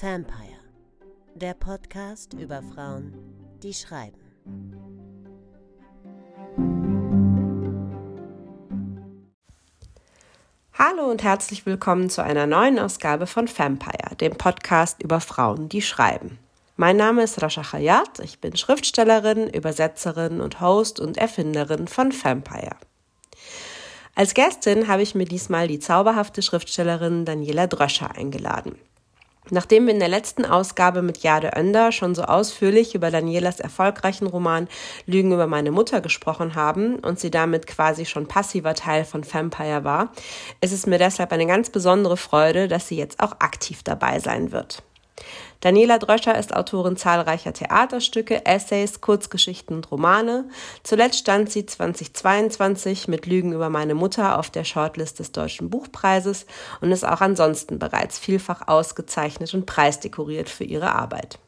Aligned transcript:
Vampire, 0.00 0.58
der 1.34 1.52
Podcast 1.52 2.32
über 2.32 2.62
Frauen, 2.62 3.12
die 3.62 3.74
schreiben. 3.74 4.18
Hallo 10.72 11.10
und 11.10 11.22
herzlich 11.22 11.66
willkommen 11.66 12.08
zu 12.08 12.24
einer 12.24 12.46
neuen 12.46 12.78
Ausgabe 12.78 13.26
von 13.26 13.46
Vampire, 13.46 14.16
dem 14.16 14.32
Podcast 14.32 15.02
über 15.02 15.20
Frauen, 15.20 15.68
die 15.68 15.82
schreiben. 15.82 16.38
Mein 16.76 16.96
Name 16.96 17.22
ist 17.22 17.42
Rasha 17.42 17.72
Hayat, 17.72 18.20
ich 18.20 18.40
bin 18.40 18.56
Schriftstellerin, 18.56 19.46
Übersetzerin 19.48 20.40
und 20.40 20.60
Host 20.62 21.00
und 21.00 21.18
Erfinderin 21.18 21.86
von 21.86 22.12
Vampire. 22.12 22.76
Als 24.14 24.32
Gästin 24.32 24.88
habe 24.88 25.02
ich 25.02 25.14
mir 25.14 25.26
diesmal 25.26 25.68
die 25.68 25.80
zauberhafte 25.80 26.40
Schriftstellerin 26.40 27.26
Daniela 27.26 27.66
Dröscher 27.66 28.10
eingeladen. 28.12 28.78
Nachdem 29.50 29.86
wir 29.86 29.92
in 29.92 29.98
der 29.98 30.08
letzten 30.08 30.44
Ausgabe 30.44 31.02
mit 31.02 31.18
Jade 31.18 31.50
Önder 31.56 31.90
schon 31.90 32.14
so 32.14 32.22
ausführlich 32.22 32.94
über 32.94 33.10
Danielas 33.10 33.58
erfolgreichen 33.58 34.26
Roman 34.26 34.68
Lügen 35.06 35.32
über 35.32 35.48
meine 35.48 35.72
Mutter 35.72 36.00
gesprochen 36.00 36.54
haben 36.54 37.00
und 37.00 37.18
sie 37.18 37.30
damit 37.30 37.66
quasi 37.66 38.06
schon 38.06 38.28
passiver 38.28 38.74
Teil 38.74 39.04
von 39.04 39.24
Vampire 39.30 39.82
war, 39.82 40.12
ist 40.60 40.72
es 40.72 40.86
mir 40.86 40.98
deshalb 40.98 41.32
eine 41.32 41.46
ganz 41.46 41.70
besondere 41.70 42.16
Freude, 42.16 42.68
dass 42.68 42.86
sie 42.86 42.96
jetzt 42.96 43.20
auch 43.20 43.32
aktiv 43.40 43.82
dabei 43.82 44.20
sein 44.20 44.52
wird. 44.52 44.82
Daniela 45.60 45.98
Dröscher 45.98 46.36
ist 46.36 46.56
Autorin 46.56 46.96
zahlreicher 46.96 47.52
Theaterstücke, 47.52 48.44
Essays, 48.46 49.00
Kurzgeschichten 49.00 49.76
und 49.76 49.90
Romane. 49.90 50.48
Zuletzt 50.82 51.18
stand 51.18 51.52
sie 51.52 51.66
2022 51.66 53.06
mit 53.06 53.26
Lügen 53.26 53.52
über 53.52 53.70
meine 53.70 53.94
Mutter 53.94 54.38
auf 54.38 54.50
der 54.50 54.64
Shortlist 54.64 55.20
des 55.20 55.30
Deutschen 55.30 55.70
Buchpreises 55.70 56.46
und 56.80 56.90
ist 56.90 57.06
auch 57.06 57.20
ansonsten 57.20 57.78
bereits 57.78 58.18
vielfach 58.18 58.66
ausgezeichnet 58.66 59.54
und 59.54 59.66
preisdekoriert 59.66 60.48
für 60.48 60.64
ihre 60.64 60.92
Arbeit. 60.94 61.38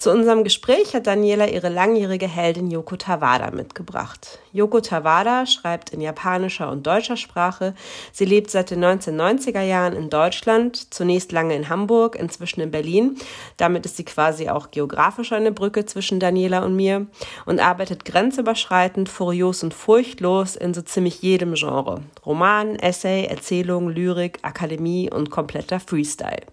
Zu 0.00 0.10
unserem 0.10 0.44
Gespräch 0.44 0.94
hat 0.94 1.06
Daniela 1.06 1.46
ihre 1.50 1.68
langjährige 1.68 2.26
Heldin 2.26 2.70
Yoko 2.70 2.96
Tawada 2.96 3.50
mitgebracht. 3.50 4.38
Yoko 4.50 4.80
Tawada 4.80 5.44
schreibt 5.44 5.90
in 5.90 6.00
japanischer 6.00 6.70
und 6.70 6.86
deutscher 6.86 7.18
Sprache. 7.18 7.74
Sie 8.10 8.24
lebt 8.24 8.50
seit 8.50 8.70
den 8.70 8.82
1990er 8.82 9.60
Jahren 9.60 9.92
in 9.92 10.08
Deutschland, 10.08 10.94
zunächst 10.94 11.32
lange 11.32 11.54
in 11.54 11.68
Hamburg, 11.68 12.16
inzwischen 12.16 12.62
in 12.62 12.70
Berlin. 12.70 13.18
Damit 13.58 13.84
ist 13.84 13.98
sie 13.98 14.06
quasi 14.06 14.48
auch 14.48 14.70
geografisch 14.70 15.32
eine 15.32 15.52
Brücke 15.52 15.84
zwischen 15.84 16.18
Daniela 16.18 16.64
und 16.64 16.74
mir 16.74 17.06
und 17.44 17.60
arbeitet 17.60 18.06
grenzüberschreitend, 18.06 19.10
furios 19.10 19.62
und 19.62 19.74
furchtlos 19.74 20.56
in 20.56 20.72
so 20.72 20.80
ziemlich 20.80 21.20
jedem 21.20 21.52
Genre. 21.52 22.00
Roman, 22.24 22.76
Essay, 22.76 23.26
Erzählung, 23.26 23.90
Lyrik, 23.90 24.38
Akademie 24.40 25.10
und 25.10 25.28
kompletter 25.28 25.78
Freestyle. 25.78 26.46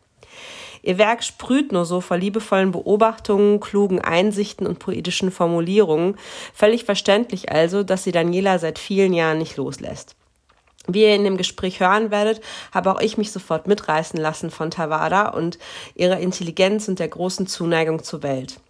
Ihr 0.88 0.97
Werk 0.97 1.21
sprüht 1.21 1.73
nur 1.73 1.83
so 1.83 1.99
vor 1.99 2.16
liebevollen 2.16 2.71
Beobachtungen, 2.71 3.59
klugen 3.59 3.99
Einsichten 3.99 4.66
und 4.66 4.80
poetischen 4.80 5.31
Formulierungen. 5.31 6.16
Völlig 6.53 6.85
verständlich 6.85 7.52
also, 7.52 7.83
dass 7.83 8.05
sie 8.05 8.13
Daniela 8.13 8.57
seit 8.57 8.80
vielen 8.80 9.11
Jahren 9.11 9.38
nicht 9.38 9.58
loslässt. 9.58 10.15
Wie 10.88 11.02
ihr 11.02 11.13
in 11.13 11.25
dem 11.25 11.35
Gespräch 11.35 11.81
hören 11.81 12.09
werdet, 12.09 12.39
habe 12.73 12.89
auch 12.89 13.02
ich 13.02 13.17
mich 13.17 13.33
sofort 13.33 13.67
mitreißen 13.67 14.17
lassen 14.17 14.49
von 14.49 14.71
Tawada 14.71 15.27
und 15.27 15.59
ihrer 15.93 16.19
Intelligenz 16.19 16.88
und 16.88 16.99
der 16.99 17.09
großen 17.09 17.47
Zuneigung 17.47 18.02
zur 18.02 18.23
Welt 18.23 18.61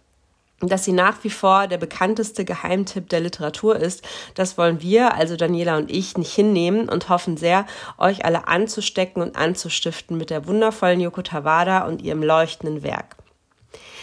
dass 0.60 0.84
sie 0.84 0.92
nach 0.92 1.22
wie 1.22 1.30
vor 1.30 1.68
der 1.68 1.78
bekannteste 1.78 2.44
Geheimtipp 2.44 3.08
der 3.08 3.20
Literatur 3.20 3.76
ist, 3.76 4.06
das 4.34 4.58
wollen 4.58 4.82
wir, 4.82 5.14
also 5.14 5.36
Daniela 5.36 5.76
und 5.76 5.90
ich, 5.90 6.18
nicht 6.18 6.34
hinnehmen 6.34 6.88
und 6.88 7.08
hoffen 7.08 7.36
sehr, 7.36 7.66
euch 7.96 8.24
alle 8.24 8.48
anzustecken 8.48 9.22
und 9.22 9.36
anzustiften 9.36 10.16
mit 10.16 10.30
der 10.30 10.46
wundervollen 10.46 11.00
Yoko 11.00 11.22
Tawada 11.22 11.86
und 11.86 12.02
ihrem 12.02 12.22
leuchtenden 12.22 12.82
Werk. 12.82 13.16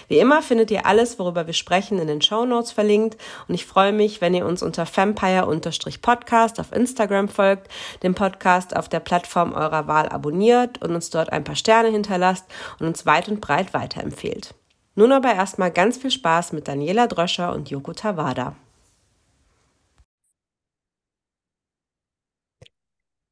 Wie 0.07 0.19
immer 0.19 0.41
findet 0.41 0.69
ihr 0.69 0.85
alles, 0.85 1.17
worüber 1.17 1.47
wir 1.47 1.53
sprechen, 1.53 1.99
in 1.99 2.07
den 2.07 2.21
Show 2.21 2.45
Notes 2.45 2.71
verlinkt 2.71 3.17
und 3.47 3.55
ich 3.55 3.65
freue 3.65 3.91
mich, 3.91 4.21
wenn 4.21 4.35
ihr 4.35 4.45
uns 4.45 4.61
unter 4.61 4.85
vampire-podcast 4.85 6.59
auf 6.59 6.71
Instagram 6.71 7.27
folgt, 7.27 7.69
den 8.03 8.13
Podcast 8.13 8.75
auf 8.75 8.87
der 8.87 8.99
Plattform 8.99 9.53
eurer 9.53 9.87
Wahl 9.87 10.07
abonniert 10.09 10.81
und 10.83 10.93
uns 10.93 11.09
dort 11.09 11.31
ein 11.31 11.43
paar 11.43 11.55
Sterne 11.55 11.89
hinterlasst 11.89 12.45
und 12.79 12.85
uns 12.85 13.05
weit 13.07 13.27
und 13.27 13.41
breit 13.41 13.73
weiterempfehlt. 13.73 14.53
Nun 14.97 15.11
aber 15.11 15.33
erstmal 15.33 15.71
ganz 15.71 15.97
viel 15.97 16.09
Spaß 16.09 16.53
mit 16.53 16.69
Daniela 16.69 17.07
Dröscher 17.07 17.53
und 17.53 17.69
Yoko 17.69 17.91
Tawada. 17.91 18.55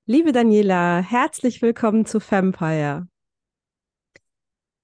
Liebe 0.06 0.34
Daniela, 0.34 1.00
herzlich 1.00 1.62
willkommen 1.62 2.06
zu 2.06 2.19
Vampire. 2.19 3.07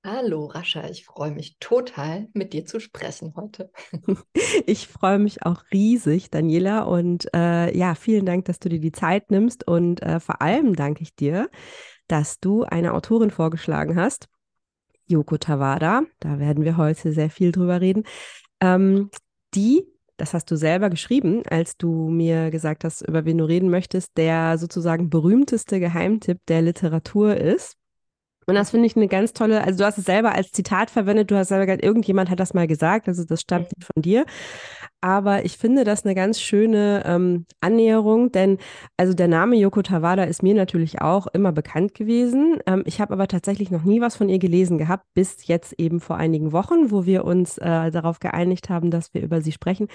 Hallo 0.05 0.45
Rascha, 0.45 0.89
ich 0.89 1.03
freue 1.03 1.31
mich 1.31 1.57
total, 1.59 2.29
mit 2.33 2.53
dir 2.53 2.65
zu 2.65 2.79
sprechen 2.79 3.33
heute. 3.35 3.69
Ich 4.65 4.87
freue 4.87 5.19
mich 5.19 5.45
auch 5.45 5.63
riesig, 5.73 6.29
Daniela, 6.29 6.83
und 6.83 7.27
äh, 7.35 7.77
ja, 7.77 7.95
vielen 7.95 8.25
Dank, 8.25 8.45
dass 8.45 8.59
du 8.59 8.69
dir 8.69 8.79
die 8.79 8.93
Zeit 8.93 9.31
nimmst 9.31 9.67
und 9.67 10.01
äh, 10.01 10.21
vor 10.21 10.41
allem 10.41 10.73
danke 10.77 11.03
ich 11.03 11.13
dir, 11.13 11.49
dass 12.07 12.39
du 12.39 12.63
eine 12.63 12.93
Autorin 12.93 13.31
vorgeschlagen 13.31 13.97
hast, 13.97 14.29
Yoko 15.09 15.37
Tawada, 15.37 16.03
da 16.19 16.39
werden 16.39 16.63
wir 16.63 16.77
heute 16.77 17.11
sehr 17.11 17.29
viel 17.29 17.51
drüber 17.51 17.81
reden, 17.81 18.03
ähm, 18.61 19.09
die, 19.55 19.83
das 20.17 20.33
hast 20.33 20.51
du 20.51 20.55
selber 20.55 20.89
geschrieben, 20.89 21.43
als 21.49 21.77
du 21.77 22.09
mir 22.09 22.51
gesagt 22.51 22.83
hast, 22.83 23.01
über 23.01 23.25
wen 23.25 23.37
du 23.37 23.45
reden 23.45 23.69
möchtest, 23.69 24.17
der 24.17 24.57
sozusagen 24.57 25.09
berühmteste 25.09 25.79
Geheimtipp 25.79 26.39
der 26.47 26.61
Literatur 26.61 27.35
ist. 27.35 27.78
Und 28.49 28.55
das 28.55 28.71
finde 28.71 28.87
ich 28.87 28.95
eine 28.95 29.07
ganz 29.07 29.33
tolle, 29.33 29.63
also 29.63 29.77
du 29.77 29.85
hast 29.85 29.99
es 29.99 30.05
selber 30.05 30.33
als 30.33 30.51
Zitat 30.51 30.89
verwendet, 30.89 31.29
du 31.29 31.35
hast 31.37 31.49
selber 31.49 31.67
gesagt, 31.67 31.83
irgendjemand 31.83 32.29
hat 32.29 32.39
das 32.39 32.55
mal 32.55 32.65
gesagt, 32.67 33.07
also 33.07 33.23
das 33.23 33.41
stammt 33.41 33.71
nicht 33.75 33.85
von 33.93 34.01
dir. 34.01 34.25
Aber 35.01 35.45
ich 35.45 35.57
finde 35.57 35.83
das 35.83 36.03
eine 36.03 36.15
ganz 36.15 36.41
schöne 36.41 37.03
ähm, 37.05 37.45
Annäherung, 37.61 38.31
denn 38.31 38.57
also 38.97 39.13
der 39.13 39.27
Name 39.27 39.55
Yoko 39.55 39.81
Tawada 39.81 40.23
ist 40.23 40.43
mir 40.43 40.55
natürlich 40.55 40.99
auch 40.99 41.27
immer 41.27 41.51
bekannt 41.51 41.93
gewesen. 41.93 42.57
Ähm, 42.65 42.83
ich 42.85 42.99
habe 42.99 43.13
aber 43.13 43.27
tatsächlich 43.27 43.71
noch 43.71 43.83
nie 43.83 44.01
was 44.01 44.17
von 44.17 44.29
ihr 44.29 44.39
gelesen 44.39 44.77
gehabt, 44.77 45.05
bis 45.13 45.47
jetzt 45.47 45.73
eben 45.77 45.99
vor 45.99 46.17
einigen 46.17 46.51
Wochen, 46.51 46.91
wo 46.91 47.05
wir 47.05 47.25
uns 47.25 47.59
äh, 47.59 47.91
darauf 47.91 48.19
geeinigt 48.19 48.69
haben, 48.69 48.91
dass 48.91 49.13
wir 49.13 49.21
über 49.21 49.41
sie 49.41 49.51
sprechen. 49.51 49.87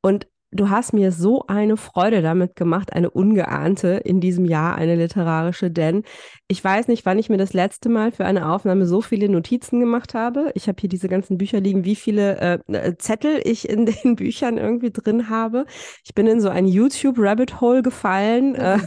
Und 0.00 0.28
Du 0.52 0.70
hast 0.70 0.92
mir 0.92 1.10
so 1.10 1.44
eine 1.48 1.76
Freude 1.76 2.22
damit 2.22 2.54
gemacht, 2.54 2.92
eine 2.92 3.10
ungeahnte 3.10 4.00
in 4.04 4.20
diesem 4.20 4.44
Jahr, 4.44 4.76
eine 4.76 4.94
literarische, 4.94 5.72
denn 5.72 6.04
ich 6.46 6.62
weiß 6.62 6.86
nicht, 6.86 7.04
wann 7.04 7.18
ich 7.18 7.28
mir 7.28 7.36
das 7.36 7.52
letzte 7.52 7.88
Mal 7.88 8.12
für 8.12 8.24
eine 8.24 8.48
Aufnahme 8.48 8.86
so 8.86 9.00
viele 9.00 9.28
Notizen 9.28 9.80
gemacht 9.80 10.14
habe. 10.14 10.52
Ich 10.54 10.68
habe 10.68 10.76
hier 10.80 10.88
diese 10.88 11.08
ganzen 11.08 11.36
Bücher 11.36 11.58
liegen, 11.60 11.84
wie 11.84 11.96
viele 11.96 12.38
äh, 12.38 12.72
äh 12.72 12.96
Zettel 12.96 13.40
ich 13.42 13.68
in 13.68 13.86
den 14.04 14.14
Büchern 14.14 14.56
irgendwie 14.56 14.92
drin 14.92 15.28
habe. 15.28 15.66
Ich 16.04 16.14
bin 16.14 16.28
in 16.28 16.40
so 16.40 16.48
ein 16.48 16.68
YouTube-Rabbit-Hole 16.68 17.82
gefallen 17.82 18.54
äh, 18.54 18.78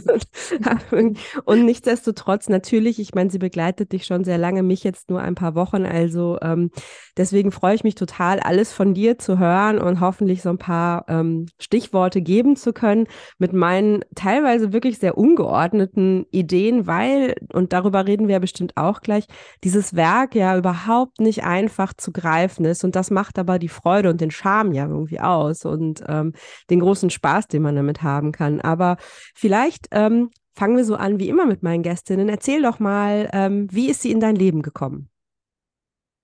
und 1.44 1.64
nichtsdestotrotz 1.66 2.48
natürlich, 2.48 2.98
ich 2.98 3.14
meine, 3.14 3.28
sie 3.28 3.38
begleitet 3.38 3.92
dich 3.92 4.06
schon 4.06 4.24
sehr 4.24 4.38
lange, 4.38 4.62
mich 4.62 4.82
jetzt 4.82 5.10
nur 5.10 5.20
ein 5.20 5.34
paar 5.34 5.54
Wochen, 5.54 5.84
also 5.84 6.38
ähm, 6.40 6.70
deswegen 7.18 7.52
freue 7.52 7.74
ich 7.74 7.84
mich 7.84 7.96
total, 7.96 8.40
alles 8.40 8.72
von 8.72 8.94
dir 8.94 9.18
zu 9.18 9.38
hören 9.38 9.78
und 9.78 10.00
hoffentlich 10.00 10.40
so 10.40 10.48
ein 10.48 10.58
paar 10.58 11.04
ähm, 11.08 11.46
Stichworte 11.60 12.22
geben 12.22 12.56
zu 12.56 12.72
können 12.72 13.06
mit 13.38 13.52
meinen 13.52 14.04
teilweise 14.14 14.72
wirklich 14.72 14.98
sehr 14.98 15.16
ungeordneten 15.16 16.26
Ideen, 16.30 16.86
weil, 16.86 17.34
und 17.52 17.72
darüber 17.72 18.06
reden 18.06 18.28
wir 18.28 18.34
ja 18.34 18.38
bestimmt 18.38 18.76
auch 18.76 19.00
gleich, 19.00 19.26
dieses 19.64 19.94
Werk 19.94 20.34
ja 20.34 20.56
überhaupt 20.56 21.20
nicht 21.20 21.44
einfach 21.44 21.92
zu 21.94 22.12
greifen 22.12 22.64
ist. 22.64 22.84
Und 22.84 22.96
das 22.96 23.10
macht 23.10 23.38
aber 23.38 23.58
die 23.58 23.68
Freude 23.68 24.10
und 24.10 24.20
den 24.20 24.30
Charme 24.30 24.72
ja 24.72 24.86
irgendwie 24.86 25.20
aus 25.20 25.64
und 25.64 26.02
ähm, 26.08 26.32
den 26.70 26.80
großen 26.80 27.10
Spaß, 27.10 27.48
den 27.48 27.62
man 27.62 27.76
damit 27.76 28.02
haben 28.02 28.32
kann. 28.32 28.60
Aber 28.60 28.96
vielleicht 29.34 29.86
ähm, 29.90 30.30
fangen 30.54 30.76
wir 30.76 30.84
so 30.84 30.96
an 30.96 31.18
wie 31.18 31.28
immer 31.28 31.46
mit 31.46 31.62
meinen 31.62 31.82
Gästinnen. 31.82 32.28
Erzähl 32.28 32.62
doch 32.62 32.78
mal, 32.78 33.28
ähm, 33.32 33.68
wie 33.70 33.90
ist 33.90 34.02
sie 34.02 34.10
in 34.10 34.20
dein 34.20 34.36
Leben 34.36 34.62
gekommen? 34.62 35.09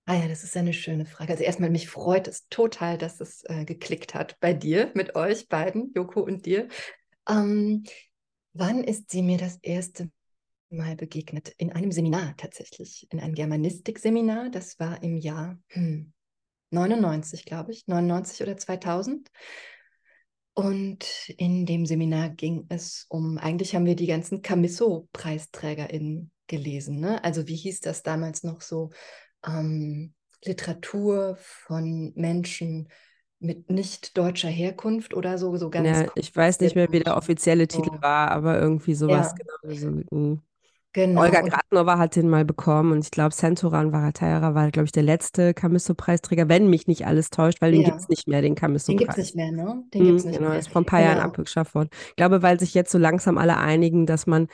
Ah 0.09 0.15
ja, 0.15 0.29
das 0.29 0.45
ist 0.45 0.55
eine 0.55 0.71
schöne 0.71 1.05
Frage. 1.05 1.33
Also 1.33 1.43
erstmal, 1.43 1.69
mich 1.69 1.89
freut 1.89 2.29
es 2.29 2.47
total, 2.47 2.97
dass 2.97 3.19
es 3.19 3.43
äh, 3.43 3.65
geklickt 3.65 4.13
hat 4.13 4.39
bei 4.39 4.53
dir, 4.53 4.89
mit 4.93 5.15
euch 5.15 5.49
beiden, 5.49 5.91
Joko 5.93 6.21
und 6.21 6.45
dir. 6.45 6.69
Ähm, 7.27 7.83
wann 8.53 8.85
ist 8.85 9.11
sie 9.11 9.21
mir 9.21 9.37
das 9.37 9.57
erste 9.61 10.09
Mal 10.69 10.95
begegnet? 10.95 11.53
In 11.57 11.73
einem 11.73 11.91
Seminar 11.91 12.35
tatsächlich, 12.37 13.05
in 13.11 13.19
einem 13.19 13.35
Germanistik-Seminar. 13.35 14.49
Das 14.49 14.79
war 14.79 15.03
im 15.03 15.17
Jahr 15.17 15.59
hm, 15.71 16.13
99, 16.69 17.43
glaube 17.43 17.73
ich, 17.73 17.85
99 17.87 18.41
oder 18.43 18.55
2000. 18.55 19.29
Und 20.53 21.33
in 21.35 21.65
dem 21.65 21.85
Seminar 21.85 22.29
ging 22.29 22.65
es 22.69 23.07
um, 23.09 23.37
eigentlich 23.37 23.75
haben 23.75 23.85
wir 23.85 23.97
die 23.97 24.07
ganzen 24.07 24.41
Camisso-PreisträgerInnen 24.41 26.31
gelesen. 26.47 27.01
Ne? 27.01 27.21
Also 27.25 27.45
wie 27.45 27.57
hieß 27.57 27.81
das 27.81 28.03
damals 28.03 28.43
noch 28.43 28.61
so? 28.61 28.91
Ähm, 29.45 30.13
Literatur 30.45 31.37
von 31.39 32.13
Menschen 32.15 32.89
mit 33.39 33.69
nicht 33.69 34.17
deutscher 34.17 34.49
Herkunft 34.49 35.13
oder 35.13 35.37
so, 35.37 35.55
so 35.57 35.69
ganz. 35.69 36.01
Ja, 36.01 36.07
ich 36.15 36.35
weiß 36.35 36.59
nicht 36.61 36.75
mehr, 36.75 36.87
wie 36.91 36.99
der 37.01 37.15
offizielle 37.17 37.67
Titel 37.67 38.01
war, 38.01 38.31
aber 38.31 38.59
irgendwie 38.59 38.95
sowas. 38.95 39.33
Ja. 39.33 39.35
Genau, 39.35 39.75
so, 39.75 39.89
mm. 40.15 40.41
Genau. 40.93 41.21
Olga 41.21 41.41
Und 41.41 41.53
Gradnova 41.53 41.97
hat 41.99 42.15
den 42.15 42.29
mal 42.29 42.45
bekommen 42.45 42.91
und 42.93 43.05
ich 43.05 43.11
glaube, 43.11 43.33
Sentoran 43.35 43.91
Varatayara 43.93 44.55
war, 44.55 44.71
glaube 44.71 44.85
ich, 44.85 44.93
der 44.93 45.03
letzte 45.03 45.53
Camisso-Preisträger, 45.53 46.49
wenn 46.49 46.69
mich 46.69 46.87
nicht 46.87 47.07
alles 47.07 47.29
täuscht, 47.31 47.61
weil 47.61 47.71
den 47.71 47.83
Ja. 47.83 47.83
gibt 47.83 48.01
es 48.01 48.09
nicht 48.09 48.27
mehr, 48.27 48.41
den 48.41 48.55
den 48.87 48.97
gibt 48.97 49.11
es 49.13 49.17
nicht 49.17 49.35
mehr, 49.35 49.51
ne? 49.51 49.85
Den 49.93 50.03
gibt 50.05 50.19
es 50.19 50.25
Mhm, 50.25 50.25
nicht 50.25 50.39
genau, 50.39 50.47
mehr. 50.47 50.57
ist 50.57 50.69
vor 50.71 50.81
ein 50.81 50.85
paar 50.85 51.01
Jahren 51.01 51.19
abgeschafft 51.19 51.75
worden. 51.75 51.89
Ich 52.09 52.15
glaube, 52.15 52.43
weil 52.43 52.59
sich 52.59 52.73
jetzt 52.75 52.91
so 52.91 52.97
langsam 52.99 53.37
alle 53.37 53.57
einigen, 53.57 54.05
dass 54.05 54.27
man 54.27 54.47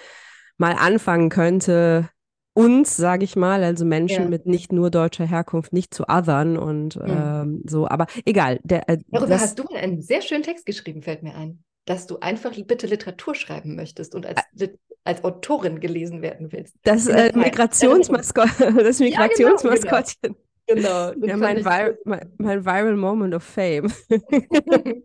mal 0.57 0.73
anfangen 0.73 1.29
könnte, 1.29 2.09
uns, 2.53 2.95
sage 2.97 3.23
ich 3.23 3.35
mal, 3.35 3.63
also 3.63 3.85
Menschen 3.85 4.23
Ja. 4.25 4.29
mit 4.29 4.45
nicht 4.45 4.71
nur 4.71 4.91
deutscher 4.91 5.25
Herkunft, 5.25 5.73
nicht 5.73 5.93
zu 5.93 6.03
othern 6.07 6.57
und 6.57 6.95
Hm. 6.95 7.03
ähm, 7.07 7.61
so, 7.67 7.87
aber 7.87 8.07
egal. 8.25 8.59
Der, 8.63 8.87
äh, 8.89 8.97
Darüber 9.09 9.27
das, 9.31 9.41
hast 9.41 9.59
du 9.59 9.67
einen 9.69 10.01
sehr 10.01 10.21
schönen 10.21 10.43
Text 10.43 10.65
geschrieben, 10.65 11.01
fällt 11.01 11.23
mir 11.23 11.35
ein, 11.35 11.63
dass 11.85 12.07
du 12.07 12.19
einfach 12.19 12.51
bitte 12.65 12.87
Literatur 12.87 13.35
schreiben 13.35 13.75
möchtest 13.75 14.15
und 14.15 14.25
als, 14.25 14.41
Lit- 14.53 14.79
als 15.03 15.23
Autorin 15.23 15.79
gelesen 15.79 16.21
werden 16.21 16.51
willst. 16.51 16.75
das 16.83 17.07
äh. 17.07 17.31
Migrationsmaskott, 17.35 18.49
das 18.59 18.99
genau, 18.99 19.09
Migrationsmaskottchen. 19.09 20.35
Genau. 20.65 21.11
das 21.11 21.15
Ja, 21.21 21.37
fand 21.37 21.41
mein, 21.41 21.63
Vir 21.63 21.97
mein, 22.05 22.31
mein 22.37 22.65
Viral 22.65 22.95
Moment 22.95 23.33
of 23.35 23.43
Fame. 23.43 23.91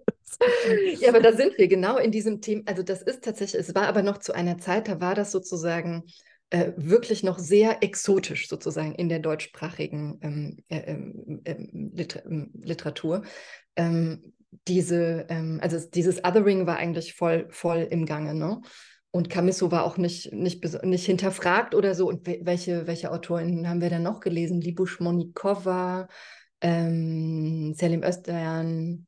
Ja, 1.00 1.08
aber 1.08 1.20
da 1.20 1.32
sind 1.32 1.56
wir 1.58 1.68
genau 1.68 1.96
in 1.96 2.12
diesem 2.12 2.40
Thema. 2.40 2.62
Also 2.66 2.82
das 2.82 3.02
ist 3.02 3.24
tatsächlich, 3.24 3.60
es 3.60 3.74
war 3.74 3.86
aber 3.88 4.02
noch 4.02 4.18
zu 4.18 4.32
einer 4.34 4.58
Zeit, 4.58 4.88
da 4.88 5.00
war 5.00 5.14
das 5.14 5.32
sozusagen 5.32 6.04
äh, 6.50 6.72
wirklich 6.76 7.22
noch 7.22 7.38
sehr 7.38 7.82
exotisch 7.82 8.48
sozusagen 8.48 8.94
in 8.94 9.08
der 9.08 9.18
deutschsprachigen 9.18 10.18
ähm, 10.22 10.56
äh, 10.68 10.92
ähm, 10.92 11.42
ähm, 11.44 11.90
Liter 11.94 12.24
ähm, 12.26 12.50
Literatur. 12.62 13.22
Ähm, 13.76 14.32
diese, 14.66 15.26
ähm, 15.28 15.58
also 15.62 15.78
dieses 15.94 16.24
Othering 16.24 16.66
war 16.66 16.78
eigentlich 16.78 17.14
voll, 17.14 17.46
voll 17.50 17.86
im 17.90 18.06
Gange, 18.06 18.34
ne? 18.34 18.60
Und 19.10 19.30
Camisso 19.30 19.70
war 19.70 19.84
auch 19.84 19.96
nicht, 19.96 20.32
nicht, 20.32 20.62
nicht 20.84 21.06
hinterfragt 21.06 21.74
oder 21.74 21.94
so. 21.94 22.08
Und 22.08 22.26
we- 22.26 22.40
welche, 22.42 22.86
welche 22.86 23.10
Autorinnen 23.10 23.68
haben 23.68 23.80
wir 23.80 23.88
dann 23.90 24.02
noch 24.02 24.20
gelesen? 24.20 24.60
Libush 24.60 25.00
Monikova, 25.00 26.08
Selim 26.62 28.02
Özdayan, 28.02 29.06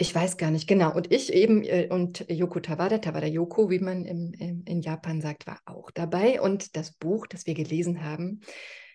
ich 0.00 0.14
weiß 0.14 0.36
gar 0.36 0.52
nicht, 0.52 0.68
genau. 0.68 0.94
Und 0.94 1.12
ich 1.12 1.32
eben 1.32 1.64
äh, 1.64 1.88
und 1.90 2.24
Yoko 2.28 2.60
Tawada, 2.60 2.98
Tawada 2.98 3.26
Yoko, 3.26 3.68
wie 3.68 3.80
man 3.80 4.04
im, 4.04 4.32
im, 4.32 4.62
in 4.64 4.80
Japan 4.80 5.20
sagt, 5.20 5.46
war 5.48 5.60
auch 5.66 5.90
dabei. 5.90 6.40
Und 6.40 6.76
das 6.76 6.92
Buch, 6.92 7.26
das 7.26 7.46
wir 7.46 7.54
gelesen 7.54 8.04
haben, 8.04 8.40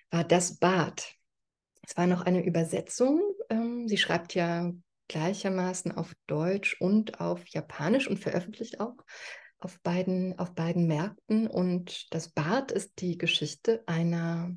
war 0.09 0.23
Das 0.23 0.57
Bad. 0.57 1.13
Es 1.85 1.97
war 1.97 2.07
noch 2.07 2.21
eine 2.21 2.45
Übersetzung. 2.45 3.21
Ähm, 3.49 3.89
sie 3.89 3.97
schreibt 3.97 4.33
ja 4.33 4.71
gleichermaßen 5.09 5.91
auf 5.91 6.13
Deutsch 6.25 6.79
und 6.79 7.19
auf 7.19 7.45
Japanisch 7.47 8.07
und 8.07 8.19
veröffentlicht 8.19 8.79
auch 8.79 8.95
auf 9.59 9.81
beiden, 9.81 10.39
auf 10.39 10.55
beiden 10.55 10.87
Märkten. 10.87 11.47
Und 11.47 12.13
das 12.13 12.29
Bad 12.29 12.71
ist 12.71 13.01
die 13.01 13.17
Geschichte 13.17 13.83
einer 13.87 14.55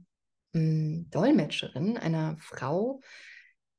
mh, 0.52 1.06
Dolmetscherin, 1.10 1.96
einer 1.96 2.36
Frau, 2.38 3.00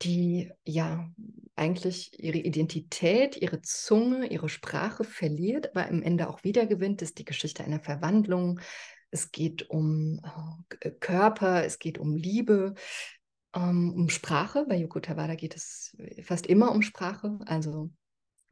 die 0.01 0.51
ja 0.63 1.09
eigentlich 1.55 2.23
ihre 2.23 2.37
Identität, 2.37 3.35
ihre 3.37 3.61
Zunge, 3.61 4.27
ihre 4.27 4.49
Sprache 4.49 5.03
verliert, 5.03 5.75
aber 5.75 5.87
am 5.87 6.03
Ende 6.03 6.29
auch 6.29 6.43
wiedergewinnt. 6.43 7.01
Ist 7.01 7.17
die 7.17 7.25
Geschichte 7.25 7.63
einer 7.63 7.79
Verwandlung. 7.79 8.59
Es 9.09 9.31
geht 9.31 9.69
um 9.69 10.21
äh, 10.81 10.91
Körper, 10.91 11.63
es 11.65 11.79
geht 11.79 11.97
um 11.97 12.15
Liebe, 12.15 12.75
ähm, 13.55 13.93
um 13.93 14.09
Sprache. 14.09 14.65
Bei 14.67 14.75
Yoko 14.75 14.99
Tawada 14.99 15.35
geht 15.35 15.55
es 15.55 15.97
fast 16.23 16.45
immer 16.45 16.71
um 16.71 16.81
Sprache. 16.81 17.39
Also 17.45 17.89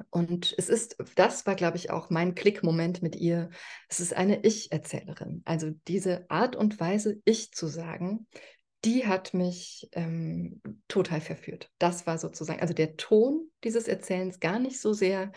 und 0.10 0.54
es 0.58 0.68
ist, 0.68 0.98
das 1.16 1.46
war, 1.46 1.56
glaube 1.56 1.78
ich, 1.78 1.90
auch 1.90 2.10
mein 2.10 2.36
Klickmoment 2.36 3.02
mit 3.02 3.16
ihr. 3.16 3.50
Es 3.88 4.00
ist 4.00 4.14
eine 4.14 4.44
Ich-Erzählerin. 4.44 5.42
Also 5.46 5.72
diese 5.88 6.30
Art 6.30 6.56
und 6.56 6.80
Weise, 6.80 7.22
Ich 7.24 7.52
zu 7.54 7.68
sagen, 7.68 8.28
die 8.86 9.08
hat 9.08 9.34
mich 9.34 9.90
ähm, 9.94 10.62
total 10.88 11.20
verführt. 11.20 11.70
Das 11.80 12.06
war 12.06 12.18
sozusagen, 12.18 12.62
also 12.62 12.74
der 12.74 12.96
Ton 12.96 13.50
dieses 13.64 13.88
Erzählens, 13.88 14.40
gar 14.40 14.60
nicht 14.60 14.80
so 14.80 14.94
sehr 14.94 15.32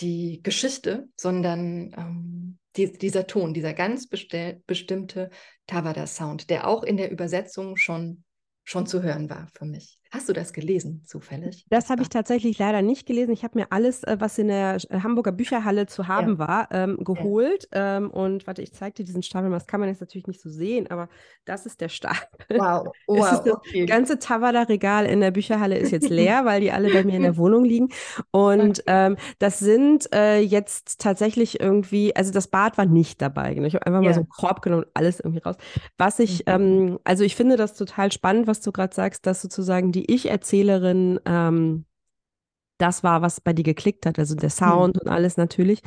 die 0.00 0.40
Geschichte, 0.42 1.08
sondern 1.16 1.92
ähm, 1.96 2.58
die, 2.76 2.92
dieser 2.92 3.26
Ton, 3.26 3.54
dieser 3.54 3.74
ganz 3.74 4.08
bestimmte 4.08 5.30
Tawada-Sound, 5.66 6.50
der 6.50 6.66
auch 6.66 6.82
in 6.82 6.96
der 6.96 7.10
Übersetzung 7.10 7.76
schon, 7.76 8.24
schon 8.64 8.86
zu 8.86 9.02
hören 9.02 9.30
war 9.30 9.48
für 9.54 9.64
mich. 9.64 9.98
Hast 10.10 10.28
du 10.28 10.32
das 10.32 10.52
gelesen, 10.52 11.02
zufällig? 11.04 11.66
Das 11.68 11.90
habe 11.90 12.02
ich 12.02 12.08
tatsächlich 12.08 12.58
leider 12.58 12.80
nicht 12.80 13.06
gelesen. 13.06 13.32
Ich 13.32 13.42
habe 13.42 13.58
mir 13.58 13.66
alles, 13.72 14.04
äh, 14.04 14.16
was 14.20 14.38
in 14.38 14.46
der 14.48 14.76
äh, 14.88 15.00
Hamburger 15.00 15.32
Bücherhalle 15.32 15.86
zu 15.86 16.06
haben 16.06 16.38
war, 16.38 16.68
ähm, 16.70 16.98
geholt. 17.02 17.68
Ähm, 17.72 18.10
und 18.10 18.46
warte, 18.46 18.62
ich 18.62 18.72
zeige 18.72 18.94
dir 18.94 19.04
diesen 19.04 19.24
Stapel. 19.24 19.50
Das 19.50 19.66
kann 19.66 19.80
man 19.80 19.88
jetzt 19.88 20.00
natürlich 20.00 20.28
nicht 20.28 20.40
so 20.40 20.48
sehen, 20.48 20.88
aber 20.90 21.08
das 21.44 21.66
ist 21.66 21.80
der 21.80 21.88
Stapel. 21.88 22.56
Wow, 22.56 22.94
wow, 23.06 23.42
das 23.44 23.46
okay. 23.50 23.84
ganze 23.84 24.20
Tawada-Regal 24.20 25.06
in 25.06 25.20
der 25.20 25.32
Bücherhalle 25.32 25.76
ist 25.76 25.90
jetzt 25.90 26.08
leer, 26.08 26.44
weil 26.44 26.60
die 26.60 26.70
alle 26.70 26.90
bei 26.90 27.02
mir 27.02 27.16
in 27.16 27.22
der 27.22 27.36
Wohnung 27.36 27.64
liegen. 27.64 27.88
Und 28.30 28.84
ähm, 28.86 29.16
das 29.40 29.58
sind 29.58 30.08
äh, 30.14 30.38
jetzt 30.40 31.00
tatsächlich 31.00 31.58
irgendwie, 31.60 32.14
also 32.14 32.30
das 32.32 32.46
Bad 32.46 32.78
war 32.78 32.86
nicht 32.86 33.20
dabei. 33.20 33.54
Genau. 33.54 33.66
Ich 33.66 33.74
habe 33.74 33.86
einfach 33.86 34.02
mal 34.02 34.10
Ja. 34.10 34.12
so 34.12 34.20
einen 34.20 34.28
Korb 34.28 34.62
genommen 34.62 34.84
und 34.84 34.90
alles 34.94 35.18
irgendwie 35.20 35.40
raus. 35.42 35.56
Was 35.98 36.18
ich, 36.20 36.44
Mhm. 36.46 36.98
also 37.04 37.24
ich 37.24 37.34
finde 37.36 37.56
das 37.56 37.74
total 37.74 38.12
spannend, 38.12 38.46
was 38.46 38.60
du 38.60 38.72
gerade 38.72 38.94
sagst, 38.94 39.26
dass 39.26 39.42
sozusagen 39.42 39.92
die 39.96 40.12
Ich-Erzählerin 40.12 41.18
ähm, 41.24 41.86
das 42.78 43.02
war, 43.02 43.22
was 43.22 43.40
bei 43.40 43.52
dir 43.52 43.62
geklickt 43.62 44.06
hat, 44.06 44.18
also 44.18 44.34
der 44.34 44.50
Sound 44.50 45.00
und 45.00 45.08
alles 45.08 45.36
natürlich. 45.36 45.80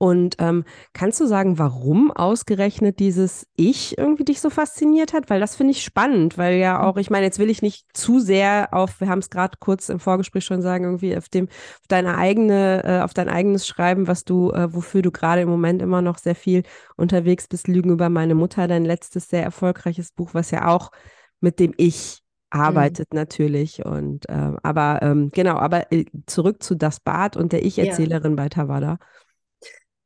Und 0.00 0.36
ähm, 0.38 0.64
kannst 0.92 1.20
du 1.20 1.26
sagen, 1.26 1.58
warum 1.58 2.12
ausgerechnet 2.12 3.00
dieses 3.00 3.48
Ich 3.56 3.98
irgendwie 3.98 4.24
dich 4.24 4.40
so 4.40 4.48
fasziniert 4.48 5.12
hat? 5.12 5.28
Weil 5.28 5.40
das 5.40 5.56
finde 5.56 5.72
ich 5.72 5.82
spannend, 5.82 6.38
weil 6.38 6.58
ja 6.58 6.84
auch, 6.84 6.98
ich 6.98 7.10
meine, 7.10 7.26
jetzt 7.26 7.40
will 7.40 7.50
ich 7.50 7.62
nicht 7.62 7.84
zu 7.94 8.20
sehr 8.20 8.68
auf, 8.70 9.00
wir 9.00 9.08
haben 9.08 9.18
es 9.18 9.28
gerade 9.28 9.58
kurz 9.58 9.88
im 9.88 9.98
Vorgespräch 9.98 10.44
schon 10.44 10.62
sagen, 10.62 10.84
irgendwie 10.84 11.16
auf 11.16 11.28
dem, 11.28 11.48
auf 11.48 11.88
deine 11.88 12.16
eigene, 12.16 12.84
äh, 12.84 13.00
auf 13.00 13.12
dein 13.12 13.28
eigenes 13.28 13.66
Schreiben, 13.66 14.06
was 14.06 14.24
du, 14.24 14.52
äh, 14.52 14.72
wofür 14.72 15.02
du 15.02 15.10
gerade 15.10 15.42
im 15.42 15.48
Moment 15.48 15.82
immer 15.82 16.00
noch 16.00 16.18
sehr 16.18 16.36
viel 16.36 16.62
unterwegs 16.96 17.48
bist, 17.48 17.66
Lügen 17.66 17.90
über 17.90 18.08
meine 18.08 18.36
Mutter, 18.36 18.68
dein 18.68 18.84
letztes 18.84 19.28
sehr 19.28 19.42
erfolgreiches 19.42 20.12
Buch, 20.12 20.30
was 20.32 20.52
ja 20.52 20.68
auch 20.68 20.92
mit 21.40 21.58
dem 21.58 21.74
Ich 21.76 22.22
arbeitet 22.50 23.12
natürlich. 23.14 23.84
Und 23.84 24.28
äh, 24.28 24.52
aber 24.62 25.00
ähm, 25.02 25.30
genau, 25.32 25.56
aber 25.56 25.92
äh, 25.92 26.04
zurück 26.26 26.62
zu 26.62 26.74
das 26.74 27.00
Bad 27.00 27.36
und 27.36 27.52
der 27.52 27.64
Ich-Erzählerin 27.64 28.36
bei 28.36 28.48
Tawada. 28.48 28.98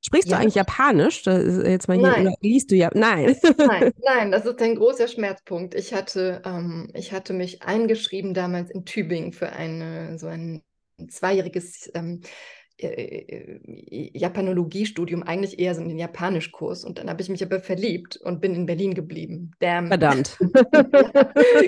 Sprichst 0.05 0.31
du 0.31 0.33
Ja. 0.33 0.39
eigentlich 0.41 0.57
Japanisch? 0.57 1.25
Jetzt 1.25 1.87
mal 1.87 1.97
hier, 1.97 2.11
Nein. 2.11 2.35
liest 2.41 2.71
du 2.73 2.75
ja? 2.75 2.91
Nein. 2.93 3.37
Nein, 3.65 3.93
nein, 4.05 4.33
das 4.33 4.45
ist 4.45 4.61
ein 4.61 4.75
großer 4.75 5.07
Schmerzpunkt. 5.07 5.75
Ich 5.75 5.95
hatte, 5.95 6.43
ähm, 6.45 6.91
ich 6.95 7.13
hatte 7.13 7.33
mich 7.33 7.63
eingeschrieben 7.63 8.35
damals 8.35 8.71
in 8.71 8.85
Tübingen 8.85 9.33
für 9.33 9.51
eine, 9.53 10.19
so 10.19 10.27
ein 10.27 10.63
zweijähriges 11.09 11.91
ähm, 11.95 12.21
äh, 12.23 12.27
äh, 12.27 12.31
Japanologiestudium, 12.79 15.23
eigentlich 15.23 15.59
eher 15.59 15.75
so 15.75 15.83
einen 15.83 15.99
Japanischkurs. 15.99 16.85
Und 16.85 16.99
dann 16.99 17.09
habe 17.09 17.23
ich 17.23 17.29
mich 17.29 17.45
aber 17.45 17.61
verliebt 17.61 18.17
und 18.17 18.41
bin 18.41 18.55
in 18.55 18.67
Berlin 18.67 18.95
geblieben. 18.95 19.53
Damn. 19.61 19.89
Verdammt. 19.89 20.39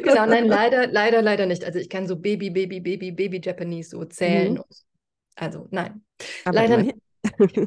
Genau, 0.03 0.27
nein, 0.27 0.47
leider, 0.47 0.87
leider, 0.87 1.23
leider 1.23 1.47
nicht. 1.47 1.65
Also 1.65 1.79
ich 1.79 1.89
kann 1.89 2.07
so 2.07 2.17
Baby, 2.17 2.51
Baby, 2.51 2.81
Baby, 2.81 3.13
Baby 3.13 3.41
Japanese 3.43 3.91
so 3.91 4.05
zählen. 4.05 4.55
Mhm. 4.55 4.63
Also 5.37 5.69
nein, 5.71 6.05
Aber 6.45 6.57
leider 6.57 6.79
nicht. 6.79 6.97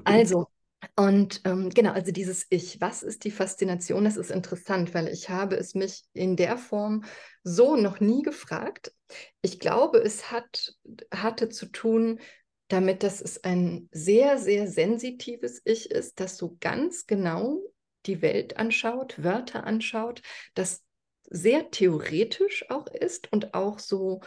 Also, 0.03 0.47
und 0.95 1.41
ähm, 1.45 1.69
genau, 1.69 1.91
also 1.91 2.11
dieses 2.11 2.45
Ich, 2.49 2.79
was 2.79 3.03
ist 3.03 3.23
die 3.23 3.31
Faszination? 3.31 4.03
Das 4.03 4.17
ist 4.17 4.31
interessant, 4.31 4.93
weil 4.93 5.07
ich 5.07 5.29
habe 5.29 5.55
es 5.55 5.75
mich 5.75 6.03
in 6.13 6.35
der 6.35 6.57
Form 6.57 7.03
so 7.43 7.75
noch 7.75 7.99
nie 7.99 8.21
gefragt. 8.21 8.93
Ich 9.41 9.59
glaube, 9.59 9.99
es 9.99 10.31
hat, 10.31 10.75
hatte 11.11 11.49
zu 11.49 11.67
tun 11.67 12.19
damit, 12.67 13.03
dass 13.03 13.21
es 13.21 13.43
ein 13.43 13.87
sehr, 13.91 14.37
sehr 14.37 14.67
sensitives 14.67 15.61
Ich 15.63 15.89
ist, 15.89 16.19
das 16.19 16.37
so 16.37 16.57
ganz 16.59 17.07
genau 17.07 17.59
die 18.05 18.21
Welt 18.21 18.57
anschaut, 18.57 19.21
Wörter 19.23 19.65
anschaut, 19.65 20.21
das 20.53 20.83
sehr 21.29 21.71
theoretisch 21.71 22.69
auch 22.69 22.87
ist 22.87 23.31
und 23.31 23.53
auch 23.53 23.79
so 23.79 24.21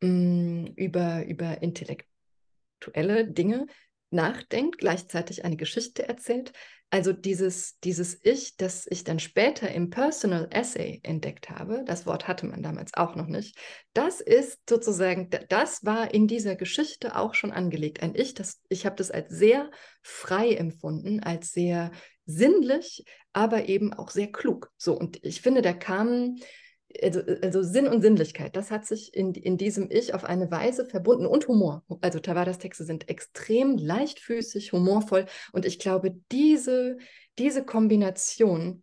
mh, 0.00 0.70
über, 0.76 1.24
über 1.26 1.62
intellektuelle 1.62 3.26
Dinge 3.26 3.66
nachdenkt, 4.10 4.78
gleichzeitig 4.78 5.44
eine 5.44 5.56
Geschichte 5.56 6.08
erzählt. 6.08 6.52
Also 6.92 7.12
dieses, 7.12 7.78
dieses 7.84 8.18
Ich, 8.24 8.56
das 8.56 8.88
ich 8.90 9.04
dann 9.04 9.20
später 9.20 9.70
im 9.70 9.90
Personal 9.90 10.48
Essay 10.50 10.98
entdeckt 11.04 11.48
habe, 11.48 11.84
das 11.86 12.04
Wort 12.04 12.26
hatte 12.26 12.46
man 12.46 12.64
damals 12.64 12.94
auch 12.94 13.14
noch 13.14 13.28
nicht, 13.28 13.56
das 13.92 14.20
ist 14.20 14.58
sozusagen, 14.68 15.30
da- 15.30 15.38
das 15.48 15.84
war 15.84 16.12
in 16.12 16.26
dieser 16.26 16.56
Geschichte 16.56 17.14
auch 17.16 17.34
schon 17.34 17.52
angelegt. 17.52 18.02
Ein 18.02 18.16
Ich, 18.16 18.34
das, 18.34 18.60
ich 18.68 18.86
habe 18.86 18.96
das 18.96 19.12
als 19.12 19.30
sehr 19.30 19.70
frei 20.02 20.52
empfunden, 20.54 21.20
als 21.20 21.52
sehr 21.52 21.92
sinnlich, 22.26 23.04
aber 23.32 23.68
eben 23.68 23.92
auch 23.92 24.10
sehr 24.10 24.32
klug. 24.32 24.72
So, 24.76 24.98
und 24.98 25.24
ich 25.24 25.42
finde, 25.42 25.62
da 25.62 25.72
kamen 25.72 26.40
also, 27.02 27.20
also 27.42 27.62
Sinn 27.62 27.86
und 27.86 28.02
Sinnlichkeit, 28.02 28.56
das 28.56 28.70
hat 28.70 28.86
sich 28.86 29.14
in, 29.14 29.34
in 29.34 29.56
diesem 29.56 29.90
Ich 29.90 30.14
auf 30.14 30.24
eine 30.24 30.50
Weise 30.50 30.86
verbunden 30.86 31.26
und 31.26 31.48
Humor. 31.48 31.84
Also 32.00 32.18
Tawadas 32.20 32.58
Texte 32.58 32.84
sind 32.84 33.08
extrem 33.08 33.76
leichtfüßig, 33.76 34.72
humorvoll 34.72 35.26
und 35.52 35.64
ich 35.64 35.78
glaube, 35.78 36.16
diese, 36.32 36.98
diese 37.38 37.64
Kombination 37.64 38.82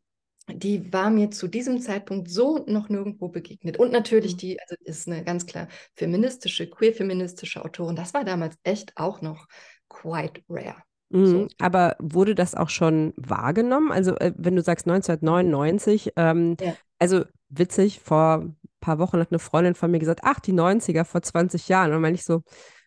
die 0.49 0.93
war 0.93 1.09
mir 1.09 1.29
zu 1.29 1.49
diesem 1.49 1.81
Zeitpunkt 1.81 2.29
so 2.29 2.63
noch 2.67 2.87
nirgendwo 2.87 3.27
begegnet. 3.27 3.77
Und 3.77 3.91
natürlich 3.91 4.35
Mhm. 4.35 4.37
die, 4.37 4.59
also 4.61 4.75
ist 4.79 5.05
eine 5.07 5.23
ganz 5.23 5.45
klar 5.45 5.67
feministische, 5.95 6.69
queer-feministische 6.69 7.65
Autorin. 7.65 7.97
Das 7.97 8.13
war 8.13 8.23
damals 8.23 8.55
echt 8.63 8.93
auch 8.95 9.21
noch 9.21 9.45
quite 9.89 10.41
rare. 10.47 10.81
Mhm. 11.09 11.25
So. 11.25 11.47
Aber 11.59 11.95
wurde 11.99 12.35
das 12.35 12.55
auch 12.55 12.69
schon 12.69 13.13
wahrgenommen? 13.17 13.91
Also, 13.91 14.15
äh, 14.17 14.33
wenn 14.37 14.55
du 14.55 14.61
sagst 14.61 14.85
1999, 14.87 16.13
ähm, 16.15 16.55
Ja. 16.59 16.77
Also 16.99 17.23
witzig, 17.49 17.99
vor 18.03 18.39
ein 18.43 18.57
paar 18.79 18.99
Wochen 18.99 19.19
hat 19.19 19.31
eine 19.31 19.39
Freundin 19.39 19.75
von 19.75 19.91
mir 19.91 19.99
gesagt, 19.99 20.21
ach, 20.23 20.39
die 20.39 20.53
90er 20.53 21.03
vor 21.05 21.21
20 21.21 21.67
Jahren. 21.69 21.87
Und 21.87 21.93
dann 21.93 22.01
meine 22.01 22.15
ich 22.15 22.23
so, 22.23 22.41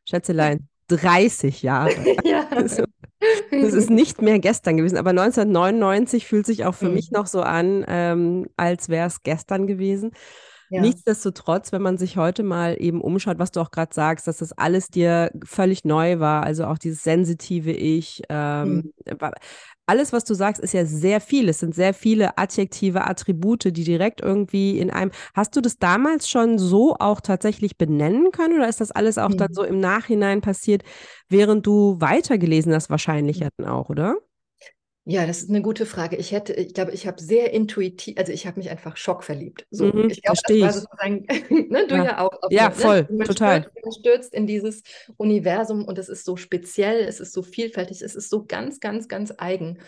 Schätzelein, 0.09 0.69
30 0.89 1.63
Jahre. 1.63 1.91
Ja. 2.25 2.47
Also, 2.51 2.85
das 3.51 3.75
ist 3.75 3.91
nicht 3.91 4.23
mehr 4.23 4.39
gestern 4.39 4.77
gewesen, 4.77 4.97
aber 4.97 5.13
1999 5.13 6.27
fühlt 6.27 6.47
sich 6.47 6.65
auch 6.65 6.75
für 6.75 6.89
Mhm. 6.89 6.95
mich 6.95 7.11
noch 7.11 7.27
so 7.27 7.43
an, 7.43 7.85
ähm, 7.89 8.47
als 8.57 8.89
wäre 8.89 9.07
es 9.07 9.23
gestern 9.23 9.67
gewesen. 9.67 10.13
Ja. 10.71 10.83
Nichtsdestotrotz, 10.83 11.73
wenn 11.73 11.83
man 11.83 11.99
sich 11.99 12.17
heute 12.17 12.43
mal 12.43 12.77
eben 12.81 13.01
umschaut, 13.01 13.39
was 13.39 13.51
du 13.51 13.61
auch 13.61 13.71
gerade 13.73 13.93
sagst, 13.95 14.27
dass 14.29 14.39
das 14.39 14.53
alles 14.53 14.89
dir 14.89 15.31
völlig 15.45 15.85
neu 15.85 16.21
war, 16.21 16.45
also 16.45 16.65
auch 16.67 16.79
dieses 16.79 17.03
sensitive 17.03 17.73
Ich, 17.73 18.23
ähm, 18.29 18.93
wa- 19.19 19.33
alles, 19.87 20.13
was 20.13 20.25
du 20.25 20.35
sagst, 20.35 20.63
ist 20.63 20.73
ja 20.73 20.87
sehr 20.87 21.21
viel. 21.21 21.49
Es 21.49 21.59
sind 21.59 21.75
sehr 21.75 21.93
viele 21.95 22.39
adjektive 22.39 23.05
Attribute, 23.07 23.65
die 23.65 23.73
direkt 23.85 24.21
irgendwie 24.21 24.79
in 24.79 24.91
einem. 24.91 25.11
Hast 25.35 25.57
du 25.57 25.61
das 25.61 25.79
damals 25.79 26.29
schon 26.31 26.59
so 26.59 26.95
auch 26.99 27.21
tatsächlich 27.21 27.77
benennen 27.77 28.31
können 28.31 28.55
oder 28.57 28.69
ist 28.69 28.81
das 28.81 28.93
alles 28.93 29.19
auch 29.19 29.35
dann 29.35 29.49
Mhm. 29.49 29.55
so 29.55 29.65
im 29.65 29.81
Nachhinein 29.81 30.41
passiert, 30.41 30.83
während 31.29 31.67
du 31.67 31.97
weitergelesen 32.01 32.73
hast, 32.73 32.91
wahrscheinlich 32.91 33.41
ja 33.41 33.49
dann 33.57 33.67
auch, 33.69 33.89
oder? 33.91 34.17
Ja, 35.11 35.27
das 35.27 35.43
ist 35.43 35.49
eine 35.51 35.61
gute 35.61 35.87
Frage. 35.87 36.15
Ich 36.17 36.31
hätte, 36.31 36.53
ich 36.53 36.73
glaube, 36.73 36.93
ich 36.93 37.05
habe 37.09 37.21
sehr 37.21 37.53
intuitiv, 37.53 38.17
also 38.17 38.31
ich 38.33 38.47
habe 38.47 38.61
mich 38.61 38.71
einfach 38.71 38.97
schockverliebt. 38.97 39.67
So, 39.71 39.87
Mhm, 39.87 40.09
ich 40.09 40.23
glaube, 40.23 40.37
das 40.37 40.41
verstehe 40.43 40.63
war 40.63 40.73
sozusagen, 40.73 41.27
ne, 41.69 41.87
du 41.89 41.97
Ja. 41.97 42.05
ja 42.05 42.19
auch. 42.21 42.31
auf 42.43 42.53
Ja, 42.53 42.67
eine- 42.67 42.75
voll, 42.77 43.09
man 43.11 43.27
total. 43.27 43.63
Stürzt, 43.63 43.99
stürzt 44.01 44.35
in 44.35 44.47
dieses 44.47 44.83
Universum 45.17 45.85
und 45.85 45.99
es 45.99 46.09
ist 46.09 46.25
so 46.25 46.37
speziell, 46.37 47.01
es 47.01 47.19
ist 47.19 47.33
so 47.33 47.43
vielfältig, 47.43 48.03
es 48.03 48.15
ist 48.15 48.31
so 48.31 48.45
ganz, 48.47 48.79
ganz, 48.79 49.09
ganz 49.09 49.35
eigen. 49.37 49.79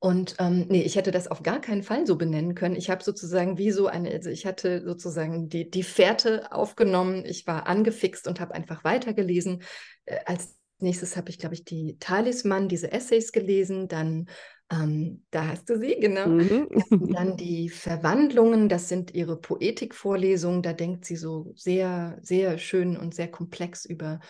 Und 0.00 0.34
ähm, 0.40 0.66
nee, 0.68 0.82
ich 0.82 0.96
hätte 0.96 1.12
das 1.12 1.28
auf 1.28 1.42
gar 1.44 1.60
keinen 1.60 1.84
Fall 1.84 2.04
so 2.06 2.16
benennen 2.16 2.56
können. 2.56 2.74
Ich 2.74 2.90
habe 2.90 3.02
sozusagen 3.04 3.56
wie 3.58 3.70
so 3.70 3.86
eine, 3.86 4.10
also 4.10 4.28
ich 4.28 4.44
hatte 4.44 4.82
sozusagen 4.84 5.48
die, 5.48 5.70
die 5.70 5.84
Fährte 5.84 6.50
aufgenommen, 6.52 7.24
ich 7.24 7.46
war 7.46 7.68
angefixt 7.68 8.26
und 8.26 8.40
habe 8.40 8.54
einfach 8.54 8.82
weitergelesen. 8.82 9.62
Äh, 10.04 10.18
als 10.26 10.56
nächstes 10.78 11.16
habe 11.16 11.30
ich, 11.30 11.38
glaube 11.38 11.54
ich, 11.54 11.64
die 11.64 11.96
Talisman, 12.00 12.68
diese 12.68 12.92
Essays 12.92 13.30
gelesen, 13.32 13.88
dann 13.88 14.26
ähm, 14.70 15.24
da 15.30 15.48
hast 15.48 15.68
du 15.68 15.78
sie, 15.78 15.96
genau. 16.00 16.26
Mhm. 16.26 16.68
Dann 17.12 17.36
die 17.36 17.68
Verwandlungen, 17.68 18.68
das 18.68 18.88
sind 18.88 19.14
ihre 19.14 19.36
Poetikvorlesungen. 19.36 20.62
Da 20.62 20.72
denkt 20.72 21.04
sie 21.04 21.16
so 21.16 21.52
sehr, 21.54 22.18
sehr 22.22 22.58
schön 22.58 22.96
und 22.96 23.14
sehr 23.14 23.30
komplex 23.30 23.84
über 23.84 24.20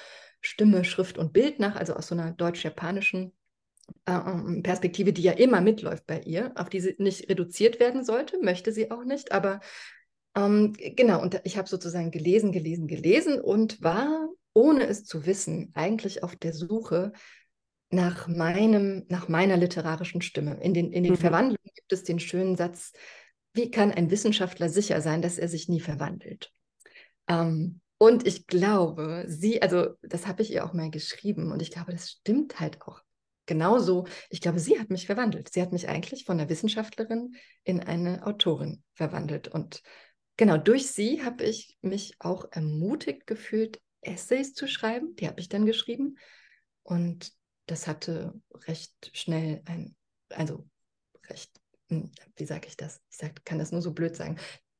Stimme, 0.40 0.84
Schrift 0.84 1.18
und 1.18 1.32
Bild 1.32 1.58
nach, 1.58 1.76
also 1.76 1.94
aus 1.94 2.08
so 2.08 2.14
einer 2.14 2.32
deutsch-japanischen 2.32 3.32
äh, 4.06 4.12
ähm, 4.12 4.62
Perspektive, 4.62 5.12
die 5.12 5.22
ja 5.22 5.32
immer 5.32 5.60
mitläuft 5.60 6.06
bei 6.06 6.20
ihr, 6.20 6.52
auf 6.56 6.68
die 6.68 6.80
sie 6.80 6.96
nicht 6.98 7.28
reduziert 7.30 7.80
werden 7.80 8.04
sollte, 8.04 8.38
möchte 8.42 8.72
sie 8.72 8.90
auch 8.90 9.04
nicht. 9.04 9.32
Aber 9.32 9.60
ähm, 10.36 10.74
genau, 10.76 11.22
und 11.22 11.40
ich 11.44 11.56
habe 11.56 11.68
sozusagen 11.68 12.10
gelesen, 12.10 12.52
gelesen, 12.52 12.88
gelesen 12.88 13.40
und 13.40 13.82
war, 13.82 14.28
ohne 14.52 14.86
es 14.86 15.04
zu 15.04 15.26
wissen, 15.26 15.70
eigentlich 15.74 16.22
auf 16.22 16.36
der 16.36 16.52
Suche 16.52 17.12
nach 17.94 18.28
meinem, 18.28 19.04
nach 19.08 19.28
meiner 19.28 19.56
literarischen 19.56 20.22
Stimme. 20.22 20.58
In 20.60 20.74
den, 20.74 20.92
in 20.92 21.04
den 21.04 21.12
Mhm. 21.12 21.18
Verwandlungen 21.18 21.70
gibt 21.74 21.92
es 21.92 22.04
den 22.04 22.20
schönen 22.20 22.56
Satz, 22.56 22.92
wie 23.52 23.70
kann 23.70 23.92
ein 23.92 24.10
Wissenschaftler 24.10 24.68
sicher 24.68 25.00
sein, 25.00 25.22
dass 25.22 25.38
er 25.38 25.48
sich 25.48 25.68
nie 25.68 25.80
verwandelt? 25.80 26.52
Ähm, 27.28 27.80
und 27.98 28.26
ich 28.26 28.46
glaube, 28.46 29.24
sie, 29.28 29.62
also 29.62 29.94
das 30.02 30.26
habe 30.26 30.42
ich 30.42 30.52
ihr 30.52 30.64
auch 30.64 30.72
mal 30.72 30.90
geschrieben 30.90 31.52
und 31.52 31.62
ich 31.62 31.70
glaube, 31.70 31.92
das 31.92 32.10
stimmt 32.10 32.60
halt 32.60 32.82
auch 32.82 33.00
genauso. 33.46 34.06
Ich 34.30 34.40
glaube, 34.40 34.58
sie 34.58 34.78
hat 34.78 34.90
mich 34.90 35.06
verwandelt. 35.06 35.52
Sie 35.52 35.62
hat 35.62 35.72
mich 35.72 35.88
eigentlich 35.88 36.24
von 36.24 36.38
einer 36.38 36.48
Wissenschaftlerin 36.48 37.34
in 37.62 37.80
eine 37.80 38.26
Autorin 38.26 38.82
verwandelt. 38.94 39.48
Und 39.48 39.82
genau 40.36 40.56
durch 40.56 40.88
sie 40.88 41.22
habe 41.22 41.44
ich 41.44 41.76
mich 41.80 42.14
auch 42.18 42.46
ermutigt 42.50 43.26
gefühlt, 43.26 43.80
Essays 44.00 44.54
zu 44.54 44.66
schreiben. 44.66 45.14
Die 45.16 45.28
habe 45.28 45.40
ich 45.40 45.48
dann 45.48 45.66
geschrieben. 45.66 46.16
Und 46.82 47.32
das 47.66 47.86
hatte 47.86 48.34
recht 48.66 49.10
schnell 49.12 49.62
ein, 49.66 49.96
also 50.30 50.66
recht, 51.28 51.50
hm, 51.88 52.10
wie 52.36 52.46
sage 52.46 52.68
ich 52.68 52.76
das? 52.76 53.00
Ich 53.10 53.18
sag, 53.18 53.44
kann 53.44 53.58
das 53.58 53.72
nur 53.72 53.82
so 53.82 53.92
blöd 53.92 54.16
sagen. 54.16 54.38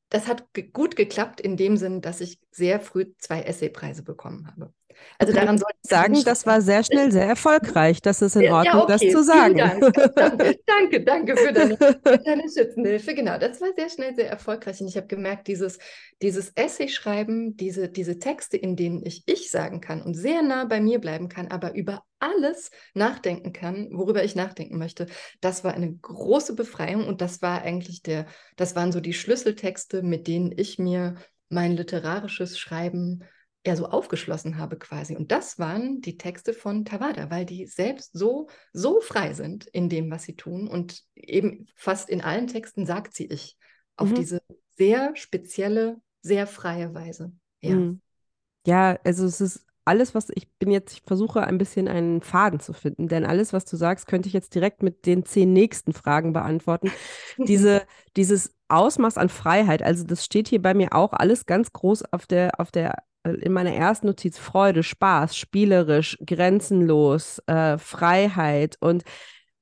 Das 0.09 0.27
hat 0.27 0.47
gut 0.73 0.95
geklappt 0.95 1.41
in 1.41 1.57
dem 1.57 1.77
Sinn, 1.77 2.01
dass 2.01 2.21
ich 2.21 2.39
sehr 2.51 2.79
früh 2.79 3.13
zwei 3.17 3.41
Essaypreise 3.41 4.03
bekommen 4.03 4.47
habe. 4.47 4.73
Also 5.17 5.33
daran 5.33 5.57
könntest 5.57 5.59
soll 5.59 5.69
sagen, 5.81 6.23
das 6.23 6.45
war 6.45 6.61
sehr 6.61 6.83
schnell 6.83 7.11
sehr 7.11 7.25
erfolgreich. 7.25 8.01
Das 8.01 8.21
ist 8.21 8.35
in 8.35 8.43
Ja, 8.43 8.53
Ordnung, 8.53 8.83
okay, 8.83 8.91
das 8.93 9.07
zu 9.07 9.23
sagen. 9.23 9.57
Dank. 9.57 9.81
Danke, 10.15 10.55
danke, 10.65 11.03
danke 11.03 11.37
für 11.37 11.53
deine, 11.53 11.77
für 12.05 12.17
deine 12.19 12.43
Schützenhilfe. 12.43 13.15
Genau, 13.15 13.37
das 13.37 13.61
war 13.61 13.69
sehr 13.75 13.89
schnell 13.89 14.15
sehr 14.15 14.29
erfolgreich. 14.29 14.81
Und 14.81 14.87
ich 14.87 14.97
habe 14.97 15.07
gemerkt, 15.07 15.47
dieses, 15.47 15.77
dieses 16.21 16.51
Essay-Schreiben, 16.55 17.55
diese, 17.57 17.89
diese 17.89 18.19
Texte, 18.19 18.57
in 18.57 18.75
denen 18.75 19.05
ich 19.05 19.23
ich 19.27 19.51
sagen 19.51 19.81
kann 19.81 20.01
und 20.01 20.15
sehr 20.15 20.41
nah 20.41 20.65
bei 20.65 20.81
mir 20.81 20.99
bleiben 20.99 21.29
kann, 21.29 21.47
aber 21.47 21.73
über 21.75 22.03
alles 22.19 22.71
nachdenken 22.93 23.53
kann, 23.53 23.89
worüber 23.91 24.23
ich 24.23 24.35
nachdenken 24.35 24.77
möchte, 24.77 25.07
das 25.41 25.63
war 25.63 25.73
eine 25.73 25.93
große 25.93 26.55
Befreiung 26.55 27.07
und 27.07 27.21
das 27.21 27.41
war 27.41 27.61
eigentlich 27.61 28.01
der, 28.01 28.25
das 28.55 28.75
waren 28.75 28.91
so 28.91 28.99
die 28.99 29.13
Schlüsseltexte, 29.13 30.01
mit 30.01 30.27
denen 30.27 30.53
ich 30.55 30.79
mir 30.79 31.15
mein 31.49 31.73
literarisches 31.75 32.57
Schreiben 32.57 33.23
ja 33.65 33.75
so 33.75 33.87
aufgeschlossen 33.87 34.57
habe 34.57 34.77
quasi. 34.77 35.15
Und 35.15 35.31
das 35.31 35.59
waren 35.59 36.01
die 36.01 36.17
Texte 36.17 36.53
von 36.53 36.85
Tawada, 36.85 37.29
weil 37.31 37.45
die 37.45 37.65
selbst 37.65 38.11
so, 38.13 38.47
so 38.73 39.01
frei 39.01 39.33
sind 39.33 39.65
in 39.67 39.89
dem, 39.89 40.11
was 40.11 40.23
sie 40.23 40.35
tun. 40.35 40.67
Und 40.67 41.01
eben 41.15 41.67
fast 41.75 42.09
in 42.09 42.21
allen 42.21 42.47
Texten 42.47 42.85
sagt 42.85 43.15
sie 43.15 43.25
ich 43.25 43.57
auf 43.97 44.13
Mhm. 44.13 44.13
diese 44.13 44.41
sehr 44.77 45.15
spezielle, 45.15 46.01
sehr 46.21 46.47
freie 46.47 46.93
Weise. 46.93 47.31
Ja. 47.61 47.87
Mhm. 47.87 48.01
Ja, 48.67 48.99
also 49.05 49.25
es 49.25 49.41
ist 49.41 49.65
alles, 49.85 50.15
was 50.15 50.29
ich 50.35 50.49
bin 50.59 50.71
jetzt, 50.71 50.93
ich 50.93 51.03
versuche 51.03 51.43
ein 51.45 51.57
bisschen 51.59 51.87
einen 51.87 52.21
Faden 52.21 52.59
zu 52.59 52.73
finden, 52.73 53.07
denn 53.09 53.25
alles, 53.25 53.53
was 53.53 53.65
du 53.65 53.77
sagst, 53.77 54.07
könnte 54.07 54.27
ich 54.29 54.33
jetzt 54.33 54.55
direkt 54.55 54.83
mit 54.83 55.05
den 55.07 55.25
zehn 55.25 55.53
nächsten 55.53 55.93
Fragen 55.93 56.33
beantworten. 56.33 56.93
Diese, 57.47 57.83
dieses 58.17 58.55
Ausmaß 58.69 59.17
an 59.17 59.29
Freiheit, 59.29 59.83
also 59.83 60.03
das 60.05 60.25
steht 60.25 60.47
hier 60.49 60.61
bei 60.61 60.73
mir 60.75 60.93
auch 60.93 61.13
alles 61.13 61.45
ganz 61.45 61.73
groß 61.73 62.05
auf 62.13 62.27
der, 62.27 62.59
auf 62.59 62.71
der, 62.71 63.03
in 63.31 63.53
meiner 63.53 63.73
ersten 63.73 64.07
Notiz, 64.07 64.37
Freude, 64.37 64.83
Spaß, 64.83 65.35
spielerisch, 65.37 66.17
grenzenlos, 66.25 67.39
äh, 67.47 67.77
Freiheit 67.77 68.77
und 68.79 69.03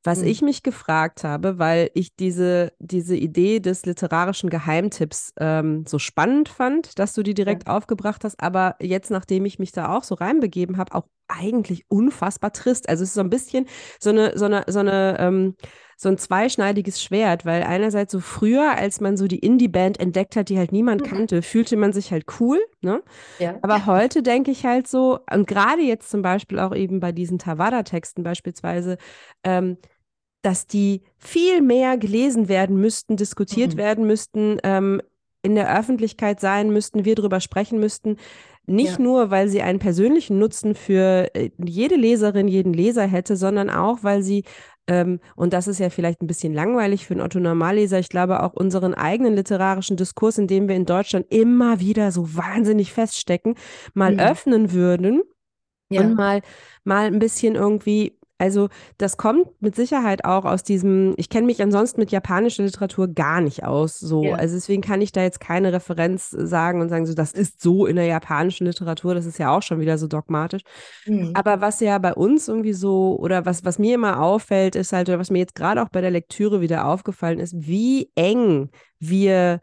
was 0.06 0.22
Mhm. 0.22 0.28
ich 0.28 0.42
mich 0.42 0.64
gefragt 0.64 1.24
habe, 1.24 1.60
weil 1.60 1.90
ich 1.94 2.16
diese, 2.16 2.74
diese 2.80 3.16
Idee 3.16 3.62
des 3.62 3.86
literarischen 3.86 4.50
Geheimtipps 4.50 5.34
ähm, 5.40 5.86
so 5.88 5.98
spannend 5.98 6.50
fand, 6.50 7.00
dass 7.00 7.14
du 7.14 7.24
die 7.24 7.34
direkt 7.34 7.68
aufgebracht 7.68 8.26
hast, 8.26 8.40
aber 8.42 8.76
jetzt, 8.82 9.12
nachdem 9.12 9.46
ich 9.46 9.60
mich 9.60 9.72
da 9.72 9.96
auch 9.96 10.04
so 10.04 10.16
reinbegeben 10.16 10.78
habe, 10.78 10.94
auch 10.94 11.08
eigentlich 11.30 11.86
unfassbar 11.90 12.52
trist. 12.52 12.90
Also 12.90 13.04
es 13.04 13.10
ist 13.10 13.16
so 13.16 13.22
ein 13.22 13.30
bisschen 13.30 13.66
so 14.00 14.10
eine, 14.10 14.38
so 14.38 14.46
eine, 14.46 14.66
so 14.68 14.80
eine, 14.80 15.18
ähm, 15.20 15.56
so 16.04 16.10
ein 16.10 16.18
zweischneidiges 16.18 17.02
Schwert, 17.02 17.46
weil 17.46 17.64
einerseits 17.64 18.12
so 18.12 18.20
früher, 18.20 18.76
als 18.78 19.02
man 19.02 19.18
so 19.18 19.28
die 19.28 19.40
Indie-Band 19.40 20.00
entdeckt 20.00 20.36
hat, 20.36 20.50
die 20.50 20.58
halt 20.58 20.72
niemand 20.72 21.02
Mhm. 21.02 21.06
kannte, 21.08 21.42
fühlte 21.42 21.76
man 21.78 21.94
sich 21.94 22.12
halt 22.12 22.26
cool, 22.40 22.60
ne? 22.82 23.02
Ja. 23.40 23.58
Aber 23.62 23.86
heute 23.86 24.22
denke 24.24 24.52
ich 24.52 24.66
halt 24.66 24.88
so, 24.88 25.20
und 25.34 25.48
gerade 25.48 25.82
jetzt 25.82 26.10
zum 26.12 26.22
Beispiel 26.22 26.60
auch 26.60 26.76
eben 26.76 27.00
bei 27.00 27.12
diesen 27.12 27.40
Tawada-Texten 27.40 28.24
beispielsweise, 28.24 28.98
ähm, 29.44 29.78
dass 30.44 30.68
die 30.68 31.02
viel 31.18 31.62
mehr 31.62 31.98
gelesen 31.98 32.50
werden 32.50 32.76
müssten, 32.78 33.16
diskutiert 33.16 33.74
Mhm. 33.74 33.78
werden 33.78 34.06
müssten, 34.08 34.58
ähm, 34.64 35.02
in 35.42 35.56
der 35.56 35.78
Öffentlichkeit 35.78 36.40
sein 36.40 36.72
müssten, 36.72 37.06
wir 37.06 37.16
darüber 37.16 37.40
sprechen 37.40 37.80
müssten. 37.80 38.18
Nicht 38.66 38.98
Ja. 38.98 39.04
nur, 39.04 39.30
weil 39.30 39.50
sie 39.50 39.62
einen 39.62 39.80
persönlichen 39.80 40.40
Nutzen 40.40 40.74
für 40.76 41.30
äh, 41.34 41.50
jede 41.64 41.96
Leserin, 41.96 42.48
jeden 42.48 42.74
Leser 42.74 43.06
hätte, 43.06 43.36
sondern 43.36 43.70
auch, 43.70 44.00
weil 44.04 44.24
sie, 44.24 44.44
ähm, 44.88 45.20
und 45.36 45.54
das 45.54 45.68
ist 45.68 45.80
ja 45.80 45.90
vielleicht 45.90 46.22
ein 46.22 46.28
bisschen 46.28 46.54
langweilig 46.54 47.06
für 47.08 47.14
einen 47.14 47.22
Otto-Normalleser, 47.22 48.00
ich 48.00 48.10
glaube 48.10 48.44
auch 48.44 48.54
unseren 48.54 48.94
eigenen 48.94 49.36
literarischen 49.36 49.98
Diskurs, 49.98 50.38
in 50.38 50.48
dem 50.48 50.68
wir 50.68 50.76
in 50.76 50.86
Deutschland 50.86 51.26
immer 51.30 51.80
wieder 51.80 52.12
so 52.12 52.36
wahnsinnig 52.36 52.92
feststecken, 52.94 53.56
mal 53.94 54.14
Mhm. 54.14 54.20
öffnen 54.20 54.72
würden 54.74 55.24
Ja. 55.90 56.02
und 56.02 56.16
mal, 56.16 56.42
mal 56.84 57.06
ein 57.08 57.20
bisschen 57.20 57.56
irgendwie 57.56 58.18
Also 58.44 58.68
das 58.98 59.16
kommt 59.16 59.48
mit 59.62 59.74
Sicherheit 59.74 60.26
auch 60.26 60.44
aus 60.44 60.64
diesem, 60.64 61.14
ich 61.16 61.30
kenne 61.30 61.48
mich 61.48 61.62
ansonsten 61.62 62.02
mit 62.02 62.12
japanischer 62.12 62.64
Literatur 62.64 63.08
gar 63.08 63.40
nicht 63.40 63.64
aus. 63.64 63.98
So. 63.98 64.26
Ja. 64.26 64.36
Also 64.36 64.56
deswegen 64.56 64.82
kann 64.82 65.00
ich 65.00 65.14
da 65.14 65.22
jetzt 65.24 65.40
keine 65.40 65.72
Referenz 65.72 66.30
sagen 66.30 66.82
und 66.82 66.90
sagen, 66.90 67.06
so, 67.06 67.14
das 67.14 67.32
ist 67.32 67.62
so 67.62 67.86
in 67.86 67.96
der 67.96 68.06
japanischen 68.06 68.68
Literatur, 68.68 69.16
das 69.16 69.26
ist 69.26 69.40
ja 69.40 69.56
auch 69.56 69.62
schon 69.62 69.80
wieder 69.80 69.98
so 69.98 70.08
dogmatisch. 70.08 70.64
Mhm. 71.06 71.32
Aber 71.36 71.62
was 71.62 71.80
ja 71.80 71.98
bei 72.00 72.14
uns 72.14 72.50
irgendwie 72.50 72.74
so, 72.74 73.18
oder 73.18 73.46
was, 73.46 73.64
was 73.64 73.80
mir 73.80 73.96
immer 73.96 74.22
auffällt, 74.22 74.76
ist 74.76 74.92
halt, 74.92 75.08
oder 75.08 75.20
was 75.20 75.32
mir 75.32 75.40
jetzt 75.40 75.56
gerade 75.56 75.82
auch 75.82 75.90
bei 75.90 76.02
der 76.02 76.12
Lektüre 76.12 76.60
wieder 76.60 76.86
aufgefallen 76.86 77.40
ist, 77.40 77.54
wie 77.56 78.12
eng 78.16 78.72
wir 79.00 79.62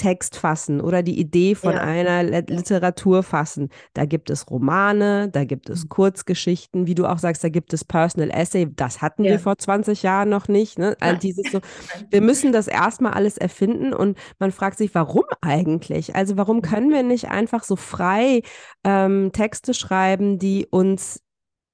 Text 0.00 0.36
fassen 0.36 0.80
oder 0.80 1.02
die 1.02 1.20
Idee 1.20 1.54
von 1.54 1.74
Ja. 1.74 1.80
einer 1.82 2.22
Li- 2.22 2.44
Literatur 2.48 3.22
fassen. 3.22 3.68
Da 3.92 4.06
gibt 4.06 4.30
es 4.30 4.48
Romane, 4.50 5.28
da 5.30 5.44
gibt 5.44 5.68
es 5.68 5.84
Mhm. 5.84 5.88
Kurzgeschichten, 5.90 6.86
wie 6.86 6.94
du 6.94 7.04
auch 7.06 7.18
sagst, 7.18 7.44
da 7.44 7.50
gibt 7.50 7.74
es 7.74 7.84
Personal 7.84 8.30
Essay. 8.30 8.66
Das 8.74 9.02
hatten 9.02 9.24
Ja. 9.24 9.32
wir 9.32 9.38
vor 9.38 9.58
20 9.58 10.02
Jahren 10.02 10.30
noch 10.30 10.48
nicht. 10.48 10.78
Ne? 10.78 10.96
Nein. 11.00 11.18
dieses 11.20 11.52
so, 11.52 11.60
wir 12.10 12.22
müssen 12.22 12.50
das 12.52 12.66
erstmal 12.66 13.12
alles 13.12 13.36
erfinden 13.36 13.92
und 13.92 14.16
man 14.38 14.52
fragt 14.52 14.78
sich, 14.78 14.94
warum 14.94 15.24
eigentlich? 15.42 16.14
Also 16.16 16.36
warum 16.38 16.56
Mhm. 16.58 16.62
können 16.62 16.90
wir 16.90 17.02
nicht 17.02 17.28
einfach 17.30 17.62
so 17.64 17.76
frei 17.76 18.40
ähm, 18.84 19.30
Texte 19.32 19.74
schreiben, 19.74 20.38
die 20.38 20.66
uns 20.70 21.20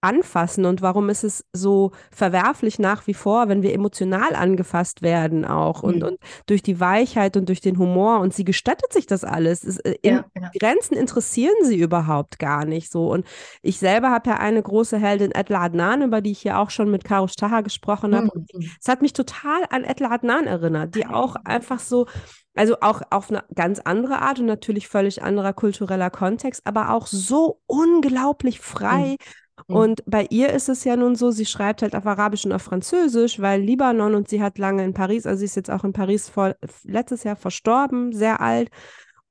anfassen 0.03 0.67
und 0.67 0.83
warum 0.83 1.09
ist 1.09 1.25
es 1.25 1.45
so 1.53 1.91
verwerflich 2.12 2.79
nach 2.79 3.07
wie 3.07 3.15
vor, 3.15 3.49
wenn 3.49 3.62
wir 3.62 3.73
emotional 3.75 4.35
angefasst 4.37 5.03
werden 5.03 5.45
auch 5.45 5.83
und, 5.83 5.97
Mhm. 5.97 6.03
und 6.03 6.19
durch 6.47 6.62
die 6.62 6.79
Weichheit 6.79 7.37
und 7.37 7.49
durch 7.49 7.61
den 7.61 7.79
Humor 7.79 8.21
und 8.21 8.33
sie 8.35 8.45
gestattet 8.45 8.93
sich 8.93 9.07
das 9.07 9.25
alles. 9.25 9.65
Es, 9.65 9.79
äh, 9.79 9.97
in, 10.03 10.17
Ja, 10.17 10.25
ja. 10.35 10.50
Grenzen 10.61 10.95
interessieren 10.97 11.55
sie 11.65 11.79
überhaupt 11.79 12.38
gar 12.38 12.65
nicht 12.67 12.93
so. 12.93 13.11
Und 13.11 13.26
ich 13.62 13.79
selber 13.79 14.11
habe 14.11 14.31
ja 14.31 14.37
eine 14.37 14.62
große 14.62 14.99
Heldin, 14.99 15.33
Edla 15.33 15.62
Adnan, 15.62 16.03
über 16.03 16.21
die 16.21 16.33
ich 16.33 16.41
hier 16.41 16.59
auch 16.59 16.71
schon 16.71 16.91
mit 16.91 17.03
Caro 17.05 17.26
Stacher 17.26 17.62
gesprochen 17.62 18.15
habe. 18.15 18.31
Und 18.31 18.53
Mhm. 18.55 18.71
es 18.81 18.88
hat 18.88 19.03
mich 19.03 19.12
total 19.15 19.65
an 19.71 19.83
Edla 19.85 20.11
Adnan 20.12 20.47
erinnert, 20.47 20.95
die 20.95 21.07
auch 21.07 21.37
einfach 21.45 21.81
so, 21.81 22.07
also 22.55 22.76
auch 22.81 23.03
auf 23.11 23.31
eine 23.31 23.45
ganz 23.55 23.81
andere 23.81 24.21
Art 24.21 24.38
und 24.41 24.47
natürlich 24.47 24.88
völlig 24.88 25.23
anderer 25.23 25.53
kultureller 25.53 26.11
Kontext, 26.11 26.62
aber 26.65 26.91
auch 26.91 27.07
so 27.07 27.61
unglaublich 27.67 28.61
frei. 28.61 29.17
Mhm. 29.19 29.46
Und 29.67 30.03
bei 30.07 30.27
ihr 30.31 30.51
ist 30.53 30.69
es 30.69 30.85
ja 30.85 30.97
nun 30.97 31.17
so, 31.17 31.31
sie 31.31 31.47
schreibt 31.47 31.83
halt 31.83 31.97
auf 31.97 32.07
Arabisch 32.07 32.45
und 32.45 32.53
auf 32.53 32.63
Französisch, 32.63 33.41
weil 33.41 33.61
Libanon 33.63 34.15
und 34.15 34.29
sie 34.29 34.43
hat 34.43 34.59
lange 34.59 34.85
in 34.85 34.93
Paris, 34.95 35.27
also 35.27 35.39
sie 35.41 35.47
ist 35.47 35.57
jetzt 35.57 35.71
auch 35.71 35.83
in 35.85 35.93
Paris 35.93 36.29
vor, 36.29 36.55
letztes 36.85 37.25
Jahr 37.25 37.37
verstorben, 37.37 38.13
sehr 38.13 38.41
alt. 38.41 38.71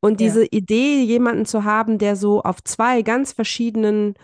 Und 0.01 0.19
Ja. 0.19 0.27
diese 0.27 0.45
Idee, 0.45 1.01
jemanden 1.03 1.45
zu 1.45 1.63
haben, 1.63 1.97
der 1.97 2.15
so 2.15 2.41
auf 2.41 2.63
zwei 2.63 3.01
ganz 3.01 3.31
verschiedenen 3.33 4.15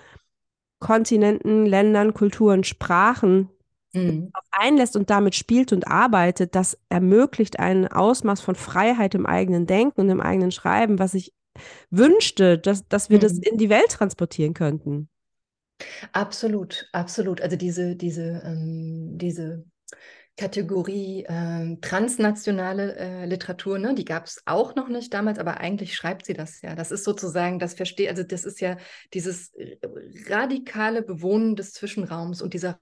Kontinenten, 0.80 1.66
Ländern, 1.66 2.14
Kulturen, 2.14 2.64
Sprachen 2.64 3.50
Mhm. 3.94 4.32
einlässt 4.52 4.96
und 4.96 5.10
damit 5.10 5.36
spielt 5.36 5.74
und 5.74 5.88
arbeitet, 5.88 6.56
das 6.56 6.78
ermöglicht 6.90 7.60
ein 7.60 7.88
Ausmaß 7.88 8.42
von 8.42 8.56
Freiheit 8.56 9.16
im 9.16 9.26
eigenen 9.26 9.68
Denken 9.68 10.02
und 10.02 10.10
im 10.10 10.22
eigenen 10.22 10.52
Schreiben, 10.52 10.98
was 10.98 11.14
ich 11.14 11.34
wünschte, 11.90 12.58
dass, 12.58 12.88
dass 12.88 13.10
wir 13.10 13.20
das 13.20 13.34
Mhm. 13.34 13.44
in 13.44 13.58
die 13.58 13.70
Welt 13.70 13.90
transportieren 13.92 14.54
könnten. 14.54 15.10
Absolut, 16.12 16.90
absolut. 16.92 17.42
Also 17.42 17.56
diese, 17.56 17.96
diese, 17.96 18.42
ähm, 18.46 19.18
diese 19.18 19.66
Kategorie 20.38 21.26
ähm, 21.28 21.82
transnationale 21.82 22.96
äh, 22.96 23.26
Literatur, 23.26 23.78
ne, 23.78 23.94
die 23.94 24.06
gab 24.06 24.26
es 24.26 24.42
auch 24.46 24.76
noch 24.76 24.88
nicht 24.88 25.14
damals, 25.14 25.38
aber 25.40 25.60
eigentlich 25.60 25.96
schreibt 25.96 26.26
sie 26.26 26.34
das 26.34 26.62
ja. 26.62 26.74
Das 26.74 26.92
ist 26.92 27.04
sozusagen 27.04 27.60
das 27.60 27.74
Versteh, 27.74 28.10
also 28.10 28.24
das 28.24 28.46
ist 28.46 28.62
ja 28.62 28.78
dieses 29.14 29.54
äh, 29.56 29.78
radikale 30.30 31.04
Bewohnen 31.04 31.56
des 31.56 31.74
Zwischenraums 31.74 32.42
und 32.42 32.54
dieser 32.54 32.80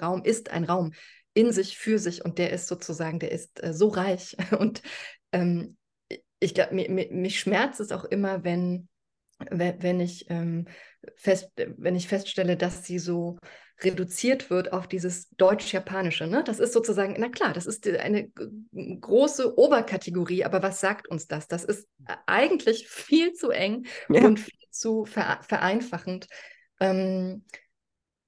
Raum 0.00 0.22
ist 0.24 0.50
ein 0.50 0.64
Raum 0.64 0.92
in 1.32 1.52
sich, 1.52 1.78
für 1.78 1.98
sich 1.98 2.24
und 2.24 2.38
der 2.38 2.52
ist 2.52 2.68
sozusagen, 2.68 3.18
der 3.18 3.32
ist 3.32 3.62
äh, 3.62 3.72
so 3.72 3.88
reich 3.88 4.36
und 4.58 4.82
ähm, 5.32 5.76
ich 6.38 6.54
glaube, 6.54 6.74
mich 6.74 7.40
schmerzt 7.40 7.80
es 7.80 7.90
auch 7.90 8.04
immer, 8.04 8.44
wenn, 8.44 8.88
wenn, 9.50 10.00
ich 10.00 10.30
ähm, 10.30 10.66
fest, 11.16 11.50
wenn 11.56 11.96
ich 11.96 12.08
feststelle, 12.08 12.56
dass 12.56 12.84
sie 12.84 12.98
so 12.98 13.38
reduziert 13.82 14.50
wird 14.50 14.72
auf 14.72 14.86
dieses 14.86 15.28
Deutsch-Japanische. 15.30 16.26
Ne? 16.26 16.44
Das 16.44 16.60
ist 16.60 16.72
sozusagen, 16.72 17.16
na 17.18 17.28
klar, 17.28 17.52
das 17.52 17.66
ist 17.66 17.86
eine 17.88 18.30
große 18.72 19.58
Oberkategorie, 19.58 20.44
aber 20.44 20.62
was 20.62 20.80
sagt 20.80 21.08
uns 21.08 21.26
das? 21.26 21.48
Das 21.48 21.64
ist 21.64 21.88
eigentlich 22.26 22.88
viel 22.88 23.32
zu 23.32 23.50
eng 23.50 23.86
Ja. 24.08 24.24
und 24.24 24.38
viel 24.38 24.54
zu 24.70 25.04
ver 25.04 25.40
vereinfachend. 25.42 26.28
Ähm, 26.78 27.44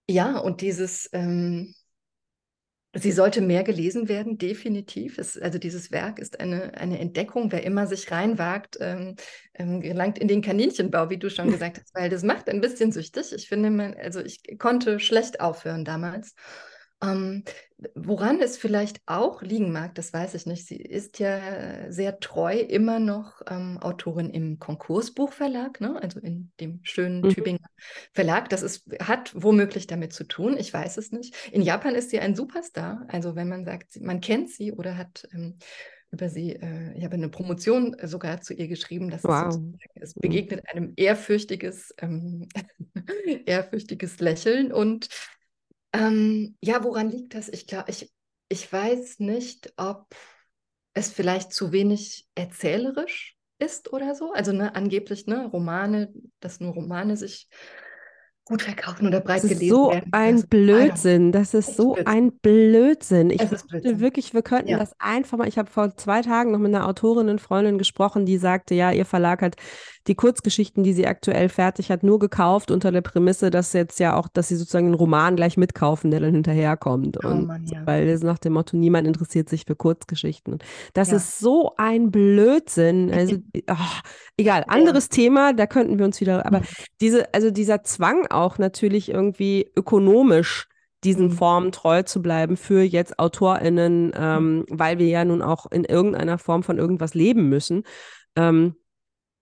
ja, 0.09 0.39
und 0.39 0.61
dieses, 0.61 1.09
ähm, 1.13 1.75
sie 2.99 3.13
sollte 3.13 3.41
mehr 3.41 3.63
gelesen 3.65 4.09
werden, 4.09 4.39
definitiv. 4.39 5.19
Es, 5.19 5.39
also 5.39 5.59
dieses 5.59 5.91
Werk 5.91 6.19
ist 6.19 6.41
eine, 6.41 6.75
eine 6.75 6.99
Entdeckung. 6.99 7.53
Wer 7.53 7.65
immer 7.65 7.87
sich 7.87 8.11
reinwagt, 8.11 8.79
ähm, 8.81 9.17
ähm, 9.55 9.81
gelangt 9.81 10.19
in 10.19 10.29
den 10.29 10.43
Kaninchenbau, 10.43 11.11
wie 11.11 11.19
du 11.19 11.31
schon 11.31 11.51
gesagt 11.53 11.79
hast, 11.79 11.95
weil 11.95 12.09
das 12.09 12.23
macht 12.23 12.49
ein 12.49 12.61
bisschen 12.61 12.93
süchtig. 12.93 13.33
Ich 13.33 13.49
finde, 13.49 13.71
man, 13.71 13.95
also 13.95 14.21
ich 14.21 14.41
konnte 14.59 15.01
schlecht 15.01 15.41
aufhören 15.41 15.85
damals. 15.85 16.35
Ähm, 17.07 17.45
woran 17.95 18.41
es 18.41 18.57
vielleicht 18.59 19.01
auch 19.07 19.43
liegen 19.43 19.71
mag, 19.73 19.95
das 19.95 20.13
weiß 20.13 20.35
ich 20.35 20.47
nicht. 20.47 20.67
Sie 20.67 20.77
ist 20.77 21.19
ja 21.19 21.91
sehr 21.93 22.21
treu 22.21 22.55
immer 22.59 22.99
noch 22.99 23.43
ähm, 23.49 23.79
Autorin 23.81 24.31
im 24.31 24.59
Konkursbuchverlag, 24.59 25.81
ne? 25.81 26.01
also 26.03 26.21
in 26.21 26.53
dem 26.61 26.81
schönen 26.83 27.29
Mhm. 27.29 27.29
Tübinger 27.29 27.59
Verlag. 28.13 28.49
Das 28.49 28.63
ist, 28.63 28.85
hat 29.01 29.33
womöglich 29.35 29.87
damit 29.87 30.13
zu 30.13 30.25
tun, 30.25 30.57
ich 30.59 30.73
weiß 30.73 30.97
es 30.97 31.13
nicht. 31.13 31.35
In 31.53 31.63
Japan 31.63 31.95
ist 31.95 32.11
sie 32.11 32.21
ein 32.21 32.35
Superstar. 32.35 33.05
Also 33.09 33.37
wenn 33.37 33.49
man 33.49 33.65
sagt, 33.65 34.01
man 34.01 34.21
kennt 34.21 34.51
sie 34.51 34.73
oder 34.73 34.97
hat 34.97 35.29
ähm, 35.33 35.59
über 36.11 36.29
sie, 36.29 36.53
äh, 36.53 36.97
ich 36.97 37.05
habe 37.05 37.15
eine 37.15 37.29
Promotion 37.29 37.95
äh, 37.95 38.07
sogar 38.09 38.41
zu 38.41 38.55
ihr 38.55 38.69
geschrieben, 38.69 39.11
das 39.11 39.29
ist 39.29 39.43
Wow. 39.47 39.77
es 39.95 40.15
begegnet 40.15 40.63
einem 40.69 40.93
ehrfürchtiges, 40.97 41.95
ähm, 41.99 42.49
ehrfürchtiges 43.47 44.21
Lächeln 44.21 44.73
und 44.73 45.09
ähm, 45.93 46.57
ja, 46.61 46.83
woran 46.85 47.11
liegt 47.11 47.35
das? 47.35 47.49
Ich 47.49 47.67
glaube, 47.67 47.91
ich, 47.91 48.13
ich 48.49 48.73
weiß 48.73 49.19
nicht, 49.21 49.73
ob 49.77 50.07
es 50.95 51.11
vielleicht 51.11 51.53
zu 51.53 51.73
wenig 51.73 52.27
erzählerisch 52.35 53.37
ist 53.59 53.93
oder 53.93 54.15
so. 54.15 54.33
Also 54.33 54.53
ne, 54.53 54.75
angeblich 54.75 55.27
ne, 55.27 55.47
Romane, 55.47 56.13
dass 56.41 56.61
nur 56.61 56.75
Romane 56.75 57.17
sich 57.17 57.49
gut 58.45 58.63
verkaufen 58.63 59.07
oder 59.09 59.21
breit 59.21 59.43
Das 59.43 59.45
ist 59.45 59.59
gelesen 59.59 59.69
so 59.69 59.91
werden. 59.91 60.13
ein 60.13 60.35
Also, 60.35 60.47
Blödsinn. 60.49 61.33
Das 61.33 61.53
ist 61.55 61.75
so 61.77 61.95
Blödsinn. 61.95 62.07
ein 62.07 62.39
Blödsinn. 62.39 63.31
Ich 63.31 63.51
Blödsinn. 63.69 64.01
wirklich, 64.01 64.35
wir 64.35 64.43
könnten 64.43 64.71
Ja. 64.71 64.79
das 64.79 64.95
einfach 65.01 65.37
mal. 65.39 65.49
Ich 65.49 65.59
habe 65.59 65.71
vor 65.71 65.97
zwei 65.97 66.23
Tagen 66.23 66.53
noch 66.53 66.59
mit 66.59 66.75
einer 66.75 66.87
Autorin 66.89 67.29
und 67.29 67.41
Freundin 67.41 67.77
gesprochen, 67.79 68.25
die 68.25 68.39
sagte, 68.39 68.75
ja, 68.75 68.93
ihr 68.93 69.05
Verlag 69.05 69.43
hat 69.43 69.57
die 70.07 70.15
Kurzgeschichten, 70.15 70.83
die 70.85 70.93
sie 70.93 71.07
aktuell 71.07 71.49
fertig 71.49 71.91
hat, 71.91 72.03
nur 72.03 72.19
gekauft 72.19 72.71
unter 72.71 72.93
der 72.93 73.01
Prämisse, 73.01 73.51
dass 73.51 73.73
jetzt 73.73 73.99
ja 73.99 74.17
auch, 74.17 74.29
dass 74.29 74.49
sie 74.49 74.57
sozusagen 74.57 74.87
einen 74.87 74.95
Roman 74.95 75.37
gleich 75.37 75.57
mitkaufen, 75.57 76.11
der 76.11 76.21
dann 76.21 76.33
hinterherkommt. 76.35 77.19
Oh 77.25 77.29
Und 77.29 77.47
Mann, 77.47 77.65
ja. 77.67 77.81
weil 77.85 78.09
es 78.09 78.23
nach 78.23 78.39
dem 78.39 78.53
Motto, 78.55 78.77
niemand 78.77 79.07
interessiert 79.07 79.49
sich 79.49 79.65
für 79.67 79.77
Kurzgeschichten. 79.77 80.59
Das 80.95 81.11
Ja. 81.11 81.17
ist 81.17 81.39
so 81.39 81.73
ein 81.77 82.11
Blödsinn. 82.11 83.11
Also, 83.13 83.37
ach, 83.67 84.03
egal, 84.37 84.65
anderes 84.69 85.09
Thema, 85.09 85.53
da 85.53 85.67
könnten 85.67 85.99
wir 85.99 86.05
uns 86.07 86.21
wieder, 86.21 86.47
aber 86.47 86.61
Mhm. 86.61 86.65
diese, 87.01 87.35
also 87.35 87.51
dieser 87.51 87.83
Zwang 87.83 88.27
auch 88.29 88.59
natürlich 88.59 89.09
irgendwie 89.11 89.71
ökonomisch 89.77 90.69
diesen 91.05 91.27
Mhm. 91.27 91.33
Formen 91.33 91.73
treu 91.73 92.03
zu 92.03 92.23
bleiben 92.23 92.57
für 92.57 92.83
jetzt 92.83 93.19
AutorInnen, 93.19 94.13
ähm, 94.19 94.65
weil 94.71 94.99
wir 94.99 95.07
ja 95.09 95.25
nun 95.25 95.43
auch 95.43 95.71
in 95.71 95.85
irgendeiner 95.85 96.39
Form 96.39 96.63
von 96.63 96.79
irgendwas 96.79 97.15
leben 97.15 97.49
müssen. 97.49 97.85
Ähm, 98.35 98.75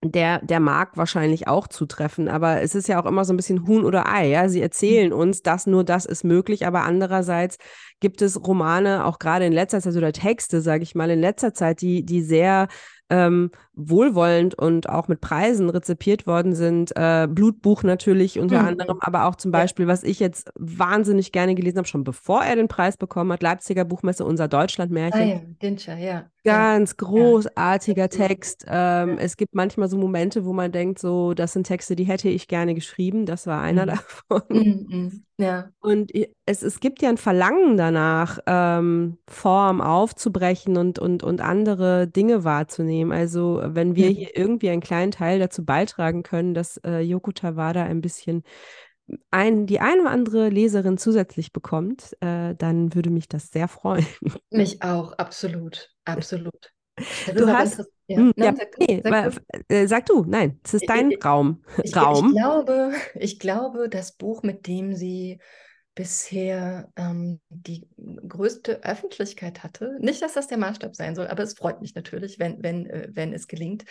der, 0.03 0.39
der 0.43 0.59
mag 0.59 0.97
wahrscheinlich 0.97 1.47
auch 1.47 1.67
zutreffen, 1.67 2.27
aber 2.27 2.61
es 2.61 2.75
ist 2.75 2.87
ja 2.87 3.01
auch 3.01 3.05
immer 3.05 3.25
so 3.25 3.33
ein 3.33 3.37
bisschen 3.37 3.67
Huhn 3.67 3.83
oder 3.83 4.11
Ei, 4.11 4.29
ja. 4.29 4.47
Sie 4.49 4.61
erzählen 4.61 5.13
uns, 5.13 5.41
dass 5.41 5.67
nur 5.67 5.83
das 5.83 6.05
ist 6.05 6.23
möglich, 6.23 6.67
aber 6.67 6.83
andererseits 6.83 7.57
gibt 7.99 8.21
es 8.21 8.45
Romane, 8.45 9.05
auch 9.05 9.19
gerade 9.19 9.45
in 9.45 9.53
letzter 9.53 9.81
Zeit 9.81 9.95
oder 9.95 10.11
Texte, 10.11 10.61
sage 10.61 10.83
ich 10.83 10.95
mal, 10.95 11.09
in 11.09 11.19
letzter 11.19 11.53
Zeit, 11.53 11.81
die, 11.81 12.05
die 12.05 12.21
sehr 12.21 12.67
ähm, 13.09 13.51
wohlwollend 13.75 14.55
und 14.55 14.89
auch 14.89 15.07
mit 15.07 15.21
Preisen 15.21 15.69
rezipiert 15.69 16.27
worden 16.27 16.55
sind. 16.55 16.91
Äh, 16.95 17.27
Blutbuch 17.29 17.83
natürlich 17.83 18.39
unter 18.39 18.61
Mhm. 18.61 18.67
anderem, 18.69 18.97
aber 19.01 19.25
auch 19.25 19.35
zum 19.35 19.51
Ja. 19.53 19.59
Beispiel, 19.59 19.87
was 19.87 20.03
ich 20.03 20.19
jetzt 20.19 20.51
wahnsinnig 20.55 21.31
gerne 21.31 21.55
gelesen 21.55 21.77
habe, 21.79 21.87
schon 21.87 22.03
bevor 22.03 22.43
er 22.43 22.55
den 22.55 22.67
Preis 22.67 22.97
bekommen 22.97 23.31
hat, 23.31 23.43
Leipziger 23.43 23.85
Buchmesse, 23.85 24.25
unser 24.25 24.47
Deutschlandmärchen. 24.47 25.21
Ah 25.21 25.25
ja, 25.25 25.41
Dinscher, 25.61 25.97
ja. 25.97 26.25
ja. 26.45 26.75
Ganz 26.77 26.95
großartiger 26.97 28.03
absolut. 28.05 28.27
Text. 28.27 28.65
Ähm, 28.67 29.09
Ja. 29.09 29.15
Es 29.17 29.37
gibt 29.37 29.55
manchmal 29.55 29.89
so 29.89 29.97
Momente, 29.97 30.45
wo 30.45 30.53
man 30.53 30.71
denkt, 30.71 30.99
so, 30.99 31.33
das 31.33 31.53
sind 31.53 31.65
Texte, 31.67 31.95
die 31.95 32.03
hätte 32.05 32.29
ich 32.29 32.47
gerne 32.47 32.73
geschrieben. 32.75 33.25
Das 33.25 33.47
war 33.47 33.61
einer 33.61 33.85
Mhm. 33.85 33.89
davon. 33.89 34.41
Mhm, 34.49 34.85
mhm. 34.89 35.23
Ja. 35.37 35.69
Und 35.81 36.11
es, 36.45 36.61
es 36.63 36.79
gibt 36.79 37.01
ja 37.01 37.09
ein 37.09 37.17
Verlangen 37.17 37.75
danach, 37.77 38.39
ähm, 38.47 39.17
Form 39.27 39.81
aufzubrechen 39.81 40.77
und, 40.77 40.97
und, 40.99 41.23
und 41.23 41.41
andere 41.41 42.07
Dinge 42.07 42.43
wahrzunehmen. 42.45 43.11
Also 43.11 43.61
wenn 43.73 43.95
wir 43.95 44.09
Mhm. 44.09 44.15
hier 44.15 44.35
irgendwie 44.37 44.69
einen 44.69 44.81
kleinen 44.81 45.11
Teil 45.11 45.39
dazu 45.39 45.65
beitragen 45.65 46.23
können, 46.23 46.53
dass 46.53 46.77
äh, 46.85 46.99
Yoko 47.01 47.31
Tawada 47.31 47.83
ein 47.83 48.01
bisschen 48.01 48.43
ein, 49.31 49.67
die 49.67 49.79
eine 49.81 50.01
oder 50.01 50.11
andere 50.11 50.49
Leserin 50.49 50.97
zusätzlich 50.97 51.53
bekommt, 51.53 52.15
äh, 52.21 52.55
dann 52.55 52.95
würde 52.95 53.09
mich 53.11 53.29
das 53.29 53.51
sehr 53.51 53.67
freuen. 53.67 54.05
Mich 54.51 54.81
auch, 54.81 55.13
absolut, 55.13 55.93
absolut. 56.05 56.73
Das 57.25 57.35
du 57.37 57.51
hast, 57.51 57.81
ja. 58.07 58.17
Hm, 58.17 58.33
nein, 58.37 58.55
ja, 58.55 58.55
sag, 58.55 58.69
nee, 58.79 59.03
sag, 59.03 59.21
weil, 59.25 59.33
äh, 59.67 59.87
sag, 59.87 60.05
du, 60.05 60.23
nein, 60.25 60.59
es 60.63 60.73
ist 60.73 60.87
dein 60.89 61.11
ich, 61.11 61.25
Raum. 61.25 61.63
Ich, 61.81 61.95
Raum. 61.95 62.25
Ich, 62.25 62.35
glaube, 62.35 62.91
ich 63.15 63.39
glaube, 63.39 63.89
das 63.89 64.13
Buch, 64.17 64.43
mit 64.43 64.67
dem 64.67 64.93
sie 64.95 65.39
bisher 65.95 66.91
ähm, 66.97 67.39
die 67.49 67.87
größte 67.97 68.83
Öffentlichkeit 68.83 69.63
hatte. 69.63 69.97
Nicht, 69.99 70.21
dass 70.21 70.33
das 70.33 70.47
der 70.47 70.57
Maßstab 70.57 70.95
sein 70.95 71.15
soll, 71.15 71.27
aber 71.27 71.43
es 71.43 71.53
freut 71.53 71.81
mich 71.81 71.95
natürlich, 71.95 72.37
wenn, 72.37 72.61
wenn, 72.61 72.85
äh, 72.85 73.07
wenn 73.11 73.33
es 73.33 73.47
gelingt. 73.47 73.85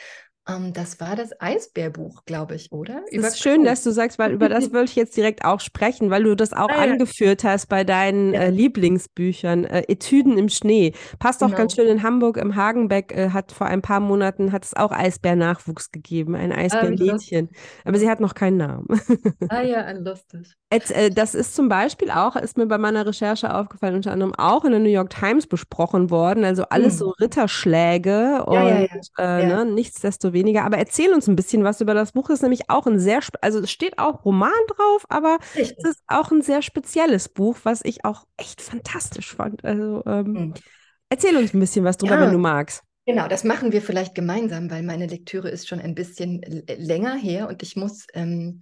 Um, 0.47 0.67
ähm, 0.67 0.73
das 0.75 1.01
war 1.01 1.17
das 1.17 1.31
Eisbärbuch, 1.41 2.25
glaube 2.27 2.55
ich, 2.55 2.71
oder? 2.71 3.03
Es 3.11 3.25
ist 3.25 3.43
schön, 3.43 3.65
dass 3.65 3.83
du 3.83 3.93
sagst, 3.93 4.19
weil 4.19 4.33
über 4.33 4.51
das 4.51 4.73
wollte 4.75 4.91
ich 4.91 4.97
jetzt 4.97 5.17
direkt 5.17 5.45
auch 5.45 5.61
sprechen, 5.61 6.11
weil 6.11 6.25
du 6.25 6.35
das 6.37 6.53
auch 6.53 6.69
ah, 6.69 6.83
angeführt 6.83 7.45
hast 7.45 7.67
bei 7.69 7.83
deinen 7.83 8.35
ja. 8.35 8.41
äh, 8.41 8.51
Lieblingsbüchern. 8.51 9.65
Äh, 9.65 9.85
Etüden 9.89 10.37
im 10.37 10.51
Schnee. 10.51 10.93
Passt 11.19 11.41
genau. 11.41 11.53
auch 11.53 11.57
ganz 11.57 11.75
schön 11.75 11.89
in 11.89 12.03
Hamburg 12.03 12.37
im 12.37 12.57
Hagenbeck, 12.57 13.17
äh, 13.17 13.31
hat 13.31 13.53
vor 13.53 13.69
ein 13.69 13.81
paar 13.81 14.01
Monaten 14.01 14.53
hat 14.53 14.65
es 14.67 14.75
auch 14.75 14.91
Eisbärnachwuchs 14.91 15.91
gegeben, 15.93 16.35
ein 16.35 16.53
Eisbärmädchen. 16.53 17.49
Ah, 17.51 17.89
Aber 17.89 17.99
sie 17.99 18.11
hat 18.11 18.21
noch 18.21 18.35
keinen 18.35 18.59
Namen. 18.59 18.87
ah 19.49 19.63
ja, 19.63 19.91
lustig. 19.93 20.55
Jetzt, 20.71 20.91
äh, 20.91 21.09
das 21.09 21.35
ist 21.35 21.55
zum 21.55 21.69
Beispiel 21.69 22.11
auch, 22.11 22.37
ist 22.37 22.59
mir 22.59 22.67
bei 22.67 22.79
meiner 22.79 23.07
Recherche 23.07 23.55
aufgefallen, 23.55 23.95
unter 23.95 24.13
anderem 24.13 24.35
auch 24.35 24.65
in 24.65 24.73
der 24.73 24.81
New 24.81 24.91
York 24.91 25.11
Times 25.11 25.47
besprochen 25.47 26.11
worden. 26.11 26.45
Also 26.45 26.65
alles 26.65 26.95
hm. 26.95 26.99
so 26.99 27.11
Ritterschläge 27.11 28.45
und 28.45 28.55
ja, 28.55 28.87
äh, 29.19 29.47
ne, 29.47 29.65
nichtsdestotrotz 29.65 30.34
weniger. 30.35 30.65
Aber 30.65 30.77
erzähl 30.77 31.15
uns 31.15 31.27
ein 31.27 31.37
bisschen 31.37 31.65
was 31.65 31.81
über 31.81 31.95
das 31.95 32.13
Buch. 32.13 32.29
Das 32.29 32.41
ist 32.41 32.43
nämlich 32.43 32.69
auch 32.69 32.87
ein 32.87 32.99
sehr, 32.99 33.21
also 33.41 33.61
es 33.61 33.71
steht 33.71 33.99
auch 33.99 34.27
Roman 34.27 34.53
drauf, 34.69 35.07
aber 35.09 35.39
Richtig. 35.57 35.79
es 35.79 35.91
ist 35.93 36.03
auch 36.07 36.31
ein 36.31 36.43
sehr 36.43 36.61
spezielles 36.61 37.31
Buch, 37.31 37.57
was 37.63 37.81
ich 37.83 38.05
auch 38.05 38.27
echt 38.37 38.61
fantastisch 38.61 39.35
fand. 39.35 39.65
Also 39.65 40.03
ähm, 40.05 40.33
mhm. 40.33 40.55
erzähl 41.09 41.37
uns 41.37 41.55
ein 41.55 41.61
bisschen 41.61 41.87
was 41.87 41.97
drüber, 41.97 42.17
ja. 42.17 42.21
wenn 42.21 42.33
du 42.33 42.39
magst. 42.39 42.83
Genau, 43.07 43.29
das 43.29 43.45
machen 43.45 43.73
wir 43.73 43.81
vielleicht 43.81 44.15
gemeinsam, 44.15 44.71
weil 44.71 44.83
meine 44.83 45.07
Lektüre 45.07 45.49
ist 45.49 45.69
schon 45.69 45.81
ein 45.81 45.95
bisschen 45.95 46.43
länger 46.79 47.15
her 47.15 47.49
und 47.49 47.63
ich 47.63 47.77
muss 47.77 48.07
ähm, 48.15 48.61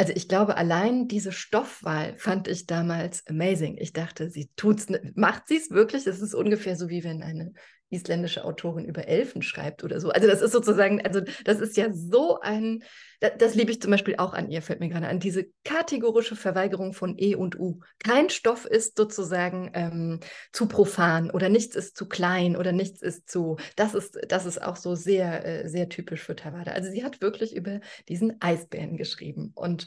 also 0.00 0.12
ich 0.14 0.28
glaube, 0.28 0.56
allein 0.56 1.08
diese 1.08 1.32
Stoffwahl 1.32 2.16
fand 2.16 2.46
ich 2.46 2.66
damals 2.66 3.26
amazing. 3.26 3.76
Ich 3.78 3.92
dachte, 3.92 4.30
sie 4.30 4.48
tut's, 4.54 4.86
macht 5.16 5.48
sie 5.48 5.56
es 5.56 5.70
wirklich? 5.70 6.04
Das 6.04 6.20
ist 6.20 6.34
ungefähr 6.34 6.76
so, 6.76 6.88
wie 6.88 7.02
wenn 7.02 7.20
eine 7.24 7.52
isländische 7.90 8.44
Autorin 8.44 8.84
über 8.84 9.08
Elfen 9.08 9.42
schreibt 9.42 9.84
oder 9.84 10.00
so. 10.00 10.10
Also 10.10 10.26
das 10.26 10.42
ist 10.42 10.52
sozusagen, 10.52 11.04
also 11.04 11.20
das 11.44 11.60
ist 11.60 11.76
ja 11.76 11.92
so 11.92 12.40
ein, 12.40 12.82
das, 13.20 13.32
das 13.38 13.54
liebe 13.54 13.70
ich 13.70 13.80
zum 13.80 13.90
Beispiel 13.90 14.16
auch 14.16 14.34
an 14.34 14.50
ihr, 14.50 14.62
fällt 14.62 14.80
mir 14.80 14.88
gerade 14.88 15.08
an, 15.08 15.20
diese 15.20 15.46
kategorische 15.64 16.36
Verweigerung 16.36 16.92
von 16.92 17.14
E 17.18 17.34
und 17.34 17.58
U. 17.58 17.80
Kein 17.98 18.30
Stoff 18.30 18.64
ist 18.64 18.96
sozusagen 18.96 19.70
ähm, 19.74 20.20
zu 20.52 20.68
profan 20.68 21.30
oder 21.30 21.48
nichts 21.48 21.76
ist 21.76 21.96
zu 21.96 22.08
klein 22.08 22.56
oder 22.56 22.72
nichts 22.72 23.02
ist 23.02 23.28
zu, 23.30 23.56
das 23.76 23.94
ist, 23.94 24.18
das 24.28 24.46
ist 24.46 24.62
auch 24.62 24.76
so 24.76 24.94
sehr, 24.94 25.44
äh, 25.44 25.68
sehr 25.68 25.88
typisch 25.88 26.22
für 26.22 26.36
Tawada. 26.36 26.72
Also 26.72 26.90
sie 26.90 27.04
hat 27.04 27.20
wirklich 27.20 27.56
über 27.56 27.80
diesen 28.08 28.40
Eisbären 28.40 28.96
geschrieben 28.96 29.52
und 29.54 29.86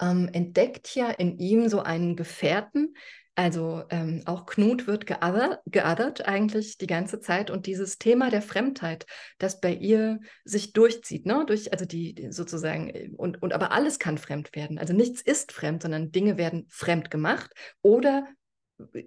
ähm, 0.00 0.28
entdeckt 0.32 0.94
ja 0.94 1.10
in 1.10 1.38
ihm 1.38 1.68
so 1.68 1.80
einen 1.80 2.16
Gefährten, 2.16 2.94
also 3.34 3.82
ähm, 3.88 4.22
auch 4.26 4.44
Knut 4.44 4.86
wird 4.86 5.06
geadert, 5.06 6.28
eigentlich 6.28 6.76
die 6.76 6.86
ganze 6.86 7.20
Zeit 7.20 7.50
und 7.50 7.66
dieses 7.66 7.98
Thema 7.98 8.30
der 8.30 8.42
Fremdheit, 8.42 9.06
das 9.38 9.60
bei 9.60 9.72
ihr 9.72 10.20
sich 10.44 10.74
durchzieht, 10.74 11.24
ne? 11.24 11.44
Durch, 11.46 11.72
also 11.72 11.86
die, 11.86 12.28
sozusagen, 12.30 12.90
äh, 12.90 13.10
und, 13.16 13.42
und 13.42 13.54
aber 13.54 13.72
alles 13.72 13.98
kann 13.98 14.18
fremd 14.18 14.54
werden. 14.54 14.78
Also 14.78 14.92
nichts 14.92 15.22
ist 15.22 15.52
fremd, 15.52 15.82
sondern 15.82 16.12
Dinge 16.12 16.36
werden 16.36 16.66
fremd 16.68 17.10
gemacht 17.10 17.52
oder 17.80 18.26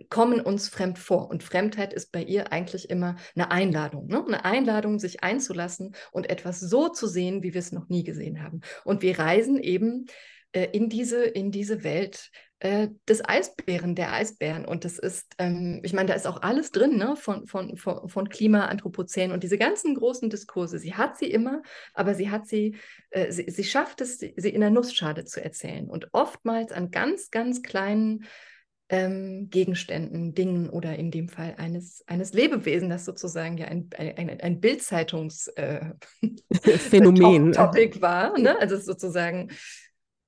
kommen 0.09 0.39
uns 0.39 0.69
fremd 0.69 0.97
vor. 0.97 1.29
Und 1.29 1.43
Fremdheit 1.43 1.93
ist 1.93 2.11
bei 2.11 2.23
ihr 2.23 2.51
eigentlich 2.51 2.89
immer 2.89 3.15
eine 3.35 3.51
Einladung, 3.51 4.07
ne? 4.07 4.23
eine 4.25 4.45
Einladung, 4.45 4.99
sich 4.99 5.23
einzulassen 5.23 5.95
und 6.11 6.29
etwas 6.29 6.59
so 6.59 6.89
zu 6.89 7.07
sehen, 7.07 7.43
wie 7.43 7.53
wir 7.53 7.59
es 7.59 7.71
noch 7.71 7.89
nie 7.89 8.03
gesehen 8.03 8.41
haben. 8.41 8.61
Und 8.83 9.01
wir 9.01 9.19
reisen 9.19 9.59
eben 9.59 10.07
äh, 10.55 10.69
in, 10.71 10.87
diese, 10.87 11.25
in 11.25 11.51
diese 11.51 11.83
Welt 11.83 12.31
äh, 12.59 12.87
des 13.09 13.27
Eisbären, 13.27 13.93
der 13.93 14.13
Eisbären. 14.13 14.63
Und 14.63 14.85
das 14.85 14.97
ist, 14.97 15.33
ähm, 15.37 15.81
ich 15.83 15.91
meine, 15.91 16.07
da 16.07 16.13
ist 16.13 16.25
auch 16.25 16.41
alles 16.41 16.71
drin, 16.71 16.97
ne? 16.97 17.17
von, 17.17 17.45
von, 17.45 17.75
von, 17.75 18.07
von 18.07 18.29
Klima, 18.29 18.67
Anthropozän 18.67 19.33
und 19.33 19.43
diese 19.43 19.57
ganzen 19.57 19.95
großen 19.95 20.29
Diskurse. 20.29 20.79
Sie 20.79 20.93
hat 20.93 21.17
sie 21.17 21.29
immer, 21.29 21.61
aber 21.93 22.15
sie 22.15 22.31
hat 22.31 22.47
sie, 22.47 22.77
äh, 23.09 23.33
sie, 23.33 23.49
sie 23.49 23.65
schafft 23.65 23.99
es, 23.99 24.19
sie, 24.19 24.29
in 24.29 24.61
der 24.61 24.69
Nussschale 24.69 25.25
zu 25.25 25.43
erzählen. 25.43 25.89
Und 25.89 26.07
oftmals 26.13 26.71
an 26.71 26.89
ganz, 26.89 27.31
ganz 27.31 27.61
kleinen 27.61 28.23
ähm, 28.87 29.49
Gegenständen, 29.49 30.35
Dingen 30.35 30.69
oder 30.69 30.95
in 30.95 31.11
dem 31.11 31.27
Fall 31.27 31.55
eines, 31.57 32.01
eines 32.07 32.31
Lebewesen, 32.31 32.89
das 32.89 33.03
sozusagen 33.03 33.57
ja 33.57 33.65
ein, 33.65 33.89
ein, 33.97 34.39
ein 34.39 34.61
Bildzeitungsphänomen 34.61 35.99
äh, 37.49 37.51
Topic 37.51 38.01
war. 38.01 38.39
Ne? 38.39 38.57
Also 38.57 38.77
sozusagen. 38.77 39.51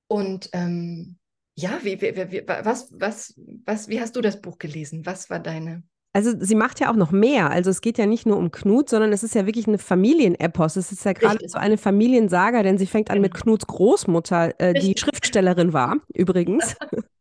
Und 0.08 0.50
ähm, 0.52 1.16
ja, 1.54 1.78
wie, 1.82 2.00
wie, 2.00 2.16
wie, 2.16 2.42
was, 2.46 2.88
was, 2.92 3.34
was, 3.64 3.88
wie 3.88 4.00
hast 4.00 4.16
du 4.16 4.20
das 4.20 4.40
Buch 4.40 4.58
gelesen? 4.58 5.06
Was 5.06 5.28
war 5.28 5.38
deine? 5.38 5.82
Also 6.14 6.32
sie 6.38 6.54
macht 6.54 6.80
ja 6.80 6.90
auch 6.90 6.96
noch 6.96 7.10
mehr. 7.10 7.50
Also 7.50 7.70
es 7.70 7.80
geht 7.80 7.98
ja 7.98 8.06
nicht 8.06 8.26
nur 8.26 8.38
um 8.38 8.50
Knut, 8.50 8.88
sondern 8.88 9.12
es 9.12 9.22
ist 9.22 9.34
ja 9.34 9.44
wirklich 9.44 9.68
eine 9.68 9.78
Familienepos. 9.78 10.76
Es 10.76 10.90
ist 10.90 11.04
ja 11.04 11.12
gerade 11.12 11.46
so 11.48 11.58
eine 11.58 11.76
Familiensaga, 11.76 12.62
denn 12.62 12.78
sie 12.78 12.86
fängt 12.86 13.10
an 13.10 13.20
mit 13.20 13.34
genau. 13.34 13.44
Knuts 13.44 13.66
Großmutter, 13.66 14.58
äh, 14.58 14.74
die 14.74 14.94
Schriftstellerin 14.96 15.72
war, 15.72 15.96
übrigens. 16.14 16.76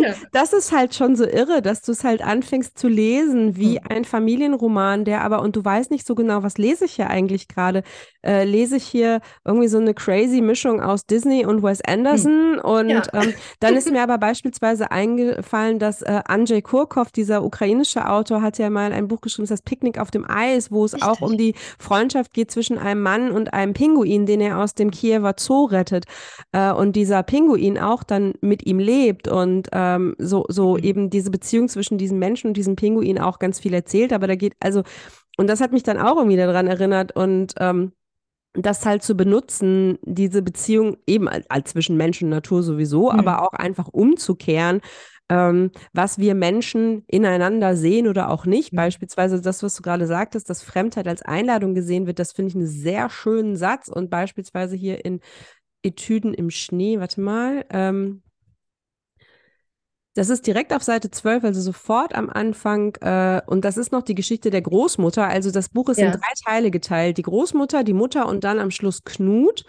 Ja. 0.00 0.14
Das 0.32 0.52
ist 0.52 0.72
halt 0.72 0.94
schon 0.94 1.14
so 1.14 1.26
irre, 1.26 1.60
dass 1.60 1.82
du 1.82 1.92
es 1.92 2.04
halt 2.04 2.22
anfängst 2.22 2.78
zu 2.78 2.88
lesen 2.88 3.56
wie 3.56 3.74
mhm. 3.74 3.86
ein 3.88 4.04
Familienroman, 4.04 5.04
der 5.04 5.22
aber, 5.22 5.42
und 5.42 5.56
du 5.56 5.64
weißt 5.64 5.90
nicht 5.90 6.06
so 6.06 6.14
genau, 6.14 6.42
was 6.42 6.56
lese 6.58 6.86
ich 6.86 6.92
hier 6.92 7.10
eigentlich 7.10 7.48
gerade? 7.48 7.82
Äh, 8.24 8.44
lese 8.44 8.76
ich 8.76 8.84
hier 8.84 9.20
irgendwie 9.44 9.68
so 9.68 9.78
eine 9.78 9.94
crazy 9.94 10.40
Mischung 10.40 10.80
aus 10.80 11.06
Disney 11.06 11.44
und 11.44 11.62
Wes 11.62 11.80
Anderson? 11.86 12.52
Mhm. 12.54 12.58
Und 12.60 12.88
ja. 12.88 13.02
ähm, 13.12 13.34
dann 13.60 13.76
ist 13.76 13.90
mir 13.90 14.02
aber 14.02 14.18
beispielsweise 14.18 14.90
eingefallen, 14.90 15.78
dass 15.78 16.02
äh, 16.02 16.20
Andrzej 16.24 16.62
Kurkov, 16.62 17.10
dieser 17.10 17.44
ukrainische 17.44 18.08
Autor, 18.08 18.42
hat 18.42 18.58
ja 18.58 18.70
mal 18.70 18.92
ein 18.92 19.08
Buch 19.08 19.20
geschrieben, 19.20 19.44
das 19.44 19.52
heißt 19.52 19.64
Picknick 19.64 19.98
auf 19.98 20.10
dem 20.10 20.28
Eis, 20.28 20.70
wo 20.70 20.84
es 20.84 20.94
Richtig. 20.94 21.08
auch 21.08 21.20
um 21.20 21.36
die 21.36 21.54
Freundschaft 21.78 22.32
geht 22.32 22.50
zwischen 22.50 22.78
einem 22.78 23.02
Mann 23.02 23.30
und 23.30 23.52
einem 23.52 23.74
Pinguin, 23.74 24.26
den 24.26 24.40
er 24.40 24.58
aus 24.58 24.74
dem 24.74 24.90
Kiewer 24.90 25.34
Zoo 25.38 25.64
rettet. 25.66 26.04
Äh, 26.52 26.72
und 26.72 26.96
dieser 26.96 27.22
Pinguin 27.22 27.78
auch 27.78 28.02
dann 28.02 28.32
mit 28.40 28.66
ihm 28.66 28.78
lebt 28.78 29.21
gibt 29.22 29.28
und 29.28 29.68
ähm, 29.72 30.14
so, 30.18 30.44
so 30.48 30.76
mhm. 30.76 30.84
eben 30.84 31.10
diese 31.10 31.30
Beziehung 31.30 31.68
zwischen 31.68 31.98
diesem 31.98 32.18
Menschen 32.18 32.48
und 32.48 32.56
diesem 32.56 32.76
Pinguin 32.76 33.18
auch 33.18 33.38
ganz 33.38 33.60
viel 33.60 33.74
erzählt. 33.74 34.12
Aber 34.12 34.26
da 34.26 34.34
geht, 34.34 34.54
also, 34.60 34.82
und 35.36 35.48
das 35.48 35.60
hat 35.60 35.72
mich 35.72 35.82
dann 35.82 35.98
auch 35.98 36.16
irgendwie 36.16 36.36
daran 36.36 36.66
erinnert 36.66 37.14
und 37.16 37.54
ähm, 37.58 37.92
das 38.54 38.84
halt 38.84 39.02
zu 39.02 39.16
benutzen, 39.16 39.98
diese 40.02 40.42
Beziehung 40.42 40.98
eben 41.06 41.26
als, 41.26 41.48
als 41.48 41.70
zwischen 41.70 41.96
Mensch 41.96 42.22
und 42.22 42.28
Natur 42.28 42.62
sowieso, 42.62 43.10
mhm. 43.10 43.18
aber 43.18 43.42
auch 43.42 43.54
einfach 43.54 43.88
umzukehren, 43.88 44.82
ähm, 45.30 45.70
was 45.94 46.18
wir 46.18 46.34
Menschen 46.34 47.04
ineinander 47.06 47.76
sehen 47.76 48.08
oder 48.08 48.30
auch 48.30 48.44
nicht. 48.44 48.72
Mhm. 48.72 48.76
Beispielsweise 48.76 49.40
das, 49.40 49.62
was 49.62 49.74
du 49.74 49.82
gerade 49.82 50.06
sagtest, 50.06 50.50
dass 50.50 50.62
Fremdheit 50.62 51.08
als 51.08 51.22
Einladung 51.22 51.74
gesehen 51.74 52.06
wird, 52.06 52.18
das 52.18 52.32
finde 52.32 52.50
ich 52.50 52.56
einen 52.56 52.66
sehr 52.66 53.08
schönen 53.08 53.56
Satz. 53.56 53.88
Und 53.88 54.10
beispielsweise 54.10 54.76
hier 54.76 55.02
in 55.02 55.20
Etüden 55.82 56.34
im 56.34 56.50
Schnee, 56.50 57.00
warte 57.00 57.20
mal, 57.20 57.64
ähm, 57.70 58.22
das 60.14 60.28
ist 60.28 60.46
direkt 60.46 60.74
auf 60.74 60.82
Seite 60.82 61.10
12, 61.10 61.44
also 61.44 61.60
sofort 61.60 62.14
am 62.14 62.28
Anfang. 62.28 62.94
Äh, 62.96 63.40
und 63.46 63.64
das 63.64 63.76
ist 63.76 63.92
noch 63.92 64.02
die 64.02 64.14
Geschichte 64.14 64.50
der 64.50 64.60
Großmutter. 64.60 65.26
Also 65.26 65.50
das 65.50 65.70
Buch 65.70 65.88
ist 65.88 65.98
ja. 65.98 66.06
in 66.06 66.12
drei 66.12 66.32
Teile 66.44 66.70
geteilt. 66.70 67.16
Die 67.16 67.22
Großmutter, 67.22 67.82
die 67.82 67.94
Mutter 67.94 68.26
und 68.26 68.44
dann 68.44 68.58
am 68.58 68.70
Schluss 68.70 69.04
Knut 69.04 69.64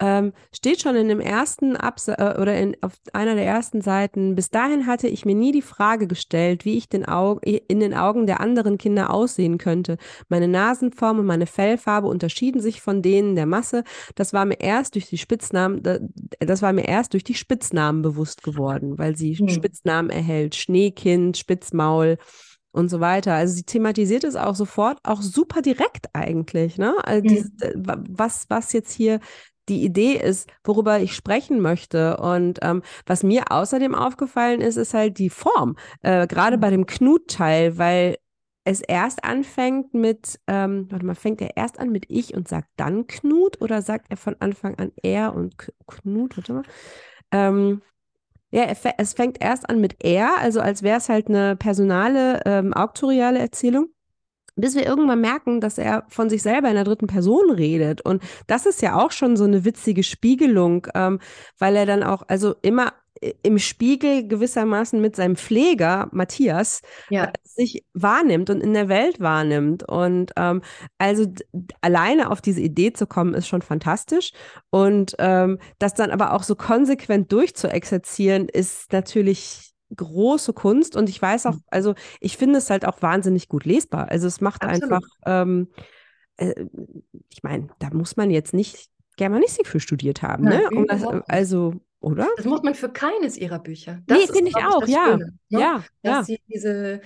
ähm, 0.00 0.32
steht 0.52 0.80
schon 0.80 0.96
in 0.96 1.08
dem 1.08 1.20
ersten 1.20 1.76
Absatz 1.76 2.18
äh, 2.18 2.40
oder 2.40 2.56
in, 2.58 2.76
auf 2.80 2.94
einer 3.12 3.34
der 3.34 3.44
ersten 3.44 3.82
Seiten. 3.82 4.34
Bis 4.34 4.50
dahin 4.50 4.86
hatte 4.86 5.08
ich 5.08 5.26
mir 5.26 5.34
nie 5.34 5.52
die 5.52 5.62
Frage 5.62 6.06
gestellt, 6.06 6.64
wie 6.64 6.78
ich 6.78 6.88
den 6.88 7.06
Aug 7.06 7.40
in 7.44 7.80
den 7.80 7.94
Augen 7.94 8.26
der 8.26 8.40
anderen 8.40 8.78
Kinder 8.78 9.12
aussehen 9.12 9.58
könnte. 9.58 9.98
Meine 10.28 10.48
Nasenform 10.48 11.18
und 11.18 11.26
meine 11.26 11.46
Fellfarbe 11.46 12.08
unterschieden 12.08 12.60
sich 12.60 12.80
von 12.80 13.02
denen 13.02 13.36
der 13.36 13.46
Masse. 13.46 13.84
Das 14.14 14.32
war 14.32 14.46
mir 14.46 14.60
erst 14.60 14.94
durch 14.94 15.08
die 15.08 15.18
Spitznamen, 15.18 15.82
das 16.40 16.62
war 16.62 16.72
mir 16.72 16.88
erst 16.88 17.12
durch 17.12 17.24
die 17.24 17.34
Spitznamen 17.34 18.02
bewusst 18.02 18.42
geworden, 18.42 18.98
weil 18.98 19.16
sie 19.16 19.34
hm. 19.34 19.48
Spitznamen 19.48 20.10
erhält. 20.10 20.54
Schneekind, 20.54 21.36
Spitzmaul 21.36 22.16
und 22.72 22.88
so 22.88 23.00
weiter. 23.00 23.34
Also 23.34 23.54
sie 23.54 23.64
thematisiert 23.64 24.24
es 24.24 24.36
auch 24.36 24.54
sofort, 24.54 24.98
auch 25.02 25.22
super 25.22 25.60
direkt 25.60 26.06
eigentlich, 26.12 26.78
ne? 26.78 26.94
Also 27.02 27.22
dieses, 27.22 27.50
mhm. 27.50 28.04
was, 28.08 28.46
was 28.48 28.72
jetzt 28.72 28.92
hier 28.92 29.20
die 29.70 29.82
Idee 29.82 30.14
ist, 30.16 30.48
worüber 30.64 31.00
ich 31.00 31.14
sprechen 31.14 31.60
möchte. 31.60 32.18
Und 32.18 32.58
ähm, 32.62 32.82
was 33.06 33.22
mir 33.22 33.44
außerdem 33.50 33.94
aufgefallen 33.94 34.60
ist, 34.60 34.76
ist 34.76 34.92
halt 34.92 35.18
die 35.18 35.30
Form, 35.30 35.76
äh, 36.02 36.26
gerade 36.26 36.58
mhm. 36.58 36.60
bei 36.60 36.70
dem 36.70 36.86
Knut-Teil, 36.86 37.78
weil 37.78 38.16
es 38.64 38.82
erst 38.82 39.24
anfängt 39.24 39.94
mit, 39.94 40.38
ähm, 40.46 40.86
warte 40.90 41.06
mal, 41.06 41.14
fängt 41.14 41.40
er 41.40 41.56
erst 41.56 41.80
an 41.80 41.90
mit 41.90 42.04
ich 42.08 42.34
und 42.34 42.46
sagt 42.46 42.68
dann 42.76 43.06
Knut 43.06 43.60
oder 43.62 43.80
sagt 43.80 44.06
er 44.10 44.18
von 44.18 44.36
Anfang 44.38 44.74
an 44.78 44.92
er 45.02 45.34
und 45.34 45.56
Knut, 45.86 46.36
warte 46.36 46.52
mal. 46.52 46.62
ähm, 47.32 47.82
ja, 48.52 48.64
es 48.98 49.14
fängt 49.14 49.40
erst 49.40 49.70
an 49.70 49.80
mit 49.80 50.04
er, 50.04 50.38
also 50.38 50.60
als 50.60 50.82
wäre 50.82 50.98
es 50.98 51.08
halt 51.08 51.28
eine 51.28 51.54
personale, 51.54 52.42
ähm, 52.46 52.74
auktoriale 52.74 53.38
Erzählung 53.38 53.90
bis 54.60 54.74
wir 54.74 54.86
irgendwann 54.86 55.20
merken, 55.20 55.60
dass 55.60 55.78
er 55.78 56.04
von 56.08 56.30
sich 56.30 56.42
selber 56.42 56.68
in 56.68 56.74
der 56.74 56.84
dritten 56.84 57.06
Person 57.06 57.50
redet. 57.50 58.00
Und 58.00 58.22
das 58.46 58.66
ist 58.66 58.82
ja 58.82 58.98
auch 58.98 59.12
schon 59.12 59.36
so 59.36 59.44
eine 59.44 59.64
witzige 59.64 60.02
Spiegelung, 60.02 60.86
ähm, 60.94 61.18
weil 61.58 61.76
er 61.76 61.86
dann 61.86 62.02
auch, 62.02 62.22
also 62.28 62.54
immer 62.62 62.92
im 63.42 63.58
Spiegel 63.58 64.26
gewissermaßen 64.26 65.00
mit 65.00 65.14
seinem 65.14 65.36
Pfleger 65.36 66.08
Matthias 66.12 66.80
ja. 67.10 67.24
äh, 67.24 67.32
sich 67.44 67.84
wahrnimmt 67.92 68.48
und 68.48 68.62
in 68.62 68.72
der 68.72 68.88
Welt 68.88 69.20
wahrnimmt. 69.20 69.86
Und 69.86 70.32
ähm, 70.36 70.62
also 70.98 71.26
alleine 71.82 72.30
auf 72.30 72.40
diese 72.40 72.62
Idee 72.62 72.92
zu 72.92 73.06
kommen, 73.06 73.34
ist 73.34 73.48
schon 73.48 73.62
fantastisch. 73.62 74.32
Und 74.70 75.14
ähm, 75.18 75.58
das 75.78 75.94
dann 75.94 76.10
aber 76.10 76.32
auch 76.32 76.42
so 76.42 76.54
konsequent 76.54 77.30
durchzuexerzieren, 77.30 78.48
ist 78.48 78.92
natürlich 78.92 79.69
große 79.96 80.52
Kunst. 80.52 80.96
Und 80.96 81.08
ich 81.08 81.20
weiß 81.20 81.46
auch, 81.46 81.54
mhm. 81.54 81.64
also 81.68 81.94
ich 82.20 82.36
finde 82.36 82.58
es 82.58 82.70
halt 82.70 82.86
auch 82.86 83.02
wahnsinnig 83.02 83.48
gut 83.48 83.64
lesbar. 83.64 84.08
Also 84.10 84.26
es 84.26 84.40
macht 84.40 84.62
Absolut. 84.62 84.82
einfach, 84.84 85.08
ähm, 85.26 85.68
äh, 86.36 86.54
ich 87.28 87.42
meine, 87.42 87.68
da 87.78 87.90
muss 87.92 88.16
man 88.16 88.30
jetzt 88.30 88.54
nicht 88.54 88.88
Germanistik 89.16 89.66
für 89.66 89.80
studiert 89.80 90.22
haben, 90.22 90.44
Nein, 90.44 90.60
ne? 90.60 90.70
Um 90.70 90.86
das, 90.86 91.04
also 91.28 91.74
oder? 92.00 92.28
Das 92.36 92.46
muss 92.46 92.62
man 92.62 92.74
für 92.74 92.88
keines 92.88 93.36
ihrer 93.36 93.58
Bücher. 93.58 94.00
Das 94.06 94.18
nee, 94.18 94.26
finde 94.26 94.48
ich 94.48 94.56
auch, 94.56 94.86
ja. 94.86 95.04
Schöne, 95.04 95.38
ne? 95.50 95.60
ja. 95.60 95.84
Dass 96.02 96.12
ja. 96.12 96.22
sie 96.24 96.40
diese, 96.48 97.00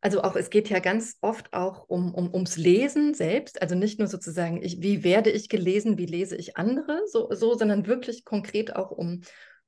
also 0.00 0.22
auch, 0.22 0.34
es 0.34 0.50
geht 0.50 0.68
ja 0.68 0.80
ganz 0.80 1.18
oft 1.20 1.52
auch 1.52 1.88
um, 1.88 2.14
um, 2.14 2.32
ums 2.34 2.56
Lesen 2.56 3.14
selbst, 3.14 3.62
also 3.62 3.74
nicht 3.74 3.98
nur 3.98 4.08
sozusagen, 4.08 4.60
ich, 4.62 4.82
wie 4.82 5.04
werde 5.04 5.30
ich 5.30 5.48
gelesen, 5.48 5.98
wie 5.98 6.06
lese 6.06 6.36
ich 6.36 6.56
andere, 6.56 7.02
so, 7.06 7.28
so, 7.32 7.54
sondern 7.54 7.86
wirklich 7.86 8.24
konkret 8.24 8.74
auch 8.74 8.90
um 8.90 9.20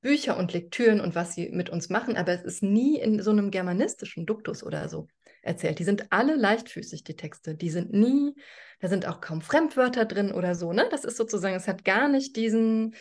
Bücher 0.02 0.36
und 0.36 0.52
Lektüren 0.52 1.00
und 1.00 1.14
was 1.14 1.34
sie 1.34 1.48
mit 1.50 1.70
uns 1.70 1.88
machen, 1.88 2.16
aber 2.16 2.32
es 2.32 2.42
ist 2.42 2.62
nie 2.62 2.98
in 2.98 3.22
so 3.22 3.30
einem 3.30 3.50
germanistischen 3.50 4.26
Duktus 4.26 4.62
oder 4.62 4.88
so 4.88 5.08
erzählt. 5.42 5.78
Die 5.78 5.84
sind 5.84 6.06
alle 6.10 6.34
leichtfüßig, 6.34 7.04
die 7.04 7.16
Texte. 7.16 7.54
Die 7.54 7.70
sind 7.70 7.92
nie, 7.92 8.34
da 8.80 8.88
sind 8.88 9.06
auch 9.06 9.20
kaum 9.20 9.40
Fremdwörter 9.40 10.04
drin 10.04 10.32
oder 10.32 10.54
so. 10.54 10.72
Ne? 10.72 10.86
Das 10.90 11.04
ist 11.04 11.16
sozusagen, 11.16 11.54
es 11.54 11.68
hat 11.68 11.84
gar 11.84 12.08
nicht 12.08 12.36
diesen, 12.36 12.94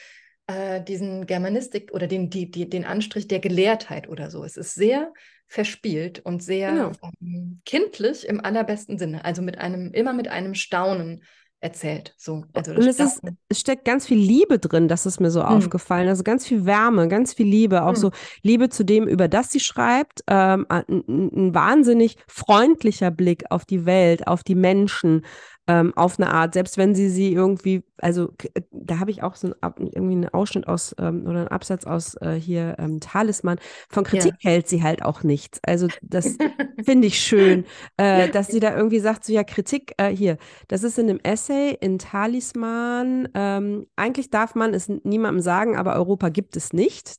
äh, 0.48 0.82
diesen 0.84 1.26
Germanistik 1.26 1.92
oder 1.92 2.08
den, 2.08 2.30
die, 2.30 2.50
die, 2.50 2.70
den 2.70 2.86
Anstrich 2.86 3.28
der 3.28 3.40
Gelehrtheit 3.40 4.08
oder 4.08 4.30
so. 4.30 4.44
Es 4.44 4.58
ist 4.58 4.76
sehr 4.76 5.12
verspielt 5.48 6.20
und 6.20 6.42
sehr 6.42 6.72
genau. 6.72 6.92
ähm, 7.22 7.62
kindlich 7.66 8.28
im 8.28 8.44
allerbesten 8.44 8.98
Sinne. 8.98 9.26
Also 9.26 9.42
mit 9.42 9.58
einem, 9.58 9.92
immer 9.92 10.14
mit 10.14 10.28
einem 10.28 10.54
Staunen 10.54 11.24
erzählt. 11.62 12.16
So, 12.18 12.44
also 12.54 12.72
und 12.72 12.80
es, 12.80 13.00
ist, 13.00 13.22
es 13.48 13.60
steckt 13.60 13.86
ganz 13.86 14.08
viel 14.08 14.18
Liebe 14.18 14.58
drin, 14.58 14.88
das 14.88 15.06
ist 15.06 15.22
mir 15.22 15.30
so 15.30 15.42
hm. 15.42 15.58
aufgefallen. 15.58 16.10
Also 16.10 16.24
ganz 16.24 16.46
viel 16.46 16.66
Wärme, 16.66 17.08
ganz 17.08 17.34
viel 17.34 17.48
Liebe, 17.48 17.84
auch 17.84 17.90
hm. 17.90 17.96
so 17.96 18.12
Liebe 18.42 18.70
zu 18.70 18.84
dem, 18.84 19.08
über 19.08 19.28
das 19.28 19.52
sie 19.52 19.60
schreibt. 19.60 20.24
Ähm, 20.28 20.66
ein, 20.70 21.04
ein, 21.08 21.54
wahnsinnig 21.54 22.18
freundlicher 22.28 23.12
Blick 23.12 23.44
auf 23.52 23.66
die 23.66 23.86
Welt, 23.86 24.28
auf 24.28 24.44
die 24.44 24.56
Menschen, 24.56 25.24
ähm, 25.68 25.94
auf 25.96 26.20
eine 26.20 26.32
Art, 26.32 26.54
selbst 26.54 26.78
wenn 26.78 26.96
sie 26.96 27.10
sie 27.10 27.34
irgendwie, 27.34 27.84
also 27.98 28.34
äh, 28.54 28.62
da 28.72 29.00
habe 29.00 29.12
ich 29.12 29.22
auch 29.22 29.36
so 29.36 29.54
ein, 29.62 29.74
irgendwie 29.78 30.14
einen 30.14 30.30
Ausschnitt 30.30 30.68
aus 30.68 30.96
ähm, 31.00 31.26
oder 31.28 31.40
einen 31.40 31.48
Absatz 31.50 31.86
aus 31.86 32.16
äh, 32.16 32.34
hier 32.34 32.76
ähm, 32.80 33.00
Talisman. 33.00 33.60
Von 33.90 34.04
Kritik 34.04 34.34
ja. 34.40 34.50
hält 34.50 34.68
sie 34.68 34.82
halt 34.82 35.04
auch 35.04 35.24
nichts. 35.24 35.60
Also 35.64 35.88
das 36.02 36.38
finde 36.84 37.08
ich 37.08 37.20
schön, 37.20 37.66
äh, 37.98 38.30
dass 38.30 38.48
sie 38.48 38.60
da 38.60 38.76
irgendwie 38.76 39.00
sagt, 39.00 39.24
so 39.24 39.34
ja, 39.34 39.44
Kritik, 39.44 39.94
äh, 39.98 40.10
hier, 40.10 40.38
das 40.68 40.84
ist 40.84 40.98
in 40.98 41.08
dem 41.08 41.20
Essay 41.20 41.78
in 41.80 42.00
Talisman, 42.00 43.30
ähm, 43.34 43.86
eigentlich 43.96 44.30
darf 44.30 44.56
man 44.56 44.74
es 44.74 44.90
niemandem 44.90 45.42
sagen, 45.42 45.78
aber 45.78 45.96
Europa 45.96 46.30
gibt 46.30 46.58
es 46.58 46.74
nicht. 46.74 47.18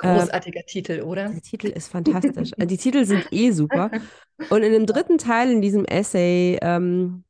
Äh, 0.00 0.18
Großartiger 0.18 0.62
Titel, 0.66 1.02
oder? 1.02 1.28
Der 1.28 1.42
Titel 1.42 1.68
ist 1.68 1.88
fantastisch. 1.88 2.50
Die 2.56 2.76
Titel 2.76 3.04
sind 3.04 3.26
eh 3.32 3.50
super. 3.50 3.90
Und 4.50 4.62
in 4.62 4.72
dem 4.72 4.86
dritten 4.86 5.18
Teil 5.18 5.50
in 5.50 5.60
diesem 5.60 5.84
Essay 5.84 6.58
ähm, 6.62 7.24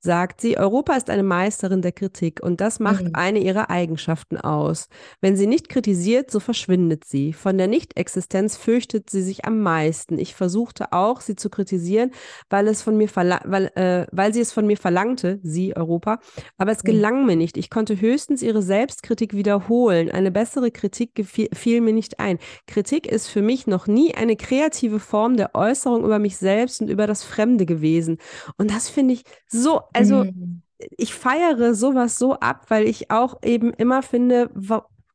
sagt 0.00 0.40
sie, 0.40 0.58
Europa 0.58 0.94
ist 0.94 1.10
eine 1.10 1.22
Meisterin 1.22 1.82
der 1.82 1.92
Kritik 1.92 2.40
und 2.42 2.60
das 2.60 2.78
macht 2.78 3.04
mhm. 3.04 3.10
eine 3.14 3.40
ihrer 3.40 3.68
Eigenschaften 3.70 4.36
aus. 4.36 4.88
Wenn 5.20 5.36
sie 5.36 5.46
nicht 5.46 5.68
kritisiert, 5.68 6.30
so 6.30 6.40
verschwindet 6.40 7.04
sie. 7.04 7.32
Von 7.32 7.58
der 7.58 7.66
Nichtexistenz 7.66 8.56
fürchtet 8.56 9.10
sie 9.10 9.22
sich 9.22 9.44
am 9.44 9.60
meisten. 9.60 10.18
Ich 10.18 10.34
versuchte 10.34 10.92
auch, 10.92 11.20
sie 11.20 11.34
zu 11.34 11.50
kritisieren, 11.50 12.12
weil 12.48 12.68
es 12.68 12.82
von 12.82 12.96
mir 12.96 13.08
weil, 13.14 13.70
äh, 13.74 14.06
weil 14.12 14.32
sie 14.32 14.40
es 14.40 14.52
von 14.52 14.66
mir 14.66 14.76
verlangte, 14.76 15.40
sie 15.42 15.76
Europa, 15.76 16.20
aber 16.56 16.70
es 16.70 16.84
mhm. 16.84 16.88
gelang 16.88 17.26
mir 17.26 17.36
nicht. 17.36 17.56
Ich 17.56 17.70
konnte 17.70 18.00
höchstens 18.00 18.42
ihre 18.42 18.62
Selbstkritik 18.62 19.34
wiederholen. 19.34 20.10
Eine 20.10 20.30
bessere 20.30 20.70
Kritik 20.70 21.26
fiel 21.26 21.80
mir 21.80 21.92
nicht 21.92 22.20
ein. 22.20 22.38
Kritik 22.66 23.06
ist 23.06 23.28
für 23.28 23.42
mich 23.42 23.66
noch 23.66 23.86
nie 23.86 24.14
eine 24.14 24.36
kreative 24.36 25.00
Form 25.00 25.36
der 25.36 25.54
Äußerung 25.54 26.04
über 26.04 26.18
mich 26.18 26.36
selbst 26.36 26.80
und 26.80 26.88
über 26.88 27.06
das 27.06 27.24
Fremde 27.24 27.66
gewesen. 27.66 28.18
Und 28.56 28.70
das 28.70 28.88
finde 28.88 29.14
ich 29.14 29.24
so 29.46 29.80
also 29.92 30.24
mhm. 30.24 30.62
ich 30.96 31.14
feiere 31.14 31.74
sowas 31.74 32.18
so 32.18 32.34
ab, 32.34 32.66
weil 32.68 32.86
ich 32.86 33.10
auch 33.10 33.42
eben 33.42 33.72
immer 33.72 34.02
finde, 34.02 34.50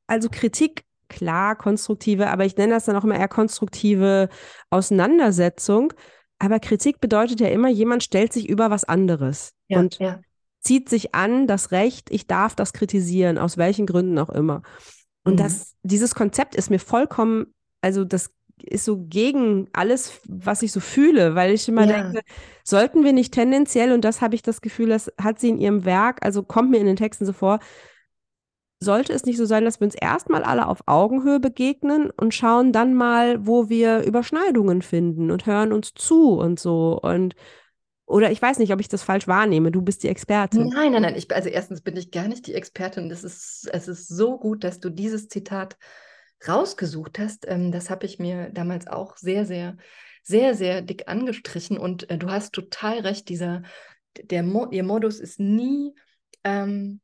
also 0.08 0.30
Kritik, 0.30 0.84
klar, 1.10 1.56
konstruktive, 1.56 2.30
aber 2.30 2.46
ich 2.46 2.58
nenne 2.58 2.74
das 2.74 2.86
dann 2.86 2.96
auch 2.96 3.04
immer 3.04 3.18
eher 3.18 3.28
konstruktive 3.28 4.30
Auseinandersetzung. 4.70 5.94
Aber 6.40 6.60
Kritik 6.60 7.00
bedeutet 7.00 7.40
ja 7.40 7.48
immer, 7.48 7.70
jemand 7.70 8.04
stellt 8.04 8.34
sich 8.34 8.50
über 8.50 8.70
was 8.70 8.84
anderes 8.84 9.54
ja, 9.68 9.80
und 9.80 10.00
ja. 10.00 10.20
zieht 10.60 10.90
sich 10.90 11.16
an 11.16 11.48
das 11.48 11.72
Recht, 11.72 12.10
ich 12.12 12.28
darf 12.28 12.56
das 12.56 12.74
kritisieren, 12.74 13.38
aus 13.38 13.58
welchen 13.58 13.86
Gründen 13.86 14.18
auch 14.18 14.30
immer. 14.30 14.62
Und 15.24 15.34
mhm. 15.34 15.38
das, 15.38 15.76
dieses 15.84 16.16
Konzept 16.16 16.56
ist 16.56 16.70
mir 16.70 16.80
vollkommen, 16.80 17.54
also 17.82 18.04
das 18.04 18.32
ist 18.64 18.86
so 18.86 19.06
gegen 19.06 19.68
alles, 19.74 20.22
was 20.28 20.62
ich 20.62 20.72
so 20.72 20.80
fühle, 20.80 21.36
weil 21.36 21.54
ich 21.54 21.68
immer 21.68 21.86
ja. 21.86 22.04
denke, 22.04 22.22
sollten 22.64 23.04
wir 23.04 23.14
nicht 23.14 23.34
tendenziell, 23.34 23.92
und 23.92 24.04
das 24.04 24.22
habe 24.22 24.36
ich 24.36 24.42
das 24.42 24.62
Gefühl, 24.62 24.90
das 24.90 25.12
hat 25.22 25.40
sie 25.40 25.50
in 25.50 25.60
ihrem 25.60 25.86
Werk, 25.86 26.26
also 26.26 26.44
kommt 26.44 26.72
mir 26.72 26.80
in 26.80 26.86
den 26.86 26.96
Texten 26.96 27.26
so 27.26 27.34
vor, 27.34 27.60
sollte 28.80 29.14
es 29.14 29.26
nicht 29.26 29.38
so 29.38 29.46
sein, 29.46 29.66
dass 29.66 29.80
wir 29.80 29.86
uns 29.86 29.96
erstmal 29.96 30.44
alle 30.44 30.68
auf 30.68 30.84
Augenhöhe 30.86 31.40
begegnen 31.40 32.10
und 32.12 32.34
schauen 32.34 32.72
dann 32.72 32.94
mal, 32.94 33.46
wo 33.46 33.70
wir 33.70 34.04
Überschneidungen 34.04 34.82
finden 34.82 35.32
und 35.32 35.46
hören 35.46 35.72
uns 35.72 35.94
zu 35.94 36.38
und 36.38 36.60
so 36.60 37.00
und 37.02 37.36
oder 38.06 38.32
ich 38.32 38.42
weiß 38.42 38.60
nicht, 38.60 38.74
ob 38.74 38.82
ich 38.82 38.90
das 38.90 39.02
falsch 39.02 39.28
wahrnehme. 39.28 39.72
Du 39.72 39.82
bist 39.82 40.04
die 40.04 40.10
Expertin. 40.10 40.68
Nein, 40.68 40.92
nein, 40.92 41.04
nein. 41.04 41.16
Ich, 41.16 41.34
also 41.34 41.48
erstens 41.48 41.82
bin 41.82 41.96
ich 41.96 42.12
gar 42.12 42.28
nicht 42.28 42.46
die 42.46 42.54
Expertin. 42.54 43.08
Das 43.10 43.24
ist, 43.24 43.70
es 43.72 43.88
ist 43.88 44.10
so 44.10 44.38
gut, 44.38 44.66
dass 44.66 44.80
du 44.82 44.90
dieses 44.90 45.30
Zitat 45.30 45.78
rausgesucht 46.48 47.20
hast, 47.20 47.46
ähm, 47.48 47.72
das 47.72 47.90
habe 47.90 48.06
ich 48.06 48.20
mir 48.20 48.50
damals 48.50 48.88
auch 48.88 49.18
sehr, 49.18 49.46
sehr, 49.46 49.78
sehr, 50.24 50.56
sehr 50.56 50.82
dick 50.82 51.08
angestrichen. 51.08 51.78
Und 51.78 52.10
äh, 52.10 52.18
du 52.18 52.30
hast 52.30 52.54
total 52.54 53.00
recht, 53.00 53.30
dieser, 53.30 53.64
der 54.22 54.44
Mo 54.44 54.68
ihr 54.72 54.84
Modus 54.84 55.20
ist 55.20 55.40
nie 55.40 55.94
ähm, 56.44 57.02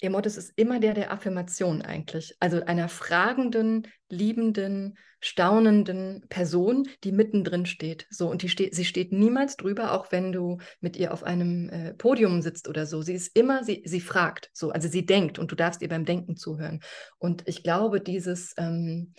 Ihr 0.00 0.10
Modus 0.10 0.36
ist 0.36 0.52
immer 0.56 0.78
der 0.78 0.92
der 0.92 1.10
Affirmation 1.10 1.80
eigentlich. 1.80 2.36
Also 2.38 2.62
einer 2.64 2.88
fragenden, 2.88 3.86
liebenden, 4.10 4.98
staunenden 5.20 6.26
Person, 6.28 6.86
die 7.02 7.12
mittendrin 7.12 7.64
steht. 7.64 8.06
So, 8.10 8.30
und 8.30 8.42
die 8.42 8.50
steht, 8.50 8.74
sie 8.74 8.84
steht 8.84 9.12
niemals 9.12 9.56
drüber, 9.56 9.92
auch 9.92 10.12
wenn 10.12 10.32
du 10.32 10.58
mit 10.80 10.96
ihr 10.96 11.12
auf 11.12 11.24
einem 11.24 11.70
äh, 11.70 11.94
Podium 11.94 12.42
sitzt 12.42 12.68
oder 12.68 12.84
so. 12.84 13.00
Sie 13.00 13.14
ist 13.14 13.34
immer, 13.36 13.64
sie, 13.64 13.82
sie 13.86 14.00
fragt, 14.00 14.50
so, 14.52 14.70
also 14.70 14.86
sie 14.88 15.06
denkt 15.06 15.38
und 15.38 15.50
du 15.50 15.56
darfst 15.56 15.80
ihr 15.80 15.88
beim 15.88 16.04
Denken 16.04 16.36
zuhören. 16.36 16.80
Und 17.18 17.42
ich 17.46 17.62
glaube, 17.62 18.00
dieses, 18.02 18.52
ähm, 18.58 19.14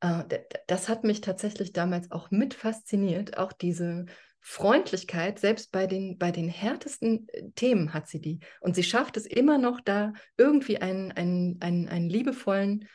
äh, 0.00 0.24
das 0.66 0.88
hat 0.88 1.04
mich 1.04 1.22
tatsächlich 1.22 1.72
damals 1.72 2.10
auch 2.10 2.30
mit 2.30 2.54
fasziniert, 2.54 3.38
auch 3.38 3.52
diese 3.52 4.04
Freundlichkeit, 4.50 5.38
selbst 5.38 5.72
bei 5.72 5.86
den, 5.86 6.16
bei 6.16 6.30
den 6.30 6.48
härtesten 6.48 7.28
äh, 7.28 7.50
Themen 7.54 7.92
hat 7.92 8.08
sie 8.08 8.18
die. 8.18 8.40
Und 8.60 8.74
sie 8.76 8.82
schafft 8.82 9.18
es 9.18 9.26
immer 9.26 9.58
noch, 9.58 9.78
da 9.82 10.14
irgendwie 10.38 10.78
einen, 10.78 11.12
einen, 11.12 11.60
einen, 11.60 11.86
einen 11.86 12.08
liebevollen 12.08 12.88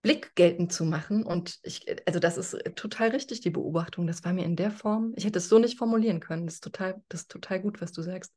Blick 0.00 0.34
geltend 0.34 0.72
zu 0.72 0.86
machen. 0.86 1.24
Und 1.24 1.58
ich, 1.62 1.86
äh, 1.88 1.96
also 2.06 2.20
das 2.20 2.38
ist 2.38 2.54
äh, 2.54 2.72
total 2.72 3.10
richtig, 3.10 3.42
die 3.42 3.50
Beobachtung. 3.50 4.06
Das 4.06 4.24
war 4.24 4.32
mir 4.32 4.46
in 4.46 4.56
der 4.56 4.70
Form, 4.70 5.12
ich 5.16 5.26
hätte 5.26 5.40
es 5.40 5.50
so 5.50 5.58
nicht 5.58 5.76
formulieren 5.76 6.20
können. 6.20 6.46
Das 6.46 6.54
ist 6.54 6.64
total, 6.64 7.02
das 7.10 7.20
ist 7.20 7.30
total 7.30 7.60
gut, 7.60 7.82
was 7.82 7.92
du 7.92 8.00
sagst. 8.00 8.32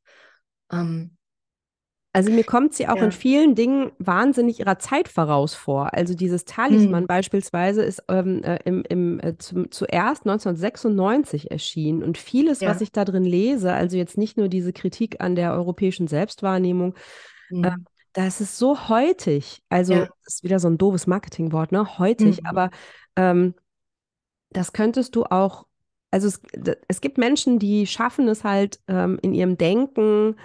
Ähm, 0.70 1.16
also 2.14 2.30
mir 2.30 2.44
kommt 2.44 2.74
sie 2.74 2.88
auch 2.88 2.96
ja. 2.96 3.04
in 3.04 3.12
vielen 3.12 3.54
Dingen 3.54 3.92
wahnsinnig 3.98 4.60
ihrer 4.60 4.78
Zeit 4.78 5.08
voraus 5.08 5.54
vor. 5.54 5.94
Also 5.94 6.14
dieses 6.14 6.44
Talisman 6.44 7.04
mhm. 7.04 7.06
beispielsweise 7.06 7.82
ist 7.82 8.02
ähm, 8.08 8.42
äh, 8.42 8.58
im, 8.64 8.82
im, 8.86 9.20
äh, 9.20 9.38
zum, 9.38 9.70
zuerst 9.70 10.26
1996 10.26 11.50
erschienen 11.50 12.02
und 12.02 12.18
vieles, 12.18 12.60
ja. 12.60 12.68
was 12.68 12.82
ich 12.82 12.92
da 12.92 13.06
drin 13.06 13.24
lese, 13.24 13.72
also 13.72 13.96
jetzt 13.96 14.18
nicht 14.18 14.36
nur 14.36 14.48
diese 14.48 14.74
Kritik 14.74 15.22
an 15.22 15.36
der 15.36 15.54
europäischen 15.54 16.06
Selbstwahrnehmung, 16.06 16.94
mhm. 17.48 17.64
äh, 17.64 17.76
das 18.12 18.42
ist 18.42 18.58
so 18.58 18.90
heutig. 18.90 19.62
Also 19.70 19.94
ja. 19.94 20.08
das 20.24 20.34
ist 20.34 20.44
wieder 20.44 20.58
so 20.58 20.68
ein 20.68 20.76
doofes 20.76 21.06
Marketingwort, 21.06 21.72
ne? 21.72 21.98
Heutig, 21.98 22.42
mhm. 22.42 22.46
aber 22.46 22.70
ähm, 23.16 23.54
das 24.50 24.74
könntest 24.74 25.16
du 25.16 25.24
auch, 25.24 25.64
also 26.10 26.28
es, 26.28 26.42
es 26.88 27.00
gibt 27.00 27.16
Menschen, 27.16 27.58
die 27.58 27.86
schaffen 27.86 28.28
es 28.28 28.44
halt 28.44 28.80
ähm, 28.86 29.18
in 29.22 29.32
ihrem 29.32 29.56
Denken, 29.56 30.36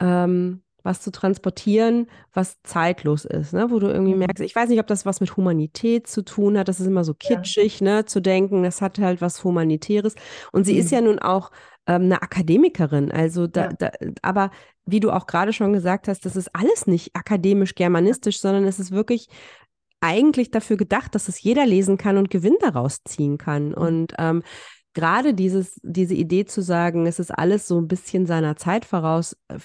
ähm, 0.00 0.62
was 0.88 1.00
zu 1.02 1.10
transportieren, 1.12 2.08
was 2.32 2.58
zeitlos 2.64 3.24
ist, 3.24 3.52
ne? 3.52 3.70
wo 3.70 3.78
du 3.78 3.88
irgendwie 3.88 4.14
Mhm. 4.14 4.20
merkst, 4.20 4.40
ich 4.42 4.56
weiß 4.56 4.68
nicht, 4.70 4.80
ob 4.80 4.86
das 4.88 5.06
was 5.06 5.20
mit 5.20 5.36
Humanität 5.36 6.06
zu 6.08 6.22
tun 6.24 6.58
hat, 6.58 6.68
das 6.68 6.80
ist 6.80 6.86
immer 6.86 7.04
so 7.04 7.14
kitschig, 7.14 7.80
ne, 7.80 8.04
zu 8.06 8.20
denken, 8.20 8.62
das 8.64 8.80
hat 8.82 8.98
halt 8.98 9.20
was 9.20 9.44
Humanitäres. 9.44 10.14
Und 10.52 10.64
sie 10.64 10.76
ist 10.78 10.90
Mhm. 10.90 10.96
ja 10.96 11.00
nun 11.02 11.18
auch 11.20 11.50
ähm, 11.86 12.02
eine 12.04 12.22
Akademikerin, 12.22 13.10
also 13.12 13.46
da, 13.46 13.64
Ja. 13.66 13.72
da, 13.78 13.90
aber 14.22 14.50
wie 14.86 15.00
du 15.00 15.10
auch 15.10 15.26
gerade 15.26 15.52
schon 15.52 15.72
gesagt 15.72 16.08
hast, 16.08 16.24
das 16.26 16.36
ist 16.36 16.54
alles 16.54 16.86
nicht 16.86 17.14
akademisch-germanistisch, 17.14 18.40
sondern 18.40 18.64
es 18.64 18.78
ist 18.80 18.90
wirklich 18.90 19.28
eigentlich 20.00 20.50
dafür 20.50 20.76
gedacht, 20.76 21.14
dass 21.14 21.28
es 21.28 21.42
jeder 21.42 21.66
lesen 21.66 21.98
kann 21.98 22.16
und 22.18 22.30
Gewinn 22.30 22.56
daraus 22.60 23.02
ziehen 23.04 23.36
kann. 23.38 23.74
Und 23.74 24.14
ähm, 24.18 24.42
gerade 24.94 25.34
dieses, 25.34 25.80
diese 25.82 26.14
Idee 26.14 26.44
zu 26.44 26.62
sagen, 26.62 27.06
es 27.06 27.18
ist 27.18 27.30
alles 27.30 27.66
so 27.66 27.80
ein 27.80 27.88
bisschen 27.88 28.26
seiner 28.26 28.56
Zeit 28.56 28.84
voraus, 28.84 29.36
äh, 29.48 29.58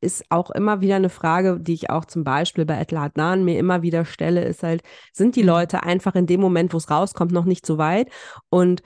ist 0.00 0.24
auch 0.30 0.50
immer 0.50 0.80
wieder 0.80 0.96
eine 0.96 1.08
Frage, 1.08 1.58
die 1.60 1.74
ich 1.74 1.90
auch 1.90 2.04
zum 2.04 2.24
Beispiel 2.24 2.64
bei 2.66 2.78
Etla 2.78 3.04
Adnan 3.04 3.44
mir 3.44 3.58
immer 3.58 3.82
wieder 3.82 4.04
stelle, 4.04 4.44
ist 4.44 4.62
halt, 4.62 4.82
sind 5.12 5.36
die 5.36 5.42
Mhm. 5.42 5.46
Leute 5.48 5.82
einfach 5.82 6.14
in 6.14 6.26
dem 6.26 6.40
Moment, 6.40 6.72
wo 6.72 6.76
es 6.78 6.90
rauskommt, 6.90 7.32
noch 7.32 7.44
nicht 7.46 7.66
so 7.66 7.78
weit 7.78 8.08
und 8.50 8.82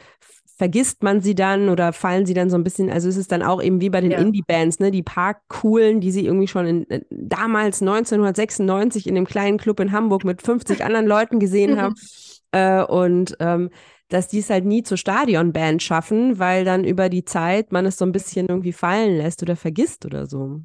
vergisst 0.57 1.03
man 1.03 1.23
sie 1.23 1.35
dann 1.35 1.71
oder 1.71 1.93
fallen 1.95 2.27
sie 2.27 2.35
dann 2.35 2.51
so 2.51 2.57
ein 2.57 2.65
bisschen, 2.65 2.91
also 2.91 3.09
es 3.09 3.17
ist 3.17 3.33
dann 3.33 3.43
auch 3.43 3.63
eben 3.63 3.81
wie 3.81 3.89
bei 3.89 4.03
den 4.03 4.13
Ja. 4.13 4.19
Indie-Bands, 4.19 4.79
ne, 4.79 4.91
die 4.91 5.03
paar 5.03 5.41
coolen, 5.49 6.01
die 6.03 6.11
sie 6.11 6.27
irgendwie 6.27 6.49
schon 6.49 6.67
in, 6.67 6.83
in, 6.85 7.05
damals 7.11 7.81
1996 7.81 9.07
in 9.07 9.15
dem 9.15 9.27
kleinen 9.27 9.57
Club 9.59 9.81
in 9.81 9.91
Hamburg 9.93 10.25
mit 10.25 10.43
50 10.43 10.85
anderen 10.85 11.07
Leuten 11.07 11.39
gesehen 11.41 11.81
haben 11.81 11.95
äh, 12.53 12.83
und 12.85 13.37
ähm, 13.41 13.71
dass 14.09 14.29
die 14.29 14.41
es 14.41 14.51
halt 14.51 14.65
nie 14.67 14.83
zur 14.83 14.97
Stadionband 14.99 15.83
schaffen, 15.83 16.39
weil 16.39 16.65
dann 16.65 16.85
über 16.85 17.09
die 17.09 17.25
Zeit 17.25 17.73
man 17.73 17.87
es 17.87 17.97
so 17.97 18.05
ein 18.05 18.13
bisschen 18.13 18.47
irgendwie 18.49 18.73
fallen 18.73 19.17
lässt 19.17 19.43
oder 19.43 19.57
vergisst 19.57 20.05
oder 20.05 20.27
so. 20.27 20.61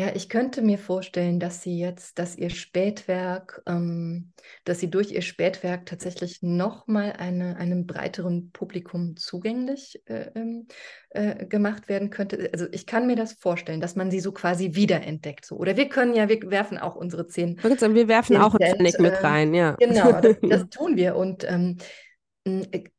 Ja, 0.00 0.12
ich 0.14 0.28
könnte 0.28 0.62
mir 0.62 0.78
vorstellen, 0.78 1.40
dass 1.40 1.60
sie 1.60 1.76
jetzt, 1.76 2.20
dass 2.20 2.36
ihr 2.36 2.50
Spätwerk, 2.50 3.62
ähm, 3.66 4.32
dass 4.64 4.78
sie 4.78 4.88
durch 4.88 5.10
ihr 5.10 5.22
Spätwerk 5.22 5.86
tatsächlich 5.86 6.40
nochmal 6.40 7.14
eine, 7.18 7.56
einem 7.56 7.84
breiteren 7.84 8.52
Publikum 8.52 9.16
zugänglich 9.16 10.00
äh, 10.06 10.30
ähm, 10.36 10.68
äh, 11.10 11.44
gemacht 11.46 11.88
werden 11.88 12.10
könnte. 12.10 12.48
Also 12.52 12.66
ich 12.70 12.86
kann 12.86 13.08
mir 13.08 13.16
das 13.16 13.32
vorstellen, 13.32 13.80
dass 13.80 13.96
man 13.96 14.12
sie 14.12 14.20
so 14.20 14.30
quasi 14.30 14.76
wiederentdeckt. 14.76 15.44
So. 15.44 15.56
Oder 15.56 15.76
wir 15.76 15.88
können 15.88 16.14
ja, 16.14 16.28
wir 16.28 16.48
werfen 16.48 16.78
auch 16.78 16.94
unsere 16.94 17.26
zehn 17.26 17.58
Wir 17.60 18.08
werfen 18.08 18.36
auch 18.36 18.54
einen 18.54 18.76
Pfennig 18.76 19.00
mit 19.00 19.14
äh, 19.14 19.26
rein, 19.26 19.52
ja. 19.52 19.72
Genau, 19.80 20.12
das, 20.20 20.36
das 20.48 20.68
tun 20.70 20.96
wir. 20.96 21.16
Und 21.16 21.42
ähm, 21.50 21.78
äh, 21.78 21.82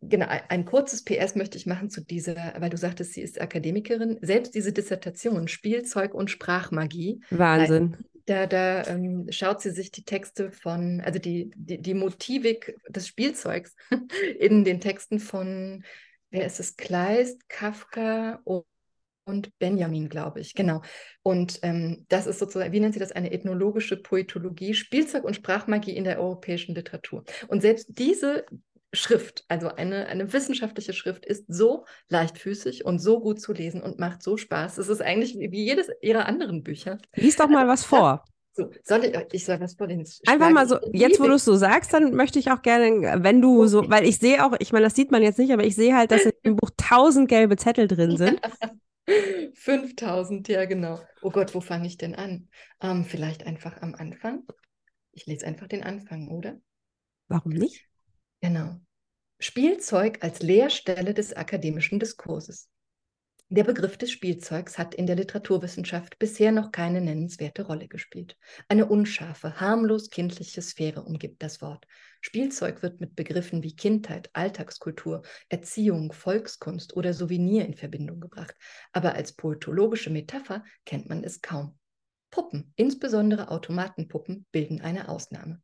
genau, 0.01 0.25
ein, 0.27 0.65
kurzes 0.65 1.03
PS 1.03 1.35
möchte 1.35 1.57
ich 1.57 1.65
machen 1.65 1.89
zu 1.89 2.01
dieser, 2.01 2.53
weil 2.59 2.69
du 2.69 2.77
sagtest, 2.77 3.13
sie 3.13 3.21
ist 3.21 3.39
Akademikerin. 3.39 4.17
Selbst 4.21 4.55
diese 4.55 4.73
Dissertation 4.73 5.47
Spielzeug 5.47 6.13
und 6.13 6.29
Sprachmagie, 6.29 7.21
Wahnsinn. 7.29 7.97
da, 8.25 8.47
da 8.47 8.85
ähm, 8.87 9.27
schaut 9.29 9.61
sie 9.61 9.71
sich 9.71 9.91
die 9.91 10.03
Texte 10.03 10.51
von, 10.51 11.01
also 11.01 11.19
die, 11.19 11.51
die, 11.55 11.81
die 11.81 11.93
Motivik 11.93 12.75
des 12.89 13.07
Spielzeugs 13.07 13.75
in 14.39 14.63
den 14.63 14.79
Texten 14.79 15.19
von, 15.19 15.83
wer 16.29 16.45
ist 16.45 16.59
es, 16.59 16.75
Kleist, 16.75 17.49
Kafka 17.49 18.39
und 18.43 18.65
und 19.29 19.57
Benjamin, 19.59 20.09
glaube 20.09 20.41
ich, 20.41 20.55
genau. 20.55 20.81
Und 21.21 21.59
ähm, 21.61 22.05
das 22.09 22.27
ist 22.27 22.39
sozusagen, 22.39 22.73
wie 22.73 22.79
nennt 22.79 22.93
sie 22.93 22.99
das, 22.99 23.11
eine 23.11 23.31
ethnologische 23.31 23.95
Poetologie, 23.95 24.73
Spielzeug 24.73 25.23
und 25.23 25.35
Sprachmagie 25.35 25.95
in 25.95 26.03
der 26.03 26.19
europäischen 26.19 26.75
Literatur. 26.75 27.23
Und 27.47 27.61
selbst 27.61 27.87
diese 27.89 28.45
Schrift, 28.91 29.45
also 29.47 29.67
eine, 29.69 30.07
eine 30.07 30.33
wissenschaftliche 30.33 30.93
Schrift, 30.93 31.25
ist 31.25 31.45
so 31.47 31.85
leichtfüßig 32.09 32.85
und 32.85 32.99
so 32.99 33.19
gut 33.19 33.39
zu 33.39 33.53
lesen 33.53 33.81
und 33.81 33.99
macht 33.99 34.23
so 34.23 34.35
Spaß. 34.37 34.77
Es 34.79 34.89
ist 34.89 35.01
eigentlich 35.01 35.35
wie 35.37 35.63
jedes 35.63 35.89
ihrer 36.01 36.25
anderen 36.25 36.63
Bücher. 36.63 36.97
Lies 37.15 37.35
doch 37.35 37.49
mal 37.49 37.67
was 37.67 37.83
vor. 37.85 38.23
So, 38.53 38.71
soll 38.83 39.05
ich, 39.05 39.15
ich 39.31 39.45
soll 39.45 39.59
was 39.59 39.75
vorlesen? 39.75 40.05
Einfach 40.25 40.49
mal 40.49 40.67
so, 40.67 40.77
jetzt 40.91 41.19
wo 41.19 41.27
du 41.27 41.33
es 41.33 41.45
so 41.45 41.55
sagst, 41.55 41.93
dann 41.93 42.13
möchte 42.13 42.39
ich 42.39 42.51
auch 42.51 42.61
gerne, 42.61 43.23
wenn 43.23 43.41
du 43.41 43.67
so, 43.67 43.79
Okay. 43.79 43.89
weil 43.91 44.05
ich 44.05 44.17
sehe 44.17 44.43
auch, 44.43 44.53
ich 44.59 44.73
meine, 44.73 44.85
das 44.85 44.95
sieht 44.95 45.11
man 45.11 45.21
jetzt 45.21 45.39
nicht, 45.39 45.53
aber 45.53 45.63
ich 45.63 45.75
sehe 45.75 45.95
halt, 45.95 46.11
dass 46.11 46.25
in 46.25 46.33
dem 46.45 46.55
Buch 46.55 46.71
tausend 46.75 47.29
gelbe 47.29 47.55
Zettel 47.57 47.87
drin 47.87 48.17
sind. 48.17 48.41
5000, 49.55 50.47
ja 50.47 50.65
genau. 50.65 50.99
Oh 51.21 51.29
Gott, 51.31 51.55
wo 51.55 51.61
fange 51.61 51.87
ich 51.87 51.97
denn 51.97 52.15
an? 52.15 52.49
Ähm, 52.81 53.05
vielleicht 53.05 53.45
einfach 53.45 53.81
am 53.81 53.95
Anfang. 53.95 54.43
Ich 55.11 55.25
lese 55.25 55.45
einfach 55.47 55.67
den 55.67 55.83
Anfang, 55.83 56.29
oder? 56.29 56.59
Warum 57.27 57.53
nicht? 57.53 57.88
Genau. 58.41 58.79
Spielzeug 59.39 60.19
als 60.21 60.41
Leerstelle 60.41 61.13
des 61.13 61.33
akademischen 61.33 61.99
Diskurses. 61.99 62.69
Der 63.51 63.63
Begriff 63.63 63.97
des 63.97 64.11
Spielzeugs 64.11 64.77
hat 64.77 64.93
in 64.93 65.07
der 65.07 65.15
Literaturwissenschaft 65.15 66.19
bisher 66.19 66.51
noch 66.51 66.71
keine 66.71 67.01
nennenswerte 67.01 67.63
Rolle 67.63 67.87
gespielt. 67.87 68.37
Eine 68.67 68.85
unscharfe, 68.85 69.59
harmlos 69.59 70.11
kindliche 70.11 70.61
Sphäre 70.61 71.03
umgibt 71.03 71.41
das 71.41 71.59
Wort. 71.59 71.87
Spielzeug 72.21 72.83
wird 72.83 73.01
mit 73.01 73.15
Begriffen 73.15 73.63
wie 73.63 73.75
Kindheit, 73.75 74.29
Alltagskultur, 74.33 75.23
Erziehung, 75.49 76.11
Volkskunst 76.13 76.95
oder 76.95 77.13
Souvenir 77.13 77.65
in 77.65 77.73
Verbindung 77.73 78.19
gebracht. 78.19 78.55
Aber 78.93 79.15
als 79.15 79.33
poetologische 79.33 80.11
Metapher 80.11 80.63
kennt 80.85 81.09
man 81.09 81.23
es 81.23 81.41
kaum. 81.41 81.75
Puppen, 82.29 82.71
insbesondere 82.75 83.49
Automatenpuppen, 83.49 84.45
bilden 84.51 84.81
eine 84.81 85.09
Ausnahme 85.09 85.59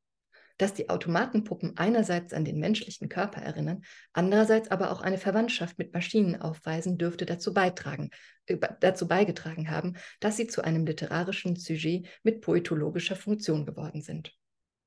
dass 0.58 0.74
die 0.74 0.90
Automatenpuppen 0.90 1.78
einerseits 1.78 2.34
an 2.34 2.46
den 2.46 2.60
menschlichen 2.60 3.10
Körper 3.10 3.42
erinnern, 3.42 3.84
andererseits 4.14 4.72
aber 4.72 4.92
auch 4.92 5.02
eine 5.02 5.18
Verwandtschaft 5.18 5.78
mit 5.78 5.94
Maschinen 5.94 6.42
aufweisen, 6.42 6.98
dürfte 6.98 7.26
dazu, 7.26 7.54
beitragen, 7.54 8.10
äh, 8.46 8.58
dazu 8.80 9.08
beigetragen 9.08 9.70
haben, 9.70 9.96
dass 10.20 10.38
sie 10.38 10.48
zu 10.48 10.64
einem 10.64 10.86
literarischen 10.86 11.56
Sujet 11.56 12.08
mit 12.24 12.42
poetologischer 12.42 13.16
Funktion 13.16 13.66
geworden 13.66 14.02
sind. 14.02 14.34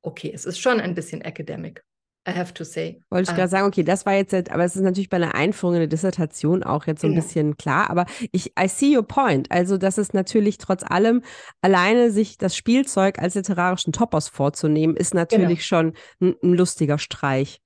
Okay, 0.03 0.31
es 0.33 0.45
ist 0.45 0.59
schon 0.59 0.81
ein 0.81 0.95
bisschen 0.95 1.23
academic, 1.23 1.85
I 2.27 2.33
have 2.33 2.53
to 2.55 2.65
say. 2.65 3.01
Wollte 3.11 3.25
ich 3.25 3.29
Ah, 3.31 3.37
gerade 3.37 3.49
sagen, 3.49 3.67
okay, 3.67 3.83
das 3.83 4.05
war 4.05 4.13
jetzt, 4.15 4.35
aber 4.51 4.65
es 4.65 4.77
ist 4.77 4.83
natürlich 4.83 5.09
bei 5.09 5.17
einer 5.17 5.35
Einführung 5.35 5.75
in 5.77 5.81
der 5.81 5.89
Dissertation 5.89 6.63
auch 6.63 6.87
jetzt 6.87 7.01
so 7.01 7.07
ein 7.07 7.15
Genau. 7.15 7.23
bisschen 7.23 7.57
klar, 7.57 7.89
aber 7.89 8.05
ich, 8.33 8.53
I 8.59 8.69
see 8.69 8.97
your 8.97 9.03
point. 9.07 9.51
Also, 9.51 9.79
dass 9.79 9.97
es 9.97 10.13
natürlich 10.13 10.59
trotz 10.59 10.83
allem 10.83 11.23
alleine 11.63 12.11
sich 12.11 12.37
das 12.37 12.55
Spielzeug 12.55 13.19
als 13.19 13.35
literarischen 13.35 13.93
Topos 13.93 14.29
vorzunehmen, 14.29 14.95
ist 14.97 15.15
natürlich 15.15 15.65
schon 15.67 15.95
ein, 16.21 16.35
ein 16.43 16.53
lustiger 16.55 16.99
Streich. 16.99 17.61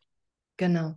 Genau. 0.59 0.97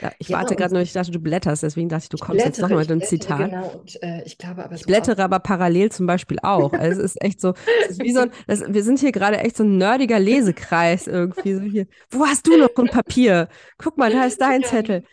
Ja, 0.00 0.12
ich 0.18 0.28
Ja, 0.28 0.36
warte 0.38 0.54
gerade 0.56 0.74
nur, 0.74 0.82
ich 0.82 0.92
dachte, 0.92 1.10
du 1.10 1.20
blätterst, 1.20 1.62
deswegen 1.62 1.88
dachte 1.88 2.04
ich, 2.04 2.08
du 2.10 2.16
Ich 2.16 2.20
kommst 2.20 2.44
jetzt 2.44 2.56
blättere, 2.56 2.68
nochmal 2.68 2.82
ich 2.82 2.88
mit 2.88 2.92
einem 2.92 3.02
Zitat. 3.02 3.50
Genau, 3.50 3.68
und 3.80 4.02
äh, 4.02 4.22
ich 4.24 4.38
glaube 4.38 4.64
aber 4.64 4.74
Ich 4.74 4.82
so 4.82 4.86
blättere 4.86 5.22
aber 5.22 5.38
parallel 5.40 5.90
zum 5.92 6.06
Beispiel 6.06 6.38
auch. 6.42 6.74
Also 6.74 7.00
es 7.02 7.12
ist 7.14 7.22
echt 7.22 7.40
so, 7.40 7.54
ist 7.88 8.02
wie 8.02 8.12
so 8.12 8.20
ein, 8.20 8.30
das, 8.46 8.62
wir 8.66 8.82
sind 8.82 8.98
hier 9.00 9.12
gerade 9.12 9.38
echt 9.38 9.56
so 9.56 9.64
ein 9.64 9.76
nerdiger 9.78 10.18
Lesekreis 10.18 11.06
irgendwie. 11.06 11.54
So 11.54 11.60
hier. 11.62 11.86
Wo 12.10 12.26
hast 12.26 12.46
du 12.46 12.56
noch 12.56 12.70
ein 12.76 12.88
Papier? 12.88 13.48
Guck 13.78 13.98
mal, 13.98 14.10
da 14.10 14.24
ist 14.24 14.40
dein. 14.40 14.64
Zettel. 14.64 15.04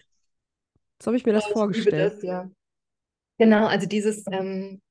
So 1.01 1.07
habe 1.07 1.17
ich 1.17 1.25
mir 1.25 1.33
das 1.33 1.47
Oh, 1.47 1.53
vorgestellt. 1.53 2.13
das, 2.15 2.21
ja. 2.23 2.49
Genau, 3.39 3.67
also 3.67 3.87
dieses, 3.87 4.25
ähm, 4.31 4.81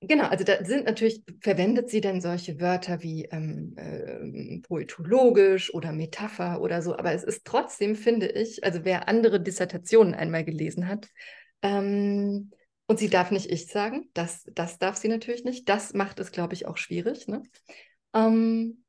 genau, 0.00 0.24
also 0.24 0.44
da 0.44 0.64
sind 0.64 0.86
natürlich, 0.86 1.22
verwendet 1.40 1.90
sie 1.90 2.00
dann 2.00 2.20
solche 2.20 2.60
Wörter 2.60 3.02
wie 3.02 3.24
ähm, 3.26 3.74
ähm, 3.78 4.62
poetologisch 4.66 5.72
oder 5.74 5.92
Metapher 5.92 6.60
oder 6.60 6.82
so, 6.82 6.96
aber 6.96 7.12
es 7.12 7.24
ist 7.24 7.44
trotzdem, 7.44 7.96
finde 7.96 8.26
ich, 8.28 8.64
also 8.64 8.84
wer 8.84 9.08
andere 9.08 9.40
Dissertationen 9.40 10.14
einmal 10.14 10.44
gelesen 10.44 10.88
hat, 10.88 11.08
ähm, 11.62 12.50
und 12.86 12.98
sie 12.98 13.08
darf 13.08 13.30
nicht 13.30 13.50
ich 13.52 13.68
sagen, 13.68 14.10
das, 14.14 14.44
das 14.52 14.78
darf 14.78 14.96
sie 14.96 15.06
natürlich 15.06 15.44
nicht, 15.44 15.68
das 15.68 15.94
macht 15.94 16.18
es, 16.18 16.32
glaube 16.32 16.54
ich, 16.54 16.66
auch 16.66 16.76
schwierig, 16.76 17.28
ne? 17.28 17.42
Ähm, 18.12 18.82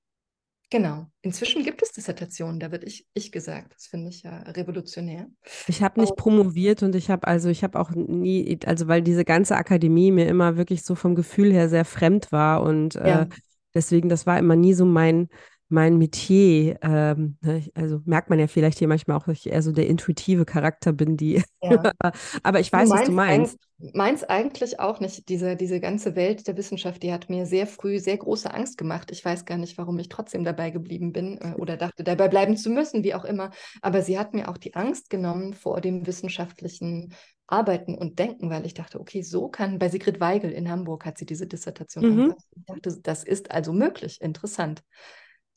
genau, 0.71 1.05
inzwischen 1.21 1.63
gibt 1.63 1.83
es 1.83 1.91
Dissertationen, 1.91 2.59
da 2.59 2.71
wird 2.71 2.83
ich, 2.83 3.07
ich 3.13 3.31
gesagt, 3.31 3.75
das 3.75 3.85
finde 3.85 4.09
ich 4.09 4.23
ja 4.23 4.39
revolutionär. 4.39 5.27
Ich 5.67 5.83
habe 5.83 5.99
nicht 5.99 6.15
promoviert 6.15 6.81
und 6.83 6.95
ich 6.95 7.09
habe 7.09 7.27
also 7.27 7.49
ich 7.49 7.63
habe 7.63 7.79
auch 7.79 7.91
nie, 7.91 8.59
also 8.65 8.87
weil 8.87 9.01
diese 9.01 9.23
ganze 9.25 9.55
Akademie 9.55 10.11
mir 10.11 10.27
immer 10.27 10.57
wirklich 10.57 10.83
so 10.83 10.95
vom 10.95 11.15
Gefühl 11.15 11.51
her 11.53 11.69
sehr 11.69 11.85
fremd 11.85 12.31
war 12.31 12.63
und 12.63 12.95
Ja. 12.95 13.21
äh, 13.21 13.25
deswegen, 13.73 14.09
das 14.09 14.25
war 14.25 14.39
immer 14.39 14.55
nie 14.55 14.73
so 14.73 14.85
mein 14.85 15.29
mein 15.71 15.97
Metier. 15.97 16.77
Ähm, 16.81 17.37
ne, 17.41 17.63
also 17.75 18.01
merkt 18.05 18.29
man 18.29 18.39
ja 18.39 18.47
vielleicht 18.47 18.79
hier 18.79 18.87
manchmal 18.87 19.17
auch, 19.17 19.25
dass 19.25 19.37
ich 19.39 19.47
eher 19.51 19.61
so 19.61 19.71
der 19.71 19.87
intuitive 19.87 20.45
Charakter 20.45 20.93
bin, 20.93 21.17
die. 21.17 21.43
Ja. 21.61 21.91
Aber 22.43 22.59
ich 22.59 22.71
weiß, 22.71 22.93
was 22.93 23.03
du 23.03 23.11
meins 23.11 23.11
meinst. 23.11 23.57
meins 23.93 24.23
eigentlich 24.23 24.79
auch 24.79 24.99
nicht. 24.99 25.29
Diese, 25.29 25.55
diese 25.55 25.79
ganze 25.79 26.15
Welt 26.15 26.47
der 26.47 26.57
Wissenschaft, 26.57 27.03
die 27.03 27.13
hat 27.13 27.29
mir 27.29 27.45
sehr 27.45 27.67
früh 27.67 27.99
sehr 27.99 28.17
große 28.17 28.51
Angst 28.53 28.77
gemacht. 28.77 29.11
Ich 29.11 29.23
weiß 29.23 29.45
gar 29.45 29.57
nicht, 29.57 29.77
warum 29.77 29.97
ich 29.99 30.09
trotzdem 30.09 30.43
dabei 30.43 30.71
geblieben 30.71 31.11
bin 31.13 31.37
äh, 31.39 31.53
oder 31.57 31.77
dachte, 31.77 32.03
dabei 32.03 32.27
bleiben 32.27 32.57
zu 32.57 32.69
müssen, 32.69 33.03
wie 33.03 33.13
auch 33.13 33.25
immer. 33.25 33.51
Aber 33.81 34.01
sie 34.01 34.17
hat 34.17 34.33
mir 34.33 34.49
auch 34.49 34.57
die 34.57 34.75
Angst 34.75 35.09
genommen 35.09 35.53
vor 35.53 35.81
dem 35.81 36.05
wissenschaftlichen 36.07 37.13
Arbeiten 37.47 37.95
und 37.95 38.17
Denken, 38.17 38.49
weil 38.49 38.65
ich 38.65 38.73
dachte, 38.73 38.99
okay, 38.99 39.21
so 39.23 39.49
kann, 39.49 39.77
bei 39.77 39.89
Sigrid 39.89 40.19
Weigel 40.19 40.51
in 40.51 40.69
Hamburg 40.69 41.05
hat 41.05 41.17
sie 41.17 41.25
diese 41.25 41.47
Dissertation 41.47 42.05
Mhm. 42.05 42.09
angepasst. 42.09 42.47
Ich 42.55 42.65
dachte, 42.65 42.97
das 43.03 43.23
ist 43.23 43.51
also 43.51 43.73
möglich, 43.73 44.21
interessant. 44.21 44.83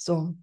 So, 0.05 0.35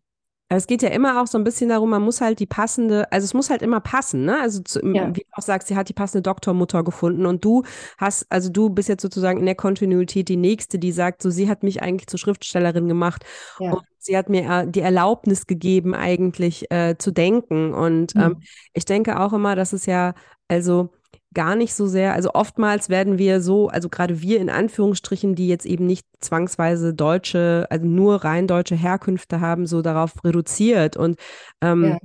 Aber 0.50 0.58
es 0.58 0.66
geht 0.66 0.82
ja 0.82 0.90
immer 0.90 1.22
auch 1.22 1.28
so 1.28 1.38
ein 1.38 1.44
bisschen 1.44 1.70
darum, 1.70 1.92
man 1.92 2.02
muss 2.02 2.20
halt 2.20 2.40
die 2.40 2.48
passende, 2.48 3.12
also 3.12 3.26
es 3.26 3.36
muss 3.36 3.52
halt 3.52 3.62
immer 3.62 3.80
passen, 3.80 4.26
ne? 4.26 4.42
Also 4.42 4.62
zu, 4.64 4.80
ja. 4.86 5.08
wie 5.16 5.22
du 5.22 5.26
auch 5.34 5.44
sagst, 5.44 5.68
sie 5.68 5.76
hat 5.76 5.88
die 5.88 5.94
passende 5.94 6.24
Doktormutter 6.24 6.84
gefunden 6.84 7.28
und 7.28 7.46
du 7.46 7.64
hast, 8.00 8.26
also 8.32 8.50
du 8.50 8.72
bist 8.72 8.90
jetzt 8.90 9.04
sozusagen 9.04 9.40
in 9.40 9.46
der 9.46 9.56
Kontinuität 9.56 10.30
die 10.30 10.38
Nächste, 10.38 10.80
die 10.80 10.92
sagt, 10.92 11.22
so 11.22 11.30
sie 11.30 11.48
hat 11.48 11.62
mich 11.62 11.84
eigentlich 11.84 12.08
zur 12.08 12.18
Schriftstellerin 12.18 12.88
gemacht 12.88 13.24
ja. 13.60 13.72
und 13.72 13.84
sie 14.00 14.18
hat 14.18 14.30
mir 14.30 14.50
äh, 14.50 14.68
die 14.68 14.82
Erlaubnis 14.82 15.46
gegeben, 15.46 15.94
eigentlich 15.94 16.72
äh, 16.72 16.98
zu 16.98 17.12
denken. 17.12 17.74
Und 17.74 18.16
ähm, 18.16 18.22
mhm. 18.22 18.44
ich 18.74 18.86
denke 18.86 19.20
auch 19.20 19.34
immer, 19.34 19.56
dass 19.56 19.74
es 19.74 19.86
ja, 19.86 20.16
also 20.48 20.92
gar 21.34 21.56
nicht 21.56 21.74
so 21.74 21.88
sehr, 21.88 22.14
also 22.14 22.32
oftmals 22.34 22.90
werden 22.90 23.18
wir 23.18 23.42
so, 23.42 23.70
also 23.70 23.90
gerade 23.90 24.22
wir 24.22 24.40
in 24.40 24.50
Anführungsstrichen, 24.50 25.36
die 25.36 25.48
jetzt 25.48 25.66
eben 25.66 25.86
nicht 25.86 26.06
zwangsweise 26.20 26.94
deutsche, 26.94 27.68
also 27.70 27.86
nur 27.86 28.24
rein 28.24 28.48
deutsche 28.48 28.76
Herkünfte 28.76 29.40
haben, 29.40 29.66
so 29.66 29.82
darauf 29.82 30.24
reduziert. 30.24 30.98
Und 30.98 31.18
ähm, 31.62 31.84
ja. 31.84 31.98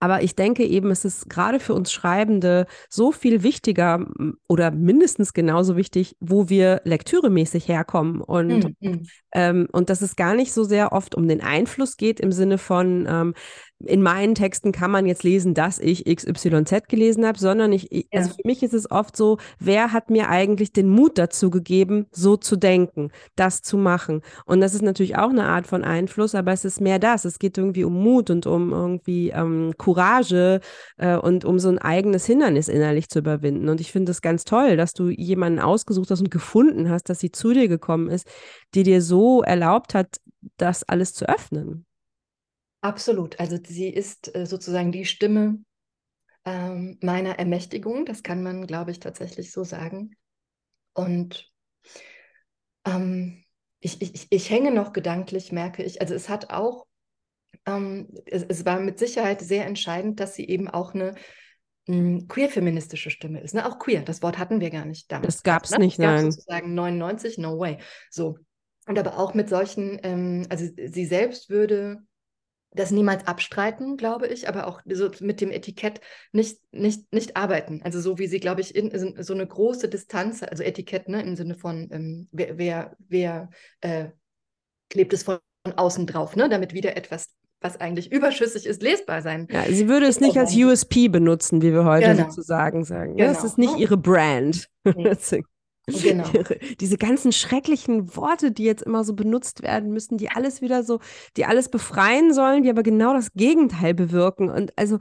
Aber 0.00 0.22
ich 0.22 0.34
denke 0.34 0.64
eben, 0.64 0.90
es 0.90 1.04
ist 1.04 1.30
gerade 1.30 1.60
für 1.60 1.74
uns 1.74 1.92
Schreibende 1.92 2.66
so 2.88 3.12
viel 3.12 3.44
wichtiger 3.44 4.04
oder 4.48 4.72
mindestens 4.72 5.32
genauso 5.32 5.76
wichtig, 5.76 6.16
wo 6.18 6.48
wir 6.48 6.80
lektüremäßig 6.84 7.68
herkommen. 7.68 8.20
Und, 8.20 8.74
mhm. 8.80 9.06
ähm, 9.32 9.68
und 9.70 9.90
dass 9.90 10.02
es 10.02 10.16
gar 10.16 10.34
nicht 10.34 10.52
so 10.52 10.64
sehr 10.64 10.92
oft 10.92 11.14
um 11.14 11.28
den 11.28 11.40
Einfluss 11.40 11.96
geht 11.96 12.18
im 12.18 12.32
Sinne 12.32 12.58
von, 12.58 13.06
ähm, 13.08 13.34
in 13.86 14.02
meinen 14.02 14.34
Texten 14.34 14.72
kann 14.72 14.90
man 14.90 15.06
jetzt 15.06 15.22
lesen, 15.22 15.54
dass 15.54 15.78
ich 15.78 16.04
XYZ 16.04 16.88
gelesen 16.88 17.26
habe, 17.26 17.38
sondern 17.38 17.72
ich, 17.72 17.88
ja. 17.90 18.02
also 18.12 18.30
für 18.30 18.42
mich 18.44 18.62
ist 18.62 18.74
es 18.74 18.90
oft 18.90 19.16
so, 19.16 19.38
wer 19.58 19.92
hat 19.92 20.10
mir 20.10 20.28
eigentlich 20.28 20.72
den 20.72 20.88
Mut 20.88 21.18
dazu 21.18 21.50
gegeben, 21.50 22.06
so 22.10 22.36
zu 22.36 22.56
denken, 22.56 23.10
das 23.36 23.62
zu 23.62 23.76
machen? 23.76 24.22
Und 24.46 24.60
das 24.60 24.74
ist 24.74 24.82
natürlich 24.82 25.16
auch 25.16 25.30
eine 25.30 25.44
Art 25.44 25.66
von 25.66 25.84
Einfluss, 25.84 26.34
aber 26.34 26.52
es 26.52 26.64
ist 26.64 26.80
mehr 26.80 26.98
das. 26.98 27.24
Es 27.24 27.38
geht 27.38 27.58
irgendwie 27.58 27.84
um 27.84 27.94
Mut 27.94 28.30
und 28.30 28.46
um 28.46 28.72
irgendwie 28.72 29.30
ähm, 29.30 29.72
Courage 29.78 30.60
äh, 30.98 31.16
und 31.16 31.44
um 31.44 31.58
so 31.58 31.68
ein 31.68 31.78
eigenes 31.78 32.26
Hindernis 32.26 32.68
innerlich 32.68 33.08
zu 33.08 33.18
überwinden. 33.18 33.68
Und 33.68 33.80
ich 33.80 33.92
finde 33.92 34.12
es 34.12 34.22
ganz 34.22 34.44
toll, 34.44 34.76
dass 34.76 34.92
du 34.92 35.08
jemanden 35.08 35.60
ausgesucht 35.60 36.10
hast 36.10 36.20
und 36.20 36.30
gefunden 36.30 36.90
hast, 36.90 37.08
dass 37.08 37.20
sie 37.20 37.32
zu 37.32 37.52
dir 37.52 37.68
gekommen 37.68 38.08
ist, 38.08 38.26
die 38.74 38.82
dir 38.82 39.02
so 39.02 39.42
erlaubt 39.42 39.94
hat, 39.94 40.20
das 40.56 40.82
alles 40.84 41.14
zu 41.14 41.28
öffnen. 41.28 41.86
Absolut. 42.82 43.38
Also 43.38 43.58
sie 43.64 43.88
ist 43.88 44.34
äh, 44.34 44.44
sozusagen 44.44 44.92
die 44.92 45.04
Stimme 45.04 45.58
ähm, 46.44 46.98
meiner 47.00 47.38
Ermächtigung. 47.38 48.04
Das 48.04 48.22
kann 48.22 48.42
man, 48.42 48.66
glaube 48.66 48.90
ich, 48.90 48.98
tatsächlich 49.00 49.52
so 49.52 49.62
sagen. 49.64 50.16
Und 50.92 51.50
ähm, 52.84 53.44
ich, 53.78 54.02
ich, 54.02 54.26
ich 54.30 54.50
hänge 54.50 54.72
noch 54.72 54.92
gedanklich, 54.92 55.52
merke 55.52 55.84
ich. 55.84 56.00
Also 56.00 56.14
es 56.14 56.28
hat 56.28 56.50
auch, 56.50 56.86
ähm, 57.66 58.08
es, 58.26 58.44
es, 58.48 58.64
war 58.64 58.80
mit 58.80 58.98
Sicherheit 58.98 59.40
sehr 59.40 59.64
entscheidend, 59.64 60.18
dass 60.18 60.34
sie 60.34 60.48
eben 60.48 60.68
auch 60.68 60.92
eine 60.92 61.14
hm, 61.86 62.26
queer-feministische 62.26 63.10
Stimme 63.10 63.40
ist. 63.40 63.54
Ne? 63.54 63.64
Auch 63.64 63.78
queer, 63.78 64.02
das 64.02 64.22
Wort 64.22 64.38
hatten 64.38 64.60
wir 64.60 64.70
gar 64.70 64.86
nicht 64.86 65.10
damals. 65.10 65.36
Das 65.36 65.42
gab 65.44 65.64
es 65.64 65.70
ne? 65.70 65.78
nicht, 65.78 66.00
das 66.00 66.04
nein. 66.04 66.32
sozusagen 66.32 66.74
99, 66.74 67.38
no 67.38 67.60
way. 67.60 67.78
So. 68.10 68.38
Und 68.88 68.98
aber 68.98 69.18
auch 69.18 69.34
mit 69.34 69.48
solchen, 69.48 70.00
ähm, 70.02 70.46
also 70.50 70.66
sie 70.76 71.06
selbst 71.06 71.48
würde 71.48 72.02
das 72.74 72.90
niemals 72.90 73.26
abstreiten, 73.26 73.96
glaube 73.96 74.26
ich, 74.26 74.48
aber 74.48 74.66
auch 74.66 74.80
so 74.86 75.10
mit 75.20 75.40
dem 75.40 75.50
Etikett 75.50 76.00
nicht, 76.32 76.60
nicht, 76.72 77.12
nicht 77.12 77.36
arbeiten. 77.36 77.80
Also 77.84 78.00
so 78.00 78.18
wie 78.18 78.26
sie, 78.26 78.40
glaube 78.40 78.60
ich, 78.60 78.74
in, 78.74 78.90
so 79.22 79.34
eine 79.34 79.46
große 79.46 79.88
Distanz, 79.88 80.42
also 80.42 80.62
Etikett 80.62 81.08
ne, 81.08 81.22
im 81.22 81.36
Sinne 81.36 81.54
von, 81.54 81.88
ähm, 81.92 82.28
wer, 82.32 82.58
wer, 82.58 82.96
wer 83.08 83.50
äh, 83.80 84.08
klebt 84.88 85.12
es 85.12 85.22
von 85.22 85.38
außen 85.64 86.06
drauf, 86.06 86.36
ne, 86.36 86.48
damit 86.48 86.72
wieder 86.72 86.96
etwas 86.96 87.34
was 87.62 87.80
eigentlich 87.80 88.10
überschüssig 88.10 88.66
ist, 88.66 88.82
lesbar 88.82 89.22
sein. 89.22 89.46
Ja, 89.50 89.62
sie 89.64 89.88
würde 89.88 90.06
es 90.06 90.20
nicht 90.20 90.36
als 90.36 90.52
USP 90.56 91.08
benutzen, 91.08 91.62
wie 91.62 91.72
wir 91.72 91.84
heute 91.84 92.08
genau. 92.08 92.24
sozusagen 92.24 92.84
sagen. 92.84 93.16
Genau. 93.16 93.32
Das 93.32 93.44
ist 93.44 93.56
nicht 93.56 93.78
ihre 93.78 93.96
Brand. 93.96 94.68
Nee. 94.84 95.14
Genau. 96.02 96.28
Diese 96.80 96.96
ganzen 96.96 97.32
schrecklichen 97.32 98.14
Worte, 98.16 98.52
die 98.52 98.64
jetzt 98.64 98.82
immer 98.82 99.02
so 99.04 99.14
benutzt 99.14 99.62
werden 99.62 99.92
müssen, 99.92 100.16
die 100.16 100.30
alles 100.30 100.62
wieder 100.62 100.84
so, 100.84 101.00
die 101.36 101.44
alles 101.44 101.68
befreien 101.68 102.32
sollen, 102.32 102.62
die 102.62 102.70
aber 102.70 102.82
genau 102.84 103.12
das 103.14 103.32
Gegenteil 103.34 103.92
bewirken. 103.94 104.48
Und 104.48 104.72
also, 104.78 104.98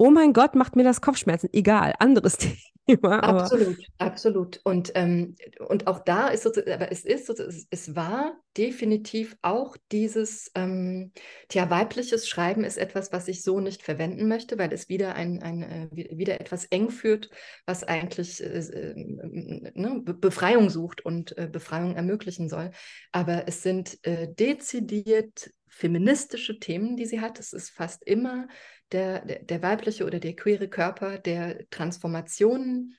oh 0.00 0.10
mein 0.10 0.32
Gott, 0.32 0.54
macht 0.54 0.76
mir 0.76 0.84
das 0.84 1.02
Kopfschmerzen. 1.02 1.50
Egal, 1.52 1.92
anderes 1.98 2.36
Thema. 2.38 2.56
Thema. 2.96 3.20
Absolut, 3.22 3.78
absolut. 3.98 4.60
Und, 4.64 4.92
ähm, 4.94 5.36
und 5.68 5.86
auch 5.86 6.00
da 6.00 6.28
ist 6.28 6.42
sozusagen, 6.42 6.72
aber 6.72 6.90
es 6.90 7.04
ist 7.04 7.26
sozusagen, 7.26 7.66
es 7.70 7.94
war 7.94 8.36
definitiv 8.56 9.36
auch 9.42 9.76
dieses, 9.92 10.50
ähm, 10.54 11.12
tja, 11.48 11.70
weibliches 11.70 12.28
Schreiben 12.28 12.64
ist 12.64 12.78
etwas, 12.78 13.12
was 13.12 13.28
ich 13.28 13.42
so 13.42 13.60
nicht 13.60 13.82
verwenden 13.82 14.28
möchte, 14.28 14.58
weil 14.58 14.72
es 14.72 14.88
wieder 14.88 15.14
ein, 15.14 15.42
ein 15.42 15.62
äh, 15.62 15.88
wieder 15.92 16.40
etwas 16.40 16.64
eng 16.66 16.90
führt, 16.90 17.30
was 17.66 17.84
eigentlich 17.84 18.42
äh, 18.42 18.58
äh, 18.58 18.94
ne, 18.96 20.02
Befreiung 20.02 20.70
sucht 20.70 21.04
und 21.04 21.36
äh, 21.38 21.48
Befreiung 21.50 21.94
ermöglichen 21.94 22.48
soll. 22.48 22.70
Aber 23.12 23.46
es 23.46 23.62
sind 23.62 23.98
äh, 24.02 24.28
dezidiert 24.32 25.52
feministische 25.68 26.58
Themen, 26.58 26.96
die 26.96 27.06
sie 27.06 27.20
hat. 27.20 27.38
Es 27.38 27.52
ist 27.52 27.70
fast 27.70 28.02
immer 28.04 28.48
der, 28.92 29.20
der, 29.20 29.62
weibliche 29.62 30.04
oder 30.04 30.20
der 30.20 30.34
queere 30.34 30.68
Körper, 30.68 31.18
der 31.18 31.68
Transformationen 31.70 32.96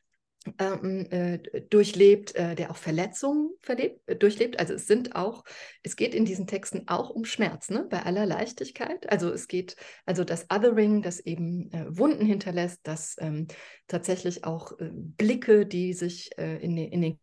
ähm, 0.58 1.08
äh, 1.12 1.40
durchlebt, 1.70 2.34
äh, 2.36 2.56
der 2.56 2.72
auch 2.72 2.76
Verletzungen 2.76 3.52
verlebt, 3.60 4.02
äh, 4.08 4.16
durchlebt. 4.16 4.60
Also 4.60 4.74
es 4.74 4.88
sind 4.88 5.16
auch, 5.16 5.44
es 5.84 5.96
geht 5.96 6.16
in 6.16 6.26
diesen 6.26 6.48
Texten 6.48 6.88
auch 6.88 7.12
um 7.12 7.26
Schmerz, 7.26 7.70
ne? 7.70 7.86
bei 7.90 8.04
aller 8.04 8.26
Leichtigkeit. 8.26 9.10
Also 9.12 9.32
es 9.32 9.48
geht, 9.48 9.76
also 10.06 10.24
das 10.24 10.48
Othering, 10.52 11.04
das 11.04 11.20
eben 11.20 11.72
äh, 11.72 11.86
Wunden 11.96 12.26
hinterlässt, 12.26 12.80
das 12.84 13.18
ähm, 13.20 13.48
tatsächlich 13.88 14.44
auch 14.44 14.80
äh, 14.80 14.90
Blicke, 14.92 15.66
die 15.68 15.94
sich 15.94 16.32
äh, 16.38 16.58
in, 16.58 16.76
den, 16.76 16.92
in 16.92 17.02
den 17.02 17.20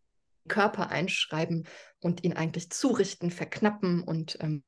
Körper 0.49 0.91
einschreiben 0.91 1.67
und 2.01 2.25
ihn 2.25 2.33
eigentlich 2.33 2.71
zurichten, 2.71 3.31
verknappen 3.31 4.03
und 4.03 4.39
ähm, 4.41 4.63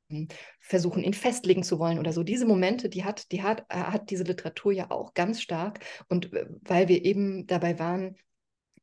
versuchen, 0.59 1.03
ihn 1.03 1.13
festlegen 1.13 1.63
zu 1.63 1.79
wollen 1.79 1.99
oder 1.99 2.13
so. 2.13 2.23
Diese 2.23 2.45
Momente, 2.45 2.89
die 2.89 3.03
hat, 3.03 3.31
die 3.31 3.43
hat, 3.43 3.65
äh, 3.69 3.77
hat 3.77 4.09
diese 4.09 4.23
Literatur 4.23 4.71
ja 4.71 4.91
auch 4.91 5.13
ganz 5.13 5.41
stark. 5.41 5.79
Und 6.09 6.33
äh, 6.33 6.45
weil 6.61 6.87
wir 6.87 7.05
eben 7.05 7.47
dabei 7.47 7.79
waren, 7.79 8.15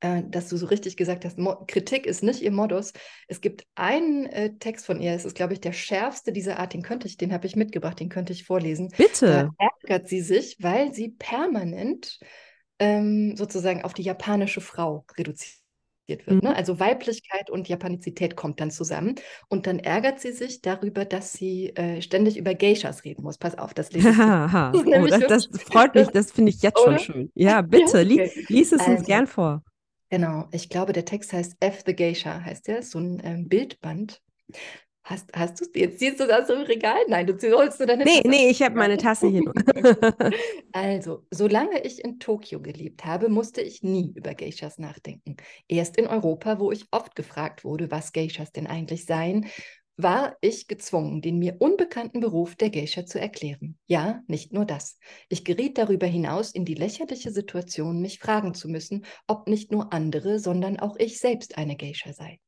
äh, 0.00 0.22
dass 0.26 0.48
du 0.48 0.56
so 0.56 0.66
richtig 0.66 0.96
gesagt 0.96 1.24
hast, 1.24 1.38
Mo 1.38 1.64
Kritik 1.66 2.06
ist 2.06 2.22
nicht 2.22 2.40
ihr 2.40 2.52
Modus. 2.52 2.92
Es 3.26 3.40
gibt 3.40 3.66
einen 3.74 4.26
äh, 4.26 4.54
Text 4.58 4.86
von 4.86 5.00
ihr, 5.00 5.12
es 5.12 5.24
ist, 5.24 5.34
glaube 5.34 5.52
ich, 5.52 5.60
der 5.60 5.72
schärfste 5.72 6.32
dieser 6.32 6.58
Art, 6.58 6.72
den 6.72 6.82
könnte 6.82 7.06
ich, 7.06 7.16
den 7.16 7.32
habe 7.32 7.46
ich 7.46 7.56
mitgebracht, 7.56 8.00
den 8.00 8.08
könnte 8.08 8.32
ich 8.32 8.44
vorlesen. 8.44 8.92
Bitte. 8.96 9.50
Da 9.58 9.66
ärgert 9.82 10.08
sie 10.08 10.20
sich, 10.20 10.56
weil 10.60 10.94
sie 10.94 11.10
permanent 11.10 12.18
ähm, 12.78 13.36
sozusagen 13.36 13.82
auf 13.82 13.92
die 13.92 14.02
japanische 14.02 14.60
Frau 14.60 15.04
reduziert 15.16 15.58
wird. 16.08 16.26
Ne? 16.26 16.34
Mhm. 16.34 16.40
Ne? 16.40 16.56
Also 16.56 16.80
Weiblichkeit 16.80 17.50
und 17.50 17.68
Japanizität 17.68 18.36
kommt 18.36 18.60
dann 18.60 18.70
zusammen. 18.70 19.14
Und 19.48 19.66
dann 19.66 19.78
ärgert 19.78 20.20
sie 20.20 20.32
sich 20.32 20.60
darüber, 20.62 21.04
dass 21.04 21.32
sie 21.32 21.70
äh, 21.76 22.02
ständig 22.02 22.36
über 22.36 22.54
Geishas 22.54 23.04
reden 23.04 23.22
muss. 23.22 23.38
Pass 23.38 23.56
auf, 23.58 23.74
das 23.74 23.92
lese 23.92 24.10
ich. 24.10 24.16
das, 24.16 24.74
oh, 24.74 25.06
das, 25.06 25.48
das, 25.48 25.62
freut 25.62 25.94
mich, 25.94 26.08
das 26.08 26.32
finde 26.32 26.50
ich 26.50 26.62
jetzt 26.62 26.78
Oder? 26.80 26.98
schon 26.98 27.14
schön. 27.14 27.32
Ja, 27.34 27.62
bitte, 27.62 28.02
ja, 28.02 28.24
okay. 28.24 28.46
lies 28.48 28.72
es 28.72 28.80
also, 28.80 28.92
uns 28.92 29.04
gern 29.04 29.26
vor. 29.26 29.62
Genau, 30.10 30.48
ich 30.52 30.68
glaube, 30.70 30.92
der 30.92 31.04
Text 31.04 31.32
heißt 31.32 31.56
F 31.60 31.82
the 31.86 31.94
Geisha, 31.94 32.40
heißt 32.40 32.66
der, 32.66 32.82
so 32.82 32.98
ein 32.98 33.20
ähm, 33.22 33.48
Bildband. 33.48 34.20
Hast, 35.08 35.30
hast 35.34 35.58
du 35.60 35.64
jetzt 35.74 36.00
siehst 36.00 36.20
du 36.20 36.26
das 36.26 36.50
im 36.50 36.60
Regal? 36.62 36.98
Nein, 37.08 37.26
du 37.26 37.34
holst 37.56 37.80
du 37.80 37.86
deine 37.86 38.04
Nee, 38.04 38.18
Tasse. 38.18 38.28
nee, 38.28 38.50
ich 38.50 38.62
habe 38.62 38.76
meine 38.76 38.98
Tasse 38.98 39.28
hier 39.28 39.42
also, 40.72 41.24
solange 41.30 41.82
ich 41.82 42.04
in 42.04 42.18
Tokio 42.18 42.60
gelebt 42.60 43.06
habe, 43.06 43.30
musste 43.30 43.62
ich 43.62 43.82
nie 43.82 44.12
über 44.14 44.34
Geishas 44.34 44.78
nachdenken. 44.78 45.36
Erst 45.66 45.96
in 45.96 46.06
Europa, 46.06 46.58
wo 46.60 46.72
ich 46.72 46.84
oft 46.90 47.16
gefragt 47.16 47.64
wurde, 47.64 47.90
was 47.90 48.12
Geishas 48.12 48.52
denn 48.52 48.66
eigentlich 48.66 49.06
seien, 49.06 49.46
war 49.96 50.36
ich 50.42 50.68
gezwungen, 50.68 51.22
den 51.22 51.38
mir 51.38 51.56
unbekannten 51.58 52.20
Beruf 52.20 52.54
der 52.54 52.68
Geisha 52.68 53.06
zu 53.06 53.18
erklären. 53.18 53.78
Ja, 53.86 54.20
nicht 54.28 54.52
nur 54.52 54.66
das. 54.66 54.98
Ich 55.30 55.42
geriet 55.42 55.78
darüber 55.78 56.06
hinaus 56.06 56.52
in 56.52 56.66
die 56.66 56.74
lächerliche 56.74 57.32
Situation, 57.32 58.02
mich 58.02 58.18
fragen 58.18 58.52
zu 58.52 58.68
müssen, 58.68 59.06
ob 59.26 59.48
nicht 59.48 59.72
nur 59.72 59.92
andere, 59.92 60.38
sondern 60.38 60.78
auch 60.78 60.96
ich 60.98 61.18
selbst 61.18 61.56
eine 61.56 61.76
Geisha 61.76 62.12
sei. 62.12 62.38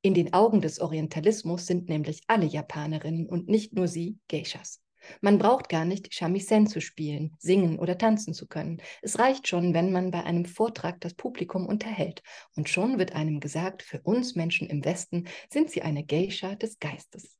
In 0.00 0.14
den 0.14 0.32
Augen 0.32 0.60
des 0.60 0.80
Orientalismus 0.80 1.66
sind 1.66 1.88
nämlich 1.88 2.22
alle 2.26 2.46
Japanerinnen 2.46 3.26
und 3.26 3.48
nicht 3.48 3.74
nur 3.74 3.88
sie 3.88 4.18
Geishas. 4.28 4.82
Man 5.20 5.38
braucht 5.38 5.68
gar 5.68 5.84
nicht 5.84 6.14
Shamisen 6.14 6.66
zu 6.66 6.80
spielen, 6.80 7.34
singen 7.38 7.78
oder 7.78 7.98
tanzen 7.98 8.34
zu 8.34 8.46
können. 8.46 8.80
Es 9.02 9.18
reicht 9.18 9.48
schon, 9.48 9.74
wenn 9.74 9.92
man 9.92 10.10
bei 10.10 10.24
einem 10.24 10.44
Vortrag 10.44 11.00
das 11.00 11.14
Publikum 11.14 11.66
unterhält. 11.66 12.22
Und 12.54 12.68
schon 12.68 12.98
wird 12.98 13.14
einem 13.14 13.40
gesagt, 13.40 13.82
für 13.82 14.00
uns 14.02 14.34
Menschen 14.34 14.68
im 14.68 14.84
Westen 14.84 15.26
sind 15.50 15.70
sie 15.70 15.82
eine 15.82 16.04
Geisha 16.04 16.54
des 16.54 16.78
Geistes. 16.78 17.36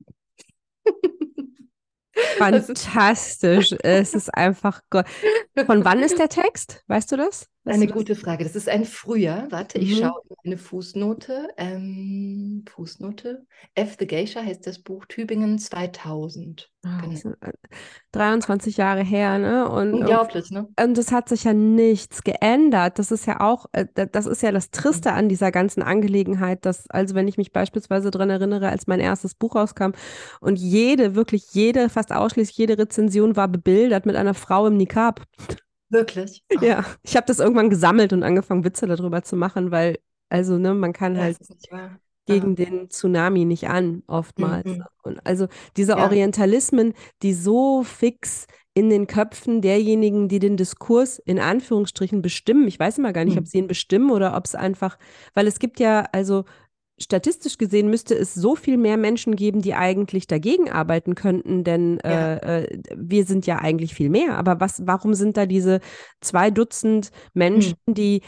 Fantastisch. 2.39 3.75
es 3.83 4.15
ist 4.15 4.35
einfach. 4.35 4.83
Von 4.91 5.85
wann 5.85 6.03
ist 6.03 6.19
der 6.19 6.29
Text? 6.29 6.83
Weißt 6.87 7.13
du 7.13 7.17
das? 7.17 7.49
Weißt 7.65 7.77
eine 7.77 7.87
gute 7.87 8.17
Frage. 8.17 8.43
Das 8.43 8.57
ist 8.57 8.69
ein 8.69 8.85
Frühjahr. 8.85 9.47
Warte, 9.51 9.79
mhm. 9.79 9.85
ich 9.85 9.99
schaue 9.99 10.21
in 10.29 10.37
meine 10.43 10.59
Fußnote. 10.59 11.49
Ähm, 11.57 12.65
Fußnote. 12.69 13.47
F. 13.77 13.97
the 14.01 14.07
Geisha 14.07 14.43
heißt 14.43 14.67
das 14.67 14.81
Buch 14.81 15.07
Tübingen 15.07 15.61
2000. 15.61 16.73
Oh, 16.85 16.89
ah, 16.89 17.01
genau. 17.03 17.37
23 18.11 18.77
äh, 18.77 18.81
Jahre 18.81 19.05
her, 19.05 19.39
ne? 19.39 19.69
Und, 19.69 19.95
Unglaublich, 19.95 20.51
ne? 20.51 20.67
Und 20.81 20.99
es 20.99 21.13
hat 21.13 21.29
sich 21.29 21.45
ja 21.45 21.53
nichts 21.53 22.25
geändert. 22.25 22.99
Das 22.99 23.13
ist 23.13 23.27
ja 23.27 23.39
auch, 23.39 23.67
äh, 23.71 23.87
das 24.11 24.27
ist 24.27 24.43
ja 24.43 24.51
das 24.51 24.73
Triste 24.73 25.13
an 25.13 25.29
dieser 25.29 25.53
ganzen 25.53 25.85
Angelegenheit, 25.85 26.67
dass, 26.67 26.91
also 26.91 27.15
wenn 27.15 27.29
ich 27.29 27.39
mich 27.39 27.53
beispielsweise 27.53 28.11
daran 28.11 28.31
erinnere, 28.31 28.71
als 28.71 28.89
mein 28.89 28.99
erstes 28.99 29.37
Buch 29.37 29.55
rauskam 29.55 29.93
und 30.41 30.59
jede, 30.59 31.15
wirklich 31.15 31.53
jede, 31.53 31.89
fast 31.89 32.11
ausschließlich 32.11 32.59
jede 32.59 32.77
Rezension 32.77 33.37
war 33.37 33.47
bebildert 33.47 34.05
mit 34.05 34.17
einer 34.17 34.35
Frau 34.35 34.67
im 34.67 34.77
Nikab. 34.77 35.23
Wirklich? 35.93 36.43
Ja, 36.61 36.85
ich 37.03 37.17
habe 37.17 37.27
das 37.27 37.39
irgendwann 37.39 37.71
gesammelt 37.71 38.13
und 38.13 38.23
angefangen, 38.23 38.65
Witze 38.65 38.87
darüber 38.87 39.23
zu 39.23 39.37
machen, 39.37 39.71
weil, 39.71 39.99
also, 40.31 40.59
ne, 40.59 40.75
man 40.75 40.93
kann 40.93 41.15
ja, 41.15 41.23
halt 41.23 41.39
gegen 42.27 42.57
ja. 42.57 42.65
den 42.65 42.91
Tsunami 42.91 43.45
nicht 43.45 43.69
an, 43.69 44.03
oftmals. 44.07 44.67
Mhm. 44.67 44.85
Und 45.03 45.27
also 45.27 45.49
diese 45.77 45.93
ja. 45.93 46.05
Orientalismen, 46.05 46.95
die 47.23 47.35
so 47.35 47.83
fix 47.83 48.47
in 48.75 48.89
den 48.89 49.07
Köpfen 49.07 49.61
derjenigen, 49.61 50.29
die 50.29 50.39
den 50.39 50.57
Diskurs 50.57 51.19
in 51.19 51.39
Anführungsstrichen 51.39 52.23
bestimmen. 52.23 52.67
Ich 52.69 52.79
weiß 52.79 52.99
immer 52.99 53.13
gar 53.13 53.25
nicht, 53.25 53.35
mhm. 53.35 53.41
ob 53.41 53.47
sie 53.47 53.59
ihn 53.59 53.67
bestimmen 53.67 54.11
oder 54.11 54.35
ob 54.37 54.47
es 54.47 54.55
einfach, 54.55 54.99
weil 55.35 55.47
es 55.47 55.59
gibt 55.59 55.79
ja, 55.79 56.07
also 56.13 56.45
statistisch 57.03 57.59
gesehen 57.59 57.91
müsste 57.91 58.15
es 58.15 58.35
so 58.35 58.57
viel 58.57 58.77
mehr 58.77 58.97
Menschen 58.97 59.37
geben, 59.37 59.63
die 59.63 59.75
eigentlich 59.75 60.27
dagegen 60.27 60.71
arbeiten 60.71 61.15
könnten, 61.15 61.65
denn 61.65 61.99
ja. 62.05 62.35
äh, 62.35 62.63
äh 62.65 62.79
wir 62.97 63.25
sind 63.25 63.47
ja 63.47 63.59
eigentlich 63.59 63.95
viel 63.95 64.11
mehr. 64.11 64.39
Aber 64.39 64.61
was, 64.61 64.87
warum 64.87 65.15
sind 65.15 65.37
da 65.37 65.47
diese 65.47 65.81
zwei 66.21 66.51
Dutzend 66.51 67.11
Menschen, 67.35 67.77
hm. 67.87 67.95
die 67.95 68.23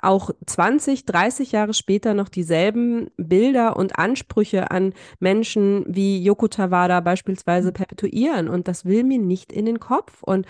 auch 0.00 0.30
20, 0.46 1.06
30 1.06 1.52
Jahre 1.52 1.74
später 1.74 2.14
noch 2.14 2.28
dieselben 2.28 3.08
Bilder 3.16 3.76
und 3.76 3.98
Ansprüche 3.98 4.70
an 4.70 4.94
Menschen 5.20 5.84
wie 5.88 6.22
Yoko 6.22 6.48
Tawada 6.48 7.00
beispielsweise 7.00 7.68
hm. 7.68 7.74
perpetuieren? 7.74 8.48
Und 8.48 8.68
das 8.68 8.84
will 8.84 9.04
mir 9.04 9.18
nicht 9.18 9.52
in 9.52 9.66
den 9.66 9.80
Kopf. 9.80 10.22
Und 10.22 10.46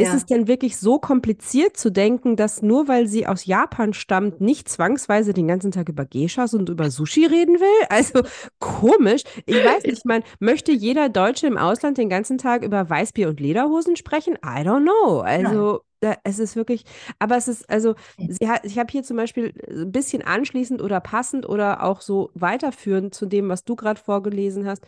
ist 0.00 0.08
ja. 0.08 0.14
es 0.14 0.26
denn 0.26 0.48
wirklich 0.48 0.78
so 0.78 0.98
kompliziert 0.98 1.76
zu 1.76 1.90
denken, 1.90 2.36
dass 2.36 2.62
nur 2.62 2.88
weil 2.88 3.06
sie 3.06 3.26
aus 3.26 3.46
Japan 3.46 3.92
stammt, 3.92 4.40
nicht 4.40 4.68
zwangsweise 4.68 5.32
den 5.32 5.46
ganzen 5.46 5.70
Tag 5.70 5.88
über 5.88 6.04
Geishas 6.04 6.54
und 6.54 6.68
über 6.68 6.90
Sushi 6.90 7.26
reden 7.26 7.60
will? 7.60 7.66
Also 7.90 8.22
komisch. 8.60 9.22
Ich 9.46 9.56
weiß 9.56 9.84
nicht, 9.84 10.04
man 10.06 10.22
möchte 10.38 10.72
jeder 10.72 11.08
Deutsche 11.08 11.46
im 11.46 11.58
Ausland 11.58 11.98
den 11.98 12.08
ganzen 12.08 12.38
Tag 12.38 12.64
über 12.64 12.88
Weißbier 12.88 13.28
und 13.28 13.40
Lederhosen 13.40 13.96
sprechen? 13.96 14.34
I 14.36 14.62
don't 14.62 14.82
know. 14.82 15.20
Also 15.20 15.80
da, 16.00 16.14
es 16.24 16.38
ist 16.38 16.56
wirklich, 16.56 16.84
aber 17.18 17.36
es 17.36 17.46
ist, 17.46 17.68
also, 17.68 17.94
sie 18.16 18.48
hat, 18.48 18.64
ich 18.64 18.78
habe 18.78 18.90
hier 18.90 19.02
zum 19.02 19.16
Beispiel 19.16 19.52
ein 19.68 19.92
bisschen 19.92 20.22
anschließend 20.22 20.80
oder 20.80 21.00
passend 21.00 21.46
oder 21.46 21.82
auch 21.82 22.00
so 22.00 22.30
weiterführend 22.34 23.14
zu 23.14 23.26
dem, 23.26 23.48
was 23.48 23.64
du 23.64 23.76
gerade 23.76 24.00
vorgelesen 24.00 24.66
hast, 24.66 24.86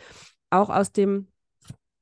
auch 0.50 0.70
aus 0.70 0.92
dem 0.92 1.28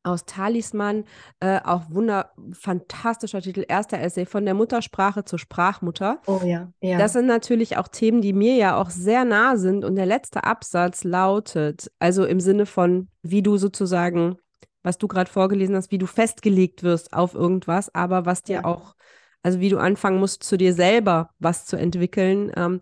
aus 0.02 0.24
Talisman, 0.24 1.04
äh, 1.40 1.60
auch 1.62 1.90
wunder, 1.90 2.32
fantastischer 2.52 3.42
Titel, 3.42 3.64
erster 3.68 4.00
Essay, 4.00 4.24
von 4.24 4.44
der 4.44 4.54
Muttersprache 4.54 5.24
zur 5.24 5.38
Sprachmutter. 5.38 6.20
Oh 6.26 6.40
ja, 6.44 6.72
ja. 6.80 6.98
Das 6.98 7.12
sind 7.12 7.26
natürlich 7.26 7.76
auch 7.76 7.88
Themen, 7.88 8.22
die 8.22 8.32
mir 8.32 8.54
ja 8.54 8.76
auch 8.76 8.90
sehr 8.90 9.24
nah 9.24 9.56
sind. 9.56 9.84
Und 9.84 9.96
der 9.96 10.06
letzte 10.06 10.44
Absatz 10.44 11.04
lautet, 11.04 11.90
also 11.98 12.24
im 12.24 12.40
Sinne 12.40 12.66
von, 12.66 13.08
wie 13.22 13.42
du 13.42 13.56
sozusagen, 13.56 14.38
was 14.82 14.96
du 14.96 15.08
gerade 15.08 15.30
vorgelesen 15.30 15.76
hast, 15.76 15.90
wie 15.90 15.98
du 15.98 16.06
festgelegt 16.06 16.82
wirst 16.82 17.12
auf 17.12 17.34
irgendwas, 17.34 17.94
aber 17.94 18.24
was 18.24 18.42
dir 18.42 18.56
ja. 18.56 18.64
auch, 18.64 18.94
also 19.42 19.60
wie 19.60 19.68
du 19.68 19.78
anfangen 19.78 20.18
musst, 20.18 20.42
zu 20.42 20.56
dir 20.56 20.72
selber 20.72 21.30
was 21.38 21.66
zu 21.66 21.76
entwickeln. 21.76 22.50
Ähm, 22.56 22.80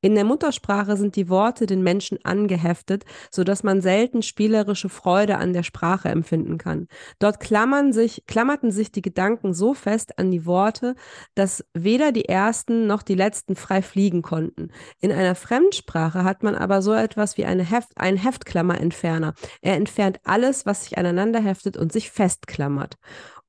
in 0.00 0.14
der 0.14 0.24
Muttersprache 0.24 0.96
sind 0.96 1.16
die 1.16 1.28
Worte 1.28 1.66
den 1.66 1.82
Menschen 1.82 2.18
angeheftet, 2.24 3.04
sodass 3.30 3.64
man 3.64 3.80
selten 3.80 4.22
spielerische 4.22 4.88
Freude 4.88 5.38
an 5.38 5.52
der 5.52 5.64
Sprache 5.64 6.08
empfinden 6.08 6.56
kann. 6.56 6.86
Dort 7.18 7.40
klammern 7.40 7.92
sich, 7.92 8.24
klammerten 8.26 8.70
sich 8.70 8.92
die 8.92 9.02
Gedanken 9.02 9.54
so 9.54 9.74
fest 9.74 10.18
an 10.18 10.30
die 10.30 10.46
Worte, 10.46 10.94
dass 11.34 11.64
weder 11.74 12.12
die 12.12 12.26
ersten 12.26 12.86
noch 12.86 13.02
die 13.02 13.16
letzten 13.16 13.56
frei 13.56 13.82
fliegen 13.82 14.22
konnten. 14.22 14.70
In 15.00 15.10
einer 15.10 15.34
Fremdsprache 15.34 16.22
hat 16.22 16.44
man 16.44 16.54
aber 16.54 16.80
so 16.80 16.92
etwas 16.92 17.36
wie 17.36 17.44
eine 17.44 17.64
Heft, 17.64 17.90
einen 17.96 18.18
Heftklammerentferner. 18.18 19.34
Er 19.62 19.74
entfernt 19.74 20.20
alles, 20.22 20.64
was 20.64 20.84
sich 20.84 20.96
aneinander 20.96 21.40
heftet 21.40 21.76
und 21.76 21.92
sich 21.92 22.10
festklammert. 22.10 22.94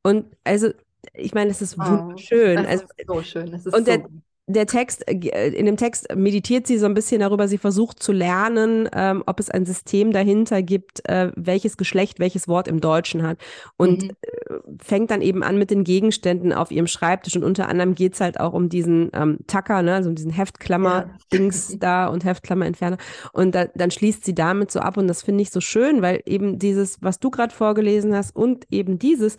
Und 0.02 0.26
also 0.44 0.70
ich 1.14 1.34
meine, 1.34 1.52
es 1.52 1.62
ist 1.62 1.78
oh, 1.80 1.84
wunderschön. 1.84 2.56
Das 2.58 2.68
also, 2.68 2.84
ist 2.98 3.08
so 3.08 3.22
schön. 3.22 3.52
Das 3.52 3.66
ist 3.66 3.74
und 3.74 3.86
so 3.86 3.92
der, 3.92 4.06
der 4.50 4.66
Text, 4.66 5.08
äh, 5.08 5.50
in 5.50 5.68
dem 5.68 5.78
Text 5.78 6.08
meditiert 6.16 6.66
sie 6.66 6.80
so 6.80 6.88
ein 6.88 6.96
bisschen 6.96 7.22
darüber, 7.22 7.48
sie 7.48 7.60
versucht 7.60 8.02
zu 8.02 8.12
lernen, 8.12 8.90
ähm, 8.94 9.24
ob 9.28 9.40
es 9.40 9.52
ein 9.52 9.64
System 9.64 10.12
dahinter 10.12 10.64
gibt, 10.64 11.08
äh, 11.08 11.32
welches 11.36 11.78
Geschlecht 11.78 12.20
welches 12.20 12.48
Wort 12.48 12.68
im 12.68 12.82
Deutschen 12.82 13.22
hat. 13.22 13.38
Und 13.78 14.04
mhm. 14.04 14.10
äh, 14.22 14.84
fängt 14.84 15.12
dann 15.12 15.22
eben 15.22 15.44
an 15.44 15.60
mit 15.60 15.70
den 15.70 15.84
Gegenständen 15.84 16.52
auf 16.52 16.72
ihrem 16.72 16.88
Schreibtisch. 16.88 17.36
Und 17.36 17.44
unter 17.44 17.70
anderem 17.70 17.94
geht 17.94 18.16
es 18.16 18.22
halt 18.22 18.40
auch 18.40 18.54
um 18.54 18.70
diesen 18.70 19.12
ähm, 19.14 19.38
Tacker, 19.46 19.84
ne, 19.84 19.94
also 19.94 20.10
um 20.10 20.16
diesen 20.16 20.32
Heftklammer-Dings 20.32 21.74
ja. 21.74 21.78
da 21.80 22.08
und 22.08 22.26
Heftklammer-Entferner. 22.26 22.98
Und 23.34 23.54
da, 23.54 23.66
dann 23.66 23.92
schließt 23.92 24.26
sie 24.26 24.34
damit 24.34 24.72
so 24.72 24.80
ab. 24.80 24.98
Und 24.98 25.08
das 25.08 25.22
finde 25.22 25.44
ich 25.44 25.52
so 25.52 25.62
schön, 25.62 26.02
weil 26.02 26.24
eben 26.26 26.58
dieses, 26.58 27.04
was 27.04 27.20
du 27.20 27.30
gerade 27.30 27.54
vorgelesen 27.54 28.16
hast 28.16 28.36
und 28.36 28.66
eben 28.72 28.98
dieses 28.98 29.38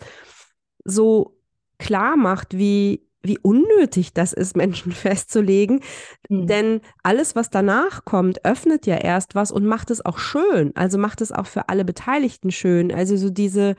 so 0.85 1.37
klar 1.79 2.15
macht, 2.15 2.57
wie 2.57 3.10
wie 3.23 3.39
unnötig 3.39 4.13
das 4.13 4.33
ist, 4.33 4.55
Menschen 4.55 4.91
festzulegen. 4.91 5.81
Mhm. 6.29 6.47
Denn 6.47 6.81
alles, 7.03 7.35
was 7.35 7.49
danach 7.49 8.05
kommt, 8.05 8.45
öffnet 8.45 8.85
ja 8.85 8.97
erst 8.97 9.35
was 9.35 9.51
und 9.51 9.65
macht 9.65 9.91
es 9.91 10.03
auch 10.05 10.17
schön. 10.17 10.75
Also 10.75 10.97
macht 10.97 11.21
es 11.21 11.31
auch 11.31 11.47
für 11.47 11.69
alle 11.69 11.85
Beteiligten 11.85 12.51
schön. 12.51 12.91
Also 12.91 13.17
so 13.17 13.29
diese, 13.29 13.75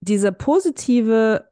diese 0.00 0.32
positive 0.32 1.48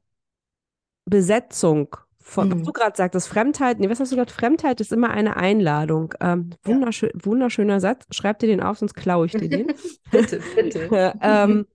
Besetzung 1.05 1.97
von, 2.19 2.51
was 2.51 2.59
mhm. 2.59 2.65
du 2.65 2.73
gerade 2.73 2.97
sagtest, 2.97 3.29
Fremdheit, 3.29 3.79
nee, 3.79 3.89
was 3.89 4.01
hast 4.01 4.11
du 4.11 4.17
gerade? 4.17 4.33
Fremdheit 4.33 4.81
ist 4.81 4.93
immer 4.93 5.11
eine 5.11 5.37
Einladung. 5.37 6.13
Ähm, 6.21 6.51
wunderschön, 6.65 7.11
ja. 7.15 7.25
Wunderschöner 7.25 7.79
Satz. 7.79 8.05
Schreib 8.11 8.41
dir 8.41 8.49
den 8.49 8.61
auf, 8.61 8.79
sonst 8.79 8.95
klaue 8.95 9.27
ich 9.27 9.33
dir 9.33 9.49
den. 9.49 9.69
bitte, 10.11 10.41
bitte. 10.57 11.15
ähm, 11.23 11.67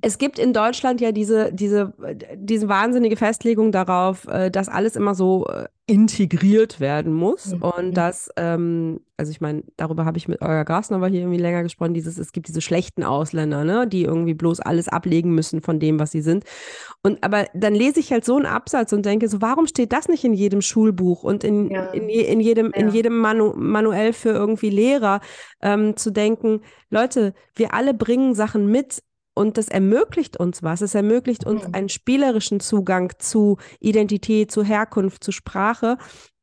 es 0.00 0.18
gibt 0.18 0.38
in 0.38 0.52
Deutschland 0.52 1.00
ja 1.00 1.12
diese, 1.12 1.52
diese, 1.52 1.94
diese 2.36 2.68
wahnsinnige 2.68 3.16
Festlegung 3.16 3.72
darauf, 3.72 4.26
äh, 4.26 4.50
dass 4.50 4.68
alles 4.68 4.96
immer 4.96 5.14
so 5.14 5.46
äh, 5.46 5.66
integriert 5.86 6.80
werden 6.80 7.12
muss. 7.12 7.54
Mhm. 7.54 7.62
Und 7.62 7.96
dass, 7.96 8.30
ähm, 8.36 9.00
also 9.16 9.30
ich 9.32 9.40
meine, 9.40 9.64
darüber 9.76 10.04
habe 10.04 10.16
ich 10.16 10.28
mit 10.28 10.40
Olga 10.40 10.62
Grasnover 10.62 11.08
hier 11.08 11.20
irgendwie 11.20 11.40
länger 11.40 11.62
gesprochen, 11.62 11.92
dieses, 11.92 12.18
es 12.18 12.32
gibt 12.32 12.48
diese 12.48 12.60
schlechten 12.60 13.02
Ausländer, 13.02 13.64
ne, 13.64 13.86
die 13.86 14.04
irgendwie 14.04 14.34
bloß 14.34 14.60
alles 14.60 14.88
ablegen 14.88 15.34
müssen 15.34 15.60
von 15.60 15.80
dem, 15.80 15.98
was 15.98 16.12
sie 16.12 16.22
sind. 16.22 16.44
Und 17.02 17.22
aber 17.24 17.46
dann 17.52 17.74
lese 17.74 17.98
ich 18.00 18.12
halt 18.12 18.24
so 18.24 18.36
einen 18.36 18.46
Absatz 18.46 18.92
und 18.92 19.04
denke 19.04 19.28
so, 19.28 19.42
warum 19.42 19.66
steht 19.66 19.92
das 19.92 20.08
nicht 20.08 20.24
in 20.24 20.34
jedem 20.34 20.62
Schulbuch 20.62 21.24
und 21.24 21.42
in, 21.42 21.70
ja. 21.70 21.86
in, 21.86 22.08
in, 22.08 22.40
jedem, 22.40 22.72
ja. 22.74 22.80
in 22.80 22.88
jedem 22.90 23.18
Manu 23.18 23.52
Manuell 23.56 24.12
für 24.12 24.30
irgendwie 24.30 24.70
Lehrer, 24.70 25.20
ähm, 25.60 25.96
zu 25.96 26.10
denken, 26.10 26.60
Leute, 26.90 27.34
wir 27.54 27.74
alle 27.74 27.92
bringen 27.92 28.34
Sachen 28.34 28.66
mit, 28.66 29.02
und 29.34 29.56
das 29.56 29.68
ermöglicht 29.68 30.36
uns 30.36 30.62
was. 30.62 30.80
Es 30.80 30.94
ermöglicht 30.94 31.46
uns 31.46 31.66
mhm. 31.66 31.74
einen 31.74 31.88
spielerischen 31.88 32.60
Zugang 32.60 33.12
zu 33.18 33.58
Identität, 33.80 34.50
zu 34.50 34.62
Herkunft, 34.62 35.24
zu 35.24 35.32
Sprache. 35.32 35.96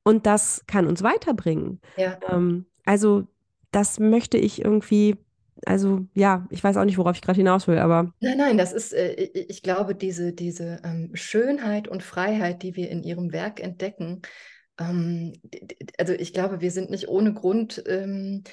Und 0.04 0.26
das 0.26 0.64
kann 0.66 0.88
uns 0.88 1.04
weiterbringen. 1.04 1.82
Ja. 1.98 2.18
Ähm, 2.30 2.66
also 2.86 3.28
das 3.72 4.00
möchte 4.00 4.38
ich 4.38 4.64
irgendwie, 4.64 5.18
also 5.66 6.08
ja, 6.16 6.48
ich 6.50 6.64
weiß 6.64 6.78
auch 6.78 6.86
nicht, 6.86 6.98
worauf 6.98 7.16
ich 7.16 7.22
gerade 7.22 7.38
hinaus 7.38 7.68
will, 7.68 7.78
aber. 7.78 8.12
Nein, 8.20 8.38
nein, 8.38 8.58
das 8.58 8.74
ist, 8.74 8.94
äh, 8.94 9.14
ich 9.14 9.62
glaube, 9.62 9.94
diese, 9.94 10.34
diese 10.34 10.82
ähm, 10.84 11.12
Schönheit 11.14 11.88
und 11.88 12.02
Freiheit, 12.02 12.64
die 12.64 12.76
wir 12.76 12.90
in 12.90 13.04
ihrem 13.04 13.32
Werk 13.32 13.60
entdecken, 13.60 14.22
ähm, 14.80 15.34
also 15.98 16.14
ich 16.14 16.34
glaube, 16.34 16.62
wir 16.62 16.72
sind 16.72 16.90
nicht 16.90 17.08
ohne 17.10 17.34
Grund 17.34 17.84
ähm, 17.86 18.44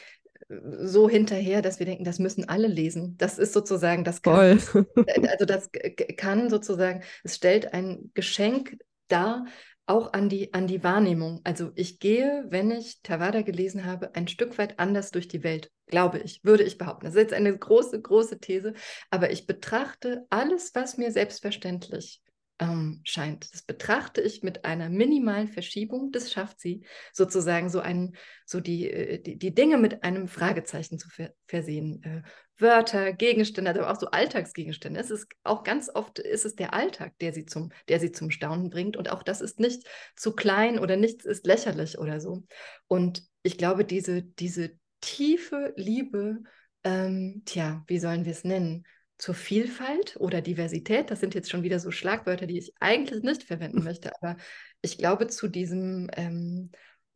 so 0.48 1.08
hinterher, 1.08 1.62
dass 1.62 1.78
wir 1.78 1.86
denken, 1.86 2.04
das 2.04 2.18
müssen 2.18 2.48
alle 2.48 2.68
lesen. 2.68 3.16
Das 3.18 3.38
ist 3.38 3.52
sozusagen, 3.52 4.04
das 4.04 4.22
kann, 4.22 4.58
äh, 4.94 5.28
also 5.28 5.44
das 5.44 5.70
kann 6.16 6.50
sozusagen, 6.50 7.02
es 7.24 7.36
stellt 7.36 7.72
ein 7.72 8.10
Geschenk 8.14 8.78
dar, 9.08 9.46
auch 9.86 10.12
an 10.12 10.28
die, 10.28 10.52
an 10.52 10.66
die 10.66 10.82
Wahrnehmung. 10.82 11.40
Also 11.44 11.70
ich 11.76 12.00
gehe, 12.00 12.44
wenn 12.48 12.70
ich 12.70 13.02
Tawada 13.02 13.42
gelesen 13.42 13.84
habe, 13.84 14.14
ein 14.14 14.26
Stück 14.26 14.58
weit 14.58 14.78
anders 14.78 15.12
durch 15.12 15.28
die 15.28 15.44
Welt, 15.44 15.70
glaube 15.86 16.18
ich, 16.18 16.42
würde 16.42 16.64
ich 16.64 16.76
behaupten. 16.76 17.06
Das 17.06 17.14
ist 17.14 17.20
jetzt 17.20 17.34
eine 17.34 17.56
große, 17.56 18.00
große 18.00 18.40
These, 18.40 18.74
aber 19.10 19.30
ich 19.30 19.46
betrachte 19.46 20.26
alles, 20.28 20.74
was 20.74 20.98
mir 20.98 21.12
selbstverständlich 21.12 22.20
ähm, 22.58 23.00
scheint. 23.04 23.52
Das 23.52 23.62
betrachte 23.62 24.20
ich 24.20 24.42
mit 24.42 24.64
einer 24.64 24.88
minimalen 24.88 25.48
Verschiebung. 25.48 26.10
Das 26.12 26.32
schafft 26.32 26.60
sie 26.60 26.84
sozusagen 27.12 27.68
so 27.68 27.80
einen, 27.80 28.16
so 28.46 28.60
die, 28.60 28.90
äh, 28.90 29.20
die, 29.20 29.36
die 29.38 29.54
Dinge 29.54 29.78
mit 29.78 30.04
einem 30.04 30.28
Fragezeichen 30.28 30.98
zu 30.98 31.08
ver 31.08 31.32
versehen. 31.46 32.02
Äh, 32.02 32.22
Wörter, 32.58 33.12
Gegenstände, 33.12 33.70
aber 33.70 33.90
auch 33.90 34.00
so 34.00 34.06
Alltagsgegenstände. 34.06 34.98
Es 34.98 35.10
ist 35.10 35.26
auch 35.44 35.62
ganz 35.62 35.90
oft 35.92 36.18
ist 36.18 36.46
es 36.46 36.56
der 36.56 36.72
Alltag, 36.72 37.12
der 37.20 37.34
sie 37.34 37.44
zum, 37.44 37.70
der 37.88 38.00
sie 38.00 38.12
zum 38.12 38.30
Staunen 38.30 38.70
bringt. 38.70 38.96
Und 38.96 39.10
auch 39.10 39.22
das 39.22 39.42
ist 39.42 39.60
nicht 39.60 39.86
zu 40.16 40.32
klein 40.32 40.78
oder 40.78 40.96
nichts 40.96 41.26
ist 41.26 41.46
lächerlich 41.46 41.98
oder 41.98 42.20
so. 42.20 42.44
Und 42.88 43.24
ich 43.42 43.58
glaube, 43.58 43.84
diese, 43.84 44.22
diese 44.22 44.70
tiefe 45.02 45.74
Liebe, 45.76 46.38
ähm, 46.82 47.42
tja, 47.44 47.84
wie 47.88 47.98
sollen 47.98 48.24
wir 48.24 48.32
es 48.32 48.44
nennen? 48.44 48.84
Zur 49.18 49.34
Vielfalt 49.34 50.16
oder 50.18 50.40
Diversität. 50.40 51.10
Das 51.10 51.20
sind 51.20 51.34
jetzt 51.34 51.50
schon 51.50 51.62
wieder 51.62 51.78
so 51.78 51.90
Schlagwörter, 51.90 52.46
die 52.46 52.58
ich 52.58 52.74
eigentlich 52.80 53.22
nicht 53.22 53.42
verwenden 53.42 53.82
möchte, 53.84 54.12
aber 54.20 54.36
ich 54.82 54.98
glaube 54.98 55.26
zu 55.26 55.48
diesem 55.48 56.08
ähm, 56.14 56.70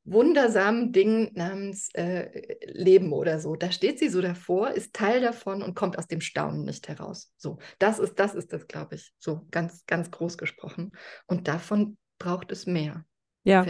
wundersamen 0.05 0.93
Ding 0.93 1.31
namens 1.35 1.91
äh, 1.95 2.57
Leben 2.67 3.13
oder 3.13 3.39
so. 3.39 3.55
Da 3.55 3.71
steht 3.71 3.99
sie 3.99 4.09
so 4.09 4.21
davor, 4.21 4.71
ist 4.71 4.95
Teil 4.95 5.21
davon 5.21 5.63
und 5.63 5.75
kommt 5.75 5.99
aus 5.99 6.07
dem 6.07 6.21
Staunen 6.21 6.65
nicht 6.65 6.89
heraus. 6.89 7.33
So, 7.37 7.59
das 7.79 7.99
ist 7.99 8.19
das, 8.19 8.35
ist 8.35 8.53
das, 8.53 8.67
glaube 8.67 8.95
ich, 8.95 9.13
so 9.19 9.47
ganz, 9.51 9.85
ganz 9.87 10.11
groß 10.11 10.39
gesprochen. 10.39 10.93
Und 11.27 11.49
davon 11.49 11.97
braucht 12.19 12.51
es 12.51 12.67
mehr. 12.67 13.05
Ja, 13.45 13.65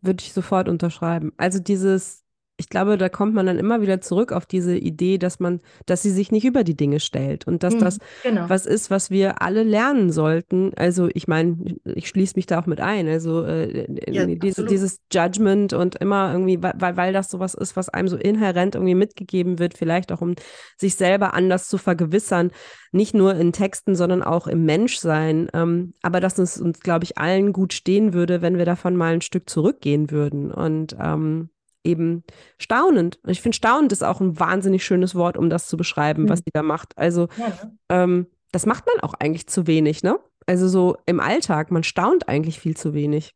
würde 0.00 0.22
ich 0.22 0.32
sofort 0.32 0.68
unterschreiben. 0.68 1.32
Also 1.36 1.58
dieses 1.58 2.24
ich 2.58 2.68
glaube, 2.68 2.98
da 2.98 3.08
kommt 3.08 3.34
man 3.34 3.46
dann 3.46 3.58
immer 3.58 3.80
wieder 3.80 4.00
zurück 4.00 4.30
auf 4.30 4.46
diese 4.46 4.76
Idee, 4.76 5.18
dass 5.18 5.40
man, 5.40 5.60
dass 5.86 6.02
sie 6.02 6.10
sich 6.10 6.30
nicht 6.30 6.44
über 6.44 6.64
die 6.64 6.76
Dinge 6.76 7.00
stellt 7.00 7.46
und 7.46 7.62
dass 7.62 7.74
mhm, 7.74 7.80
das 7.80 7.98
genau. 8.22 8.48
was 8.48 8.66
ist, 8.66 8.90
was 8.90 9.10
wir 9.10 9.42
alle 9.42 9.62
lernen 9.62 10.12
sollten. 10.12 10.72
Also 10.76 11.08
ich 11.14 11.26
meine, 11.26 11.56
ich 11.84 12.08
schließe 12.08 12.34
mich 12.36 12.46
da 12.46 12.60
auch 12.60 12.66
mit 12.66 12.80
ein. 12.80 13.08
Also 13.08 13.44
äh, 13.44 13.86
ja, 14.08 14.26
diese, 14.26 14.64
dieses 14.64 15.00
Judgment 15.12 15.72
und 15.72 15.96
immer 15.96 16.32
irgendwie, 16.32 16.62
weil, 16.62 16.96
weil 16.96 17.12
das 17.12 17.30
sowas 17.30 17.54
ist, 17.54 17.74
was 17.74 17.88
einem 17.88 18.08
so 18.08 18.16
inhärent 18.16 18.74
irgendwie 18.74 18.94
mitgegeben 18.94 19.58
wird, 19.58 19.76
vielleicht 19.76 20.12
auch 20.12 20.20
um 20.20 20.34
sich 20.76 20.94
selber 20.94 21.34
anders 21.34 21.68
zu 21.68 21.78
vergewissern, 21.78 22.50
nicht 22.92 23.14
nur 23.14 23.34
in 23.34 23.52
Texten, 23.52 23.94
sondern 23.94 24.22
auch 24.22 24.46
im 24.46 24.64
Menschsein. 24.64 25.48
Ähm, 25.54 25.94
aber 26.02 26.20
dass 26.20 26.38
es 26.38 26.60
uns, 26.60 26.80
glaube 26.80 27.04
ich, 27.04 27.18
allen 27.18 27.52
gut 27.52 27.72
stehen 27.72 28.12
würde, 28.12 28.42
wenn 28.42 28.58
wir 28.58 28.66
davon 28.66 28.94
mal 28.94 29.14
ein 29.14 29.22
Stück 29.22 29.48
zurückgehen 29.48 30.10
würden. 30.10 30.52
Und 30.52 30.94
ähm, 31.00 31.48
eben 31.84 32.24
staunend. 32.58 33.18
Und 33.22 33.30
ich 33.30 33.42
finde, 33.42 33.56
staunend 33.56 33.92
ist 33.92 34.04
auch 34.04 34.20
ein 34.20 34.38
wahnsinnig 34.38 34.84
schönes 34.84 35.14
Wort, 35.14 35.36
um 35.36 35.50
das 35.50 35.68
zu 35.68 35.76
beschreiben, 35.76 36.24
mhm. 36.24 36.28
was 36.28 36.40
sie 36.40 36.50
da 36.52 36.62
macht. 36.62 36.96
Also, 36.96 37.28
ja, 37.36 37.48
ne? 37.48 37.78
ähm, 37.88 38.26
das 38.52 38.66
macht 38.66 38.84
man 38.86 39.02
auch 39.02 39.14
eigentlich 39.14 39.46
zu 39.46 39.66
wenig, 39.66 40.02
ne? 40.02 40.18
Also 40.46 40.68
so 40.68 40.96
im 41.06 41.20
Alltag, 41.20 41.70
man 41.70 41.84
staunt 41.84 42.28
eigentlich 42.28 42.58
viel 42.58 42.76
zu 42.76 42.94
wenig. 42.94 43.32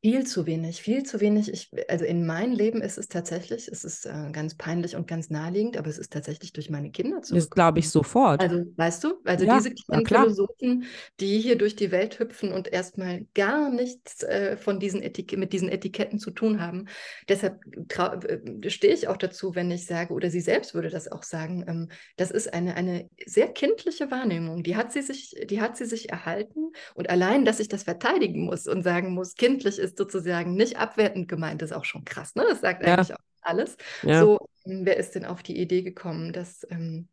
Viel 0.00 0.24
zu 0.24 0.46
wenig, 0.46 0.80
viel 0.80 1.02
zu 1.02 1.20
wenig. 1.20 1.52
Ich, 1.52 1.70
also 1.88 2.04
in 2.04 2.24
meinem 2.24 2.52
Leben 2.52 2.80
ist 2.82 2.98
es 2.98 3.08
tatsächlich, 3.08 3.66
es 3.66 3.82
ist 3.82 4.06
äh, 4.06 4.30
ganz 4.30 4.54
peinlich 4.54 4.94
und 4.94 5.08
ganz 5.08 5.28
naheliegend, 5.28 5.76
aber 5.76 5.88
es 5.88 5.98
ist 5.98 6.12
tatsächlich 6.12 6.52
durch 6.52 6.70
meine 6.70 6.92
Kinder 6.92 7.20
zu. 7.20 7.34
Das 7.34 7.50
glaube 7.50 7.80
ich 7.80 7.90
sofort. 7.90 8.40
Also, 8.40 8.64
weißt 8.76 9.02
du, 9.02 9.14
also 9.24 9.44
ja, 9.44 9.58
diese 9.58 9.74
kleinen 9.74 10.06
Philosophen, 10.06 10.84
die 11.18 11.40
hier 11.40 11.58
durch 11.58 11.74
die 11.74 11.90
Welt 11.90 12.20
hüpfen 12.20 12.52
und 12.52 12.68
erstmal 12.68 13.26
gar 13.34 13.70
nichts 13.70 14.22
äh, 14.22 14.56
von 14.56 14.78
diesen 14.78 15.02
Etik 15.02 15.36
mit 15.36 15.52
diesen 15.52 15.68
Etiketten 15.68 16.20
zu 16.20 16.30
tun 16.30 16.60
haben. 16.60 16.86
Deshalb 17.28 17.58
äh, 17.98 18.70
stehe 18.70 18.94
ich 18.94 19.08
auch 19.08 19.16
dazu, 19.16 19.56
wenn 19.56 19.68
ich 19.72 19.86
sage, 19.86 20.14
oder 20.14 20.30
sie 20.30 20.40
selbst 20.40 20.74
würde 20.74 20.90
das 20.90 21.10
auch 21.10 21.24
sagen, 21.24 21.64
ähm, 21.66 21.88
das 22.16 22.30
ist 22.30 22.54
eine, 22.54 22.76
eine 22.76 23.10
sehr 23.26 23.48
kindliche 23.48 24.12
Wahrnehmung. 24.12 24.62
Die 24.62 24.76
hat 24.76 24.92
sie 24.92 25.02
sich, 25.02 25.34
die 25.50 25.60
hat 25.60 25.76
sie 25.76 25.86
sich 25.86 26.10
erhalten. 26.10 26.70
Und 26.94 27.10
allein, 27.10 27.44
dass 27.44 27.58
ich 27.58 27.66
das 27.66 27.82
verteidigen 27.82 28.44
muss 28.44 28.68
und 28.68 28.84
sagen 28.84 29.12
muss, 29.12 29.34
kindlich 29.34 29.80
ist 29.80 29.87
ist 29.88 29.98
sozusagen 29.98 30.54
nicht 30.54 30.78
abwertend 30.78 31.28
gemeint, 31.28 31.62
ist 31.62 31.72
auch 31.72 31.84
schon 31.84 32.04
krass. 32.04 32.34
Ne? 32.34 32.44
Das 32.48 32.60
sagt 32.60 32.84
ja. 32.84 32.94
eigentlich 32.94 33.14
auch 33.14 33.18
alles. 33.42 33.76
Ja. 34.02 34.20
So, 34.20 34.38
ähm, 34.66 34.84
wer 34.84 34.96
ist 34.96 35.14
denn 35.14 35.24
auf 35.24 35.42
die 35.42 35.58
Idee 35.58 35.82
gekommen, 35.82 36.32
dass 36.32 36.66
ähm, 36.70 37.08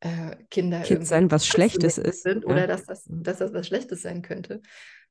äh, 0.00 0.36
Kinder 0.50 0.80
kind 0.80 1.06
sein 1.06 1.30
was 1.30 1.46
Schlechtes 1.46 1.98
ist 1.98 2.22
sind 2.22 2.44
oder 2.44 2.60
ja. 2.60 2.66
dass, 2.66 2.84
das, 2.84 3.06
mhm. 3.06 3.22
dass 3.22 3.38
das 3.38 3.52
was 3.52 3.66
Schlechtes 3.66 4.02
sein 4.02 4.22
könnte? 4.22 4.62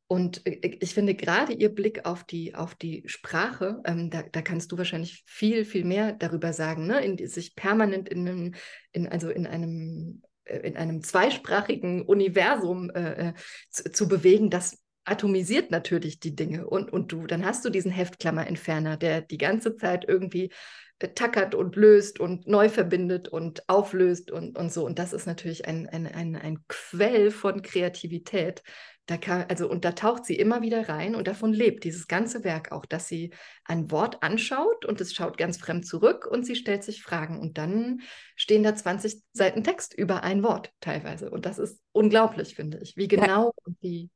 Und 0.08 0.46
äh, 0.46 0.78
ich 0.80 0.94
finde 0.94 1.16
gerade 1.16 1.54
ihr 1.54 1.74
Blick 1.74 2.06
auf 2.06 2.24
die, 2.24 2.56
auf 2.56 2.76
die 2.76 3.04
Sprache, 3.08 3.82
ähm, 3.86 4.10
da, 4.10 4.24
da 4.24 4.42
kannst 4.42 4.72
du 4.72 4.78
wahrscheinlich 4.78 5.24
viel, 5.26 5.66
viel 5.66 5.86
mehr 5.86 6.14
darüber 6.14 6.54
sagen, 6.54 6.88
ne? 6.88 7.04
in, 7.04 7.28
sich 7.28 7.56
permanent 7.56 8.10
in 8.10 8.28
einem, 8.28 8.54
in, 8.92 9.08
also 9.08 9.30
in 9.30 9.48
einem, 9.48 10.22
äh, 10.46 10.60
in 10.60 10.78
einem 10.78 11.02
zweisprachigen 11.02 12.04
Universum 12.04 12.90
äh, 12.92 13.30
äh, 13.30 13.34
zu, 13.70 13.92
zu, 13.92 14.08
bewegen, 14.08 14.50
das 14.50 14.78
atomisiert 15.06 15.72
natürlich 15.72 16.20
die 16.20 16.36
Dinge 16.36 16.68
und, 16.68 16.92
und 16.92 17.12
du, 17.12 17.28
dann 17.28 17.46
hast 17.46 17.64
du 17.64 17.70
diesen 17.70 17.92
Heftklammerentferner, 17.92 18.98
der 18.98 19.22
die 19.22 19.38
ganze 19.38 19.76
Zeit 19.76 20.06
irgendwie 20.08 20.52
äh, 21.00 21.10
tackert 21.10 21.56
und 21.56 21.76
löst 21.76 22.20
und 22.20 22.48
neu 22.48 22.70
verbindet 22.70 23.28
und 23.28 23.68
auflöst 23.70 24.32
und, 24.32 24.58
und 24.58 24.74
so. 24.74 24.86
Und 24.86 25.00
das 25.00 25.14
ist 25.14 25.28
natürlich 25.28 25.68
ein, 25.68 25.88
ein, 25.88 26.08
ein, 26.08 26.36
ein 26.36 26.60
Quell 26.68 27.32
von 27.32 27.62
Kreativität. 27.62 28.64
Da 29.08 29.18
kann, 29.18 29.46
also, 29.50 29.70
und 29.70 29.86
da 29.86 29.92
taucht 29.92 30.26
sie 30.26 30.36
immer 30.36 30.64
wieder 30.64 30.90
rein 30.90 31.14
und 31.14 31.28
davon 31.28 31.54
lebt 31.54 31.84
dieses 31.84 32.08
ganze 32.08 32.44
Werk 32.44 32.72
auch, 32.72 32.88
dass 32.88 33.08
sie 33.08 33.32
ein 33.64 33.92
Wort 33.92 34.24
anschaut 34.24 34.84
und 34.84 35.00
es 35.00 35.14
schaut 35.14 35.38
ganz 35.38 35.58
fremd 35.58 35.86
zurück 35.86 36.26
und 36.26 36.44
sie 36.44 36.56
stellt 36.56 36.84
sich 36.84 37.04
Fragen 37.04 37.40
und 37.40 37.60
dann 37.60 38.02
stehen 38.36 38.64
da 38.64 38.74
20 38.74 39.22
Seiten 39.32 39.64
Text 39.64 39.94
über 39.94 40.24
ein 40.24 40.42
Wort 40.42 40.72
teilweise. 40.80 41.30
Und 41.30 41.46
das 41.46 41.60
ist 41.60 41.80
unglaublich, 41.92 42.56
finde 42.56 42.80
ich, 42.82 42.98
wie 42.98 43.08
genau 43.08 43.54
und 43.64 43.78
wie 43.82 44.10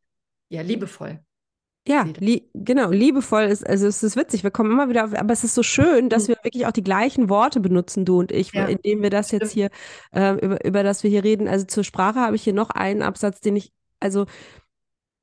ja, 0.49 0.61
liebevoll. 0.61 1.19
Ja, 1.87 2.05
li 2.19 2.49
genau, 2.53 2.91
liebevoll 2.91 3.43
ist, 3.43 3.65
also 3.65 3.87
es 3.87 4.03
ist 4.03 4.15
witzig, 4.15 4.43
wir 4.43 4.51
kommen 4.51 4.71
immer 4.71 4.89
wieder 4.89 5.05
auf, 5.05 5.13
aber 5.13 5.33
es 5.33 5.43
ist 5.43 5.55
so 5.55 5.63
schön, 5.63 6.09
dass 6.09 6.23
mhm. 6.23 6.33
wir 6.33 6.37
wirklich 6.43 6.65
auch 6.67 6.71
die 6.71 6.83
gleichen 6.83 7.29
Worte 7.29 7.59
benutzen, 7.59 8.05
du 8.05 8.19
und 8.19 8.31
ich, 8.31 8.53
ja. 8.53 8.65
indem 8.65 9.01
wir 9.01 9.09
das 9.09 9.31
jetzt 9.31 9.51
hier, 9.51 9.69
äh, 10.13 10.33
über, 10.33 10.63
über 10.63 10.83
das 10.83 11.03
wir 11.03 11.09
hier 11.09 11.23
reden. 11.23 11.47
Also 11.47 11.65
zur 11.65 11.83
Sprache 11.83 12.19
habe 12.19 12.35
ich 12.35 12.43
hier 12.43 12.53
noch 12.53 12.69
einen 12.69 13.01
Absatz, 13.01 13.39
den 13.39 13.55
ich, 13.55 13.71
also 13.99 14.25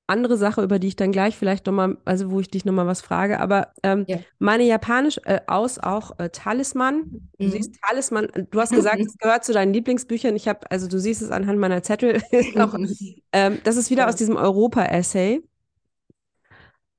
andere 0.06 0.36
Sache, 0.36 0.62
über 0.62 0.78
die 0.78 0.88
ich 0.88 0.96
dann 0.96 1.12
gleich 1.12 1.36
vielleicht 1.36 1.66
nochmal, 1.66 1.96
also 2.04 2.30
wo 2.30 2.40
ich 2.40 2.48
dich 2.48 2.64
nochmal 2.64 2.86
was 2.86 3.00
frage, 3.00 3.40
aber 3.40 3.72
ähm, 3.82 4.04
ja. 4.06 4.18
meine 4.38 4.64
Japanisch 4.64 5.18
äh, 5.24 5.40
aus 5.46 5.78
auch 5.78 6.18
äh, 6.18 6.28
Talisman. 6.30 7.30
Du 7.38 7.46
mhm. 7.46 7.50
siehst 7.50 7.74
Talisman, 7.82 8.28
du 8.50 8.60
hast 8.60 8.72
gesagt, 8.72 9.00
es 9.06 9.18
gehört 9.18 9.44
zu 9.44 9.52
deinen 9.52 9.72
Lieblingsbüchern. 9.72 10.36
Ich 10.36 10.48
habe, 10.48 10.70
also 10.70 10.88
du 10.88 10.98
siehst 10.98 11.22
es 11.22 11.30
anhand 11.30 11.58
meiner 11.58 11.82
Zettel. 11.82 12.22
auch, 12.58 12.74
ähm, 13.32 13.58
das 13.64 13.76
ist 13.76 13.90
wieder 13.90 14.02
ja. 14.02 14.08
aus 14.08 14.16
diesem 14.16 14.36
Europa-Essay. 14.36 15.42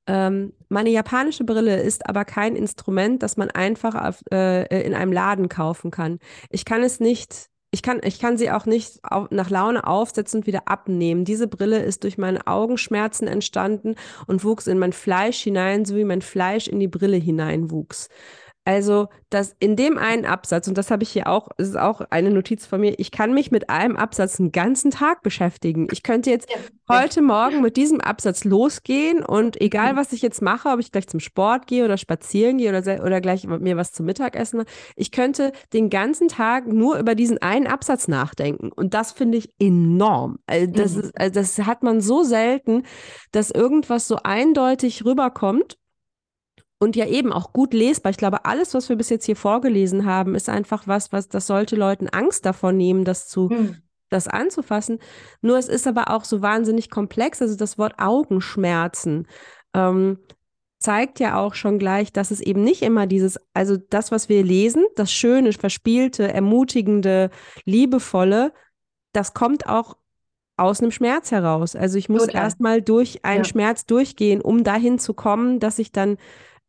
Ähm, 0.06 0.54
meine 0.68 0.90
japanische 0.90 1.44
Brille 1.44 1.80
ist 1.82 2.08
aber 2.08 2.24
kein 2.24 2.56
Instrument, 2.56 3.22
das 3.22 3.36
man 3.36 3.50
einfach 3.50 3.94
auf, 3.94 4.22
äh, 4.32 4.86
in 4.86 4.94
einem 4.94 5.12
Laden 5.12 5.48
kaufen 5.48 5.90
kann. 5.90 6.18
Ich 6.50 6.64
kann 6.64 6.82
es 6.82 6.98
nicht 6.98 7.48
ich 7.70 7.82
kann, 7.82 8.00
ich 8.02 8.18
kann 8.18 8.38
sie 8.38 8.50
auch 8.50 8.64
nicht 8.64 8.98
auf, 9.02 9.30
nach 9.30 9.50
Laune 9.50 9.86
aufsetzen 9.86 10.40
und 10.40 10.46
wieder 10.46 10.68
abnehmen. 10.68 11.24
Diese 11.24 11.48
Brille 11.48 11.82
ist 11.82 12.04
durch 12.04 12.16
meine 12.16 12.46
Augenschmerzen 12.46 13.28
entstanden 13.28 13.94
und 14.26 14.42
wuchs 14.42 14.66
in 14.66 14.78
mein 14.78 14.92
Fleisch 14.94 15.40
hinein, 15.40 15.84
so 15.84 15.94
wie 15.94 16.04
mein 16.04 16.22
Fleisch 16.22 16.66
in 16.66 16.80
die 16.80 16.88
Brille 16.88 17.18
hineinwuchs. 17.18 18.08
Also, 18.68 19.08
dass 19.30 19.56
in 19.60 19.76
dem 19.76 19.96
einen 19.96 20.26
Absatz, 20.26 20.68
und 20.68 20.76
das 20.76 20.90
habe 20.90 21.02
ich 21.02 21.08
hier 21.08 21.26
auch, 21.26 21.48
ist 21.56 21.74
auch 21.74 22.02
eine 22.10 22.30
Notiz 22.30 22.66
von 22.66 22.82
mir, 22.82 22.98
ich 22.98 23.10
kann 23.10 23.32
mich 23.32 23.50
mit 23.50 23.70
einem 23.70 23.96
Absatz 23.96 24.38
einen 24.38 24.52
ganzen 24.52 24.90
Tag 24.90 25.22
beschäftigen. 25.22 25.88
Ich 25.90 26.02
könnte 26.02 26.28
jetzt 26.28 26.50
ja. 26.50 26.56
heute 26.86 27.22
Morgen 27.22 27.62
mit 27.62 27.78
diesem 27.78 28.02
Absatz 28.02 28.44
losgehen 28.44 29.24
und 29.24 29.58
egal, 29.58 29.96
was 29.96 30.12
ich 30.12 30.20
jetzt 30.20 30.42
mache, 30.42 30.68
ob 30.68 30.80
ich 30.80 30.92
gleich 30.92 31.08
zum 31.08 31.18
Sport 31.18 31.66
gehe 31.66 31.82
oder 31.82 31.96
spazieren 31.96 32.58
gehe 32.58 32.68
oder, 32.68 33.02
oder 33.02 33.22
gleich 33.22 33.46
mir 33.46 33.78
was 33.78 33.92
zum 33.92 34.04
Mittagessen, 34.04 34.64
ich 34.96 35.12
könnte 35.12 35.52
den 35.72 35.88
ganzen 35.88 36.28
Tag 36.28 36.66
nur 36.66 36.98
über 36.98 37.14
diesen 37.14 37.38
einen 37.38 37.68
Absatz 37.68 38.06
nachdenken. 38.06 38.70
Und 38.70 38.92
das 38.92 39.12
finde 39.12 39.38
ich 39.38 39.48
enorm. 39.58 40.40
Also 40.46 40.66
das, 40.66 40.92
mhm. 40.92 41.00
ist, 41.00 41.18
also 41.18 41.40
das 41.40 41.58
hat 41.60 41.82
man 41.82 42.02
so 42.02 42.22
selten, 42.22 42.82
dass 43.32 43.50
irgendwas 43.50 44.06
so 44.06 44.18
eindeutig 44.22 45.06
rüberkommt 45.06 45.78
und 46.78 46.96
ja 46.96 47.06
eben 47.06 47.32
auch 47.32 47.52
gut 47.52 47.74
lesbar. 47.74 48.10
Ich 48.10 48.18
glaube, 48.18 48.44
alles, 48.44 48.74
was 48.74 48.88
wir 48.88 48.96
bis 48.96 49.08
jetzt 49.08 49.26
hier 49.26 49.36
vorgelesen 49.36 50.04
haben, 50.04 50.34
ist 50.34 50.48
einfach 50.48 50.86
was, 50.86 51.12
was 51.12 51.28
das 51.28 51.46
sollte 51.46 51.76
Leuten 51.76 52.08
Angst 52.08 52.46
davon 52.46 52.76
nehmen, 52.76 53.04
das 53.04 53.28
zu, 53.28 53.50
hm. 53.50 53.76
das 54.10 54.28
anzufassen. 54.28 55.00
Nur 55.40 55.58
es 55.58 55.68
ist 55.68 55.86
aber 55.86 56.10
auch 56.10 56.24
so 56.24 56.40
wahnsinnig 56.40 56.90
komplex. 56.90 57.42
Also 57.42 57.56
das 57.56 57.78
Wort 57.78 57.94
Augenschmerzen 57.98 59.26
ähm, 59.74 60.18
zeigt 60.78 61.18
ja 61.18 61.36
auch 61.36 61.54
schon 61.54 61.80
gleich, 61.80 62.12
dass 62.12 62.30
es 62.30 62.40
eben 62.40 62.62
nicht 62.62 62.82
immer 62.82 63.08
dieses, 63.08 63.38
also 63.52 63.76
das, 63.76 64.12
was 64.12 64.28
wir 64.28 64.44
lesen, 64.44 64.84
das 64.94 65.12
Schöne, 65.12 65.52
Verspielte, 65.52 66.32
Ermutigende, 66.32 67.30
Liebevolle, 67.64 68.52
das 69.12 69.34
kommt 69.34 69.66
auch 69.66 69.96
aus 70.56 70.80
einem 70.80 70.90
Schmerz 70.90 71.30
heraus. 71.30 71.74
Also 71.74 71.98
ich 71.98 72.08
muss 72.08 72.26
erstmal 72.28 72.82
durch 72.82 73.24
einen 73.24 73.44
ja. 73.44 73.48
Schmerz 73.48 73.86
durchgehen, 73.86 74.40
um 74.40 74.64
dahin 74.64 74.98
zu 74.98 75.14
kommen, 75.14 75.60
dass 75.60 75.78
ich 75.78 75.92
dann 75.92 76.18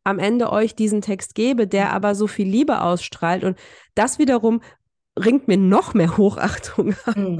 am 0.04 0.18
Ende 0.18 0.50
euch 0.50 0.74
diesen 0.74 1.00
Text 1.00 1.34
gebe, 1.34 1.66
der 1.66 1.92
aber 1.92 2.14
so 2.14 2.26
viel 2.26 2.48
Liebe 2.48 2.82
ausstrahlt. 2.82 3.44
Und 3.44 3.58
das 3.94 4.18
wiederum 4.18 4.60
ringt 5.18 5.48
mir 5.48 5.56
noch 5.56 5.94
mehr 5.94 6.16
Hochachtung 6.16 6.94
Mhm. 7.14 7.38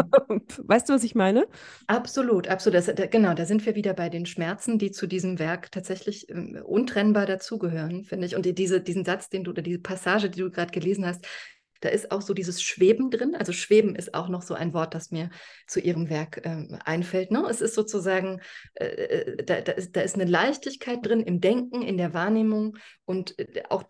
Weißt 0.64 0.88
du, 0.88 0.92
was 0.92 1.04
ich 1.04 1.14
meine? 1.14 1.46
Absolut, 1.86 2.48
absolut. 2.48 2.76
Das, 2.76 2.86
da, 2.86 3.06
genau, 3.06 3.34
da 3.34 3.46
sind 3.46 3.64
wir 3.64 3.74
wieder 3.74 3.94
bei 3.94 4.08
den 4.08 4.26
Schmerzen, 4.26 4.78
die 4.78 4.90
zu 4.90 5.06
diesem 5.06 5.38
Werk 5.38 5.70
tatsächlich 5.70 6.28
ähm, 6.28 6.61
untrennbar 6.64 7.26
dazugehören, 7.26 8.04
finde 8.04 8.26
ich. 8.26 8.36
Und 8.36 8.44
die, 8.44 8.54
diese, 8.54 8.80
diesen 8.80 9.04
Satz, 9.04 9.28
den 9.28 9.44
du 9.44 9.52
oder 9.52 9.62
diese 9.62 9.78
Passage, 9.78 10.30
die 10.30 10.40
du 10.40 10.50
gerade 10.50 10.72
gelesen 10.72 11.06
hast, 11.06 11.26
da 11.81 11.89
ist 11.89 12.11
auch 12.11 12.22
so 12.22 12.35
dieses 12.35 12.62
Schweben 12.62 13.11
drin. 13.11 13.35
Also 13.35 13.53
Schweben 13.53 13.95
ist 13.95 14.14
auch 14.14 14.28
noch 14.28 14.43
so 14.43 14.55
ein 14.55 14.74
Wort, 14.74 14.95
das 14.95 15.11
mir 15.11 15.31
zu 15.66 15.81
ihrem 15.81 16.11
Werk 16.11 16.43
ähm, 16.45 16.78
einfällt. 16.85 17.31
Ne? 17.31 17.45
Es 17.49 17.61
ist 17.61 17.74
sozusagen, 17.74 18.41
äh, 18.74 18.85
äh 18.85 19.45
da, 19.45 19.61
da, 19.61 19.72
ist, 19.72 19.97
da 19.97 20.03
ist 20.03 20.14
eine 20.14 20.31
Leichtigkeit 20.31 20.99
drin 21.03 21.20
im 21.20 21.41
Denken, 21.41 21.83
in 21.83 21.97
der 21.97 22.14
Wahrnehmung 22.14 22.76
und 23.05 23.39
äh, 23.39 23.62
auch 23.68 23.85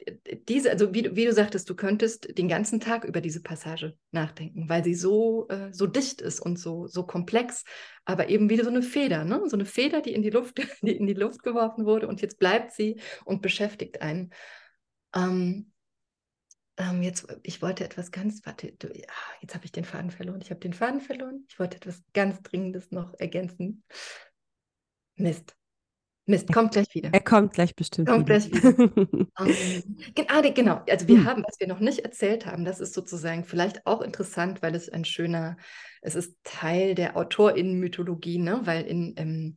diese, 0.49 0.71
also 0.71 0.95
wie, 0.95 1.15
wie, 1.17 1.25
du 1.25 1.33
sagtest, 1.33 1.69
du 1.69 1.75
könntest 1.75 2.39
den 2.39 2.49
ganzen 2.49 2.81
Tag 2.81 3.05
über 3.05 3.21
diese 3.21 3.43
Passage 3.43 3.95
nachdenken, 4.13 4.69
weil 4.69 4.85
sie 4.85 4.95
so, 4.95 5.49
äh, 5.49 5.73
so 5.73 5.87
dicht 5.87 6.21
ist 6.21 6.41
und 6.41 6.59
so, 6.59 6.87
so 6.87 7.05
komplex, 7.05 7.65
aber 8.05 8.29
eben 8.29 8.49
wie 8.51 8.61
so 8.61 8.69
eine 8.69 8.83
Feder, 8.83 9.25
ne? 9.25 9.43
so 9.47 9.57
eine 9.57 9.67
Feder, 9.67 10.01
die 10.01 10.15
in 10.15 10.23
die 10.23 10.31
Luft, 10.31 10.59
die 10.83 10.97
in 10.97 11.07
die 11.07 11.15
Luft 11.15 11.43
geworfen 11.43 11.87
wurde 11.87 12.07
und 12.09 12.23
jetzt 12.23 12.39
bleibt 12.39 12.73
sie 12.73 13.01
und 13.25 13.43
beschäftigt 13.43 14.01
einen. 14.01 14.33
Ähm, 15.15 15.73
ähm, 16.77 17.03
jetzt, 17.03 17.27
ich 17.43 17.63
wollte 17.63 17.85
etwas 17.85 18.11
ganz, 18.11 18.45
warte, 18.45 18.73
du, 18.73 18.89
ja, 18.89 19.07
jetzt 19.41 19.55
habe 19.55 19.65
ich 19.65 19.73
den 19.73 19.85
Faden 19.85 20.11
verloren. 20.11 20.41
Ich 20.41 20.51
habe 20.51 20.61
den 20.61 20.73
Faden 20.73 21.01
verloren. 21.01 21.45
Ich 21.49 21.59
wollte 21.59 21.77
etwas 21.77 22.03
ganz 22.13 22.43
Dringendes 22.43 22.91
noch 22.91 23.15
ergänzen. 23.19 23.85
Mist. 25.17 25.55
Mist, 26.31 26.53
kommt 26.53 26.73
gleich 26.73 26.95
wieder. 26.95 27.11
Er 27.13 27.21
kommt 27.21 27.53
gleich 27.53 27.75
bestimmt 27.75 28.09
kommt 28.09 28.29
wieder. 28.29 28.39
Gleich 28.39 28.63
wieder. 28.63 28.97
um, 29.39 29.55
ah, 30.29 30.41
genau, 30.41 30.83
also 30.89 31.09
wir 31.09 31.19
hm. 31.19 31.25
haben, 31.27 31.45
was 31.47 31.59
wir 31.59 31.67
noch 31.67 31.81
nicht 31.81 32.01
erzählt 32.01 32.47
haben, 32.47 32.65
das 32.65 32.81
ist 32.81 32.95
sozusagen 32.95 33.45
vielleicht 33.45 33.87
auch 33.87 34.01
interessant, 34.01 34.63
weil 34.63 34.75
es 34.75 34.89
ein 34.89 35.05
schöner, 35.05 35.57
es 36.01 36.15
ist 36.15 36.37
Teil 36.45 36.95
der 36.95 37.17
AutorInnen-Mythologie, 37.17 38.39
ne? 38.39 38.61
weil 38.65 38.85
in, 38.85 39.15
ähm, 39.17 39.57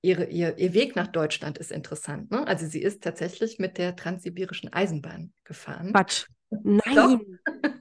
ihre, 0.00 0.24
ihr, 0.24 0.56
ihr 0.58 0.74
Weg 0.74 0.96
nach 0.96 1.08
Deutschland 1.08 1.58
ist 1.58 1.70
interessant. 1.70 2.30
Ne? 2.30 2.46
Also 2.46 2.66
sie 2.66 2.82
ist 2.82 3.02
tatsächlich 3.02 3.58
mit 3.58 3.78
der 3.78 3.94
transsibirischen 3.96 4.72
Eisenbahn 4.72 5.32
gefahren. 5.44 5.92
Quatsch. 5.92 6.26
Nein. 6.50 7.35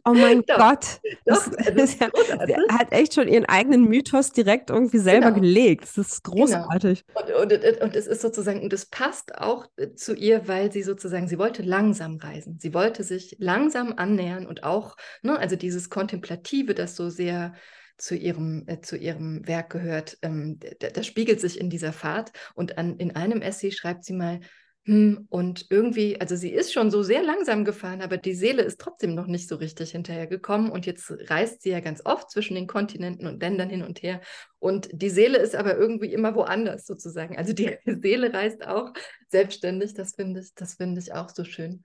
Oh 0.07 0.13
mein 0.13 0.43
Doch. 0.45 0.57
Gott. 0.57 0.86
Das, 1.26 1.45
Doch, 1.45 1.51
das 1.55 1.76
ist 1.76 1.99
ja, 2.01 2.09
sie 2.45 2.55
hat 2.70 2.91
echt 2.91 3.16
schon 3.16 3.28
ihren 3.28 3.45
eigenen 3.45 3.86
Mythos 3.86 4.32
direkt 4.32 4.70
irgendwie 4.70 4.99
selber 4.99 5.32
Genau. 5.32 5.41
gelegt. 5.41 5.84
Das 5.84 5.97
ist 5.97 6.24
großartig. 6.24 7.03
Und, 7.13 7.32
und, 7.32 7.53
und, 7.53 7.82
und 7.82 7.95
es 7.95 8.05
ist 8.07 8.22
sozusagen, 8.22 8.61
und 8.61 8.74
es 8.74 8.86
passt 8.86 9.38
auch 9.38 9.66
äh, 9.78 9.93
zu 9.95 10.13
ihr, 10.16 10.47
weil 10.47 10.72
sie 10.72 10.84
sozusagen, 10.84 11.28
sie 11.28 11.39
wollte 11.39 11.63
langsam 11.63 12.18
reisen. 12.18 12.59
Sie 12.59 12.74
wollte 12.74 13.03
sich 13.03 13.36
langsam 13.39 13.93
annähern 13.97 14.45
und 14.45 14.63
auch, 14.63 14.95
ne, 15.24 15.38
also 15.39 15.55
dieses 15.55 15.89
Kontemplative, 15.89 16.76
das 16.76 16.95
so 16.95 17.09
sehr 17.09 17.53
zu 17.97 18.16
ihrem, 18.16 18.66
äh, 18.68 18.82
zu 18.82 18.97
ihrem 18.97 19.47
Werk 19.47 19.72
gehört, 19.72 20.18
ähm, 20.22 20.59
das 20.80 21.05
spiegelt 21.07 21.39
sich 21.39 21.59
in 21.59 21.70
dieser 21.70 21.93
Fahrt. 21.93 22.32
Und 22.53 22.78
an, 22.78 22.97
in 22.97 23.16
einem 23.16 23.41
Essay 23.41 23.72
schreibt 23.72 24.03
sie 24.03 24.13
mal, 24.13 24.41
hm, 24.88 25.25
und 25.29 25.65
irgendwie, 25.71 26.21
also 26.21 26.36
sie 26.36 26.51
ist 26.51 26.71
schon 26.71 26.91
so 26.91 27.01
sehr 27.01 27.23
langsam 27.23 27.65
gefahren, 27.65 28.03
aber 28.03 28.17
die 28.17 28.36
Seele 28.36 28.61
ist 28.61 28.79
trotzdem 28.79 29.15
noch 29.15 29.25
nicht 29.25 29.47
so 29.49 29.55
richtig 29.55 29.91
hinterhergekommen. 29.91 30.69
Und 30.69 30.86
jetzt 30.86 31.11
reist 31.27 31.63
sie 31.63 31.71
ja 31.71 31.79
ganz 31.79 32.03
oft 32.05 32.29
zwischen 32.29 32.53
den 32.53 32.67
Kontinenten 32.67 33.25
und 33.25 33.41
Ländern 33.41 33.69
hin 33.69 33.81
und 33.81 34.03
her. 34.03 34.21
Und 34.59 34.88
die 34.91 35.09
Seele 35.09 35.39
ist 35.39 35.55
aber 35.55 35.75
irgendwie 35.75 36.13
immer 36.13 36.36
woanders 36.36 36.86
sozusagen. 36.86 37.36
Also 37.36 37.53
die 37.53 37.75
Seele 37.86 38.31
reist 38.31 38.65
auch 38.67 38.93
selbstständig. 39.29 39.95
Das 39.95 40.13
finde 40.13 40.41
ich, 40.41 40.53
das 40.53 40.75
finde 40.75 41.01
ich 41.01 41.13
auch 41.13 41.29
so 41.29 41.45
schön. 41.45 41.81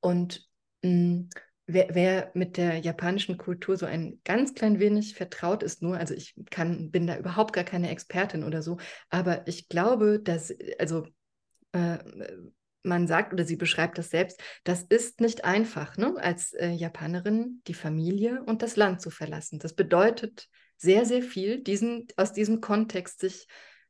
Und 0.00 0.46
mh, 0.82 0.90
hm, 0.90 1.28
wer, 1.66 1.94
wer 1.94 2.30
mit 2.34 2.58
der 2.58 2.76
japanischen 2.80 3.38
Kultur 3.38 3.78
so 3.78 3.86
ein 3.86 4.20
ganz 4.24 4.52
klein 4.52 4.78
wenig 4.78 5.14
vertraut 5.14 5.62
ist, 5.62 5.80
nur, 5.80 5.96
also 5.96 6.12
ich 6.12 6.34
kann, 6.50 6.90
bin 6.90 7.06
da 7.06 7.16
überhaupt 7.16 7.54
gar 7.54 7.64
keine 7.64 7.88
Expertin 7.90 8.44
oder 8.44 8.60
so, 8.60 8.76
aber 9.08 9.46
ich 9.48 9.70
glaube, 9.70 10.20
dass, 10.20 10.52
also 10.78 11.06
äh, 11.72 11.98
man 12.82 13.06
sagt 13.06 13.32
oder 13.32 13.44
sie 13.44 13.56
beschreibt 13.56 13.98
das 13.98 14.10
selbst, 14.10 14.40
das 14.64 14.82
ist 14.82 15.20
nicht 15.20 15.44
einfach, 15.44 15.96
ne? 15.96 16.14
als 16.18 16.52
äh, 16.52 16.70
Japanerin 16.70 17.62
die 17.66 17.74
Familie 17.74 18.42
und 18.44 18.62
das 18.62 18.76
Land 18.76 19.00
zu 19.00 19.10
verlassen. 19.10 19.58
Das 19.58 19.74
bedeutet 19.74 20.48
sehr, 20.76 21.04
sehr 21.06 21.22
viel, 21.22 21.62
diesen, 21.62 22.08
aus 22.16 22.32
diesem 22.32 22.60
Kontext 22.60 23.20
sich 23.20 23.46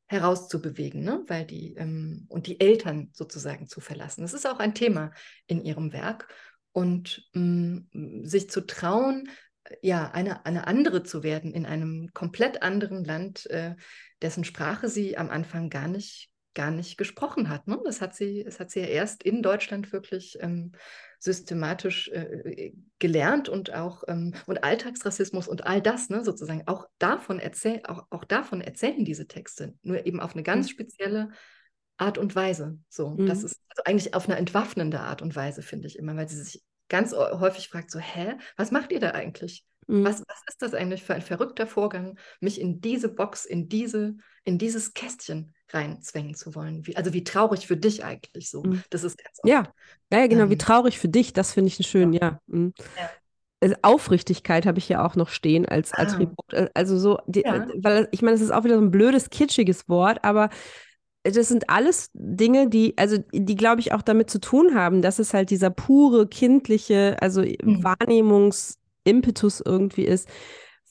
herauszubewegen, 0.07 1.03
ne? 1.03 1.25
weil 1.27 1.47
die 1.47 1.75
ähm, 1.75 2.27
und 2.29 2.47
die 2.47 2.61
Eltern 2.61 3.11
sozusagen 3.15 3.67
zu 3.67 3.81
verlassen. 3.81 4.21
Das 4.21 4.35
ist 4.35 4.47
auch 4.47 4.59
ein 4.59 4.75
Thema 4.75 5.13
in 5.47 5.65
ihrem 5.65 5.93
Werk 5.93 6.29
und 6.73 7.27
mh, 7.33 7.83
mm, 7.93 8.25
sich 8.25 8.51
zu 8.51 8.61
trauen, 8.67 9.29
ja, 9.81 10.11
eine, 10.11 10.45
eine 10.45 10.67
andere 10.67 11.03
zu 11.03 11.23
werden 11.23 11.55
in 11.55 11.67
einem 11.67 12.11
komplett 12.13 12.63
anderen 12.63 13.05
Land, 13.05 13.47
äh, 13.47 13.75
dessen 14.21 14.45
Sprache 14.45 14.89
sie 14.89 15.17
am 15.17 15.31
Anfang 15.31 15.71
gar 15.71 15.89
nicht 15.89 16.32
gar 16.55 16.71
nicht 16.71 16.97
gesprochen 16.97 17.49
hat. 17.49 17.67
Ne? 17.67 17.81
Das 17.85 18.01
hat 18.01 18.15
sie, 18.15 18.45
das 18.45 18.61
hat 18.61 18.71
sie 18.71 18.81
ja 18.81 18.87
erst 18.87 19.23
in 19.23 19.43
Deutschland 19.43 19.93
wirklich 19.93 20.39
ähm, 20.41 20.73
systematisch 21.19 22.09
äh, 22.09 22.73
gelernt 22.99 23.49
und 23.49 23.73
auch 23.73 24.03
ähm, 24.09 24.35
und 24.47 24.65
Alltagsrassismus 24.65 25.49
und 25.49 25.67
all 25.67 25.81
das, 25.81 26.11
ne, 26.11 26.25
sozusagen, 26.25 26.65
auch 26.67 26.87
davon 26.99 27.39
erzähl, 27.39 27.81
auch, 27.85 28.07
auch 28.11 28.25
davon 28.25 28.61
erzählen 28.61 29.05
diese 29.05 29.29
Texte, 29.29 29.75
nur 29.83 30.05
eben 30.05 30.21
auf 30.21 30.35
eine 30.35 30.43
ganz 30.43 30.67
mhm. 30.67 30.71
spezielle 30.71 31.29
Art 31.97 32.19
und 32.19 32.35
Weise. 32.35 32.79
So, 32.89 33.11
mhm. 33.11 33.27
das 33.27 33.45
ist 33.45 33.61
also 33.69 33.85
eigentlich 33.85 34.15
auf 34.15 34.29
eine 34.29 34.37
entwaffnende 34.37 35.01
Art 35.01 35.23
und 35.23 35.37
Weise, 35.37 35.63
finde 35.63 35.87
ich 35.87 35.99
immer, 35.99 36.17
weil 36.17 36.29
sie 36.29 36.43
sich 36.43 36.63
ganz 36.89 37.15
häufig 37.15 37.69
fragt, 37.69 37.91
so, 37.91 37.99
hä, 37.99 38.35
was 38.57 38.71
macht 38.71 38.93
ihr 38.93 39.01
da 39.01 39.13
eigentlich? 39.13 39.65
Mhm. 39.87 40.05
Was, 40.05 40.23
was 40.27 40.43
ist 40.49 40.61
das 40.61 40.75
eigentlich 40.75 41.03
für 41.03 41.15
ein 41.15 41.23
verrückter 41.23 41.67
Vorgang, 41.67 42.19
mich 42.41 42.61
in 42.61 42.81
diese 42.81 43.09
Box, 43.09 43.45
in 43.45 43.69
diese, 43.69 44.17
in 44.45 44.59
dieses 44.59 44.95
Kästchen 44.95 45.55
reinzwängen 45.73 46.35
zu 46.35 46.55
wollen? 46.55 46.87
Wie, 46.87 46.97
also 46.97 47.13
wie 47.13 47.25
traurig 47.25 47.67
für 47.67 47.77
dich 47.77 48.05
eigentlich 48.05 48.51
so. 48.51 48.63
Mhm. 48.63 48.83
Das 48.91 49.05
ist 49.05 49.19
ganz 49.19 49.39
oft. 49.39 49.49
Ja, 49.49 49.65
ja, 50.13 50.27
genau, 50.27 50.45
ähm, 50.45 50.51
wie 50.51 50.59
traurig 50.59 50.99
für 50.99 51.09
dich, 51.09 51.33
das 51.33 51.53
finde 51.53 51.69
ich 51.69 51.87
schön, 51.87 52.13
ja. 52.13 52.21
ja. 52.21 52.41
Mhm. 52.47 52.75
ja. 52.99 53.11
Also 53.61 53.77
Aufrichtigkeit 53.83 54.67
habe 54.67 54.79
ich 54.79 54.89
ja 54.89 55.07
auch 55.07 55.15
noch 55.15 55.29
stehen 55.29 55.67
als, 55.67 55.93
als 55.93 56.15
ah. 56.15 56.27
Äh, 56.51 56.69
also 56.75 56.99
so, 56.99 57.19
die, 57.27 57.43
ja. 57.43 57.69
weil 57.77 58.09
ich 58.11 58.21
meine, 58.21 58.35
es 58.35 58.41
ist 58.41 58.51
auch 58.51 58.65
wieder 58.65 58.75
so 58.75 58.83
ein 58.83 58.91
blödes, 58.91 59.31
kitschiges 59.31 59.89
Wort, 59.89 60.25
aber 60.25 60.51
das 61.23 61.47
sind 61.47 61.71
alles 61.71 62.11
Dinge, 62.15 62.69
die, 62.69 62.99
also 62.99 63.19
die, 63.33 63.55
glaube 63.55 63.81
ich, 63.81 63.93
auch 63.93 64.03
damit 64.03 64.29
zu 64.29 64.41
tun 64.41 64.75
haben, 64.75 65.03
dass 65.03 65.21
es 65.21 65.33
halt 65.33 65.51
dieser 65.51 65.71
pure, 65.71 66.27
kindliche, 66.27 67.17
also 67.21 67.43
mhm. 67.43 67.85
Wahrnehmungs- 67.85 68.79
Impetus 69.05 69.63
irgendwie 69.65 70.05
ist, 70.05 70.29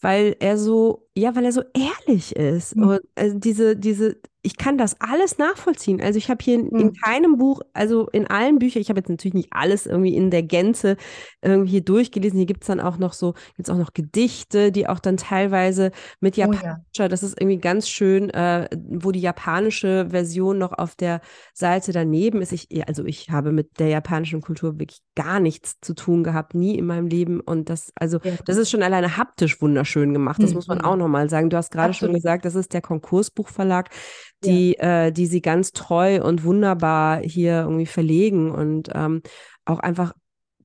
weil 0.02 0.36
er 0.40 0.58
so, 0.58 1.08
ja, 1.18 1.36
weil 1.36 1.45
er 1.45 1.51
so 1.51 1.64
ehrlich 1.74 2.36
ist. 2.36 2.76
Mhm. 2.76 2.84
Und 2.84 3.01
also 3.16 3.38
diese, 3.38 3.76
diese, 3.76 4.18
ich 4.43 4.57
kann 4.57 4.78
das 4.78 4.99
alles 4.99 5.38
nachvollziehen. 5.38 6.01
Also 6.01 6.18
ich 6.18 6.30
habe 6.30 6.43
hier 6.43 6.55
in, 6.55 6.66
mhm. 6.68 6.80
in, 6.80 6.93
keinem 6.93 7.38
Buch, 7.38 7.62
also 7.74 8.07
in 8.07 8.28
allen 8.28 8.59
Büchern, 8.59 8.82
ich 8.82 8.89
habe 8.89 8.99
jetzt 8.99 9.09
natürlich 9.09 9.36
nicht 9.36 9.49
alles 9.51 9.86
irgendwie 9.86 10.16
in 10.16 10.32
der 10.32 10.41
Gänze 10.41 10.97
irgendwie 11.41 11.72
hier 11.72 11.82
durchgelesen. 11.82 12.38
Hier 12.38 12.47
gibt 12.47 12.64
es 12.64 12.68
dann 12.68 12.80
auch 12.80 12.97
noch 12.97 13.14
so, 13.14 13.36
jetzt 13.57 13.70
auch 13.70 13.78
noch 13.78 13.93
Gedichte, 13.93 14.72
die 14.72 14.88
auch 14.88 14.99
dann 14.99 15.18
teilweise 15.18 15.91
mit 16.22 16.38
japanischer, 16.38 16.82
oh 16.97 17.01
ja. 17.01 17.07
das 17.07 17.24
ist 17.24 17.39
irgendwie 17.39 17.59
ganz 17.59 17.88
schön, 17.88 18.30
äh, 18.32 18.68
wo 18.89 19.12
die 19.12 19.22
japanische 19.22 20.07
Version 20.09 20.57
noch 20.57 20.72
auf 20.72 20.95
der 20.95 21.22
Seite 21.53 21.91
daneben 21.91 22.41
ist. 22.41 22.51
Ich, 22.51 22.88
also 22.88 23.05
ich 23.05 23.30
habe 23.30 23.51
mit 23.51 23.80
der 23.80 23.89
japanischen 23.89 24.41
Kultur 24.41 24.80
wirklich 24.80 25.01
gar 25.16 25.39
nichts 25.39 25.80
zu 25.82 25.93
tun 25.93 26.24
gehabt, 26.24 26.55
nie 26.55 26.78
in 26.78 26.86
meinem 26.86 27.07
Leben. 27.07 27.41
Und 27.41 27.70
das, 27.70 27.91
also 27.95 28.20
ja. 28.24 28.34
das 28.45 28.57
ist 28.57 28.72
schon 28.72 28.82
alleine 28.82 29.18
haptisch 29.18 29.62
wunderschön 29.62 30.14
gemacht. 30.14 30.41
Das 30.41 30.51
mhm. 30.51 30.55
muss 30.55 30.68
man 30.68 30.82
auch 30.82 30.95
nochmal 31.02 31.30
sagen. 31.30 31.49
Du 31.49 31.58
hast 31.58 31.72
gerade 31.72 31.93
schon 31.93 32.14
gesagt, 32.14 32.45
das 32.45 32.56
ist 32.56 32.74
der 32.74 32.82
Konkursbuchverlag 32.82 33.89
die, 34.43 34.76
ja. 34.78 35.06
äh, 35.06 35.12
die 35.12 35.28
sie 35.28 35.41
ganz 35.41 35.72
treu 35.72 36.22
und 36.24 36.43
wunderbar 36.43 37.20
hier 37.20 37.62
irgendwie 37.62 37.86
verlegen 37.86 38.52
und 38.52 38.89
ähm, 38.93 39.22
auch 39.66 39.80
einfach, 39.80 40.14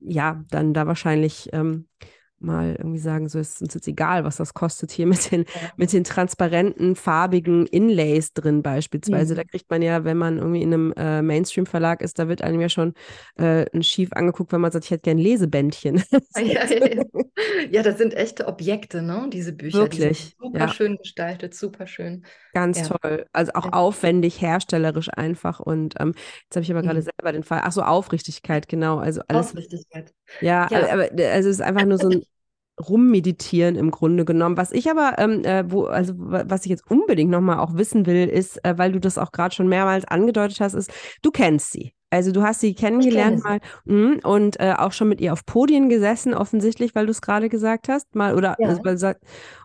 ja, 0.01 0.43
dann 0.51 0.73
da 0.73 0.87
wahrscheinlich 0.87 1.51
ähm, 1.53 1.89
mal 2.39 2.77
irgendwie 2.77 2.99
sagen, 2.99 3.29
so 3.29 3.39
ist 3.39 3.63
uns 3.63 3.75
jetzt 3.75 3.89
egal, 3.89 4.25
was 4.25 4.37
das 4.37 4.55
kostet 4.55 4.91
hier 4.93 5.07
mit 5.07 5.31
den, 5.31 5.43
ja. 5.43 5.71
mit 5.77 5.93
den 5.93 6.05
transparenten, 6.05 6.95
farbigen 6.95 7.67
Inlays 7.67 8.33
drin 8.33 8.63
beispielsweise. 8.63 9.35
Mhm. 9.35 9.37
Da 9.39 9.45
kriegt 9.45 9.71
man 9.71 9.83
ja, 9.83 10.05
wenn 10.05 10.19
man 10.19 10.39
irgendwie 10.39 10.63
in 10.63 10.73
einem 10.73 10.93
äh, 10.97 11.23
Mainstream-Verlag 11.23 12.03
ist, 12.03 12.19
da 12.19 12.29
wird 12.29 12.43
einem 12.43 12.61
ja 12.61 12.69
schon 12.69 12.95
äh, 13.37 13.67
schief 13.83 14.13
angeguckt, 14.13 14.53
wenn 14.53 14.61
man 14.61 14.71
sagt, 14.71 14.85
ich 14.85 14.91
hätte 14.91 15.03
gern 15.03 15.19
Lesebändchen. 15.19 16.03
ja, 16.37 16.65
ja, 16.65 17.05
ja, 17.71 17.83
das 17.83 17.99
sind 17.99 18.15
echte 18.15 18.47
Objekte, 18.47 19.03
ne? 19.03 19.29
Diese 19.33 19.53
Bücher. 19.53 19.79
Wirklich. 19.79 20.37
Die 20.37 20.37
super 20.39 20.69
schön 20.69 20.97
gestaltet, 20.97 21.55
super 21.55 21.87
schön. 21.87 22.25
Ganz 22.53 22.89
toll. 22.89 23.27
Also 23.33 23.53
auch 23.55 23.73
aufwendig, 23.73 24.41
herstellerisch 24.41 25.11
einfach. 25.13 25.61
Und 25.61 25.95
ähm, 26.01 26.15
jetzt 26.45 26.57
habe 26.57 26.63
ich 26.63 26.71
aber 26.71 26.83
gerade 26.83 27.01
mhm. 27.01 27.05
selber 27.05 27.33
den 27.33 27.43
Fall. 27.43 27.61
Ach 27.65 27.73
so, 27.73 27.83
Aufrichtigkeit, 27.83 28.69
genau. 28.69 28.99
Also 28.99 29.23
alles. 29.29 29.49
Aufrichtigkeit. 29.49 30.13
Ja, 30.41 30.69
ja. 30.71 30.93
aber 30.93 31.03
also 31.03 31.49
es 31.49 31.57
ist 31.57 31.63
einfach 31.63 31.85
nur 31.85 31.99
so 31.99 32.09
ein 32.09 32.23
rummeditieren 32.81 33.77
im 33.77 33.91
Grunde 33.91 34.25
genommen. 34.25 34.57
Was 34.57 34.73
ich 34.73 34.91
aber, 34.91 35.15
ähm, 35.19 35.45
äh, 35.45 35.65
wo, 35.71 35.85
also 35.85 36.13
was 36.17 36.65
ich 36.65 36.71
jetzt 36.71 36.89
unbedingt 36.91 37.31
nochmal 37.31 37.59
auch 37.59 37.75
wissen 37.75 38.07
will, 38.07 38.29
ist, 38.29 38.63
äh, 38.65 38.77
weil 38.77 38.93
du 38.93 39.01
das 39.01 39.19
auch 39.19 39.33
gerade 39.33 39.55
schon 39.55 39.69
mehrmals 39.69 40.05
angedeutet 40.05 40.61
hast, 40.61 40.75
ist, 40.75 40.91
du 41.23 41.31
kennst 41.31 41.73
sie. 41.73 41.93
Also 42.11 42.31
du 42.33 42.43
hast 42.43 42.61
sie 42.61 42.75
kennengelernt 42.75 43.43
mal 43.45 43.59
mh, 43.85 44.19
und 44.29 44.61
äh, 44.61 44.75
auch 44.79 44.93
schon 44.93 45.09
mit 45.09 45.21
ihr 45.21 45.33
auf 45.33 45.45
Podien 45.45 45.89
gesessen, 45.89 46.35
offensichtlich, 46.35 46.95
weil 46.95 47.07
du 47.07 47.11
es 47.13 47.21
gerade 47.21 47.49
gesagt 47.49 47.89
hast, 47.89 48.15
mal 48.15 48.35
oder 48.37 48.57
Ja. 48.59 48.69
also, 48.87 49.13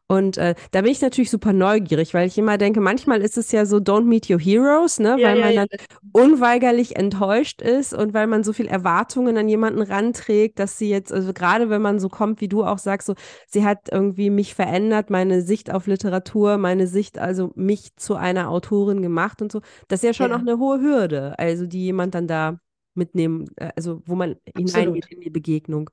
und 0.07 0.37
äh, 0.37 0.55
da 0.71 0.81
bin 0.81 0.91
ich 0.91 1.01
natürlich 1.01 1.29
super 1.31 1.53
neugierig, 1.53 2.13
weil 2.13 2.27
ich 2.27 2.37
immer 2.37 2.57
denke, 2.57 2.81
manchmal 2.81 3.21
ist 3.21 3.37
es 3.37 3.51
ja 3.53 3.65
so, 3.65 3.77
don't 3.77 4.05
meet 4.05 4.29
your 4.29 4.39
heroes, 4.39 4.99
ne? 4.99 5.17
Ja, 5.17 5.29
weil 5.29 5.37
ja, 5.37 5.45
man 5.47 5.55
dann 5.55 5.67
unweigerlich 6.13 6.97
enttäuscht 6.97 7.61
ist 7.61 7.93
und 7.93 8.13
weil 8.13 8.27
man 8.27 8.43
so 8.43 8.51
viel 8.51 8.67
Erwartungen 8.67 9.37
an 9.37 9.47
jemanden 9.47 9.81
ranträgt, 9.81 10.59
dass 10.59 10.77
sie 10.77 10.89
jetzt, 10.89 11.13
also 11.13 11.31
gerade 11.33 11.69
wenn 11.69 11.81
man 11.81 11.99
so 12.01 12.09
kommt, 12.09 12.41
wie 12.41 12.49
du 12.49 12.65
auch 12.65 12.79
sagst, 12.79 13.07
so, 13.07 13.13
sie 13.47 13.63
hat 13.63 13.87
irgendwie 13.91 14.29
mich 14.29 14.53
verändert, 14.55 15.09
meine 15.09 15.41
Sicht 15.41 15.71
auf 15.73 15.87
Literatur, 15.87 16.57
meine 16.57 16.87
Sicht, 16.87 17.17
also 17.17 17.51
mich 17.55 17.95
zu 17.95 18.15
einer 18.15 18.49
Autorin 18.49 19.01
gemacht 19.01 19.41
und 19.41 19.51
so. 19.53 19.61
Das 19.87 19.99
ist 20.01 20.03
ja 20.07 20.13
schon 20.13 20.33
auch 20.33 20.39
eine 20.39 20.57
hohe 20.57 20.81
Hürde, 20.81 21.35
also 21.39 21.65
die 21.65 21.83
jemand 21.85 22.13
dann 22.15 22.27
da 22.31 22.57
mitnehmen, 22.93 23.49
äh, 23.57 23.71
also 23.75 24.01
wo 24.05 24.15
man 24.15 24.37
hineingeht 24.55 25.07
in 25.11 25.21
die 25.21 25.29
Begegnung. 25.29 25.89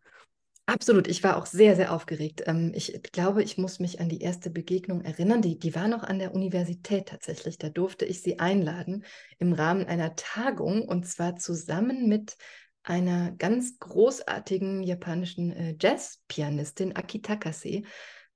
Absolut, 0.67 1.09
ich 1.09 1.25
war 1.25 1.39
auch 1.39 1.47
sehr, 1.47 1.77
sehr 1.77 1.95
aufgeregt. 1.95 2.43
Ähm, 2.45 2.73
ich 2.75 3.01
glaube, 3.13 3.43
ich 3.43 3.57
muss 3.57 3.81
mich 3.81 4.01
an 4.01 4.11
die 4.11 4.21
erste 4.21 4.51
Begegnung 4.51 5.01
erinnern. 5.01 5.41
Die, 5.41 5.59
die 5.59 5.75
war 5.75 5.89
noch 5.89 6.03
an 6.03 6.19
der 6.19 6.35
Universität 6.35 7.09
tatsächlich. 7.09 7.57
Da 7.57 7.71
durfte 7.71 8.05
ich 8.05 8.21
sie 8.21 8.39
einladen 8.39 9.05
im 9.39 9.55
Rahmen 9.55 9.87
einer 9.87 10.15
Tagung 10.15 10.83
und 10.83 11.07
zwar 11.07 11.37
zusammen 11.37 12.07
mit 12.07 12.37
einer 12.83 13.33
ganz 13.33 13.79
großartigen 13.79 14.83
japanischen 14.83 15.53
äh, 15.53 15.75
Jazzpianistin, 15.81 16.95
Aki 16.95 17.23
Takase. 17.23 17.83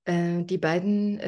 Äh, 0.05 0.45
die 0.45 0.59
beiden 0.59 1.21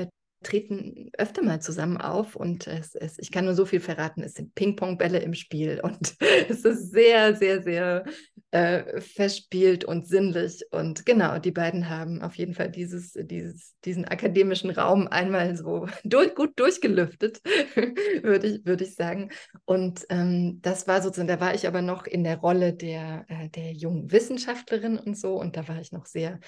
treten 0.45 1.11
öfter 1.19 1.43
mal 1.43 1.61
zusammen 1.61 1.97
auf 1.97 2.37
und 2.37 2.67
es, 2.67 2.95
es, 2.95 3.19
ich 3.19 3.33
kann 3.33 3.45
nur 3.45 3.55
so 3.55 3.67
viel 3.67 3.81
verraten, 3.81 4.23
es 4.23 4.35
sind 4.35 4.55
Ping-Pong-Bälle 4.55 5.19
im 5.19 5.35
Spiel 5.35 5.81
und 5.83 6.15
es 6.49 6.65
ist 6.65 6.93
sehr, 6.93 7.35
sehr, 7.35 7.63
sehr 7.63 8.05
äh, 8.53 9.01
verspielt 9.01 9.85
und 9.85 10.07
sinnlich 10.07 10.65
und 10.71 11.05
genau, 11.05 11.39
die 11.39 11.51
beiden 11.51 11.89
haben 11.89 12.23
auf 12.23 12.37
jeden 12.37 12.55
Fall 12.55 12.71
dieses, 12.71 13.15
dieses, 13.15 13.75
diesen 13.85 14.05
akademischen 14.05 14.71
Raum 14.71 15.09
einmal 15.09 15.57
so 15.57 15.87
durch, 16.05 16.35
gut 16.35 16.53
durchgelüftet, 16.57 17.41
würde 18.23 18.47
ich, 18.47 18.67
würde 18.67 18.85
ich 18.85 18.95
sagen. 18.95 19.31
Und 19.65 20.07
ähm, 20.09 20.61
das 20.63 20.87
war 20.87 21.03
sozusagen, 21.03 21.29
da 21.29 21.41
war 21.41 21.55
ich 21.55 21.67
aber 21.67 21.83
noch 21.83 22.07
in 22.07 22.23
der 22.23 22.39
Rolle 22.39 22.73
der, 22.73 23.25
äh, 23.29 23.49
der 23.49 23.73
jungen 23.73 24.13
Wissenschaftlerin 24.13 24.99
und 24.99 25.19
so 25.19 25.35
und 25.41 25.57
da 25.57 25.67
war 25.67 25.81
ich 25.81 25.91
noch 25.91 26.07
sehr 26.07 26.39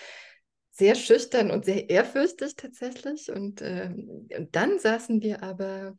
sehr 0.76 0.94
schüchtern 0.94 1.50
und 1.50 1.64
sehr 1.64 1.88
ehrfürchtig 1.88 2.54
tatsächlich. 2.56 3.30
Und, 3.30 3.62
ähm, 3.62 4.28
und 4.36 4.54
dann 4.54 4.78
saßen 4.78 5.22
wir 5.22 5.42
aber 5.42 5.94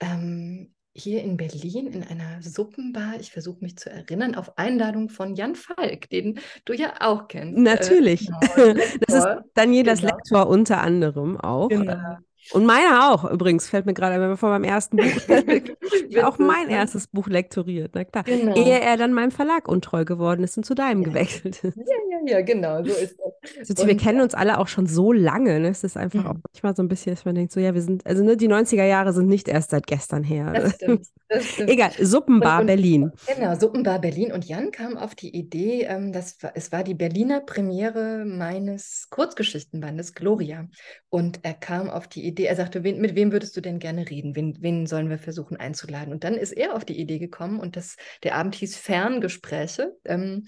ähm, 0.00 0.74
hier 0.92 1.22
in 1.22 1.36
Berlin 1.36 1.86
in 1.86 2.02
einer 2.02 2.42
Suppenbar, 2.42 3.14
ich 3.18 3.30
versuche 3.30 3.60
mich 3.62 3.76
zu 3.78 3.90
erinnern, 3.90 4.34
auf 4.34 4.58
Einladung 4.58 5.08
von 5.08 5.34
Jan 5.34 5.54
Falk, 5.54 6.10
den 6.10 6.38
du 6.64 6.74
ja 6.74 6.94
auch 7.00 7.28
kennst. 7.28 7.58
Natürlich. 7.58 8.28
Äh, 8.56 8.74
Das 9.06 9.06
genau, 9.06 9.18
ist 9.18 9.24
Lektor. 9.24 9.44
Danielas 9.54 10.00
Genau. 10.00 10.14
Lektor 10.14 10.48
unter 10.48 10.80
anderem 10.82 11.40
auch. 11.40 11.68
Genau. 11.68 12.18
Und 12.52 12.66
meiner 12.66 13.12
auch, 13.12 13.30
übrigens, 13.30 13.68
fällt 13.68 13.86
mir 13.86 13.94
gerade, 13.94 14.20
wenn 14.20 14.28
wir 14.30 14.36
von 14.36 14.50
meinem 14.50 14.64
ersten 14.64 14.96
Buch, 14.96 15.04
auch 16.24 16.38
mein 16.38 16.68
erstes 16.68 17.06
Buch 17.06 17.28
lektoriert, 17.28 17.92
na 17.94 18.04
klar. 18.04 18.24
Genau. 18.24 18.54
Ehe 18.54 18.80
er 18.80 18.96
dann 18.96 19.12
meinem 19.12 19.30
Verlag 19.30 19.68
untreu 19.68 20.04
geworden 20.04 20.42
ist 20.42 20.56
und 20.56 20.64
zu 20.64 20.74
deinem 20.74 21.02
Ja. 21.02 21.08
gewechselt 21.08 21.62
ist. 21.64 21.76
Ja, 21.76 21.82
ja, 22.26 22.32
ja, 22.38 22.40
genau, 22.42 22.78
so 22.82 22.90
ist 22.92 23.16
das. 23.18 23.68
Also, 23.70 23.86
wir 23.86 23.96
kennen 23.96 24.20
uns 24.20 24.34
alle 24.34 24.58
auch 24.58 24.68
schon 24.68 24.86
so 24.86 25.12
lange. 25.12 25.60
Ne? 25.60 25.68
Es 25.68 25.84
ist 25.84 25.96
einfach 25.96 26.24
auch 26.26 26.34
Mhm. 26.34 26.42
manchmal 26.52 26.76
so 26.76 26.82
ein 26.82 26.88
bisschen, 26.88 27.14
dass 27.14 27.24
man 27.24 27.34
denkt, 27.34 27.52
so 27.52 27.60
ja, 27.60 27.72
wir 27.74 27.82
sind, 27.82 28.04
also 28.06 28.22
ne, 28.24 28.36
die 28.36 28.48
90er 28.48 28.84
Jahre 28.84 29.12
sind 29.12 29.26
nicht 29.28 29.48
erst 29.48 29.70
seit 29.70 29.86
gestern 29.86 30.22
her. 30.24 30.52
das 30.52 30.74
stimmt, 30.74 31.06
das 31.28 31.44
stimmt. 31.46 31.70
Egal, 31.70 31.92
Suppenbar 32.00 32.56
Und- 32.56 32.60
und- 32.62 32.66
Berlin. 32.66 33.12
Genau, 33.34 33.54
Suppenbar 33.58 34.00
Berlin. 34.00 34.32
Und 34.32 34.44
Jan 34.44 34.70
kam 34.72 34.96
auf 34.96 35.14
die 35.14 35.34
Idee, 35.36 35.84
ähm, 35.88 36.12
das 36.12 36.42
war, 36.42 36.52
es 36.54 36.72
war 36.72 36.82
die 36.84 36.94
Berliner 36.94 37.40
Premiere 37.40 38.24
meines 38.26 39.06
Kurzgeschichtenbandes 39.10 40.14
Gloria. 40.14 40.66
Und 41.08 41.40
er 41.42 41.54
kam 41.54 41.88
auf 41.90 42.06
die 42.08 42.26
Idee, 42.26 42.39
er 42.44 42.56
sagte, 42.56 42.84
wen, 42.84 43.00
mit 43.00 43.14
wem 43.14 43.32
würdest 43.32 43.56
du 43.56 43.60
denn 43.60 43.78
gerne 43.78 44.08
reden? 44.08 44.36
Wen, 44.36 44.56
wen 44.60 44.86
sollen 44.86 45.10
wir 45.10 45.18
versuchen 45.18 45.56
einzuladen? 45.56 46.12
Und 46.12 46.24
dann 46.24 46.34
ist 46.34 46.52
er 46.52 46.74
auf 46.74 46.84
die 46.84 46.98
Idee 46.98 47.18
gekommen 47.18 47.60
und 47.60 47.76
das, 47.76 47.96
der 48.22 48.34
Abend 48.36 48.54
hieß 48.54 48.76
Ferngespräche. 48.76 49.96
Ähm, 50.04 50.46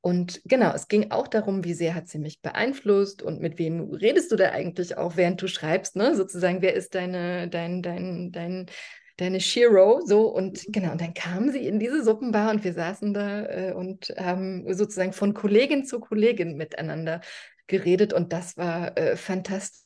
und 0.00 0.42
genau, 0.44 0.70
es 0.74 0.88
ging 0.88 1.12
auch 1.12 1.28
darum, 1.28 1.64
wie 1.64 1.72
sehr 1.72 1.94
hat 1.94 2.08
sie 2.08 2.18
mich 2.18 2.42
beeinflusst 2.42 3.22
und 3.22 3.40
mit 3.40 3.58
wem 3.58 3.90
redest 3.90 4.30
du 4.30 4.36
da 4.36 4.50
eigentlich 4.50 4.98
auch, 4.98 5.16
während 5.16 5.40
du 5.40 5.48
schreibst, 5.48 5.96
ne? 5.96 6.14
Sozusagen, 6.14 6.60
wer 6.60 6.74
ist 6.74 6.94
deine, 6.94 7.48
dein, 7.48 7.80
dein, 7.80 8.30
dein, 8.30 8.66
deine 9.16 9.40
Shiro, 9.40 10.02
so 10.04 10.28
und 10.28 10.66
genau, 10.68 10.92
und 10.92 11.00
dann 11.00 11.14
kam 11.14 11.50
sie 11.50 11.66
in 11.66 11.78
diese 11.78 12.04
Suppenbar 12.04 12.50
und 12.50 12.64
wir 12.64 12.74
saßen 12.74 13.14
da 13.14 13.46
äh, 13.46 13.72
und 13.72 14.12
haben 14.18 14.74
sozusagen 14.74 15.14
von 15.14 15.32
Kollegin 15.32 15.86
zu 15.86 16.00
Kollegin 16.00 16.56
miteinander 16.56 17.22
geredet 17.66 18.12
und 18.12 18.32
das 18.34 18.58
war 18.58 18.98
äh, 18.98 19.16
fantastisch 19.16 19.83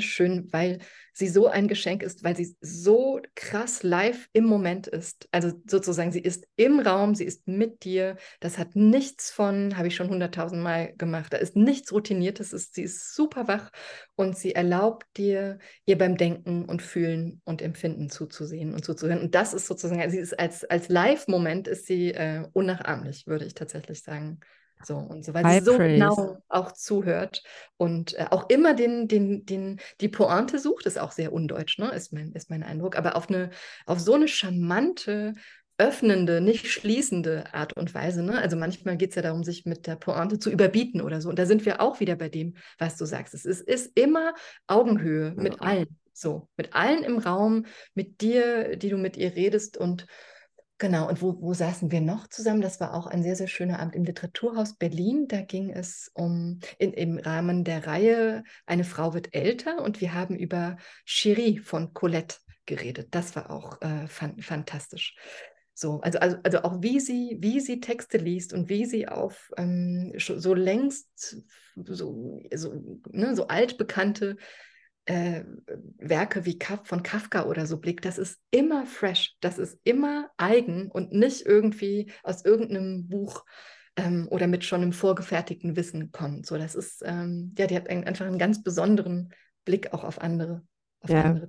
schön, 0.00 0.52
weil 0.52 0.78
sie 1.12 1.28
so 1.28 1.46
ein 1.46 1.68
Geschenk 1.68 2.02
ist, 2.02 2.24
weil 2.24 2.36
sie 2.36 2.56
so 2.60 3.20
krass 3.34 3.82
live 3.82 4.28
im 4.32 4.44
Moment 4.44 4.86
ist. 4.86 5.28
Also 5.30 5.52
sozusagen, 5.66 6.10
sie 6.10 6.20
ist 6.20 6.46
im 6.56 6.80
Raum, 6.80 7.14
sie 7.14 7.24
ist 7.24 7.46
mit 7.46 7.84
dir. 7.84 8.16
Das 8.40 8.58
hat 8.58 8.74
nichts 8.74 9.30
von, 9.30 9.76
habe 9.76 9.88
ich 9.88 9.94
schon 9.94 10.08
hunderttausend 10.08 10.62
Mal 10.62 10.94
gemacht. 10.96 11.32
Da 11.32 11.36
ist 11.36 11.54
nichts 11.54 11.92
Routiniertes. 11.92 12.52
Ist, 12.52 12.74
sie 12.74 12.82
ist 12.82 13.14
super 13.14 13.46
wach 13.48 13.70
und 14.14 14.36
sie 14.36 14.54
erlaubt 14.54 15.06
dir, 15.16 15.58
ihr 15.84 15.98
beim 15.98 16.16
Denken 16.16 16.64
und 16.64 16.80
Fühlen 16.80 17.42
und 17.44 17.60
Empfinden 17.60 18.08
zuzusehen 18.08 18.72
und 18.72 18.84
zuzuhören. 18.84 19.20
Und 19.20 19.34
das 19.34 19.52
ist 19.52 19.66
sozusagen, 19.66 20.10
sie 20.10 20.18
ist 20.18 20.38
als, 20.38 20.64
als 20.64 20.88
Live-Moment 20.88 21.68
ist 21.68 21.86
sie 21.86 22.12
äh, 22.12 22.46
unnachahmlich, 22.52 23.26
würde 23.26 23.44
ich 23.44 23.54
tatsächlich 23.54 24.02
sagen. 24.02 24.40
So 24.84 24.96
und 24.96 25.24
so, 25.24 25.34
weil 25.34 25.44
High 25.44 25.60
sie 25.60 25.64
so 25.64 25.76
praise. 25.76 25.94
genau 25.94 26.38
auch 26.48 26.72
zuhört 26.72 27.42
und 27.76 28.14
äh, 28.18 28.26
auch 28.30 28.48
immer 28.48 28.74
den, 28.74 29.08
den, 29.08 29.46
den, 29.46 29.80
die 30.00 30.08
Pointe 30.08 30.58
sucht, 30.58 30.86
ist 30.86 30.98
auch 30.98 31.12
sehr 31.12 31.32
undeutsch, 31.32 31.78
ne? 31.78 31.90
ist, 31.92 32.12
mein, 32.12 32.32
ist 32.32 32.50
mein 32.50 32.62
Eindruck, 32.62 32.96
aber 32.96 33.16
auf, 33.16 33.28
eine, 33.28 33.50
auf 33.86 34.00
so 34.00 34.14
eine 34.14 34.28
charmante, 34.28 35.34
öffnende, 35.78 36.40
nicht 36.40 36.68
schließende 36.68 37.52
Art 37.54 37.72
und 37.76 37.94
Weise. 37.94 38.22
Ne? 38.22 38.38
Also 38.38 38.56
manchmal 38.56 38.96
geht 38.96 39.10
es 39.10 39.16
ja 39.16 39.22
darum, 39.22 39.42
sich 39.42 39.64
mit 39.64 39.86
der 39.86 39.96
Pointe 39.96 40.38
zu 40.38 40.50
überbieten 40.50 41.00
oder 41.00 41.20
so. 41.20 41.28
Und 41.28 41.38
da 41.38 41.46
sind 41.46 41.64
wir 41.64 41.80
auch 41.80 41.98
wieder 41.98 42.14
bei 42.14 42.28
dem, 42.28 42.54
was 42.78 42.96
du 42.96 43.04
sagst. 43.04 43.34
Es 43.34 43.44
ist, 43.44 43.62
ist 43.62 43.96
immer 43.98 44.34
Augenhöhe 44.66 45.32
mit 45.36 45.60
allen. 45.60 45.98
So, 46.14 46.48
mit 46.56 46.74
allen 46.74 47.02
im 47.04 47.18
Raum, 47.18 47.64
mit 47.94 48.20
dir, 48.20 48.76
die 48.76 48.90
du 48.90 48.98
mit 48.98 49.16
ihr 49.16 49.34
redest 49.34 49.78
und 49.78 50.06
Genau, 50.82 51.08
und 51.08 51.22
wo, 51.22 51.40
wo 51.40 51.54
saßen 51.54 51.92
wir 51.92 52.00
noch 52.00 52.26
zusammen? 52.26 52.60
Das 52.60 52.80
war 52.80 52.92
auch 52.94 53.06
ein 53.06 53.22
sehr, 53.22 53.36
sehr 53.36 53.46
schöner 53.46 53.78
Abend 53.78 53.94
im 53.94 54.02
Literaturhaus 54.02 54.74
Berlin. 54.74 55.28
Da 55.28 55.40
ging 55.40 55.70
es 55.70 56.10
um, 56.12 56.58
in, 56.76 56.92
im 56.92 57.18
Rahmen 57.18 57.62
der 57.62 57.86
Reihe 57.86 58.42
Eine 58.66 58.82
Frau 58.82 59.14
wird 59.14 59.32
älter 59.32 59.80
und 59.80 60.00
wir 60.00 60.12
haben 60.12 60.34
über 60.34 60.76
Cherie 61.04 61.60
von 61.60 61.94
Colette 61.94 62.38
geredet. 62.66 63.14
Das 63.14 63.36
war 63.36 63.52
auch 63.52 63.80
äh, 63.80 64.08
fan 64.08 64.42
fantastisch. 64.42 65.14
So, 65.72 66.00
also, 66.00 66.18
also, 66.18 66.38
also 66.42 66.62
auch 66.64 66.82
wie 66.82 66.98
sie, 66.98 67.36
wie 67.38 67.60
sie 67.60 67.78
Texte 67.78 68.18
liest 68.18 68.52
und 68.52 68.68
wie 68.68 68.84
sie 68.84 69.06
auf 69.06 69.52
ähm, 69.56 70.12
so 70.18 70.52
längst 70.52 71.36
so, 71.76 72.42
so, 72.52 73.00
ne, 73.08 73.36
so 73.36 73.46
altbekannte 73.46 74.36
äh, 75.06 75.42
Werke 75.98 76.44
wie 76.44 76.58
Kaf 76.58 76.80
von 76.84 77.02
Kafka 77.02 77.46
oder 77.46 77.66
so 77.66 77.78
blickt, 77.78 78.04
das 78.04 78.18
ist 78.18 78.40
immer 78.50 78.86
fresh, 78.86 79.36
das 79.40 79.58
ist 79.58 79.78
immer 79.84 80.30
eigen 80.36 80.90
und 80.90 81.12
nicht 81.12 81.44
irgendwie 81.44 82.10
aus 82.22 82.44
irgendeinem 82.44 83.08
Buch 83.08 83.44
ähm, 83.96 84.28
oder 84.30 84.46
mit 84.46 84.64
schon 84.64 84.82
einem 84.82 84.92
vorgefertigten 84.92 85.76
Wissen 85.76 86.12
kommt. 86.12 86.46
So, 86.46 86.56
das 86.56 86.74
ist, 86.74 87.02
ähm, 87.04 87.54
ja, 87.58 87.66
die 87.66 87.76
hat 87.76 87.88
ein, 87.88 88.04
einfach 88.04 88.26
einen 88.26 88.38
ganz 88.38 88.62
besonderen 88.62 89.32
Blick 89.64 89.92
auch 89.92 90.04
auf 90.04 90.20
andere, 90.20 90.62
auf 91.00 91.10
Ja. 91.10 91.22
andere. 91.22 91.48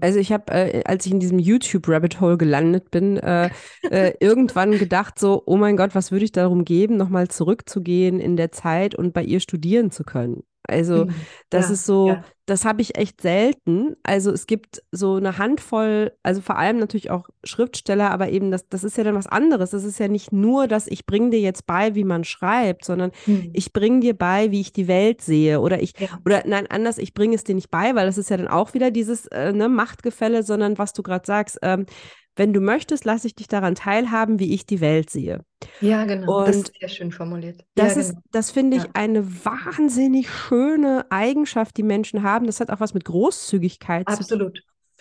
Also 0.00 0.18
ich 0.18 0.32
habe, 0.32 0.52
äh, 0.52 0.82
als 0.84 1.06
ich 1.06 1.12
in 1.12 1.20
diesem 1.20 1.38
YouTube-Rabbit 1.38 2.20
Hole 2.20 2.36
gelandet 2.36 2.90
bin, 2.90 3.16
äh, 3.18 3.50
äh, 3.82 4.14
irgendwann 4.20 4.78
gedacht 4.78 5.18
so, 5.18 5.42
oh 5.46 5.56
mein 5.56 5.76
Gott, 5.76 5.94
was 5.94 6.10
würde 6.10 6.24
ich 6.24 6.32
darum 6.32 6.64
geben, 6.64 6.96
nochmal 6.96 7.28
zurückzugehen 7.28 8.18
in 8.18 8.36
der 8.36 8.50
Zeit 8.50 8.94
und 8.94 9.12
bei 9.12 9.22
ihr 9.22 9.40
studieren 9.40 9.90
zu 9.90 10.02
können. 10.02 10.42
Also 10.66 11.06
Mhm. 11.06 11.26
das 11.50 11.66
Ja, 11.66 11.72
ist 11.72 11.86
so, 11.86 12.08
ja. 12.10 12.24
das 12.46 12.64
habe 12.64 12.82
ich 12.82 12.96
echt 12.98 13.20
selten. 13.20 13.96
Also 14.02 14.30
es 14.32 14.46
gibt 14.46 14.82
so 14.92 15.16
eine 15.16 15.38
Handvoll, 15.38 16.12
also 16.22 16.40
vor 16.40 16.56
allem 16.58 16.78
natürlich 16.78 17.10
auch 17.10 17.28
Schriftsteller, 17.44 18.10
aber 18.10 18.28
eben 18.30 18.50
das, 18.50 18.68
das 18.68 18.84
ist 18.84 18.96
ja 18.96 19.04
dann 19.04 19.14
was 19.14 19.26
anderes. 19.26 19.70
Das 19.70 19.84
ist 19.84 19.98
ja 19.98 20.08
nicht 20.08 20.32
nur, 20.32 20.66
dass 20.68 20.86
ich 20.86 21.06
bringe 21.06 21.30
dir 21.30 21.40
jetzt 21.40 21.66
bei, 21.66 21.94
wie 21.94 22.04
man 22.04 22.24
schreibt, 22.24 22.84
sondern 22.84 23.10
Mhm. 23.26 23.52
ich 23.52 23.72
bringe 23.72 24.00
dir 24.00 24.14
bei, 24.16 24.50
wie 24.50 24.60
ich 24.60 24.72
die 24.72 24.88
Welt 24.88 25.20
sehe. 25.22 25.60
Oder 25.60 25.82
ich, 25.82 25.94
Ja. 25.98 26.18
oder 26.24 26.42
nein, 26.46 26.66
anders, 26.66 26.98
ich 26.98 27.14
bringe 27.14 27.34
es 27.36 27.44
dir 27.44 27.54
nicht 27.54 27.70
bei, 27.70 27.94
weil 27.94 28.06
das 28.06 28.18
ist 28.18 28.30
ja 28.30 28.36
dann 28.36 28.48
auch 28.48 28.74
wieder 28.74 28.90
dieses 28.90 29.26
äh, 29.26 29.52
ne, 29.52 29.68
Machtgefälle, 29.68 30.42
sondern 30.42 30.78
was 30.78 30.92
du 30.92 31.02
gerade 31.02 31.26
sagst, 31.26 31.58
ähm, 31.62 31.86
wenn 32.36 32.52
du 32.52 32.60
möchtest, 32.60 33.04
lasse 33.04 33.26
ich 33.26 33.34
dich 33.34 33.48
daran 33.48 33.74
teilhaben, 33.74 34.38
wie 34.38 34.54
ich 34.54 34.66
die 34.66 34.80
Welt 34.80 35.10
sehe. 35.10 35.44
Ja, 35.80 36.04
genau. 36.04 36.44
Das 36.44 36.56
Und 36.56 36.68
ist 36.68 36.72
sehr 36.80 36.88
schön 36.88 37.12
formuliert. 37.12 37.64
Das 37.74 37.94
ja, 37.94 38.00
ist, 38.00 38.10
genau. 38.10 38.22
das 38.30 38.50
finde 38.50 38.76
ich 38.76 38.84
Ja. 38.84 38.90
eine 38.94 39.44
wahnsinnig 39.44 40.30
schöne 40.30 41.06
Eigenschaft, 41.10 41.76
die 41.76 41.82
Menschen 41.82 42.22
haben. 42.22 42.46
Das 42.46 42.60
hat 42.60 42.70
auch 42.70 42.80
was 42.80 42.94
mit 42.94 43.04
Großzügigkeit 43.04 44.10
zu 44.10 44.24
tun. 44.24 44.52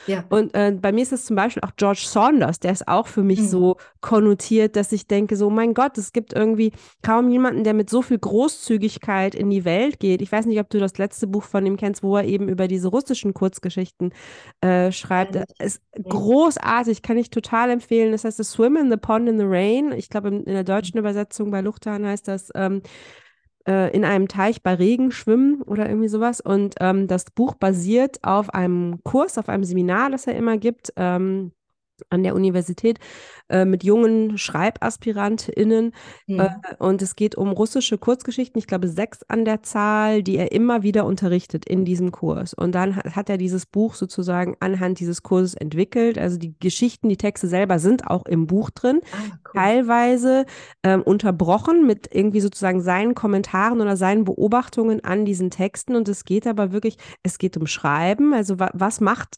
Ja. 0.06 0.26
Und 0.30 0.54
äh, 0.54 0.72
bei 0.80 0.92
mir 0.92 1.02
ist 1.02 1.14
es 1.14 1.26
zum 1.26 1.36
Beispiel 1.36 1.64
auch 1.64 1.76
George 1.78 2.04
Saunders, 2.06 2.60
der 2.60 2.72
ist 2.72 2.88
auch 2.88 3.08
für 3.08 3.24
mich 3.24 3.40
Mhm. 3.40 3.48
so 3.48 3.78
konnotiert, 4.02 4.76
dass 4.76 4.92
ich 4.92 5.08
denke, 5.08 5.36
so, 5.38 5.50
mein 5.50 5.74
Gott, 5.74 5.98
es 5.98 6.12
gibt 6.14 6.34
irgendwie 6.34 6.72
kaum 7.02 7.30
jemanden, 7.30 7.64
der 7.64 7.74
mit 7.74 7.90
so 7.90 8.02
viel 8.02 8.20
Großzügigkeit 8.20 9.36
in 9.36 9.50
die 9.50 9.66
Welt 9.66 10.00
geht. 10.00 10.22
Ich 10.22 10.32
weiß 10.32 10.46
nicht, 10.46 10.60
ob 10.60 10.70
du 10.70 10.80
das 10.80 10.98
letzte 10.98 11.28
Buch 11.28 11.44
von 11.44 11.66
ihm 11.66 11.78
kennst, 11.78 12.04
wo 12.04 12.18
er 12.18 12.26
eben 12.26 12.50
über 12.50 12.68
diese 12.68 12.90
russischen 12.90 13.34
Kurzgeschichten 13.34 14.14
äh, 14.62 14.92
schreibt. 14.92 15.36
Nein, 15.36 15.46
Ist 15.60 15.82
großartig, 16.02 17.02
kann 17.02 17.18
ich 17.18 17.30
total 17.30 17.70
empfehlen. 17.70 18.12
Das 18.12 18.24
heißt, 18.26 18.38
The 18.38 18.44
Swim 18.44 18.76
in 18.78 18.92
the 18.92 18.98
Pond 18.98 19.30
in 19.30 19.38
the 19.40 19.46
Rain. 19.48 19.92
Ich 19.94 20.10
glaube, 20.10 20.30
in, 20.30 20.44
in 20.44 20.54
der 20.54 20.64
deutschen 20.64 20.98
Übersetzung 20.98 21.52
bei 21.52 21.62
Luchthahn 21.62 22.06
heißt 22.06 22.28
das 22.28 22.50
ähm, 22.56 22.82
äh, 23.68 23.96
in 23.96 24.06
einem 24.06 24.28
Teich 24.28 24.62
bei 24.62 24.74
Regen 24.74 25.12
schwimmen 25.12 25.62
oder 25.62 25.88
irgendwie 25.88 26.08
sowas. 26.08 26.42
Und 26.42 26.76
ähm, 26.80 27.08
das 27.08 27.26
Buch 27.32 27.56
basiert 27.56 28.24
auf 28.24 28.54
einem 28.54 29.04
Kurs, 29.04 29.38
auf 29.38 29.50
einem 29.50 29.64
Seminar, 29.64 30.10
das 30.10 30.28
er 30.28 30.36
immer 30.36 30.58
gibt. 30.58 30.94
Ähm, 30.96 31.52
an 32.10 32.24
der 32.24 32.36
Universität 32.36 33.00
äh, 33.50 33.66
mit 33.66 33.84
jungen 33.84 34.38
SchreibaspirantInnen. 34.38 35.94
Mhm. 36.28 36.40
Äh, 36.40 36.50
und 36.80 37.02
es 37.02 37.16
geht 37.16 37.36
um 37.36 37.52
russische 37.52 37.98
Kurzgeschichten, 37.98 38.60
ich 38.60 38.68
glaube 38.68 38.88
sechs 38.88 39.24
an 39.24 39.46
der 39.46 39.64
Zahl, 39.64 40.24
die 40.24 40.38
er 40.38 40.52
immer 40.52 40.84
wieder 40.84 41.06
unterrichtet 41.06 41.66
in 41.66 41.86
diesem 41.86 42.12
Kurs. 42.12 42.54
Und 42.54 42.74
dann 42.74 42.96
hat, 42.96 43.16
hat 43.16 43.30
er 43.30 43.38
dieses 43.38 43.66
Buch 43.66 43.96
sozusagen 43.96 44.56
anhand 44.60 45.00
dieses 45.00 45.24
Kurses 45.24 45.54
entwickelt. 45.56 46.18
Also 46.18 46.38
die 46.38 46.56
Geschichten, 46.60 47.10
die 47.10 47.18
Texte 47.18 47.48
selber 47.48 47.80
sind 47.80 48.08
auch 48.08 48.26
im 48.26 48.48
Buch 48.48 48.70
drin 48.70 49.02
Ah, 49.12 49.18
cool. 49.34 49.52
teilweise 49.56 50.46
ähm, 50.84 51.02
unterbrochen 51.02 51.86
mit 51.86 52.10
irgendwie 52.14 52.42
sozusagen 52.42 52.82
seinen 52.82 53.16
Kommentaren 53.16 53.82
oder 53.82 53.98
seinen 53.98 54.24
Beobachtungen 54.24 55.04
an 55.04 55.26
diesen 55.26 55.52
Texten. 55.52 55.96
Und 55.96 56.08
es 56.10 56.26
geht 56.26 56.48
aber 56.48 56.72
wirklich, 56.72 56.98
es 57.24 57.38
geht 57.38 57.58
um 57.58 57.68
Schreiben. 57.68 58.34
Also 58.34 58.60
wa 58.60 58.70
was 58.74 59.02
macht 59.02 59.38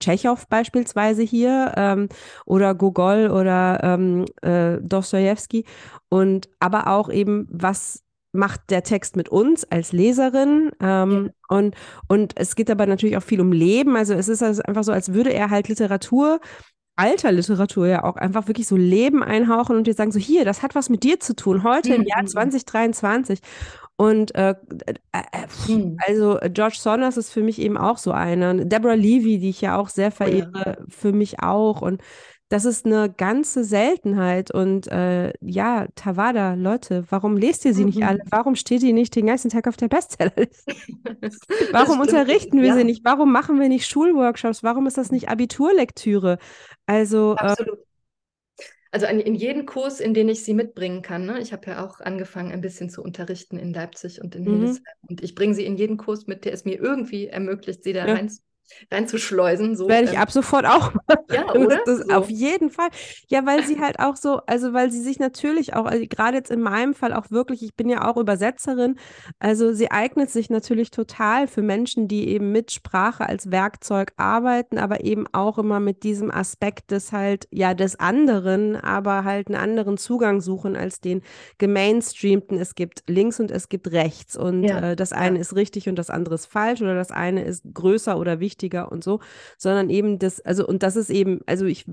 Tschechow 0.00 0.46
beispielsweise 0.48 1.22
hier 1.22 1.72
ähm, 1.76 2.08
oder 2.44 2.74
Gogol 2.74 3.30
oder 3.30 3.80
ähm, 3.82 4.24
äh, 4.42 4.78
Dostoevsky. 4.80 5.64
Und 6.08 6.48
aber 6.60 6.88
auch 6.88 7.10
eben, 7.10 7.46
was 7.50 8.02
macht 8.32 8.70
der 8.70 8.82
Text 8.82 9.16
mit 9.16 9.28
uns 9.28 9.64
als 9.64 9.92
Leserin? 9.92 10.70
Ähm, 10.80 11.30
und, 11.48 11.74
und 12.08 12.32
es 12.36 12.54
geht 12.56 12.70
aber 12.70 12.86
natürlich 12.86 13.16
auch 13.16 13.22
viel 13.22 13.40
um 13.40 13.52
Leben, 13.52 13.96
also 13.96 14.14
es 14.14 14.28
ist 14.28 14.42
also 14.42 14.62
einfach 14.62 14.84
so, 14.84 14.92
als 14.92 15.12
würde 15.14 15.32
er 15.32 15.50
halt 15.50 15.68
Literatur 15.68 16.40
alter 16.96 17.30
Literatur 17.32 17.86
ja 17.86 18.04
auch 18.04 18.16
einfach 18.16 18.48
wirklich 18.48 18.66
so 18.66 18.76
Leben 18.76 19.22
einhauchen 19.22 19.76
und 19.76 19.86
dir 19.86 19.94
sagen 19.94 20.12
so, 20.12 20.18
hier, 20.18 20.44
das 20.44 20.62
hat 20.62 20.74
was 20.74 20.88
mit 20.88 21.02
dir 21.02 21.20
zu 21.20 21.36
tun, 21.36 21.62
heute 21.62 21.94
im 21.94 22.04
Jahr 22.04 22.22
Mhm. 22.22 22.26
2023 22.26 23.40
und 23.96 24.34
äh, 24.34 24.54
äh, 24.86 24.94
äh, 25.12 25.46
Mhm. 25.68 25.96
also 26.06 26.38
äh, 26.40 26.50
George 26.50 26.76
Saunders 26.78 27.16
ist 27.16 27.30
für 27.30 27.42
mich 27.42 27.60
eben 27.60 27.76
auch 27.78 27.98
so 27.98 28.12
einer. 28.12 28.54
Deborah 28.54 28.94
Levy, 28.94 29.38
die 29.38 29.50
ich 29.50 29.60
ja 29.62 29.76
auch 29.78 29.88
sehr 29.88 30.12
Oh 30.20 30.28
ja. 30.28 30.46
verehre, 30.50 30.84
für 30.88 31.12
mich 31.12 31.40
auch. 31.42 31.80
Und 31.82 32.02
das 32.48 32.64
ist 32.64 32.86
eine 32.86 33.10
ganze 33.12 33.64
Seltenheit. 33.64 34.50
Und 34.52 34.86
äh, 34.88 35.32
ja, 35.40 35.86
Tawada, 35.96 36.54
Leute, 36.54 37.04
warum 37.10 37.36
lest 37.36 37.64
ihr 37.64 37.74
sie 37.74 37.84
nicht 37.84 38.00
Mhm. 38.00 38.02
alle? 38.02 38.18
Warum 38.30 38.54
steht 38.56 38.82
die 38.82 38.92
nicht 38.92 39.14
den 39.16 39.26
ganzen 39.26 39.50
Tag 39.50 39.66
auf 39.66 39.76
der 39.76 39.88
Bestsellerliste? 39.88 40.64
Warum 41.72 42.00
unterrichten 42.00 42.60
wir 42.62 42.68
Ja, 42.68 42.74
sie 42.74 42.84
nicht? 42.84 43.04
Warum 43.04 43.32
machen 43.32 43.60
wir 43.60 43.68
nicht 43.68 43.86
Schulworkshops? 43.88 44.62
Warum 44.62 44.86
ist 44.86 44.98
das 44.98 45.10
nicht 45.10 45.28
Abiturlektüre? 45.28 46.38
Also, 46.86 47.36
äh, 47.40 47.40
Absolut. 47.40 47.78
Also 48.96 49.04
in, 49.08 49.20
in 49.20 49.34
jeden 49.34 49.66
Kurs, 49.66 50.00
in 50.00 50.14
den 50.14 50.26
ich 50.30 50.42
sie 50.42 50.54
mitbringen 50.54 51.02
kann. 51.02 51.26
Ne? 51.26 51.38
Ich 51.42 51.52
habe 51.52 51.66
ja 51.70 51.84
auch 51.84 52.00
angefangen, 52.00 52.50
ein 52.50 52.62
bisschen 52.62 52.88
zu 52.88 53.02
unterrichten 53.02 53.58
in 53.58 53.74
Leipzig 53.74 54.22
und 54.22 54.34
in 54.34 54.46
Mhm. 54.46 54.46
Hildesheim. 54.46 54.94
Und 55.02 55.22
ich 55.22 55.34
bringe 55.34 55.54
sie 55.54 55.66
in 55.66 55.76
jeden 55.76 55.98
Kurs 55.98 56.26
mit, 56.26 56.46
der 56.46 56.54
es 56.54 56.64
mir 56.64 56.78
irgendwie 56.80 57.26
ermöglicht, 57.26 57.84
sie 57.84 57.92
da 57.92 58.06
Ja. 58.06 58.06
rein, 58.06 58.30
reinzuschleusen. 58.90 59.76
So, 59.76 59.88
werde 59.88 60.04
ich 60.06 60.14
ähm, 60.14 60.20
ab 60.20 60.30
sofort 60.30 60.66
auch 60.66 60.92
machen. 61.08 61.24
ja, 61.30 61.46
oder? 61.54 61.78
Das, 61.84 62.02
So. 62.06 62.12
Auf 62.14 62.30
jeden 62.30 62.70
Fall. 62.70 62.88
Ja, 63.28 63.46
weil 63.46 63.64
sie 63.64 63.80
halt 63.80 63.98
auch 64.00 64.16
so, 64.16 64.40
also 64.46 64.72
weil 64.72 64.90
sie 64.90 65.00
sich 65.00 65.18
natürlich 65.18 65.74
auch, 65.74 65.86
also 65.86 66.04
gerade 66.08 66.36
jetzt 66.36 66.50
in 66.50 66.60
meinem 66.60 66.94
Fall 66.94 67.12
auch 67.12 67.30
wirklich, 67.30 67.62
ich 67.62 67.74
bin 67.74 67.88
ja 67.88 68.08
auch 68.08 68.16
Übersetzerin, 68.16 68.96
also 69.38 69.72
sie 69.72 69.90
eignet 69.90 70.30
sich 70.30 70.50
natürlich 70.50 70.90
total 70.90 71.46
für 71.48 71.62
Menschen, 71.62 72.08
die 72.08 72.28
eben 72.28 72.52
mit 72.52 72.70
Sprache 72.72 73.28
als 73.28 73.50
Werkzeug 73.50 74.12
arbeiten, 74.16 74.78
aber 74.78 75.04
eben 75.04 75.26
auch 75.32 75.58
immer 75.58 75.80
mit 75.80 76.02
diesem 76.02 76.30
Aspekt 76.30 76.90
des 76.90 77.12
halt, 77.12 77.46
ja, 77.50 77.74
des 77.74 77.98
anderen, 77.98 78.76
aber 78.76 79.24
halt 79.24 79.48
einen 79.48 79.56
anderen 79.56 79.96
Zugang 79.98 80.40
suchen 80.40 80.76
als 80.76 81.00
den 81.00 81.22
gemainstreamten. 81.58 82.58
Es 82.58 82.74
gibt 82.74 83.02
links 83.08 83.40
und 83.40 83.50
es 83.50 83.68
gibt 83.68 83.90
rechts 83.92 84.36
und 84.36 84.68
Ja, 84.68 84.92
äh, 84.92 84.96
das 84.96 85.12
ja. 85.14 85.18
eine 85.18 85.38
ist 85.38 85.54
richtig 85.56 85.88
und 85.88 85.96
das 85.96 86.10
andere 86.10 86.34
ist 86.36 86.46
falsch 86.46 86.80
oder 86.82 86.94
das 86.94 87.10
eine 87.10 87.44
ist 87.44 87.62
größer 87.72 88.18
oder 88.18 88.40
wichtiger 88.40 88.55
und 88.90 89.04
so, 89.04 89.20
sondern 89.58 89.90
eben 89.90 90.18
das, 90.18 90.40
also 90.40 90.66
und 90.66 90.82
das 90.82 90.96
ist 90.96 91.10
eben, 91.10 91.40
also 91.46 91.66
ich 91.66 91.84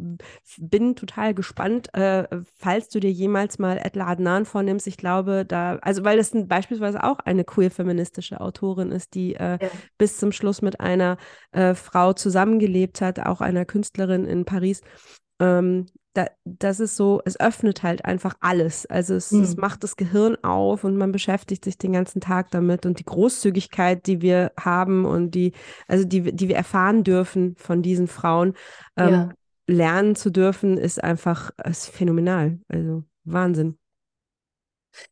bin 0.58 0.96
total 0.96 1.34
gespannt, 1.34 1.94
äh, 1.94 2.28
falls 2.58 2.90
du 2.90 3.00
dir 3.00 3.12
jemals 3.12 3.60
mal 3.60 3.78
Edla 3.78 4.08
Adnan 4.08 4.46
vornimmst. 4.46 4.88
Ich 4.88 4.98
glaube, 4.98 5.46
da, 5.46 5.78
also 5.82 6.04
weil 6.04 6.18
das 6.18 6.32
beispielsweise 6.34 7.04
auch 7.04 7.20
eine 7.20 7.44
queer-feministische 7.44 8.42
Autorin 8.42 8.92
ist, 8.92 9.14
die 9.14 9.36
äh, 9.36 9.58
Ja. 9.62 9.70
bis 9.98 10.18
zum 10.18 10.32
Schluss 10.32 10.62
mit 10.62 10.80
einer 10.80 11.18
äh, 11.52 11.74
Frau 11.76 12.14
zusammengelebt 12.14 13.02
hat, 13.02 13.20
auch 13.20 13.42
einer 13.42 13.66
Künstlerin 13.66 14.26
in 14.26 14.46
Paris. 14.46 14.82
Ähm, 15.44 15.88
da, 16.14 16.28
das 16.46 16.80
ist 16.80 16.96
so, 16.96 17.22
es 17.26 17.40
öffnet 17.40 17.82
halt 17.84 18.06
einfach 18.06 18.36
alles. 18.40 18.86
Also 18.86 19.16
es, 19.16 19.40
es 19.40 19.56
Mhm. 19.56 19.58
macht 19.58 19.84
das 19.84 19.96
Gehirn 19.96 20.38
auf 20.44 20.84
und 20.84 20.98
man 20.98 21.12
beschäftigt 21.12 21.66
sich 21.66 21.78
den 21.78 21.94
ganzen 21.94 22.22
Tag 22.22 22.52
damit. 22.52 22.86
Und 22.86 23.00
die 23.00 23.06
Großzügigkeit, 23.06 24.06
die 24.08 24.22
wir 24.22 24.52
haben 24.60 25.06
und 25.06 25.32
die, 25.32 25.54
also 25.88 26.06
die, 26.06 26.22
die 26.36 26.48
wir 26.50 26.56
erfahren 26.56 27.04
dürfen 27.04 27.56
von 27.58 27.82
diesen 27.82 28.08
Frauen, 28.08 28.54
ähm, 28.98 29.12
Ja. 29.12 29.34
lernen 29.68 30.16
zu 30.16 30.30
dürfen, 30.30 30.78
ist 30.78 31.04
einfach 31.04 31.52
ist 31.66 31.90
phänomenal. 31.90 32.60
Also 32.68 33.04
Wahnsinn. 33.24 33.78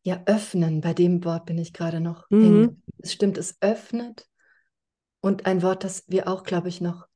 Ja, 0.04 0.22
öffnen, 0.26 0.82
bei 0.82 0.94
dem 0.94 1.24
Wort 1.26 1.46
bin 1.46 1.58
ich 1.58 1.74
gerade 1.74 2.00
noch 2.00 2.28
Mhm. 2.30 2.82
Es 3.00 3.14
stimmt, 3.14 3.38
es 3.38 3.58
öffnet. 3.62 4.28
Und 5.22 5.46
ein 5.46 5.62
Wort, 5.64 5.84
das 5.84 6.06
wir 6.08 6.28
auch, 6.28 6.44
glaube 6.44 6.70
ich, 6.70 6.82
noch 6.82 7.08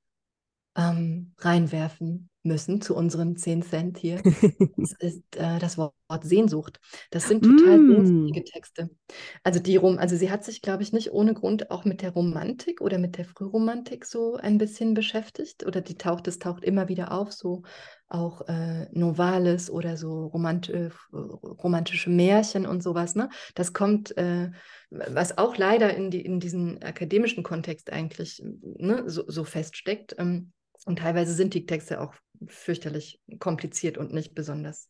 ähm, 0.76 1.34
reinwerfen 1.39 2.30
müssen 2.45 2.81
zu 2.81 2.95
unseren 2.95 3.35
10 3.37 3.61
Cent 3.63 3.97
hier. 3.97 4.21
Das 4.77 4.93
ist 4.99 5.23
äh, 5.35 5.59
das 5.59 5.77
Wort 5.77 5.93
Sehnsucht. 6.23 6.79
Das 7.11 7.27
sind 7.27 7.43
total 7.43 7.79
Mm. 7.79 7.87
sehnsüchtige 7.87 8.43
Texte. 8.43 8.89
Also 9.43 9.59
die 9.59 9.75
Rom, 9.77 9.97
also 9.97 10.15
sie 10.15 10.29
hat 10.29 10.43
sich, 10.43 10.61
glaube 10.61 10.83
ich, 10.83 10.93
nicht 10.93 11.11
ohne 11.11 11.33
Grund 11.33 11.71
auch 11.71 11.85
mit 11.85 12.01
der 12.01 12.11
Romantik 12.11 12.81
oder 12.81 12.97
mit 12.99 13.17
der 13.17 13.25
Frühromantik 13.25 14.05
so 14.05 14.35
ein 14.35 14.57
bisschen 14.57 14.93
beschäftigt. 14.93 15.65
Oder 15.65 15.81
die 15.81 15.97
taucht, 15.97 16.27
es 16.27 16.39
taucht 16.39 16.63
immer 16.63 16.87
wieder 16.87 17.11
auf, 17.11 17.31
so 17.31 17.63
auch 18.07 18.47
äh, 18.47 18.87
Novales 18.91 19.69
oder 19.69 19.97
so 19.97 20.27
romant, 20.27 20.69
äh, 20.69 20.89
romantische 21.13 22.09
Märchen 22.09 22.65
und 22.67 22.83
sowas. 22.83 23.15
Ne? 23.15 23.29
Das 23.55 23.73
kommt, 23.73 24.15
äh, 24.17 24.51
was 24.91 25.37
auch 25.37 25.57
leider 25.57 25.95
in, 25.95 26.11
die, 26.11 26.21
in 26.21 26.39
diesen 26.39 26.81
akademischen 26.83 27.43
Kontext 27.43 27.91
eigentlich 27.91 28.41
ne, 28.61 29.03
so, 29.07 29.23
so 29.27 29.43
feststeckt. 29.43 30.15
Ähm, 30.19 30.51
und 30.85 30.99
teilweise 30.99 31.33
sind 31.33 31.53
die 31.53 31.65
Texte 31.65 31.99
auch 31.99 32.13
fürchterlich 32.47 33.19
kompliziert 33.39 33.97
und 33.97 34.13
nicht 34.13 34.36
besonders 34.36 34.89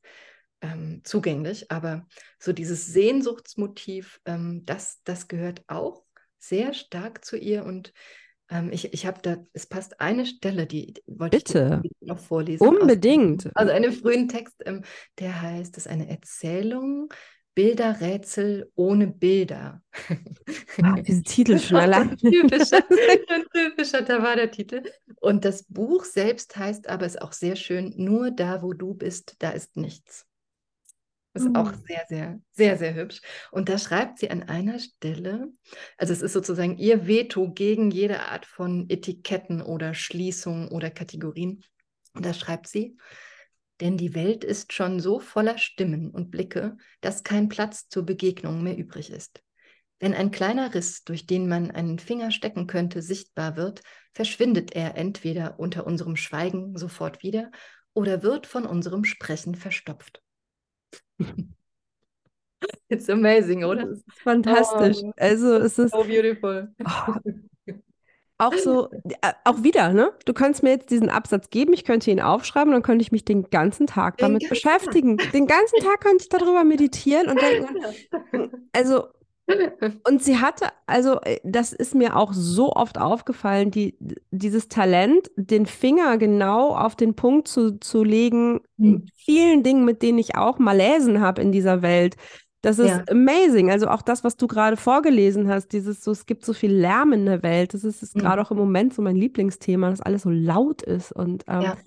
ähm, 0.62 1.02
zugänglich. 1.04 1.72
Aber 1.72 2.08
so 2.40 2.54
dieses 2.54 2.88
Sehnsuchtsmotiv, 2.88 4.20
ähm, 4.26 4.64
das, 4.66 5.02
das 5.04 5.28
gehört 5.28 5.64
auch 5.68 6.04
sehr 6.40 6.74
stark 6.74 7.26
zu 7.26 7.38
ihr. 7.38 7.66
Und 7.66 7.94
ähm, 8.50 8.72
ich, 8.72 8.94
ich 8.94 9.06
habe 9.06 9.22
da, 9.22 9.38
es 9.54 9.66
passt 9.66 10.00
eine 10.00 10.26
Stelle, 10.26 10.68
die 10.68 10.94
wollte 11.08 11.38
Bitte. 11.38 11.82
ich 11.84 11.92
noch 12.02 12.20
vorlesen. 12.20 12.68
aus- 12.68 12.76
Unbedingt. 12.76 13.50
Also 13.56 13.72
einen 13.74 13.92
frühen 13.92 14.28
Text, 14.28 14.56
ähm, 14.66 14.84
der 15.20 15.42
heißt, 15.42 15.76
das 15.76 15.86
ist 15.86 15.92
eine 15.92 16.08
Erzählung, 16.10 17.12
Bilderrätsel 17.56 18.72
ohne 18.76 19.08
Bilder. 19.08 19.82
Ah, 20.82 21.00
diese 21.02 21.24
Titel 21.24 21.60
schon 21.60 21.78
allein. 21.80 22.18
typischer, 22.30 22.84
ein 23.30 23.46
typischer, 23.54 24.02
da 24.04 24.22
war 24.22 24.36
der 24.36 24.52
Titel. 24.52 24.84
Und 25.22 25.46
das 25.46 25.64
Buch 25.64 26.04
selbst 26.06 26.56
heißt 26.58 26.88
aber, 26.90 27.06
ist 27.06 27.22
auch 27.22 27.34
sehr 27.34 27.56
schön, 27.56 27.94
nur 27.98 28.32
da, 28.32 28.62
wo 28.62 28.74
du 28.74 28.94
bist, 28.94 29.36
da 29.40 29.52
ist 29.52 29.78
nichts. 29.78 30.28
Ist 31.34 31.54
auch 31.54 31.74
Mhm. 31.74 31.84
sehr, 31.86 32.06
sehr, 32.08 32.40
sehr, 32.54 32.78
sehr 32.78 32.94
hübsch. 32.96 33.22
Und 33.52 33.68
da 33.68 33.78
schreibt 33.78 34.20
sie 34.20 34.30
an 34.32 34.44
einer 34.44 34.80
Stelle, 34.80 35.50
also 35.98 36.14
es 36.14 36.22
ist 36.22 36.32
sozusagen 36.32 36.78
ihr 36.78 37.08
Veto 37.08 37.52
gegen 37.52 37.92
jede 37.92 38.22
Art 38.22 38.46
von 38.46 38.86
Etiketten 38.90 39.62
oder 39.62 39.94
Schließung 39.94 40.70
oder 40.70 40.90
Kategorien. 40.92 41.62
Und 42.14 42.26
da 42.26 42.34
schreibt 42.34 42.68
sie, 42.68 42.96
denn 43.82 43.98
die 43.98 44.16
Welt 44.16 44.44
ist 44.44 44.74
schon 44.74 45.00
so 45.00 45.20
voller 45.20 45.58
Stimmen 45.58 46.10
und 46.10 46.32
Blicke, 46.32 46.78
dass 47.02 47.24
kein 47.24 47.50
Platz 47.50 47.90
zur 47.90 48.06
Begegnung 48.06 48.64
mehr 48.64 48.78
übrig 48.78 49.12
ist. 49.12 49.42
Wenn 50.00 50.14
ein 50.14 50.32
kleiner 50.32 50.74
Riss, 50.74 51.04
durch 51.04 51.26
den 51.26 51.48
man 51.48 51.72
einen 51.72 52.00
Finger 52.00 52.32
stecken 52.32 52.68
könnte, 52.68 53.02
sichtbar 53.02 53.56
wird, 53.56 53.82
verschwindet 54.14 54.76
er 54.76 54.98
entweder 54.98 55.60
unter 55.60 55.88
unserem 55.88 56.16
Schweigen 56.16 56.78
sofort 56.78 57.24
wieder 57.24 57.52
oder 57.94 58.24
wird 58.24 58.46
von 58.46 58.66
unserem 58.66 59.06
Sprechen 59.06 59.56
verstopft. 59.56 60.22
It's 62.90 63.10
amazing, 63.10 63.64
oder? 63.64 63.86
Das 63.86 64.00
ist 64.00 64.22
fantastisch. 64.22 64.98
Oh. 65.02 65.12
Also 65.18 65.56
es 65.56 65.80
ist, 65.80 65.92
So 65.92 66.04
beautiful. 66.04 66.70
oh, 66.84 67.16
auch 68.38 68.58
so, 68.58 68.90
äh, 69.22 69.32
auch 69.46 69.64
wieder, 69.64 69.94
ne? 69.94 70.12
Du 70.26 70.34
könntest 70.34 70.64
mir 70.64 70.72
jetzt 70.72 70.92
diesen 70.92 71.10
Absatz 71.10 71.50
geben, 71.50 71.74
ich 71.74 71.86
könnte 71.86 72.12
ihn 72.12 72.20
aufschreiben, 72.22 72.74
dann 72.74 72.84
könnte 72.84 73.02
ich 73.04 73.12
mich 73.12 73.24
den 73.26 73.50
ganzen 73.50 73.88
Tag 73.88 74.18
Den 74.18 74.24
damit 74.24 74.44
ganzen 74.44 74.50
beschäftigen. 74.50 75.18
Den 75.34 75.48
ganzen 75.48 75.80
Tag 75.80 76.02
könnte 76.02 76.24
ich 76.24 76.30
darüber 76.30 76.64
meditieren 76.64 77.30
und 77.30 77.42
denken, 77.42 77.68
also, 78.74 79.06
und 80.08 80.24
sie 80.24 80.38
hatte, 80.40 80.68
also, 80.88 81.22
äh, 81.22 81.40
das 81.44 81.72
ist 81.72 81.96
mir 81.96 82.16
auch 82.16 82.34
so 82.34 82.74
oft 82.74 82.98
aufgefallen, 83.00 83.72
die, 83.72 83.98
dieses 84.32 84.68
Talent, 84.68 85.30
den 85.36 85.66
Finger 85.66 86.18
genau 86.18 86.76
auf 86.76 86.96
den 86.96 87.16
Punkt 87.16 87.48
zu, 87.48 87.80
zu 87.80 88.04
legen, 88.04 88.62
Hm. 88.78 89.06
vielen 89.16 89.64
Dingen, 89.64 89.86
mit 89.86 90.02
denen 90.02 90.18
ich 90.18 90.36
auch 90.36 90.60
Malaisen 90.60 91.22
habe 91.22 91.42
in 91.42 91.54
dieser 91.54 91.82
Welt. 91.82 92.18
Das 92.66 92.80
ist 92.80 92.90
Ja. 92.90 93.04
amazing. 93.12 93.70
Also 93.70 93.88
auch 93.88 94.02
das, 94.02 94.24
was 94.24 94.38
du 94.38 94.48
gerade 94.48 94.76
vorgelesen 94.76 95.48
hast, 95.48 95.68
dieses 95.72 96.04
so, 96.04 96.10
es 96.10 96.26
gibt 96.26 96.44
so 96.44 96.52
viel 96.52 96.72
Lärm 96.74 97.14
in 97.14 97.28
der 97.28 97.44
Welt. 97.44 97.76
Das 97.76 97.84
ist, 97.84 98.02
ist 98.02 98.16
Mhm. 98.16 98.22
gerade 98.22 98.42
auch 98.42 98.50
im 98.50 98.58
Moment 98.58 98.92
so 98.96 99.04
mein 99.04 99.16
Lieblingsthema, 99.16 99.92
dass 99.92 100.02
alles 100.02 100.24
so 100.24 100.32
laut 100.32 100.82
ist 100.82 101.12
und 101.12 101.44
ähm, 101.48 101.62
Ja. 101.64 101.78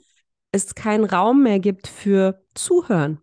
es 0.52 0.76
keinen 0.76 1.04
Raum 1.04 1.42
mehr 1.42 1.58
gibt 1.58 1.88
für 1.88 2.40
Zuhören. 2.54 3.18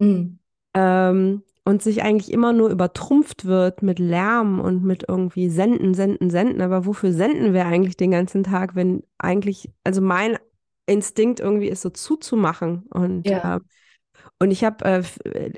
Hm. 0.00 0.38
Ähm, 0.72 1.42
und 1.66 1.82
sich 1.82 2.02
eigentlich 2.02 2.32
immer 2.32 2.54
nur 2.54 2.70
übertrumpft 2.70 3.44
wird 3.44 3.82
mit 3.82 3.98
Lärm 3.98 4.58
und 4.58 4.82
mit 4.82 5.04
irgendwie 5.06 5.50
senden, 5.50 5.92
senden, 5.92 6.30
senden. 6.30 6.62
Aber 6.62 6.86
wofür 6.86 7.12
senden 7.12 7.52
wir 7.52 7.66
eigentlich 7.66 7.98
den 7.98 8.12
ganzen 8.12 8.44
Tag, 8.44 8.74
wenn 8.74 9.02
eigentlich, 9.18 9.70
also 9.84 10.00
mein 10.00 10.38
Instinkt 10.86 11.40
irgendwie 11.40 11.68
ist 11.68 11.82
so 11.82 11.90
zuzumachen 11.90 12.84
und 12.88 13.28
Ja. 13.28 13.56
ähm, 13.56 13.64
und 14.40 14.50
ich 14.50 14.64
habe, 14.64 14.84
äh, 14.84 15.02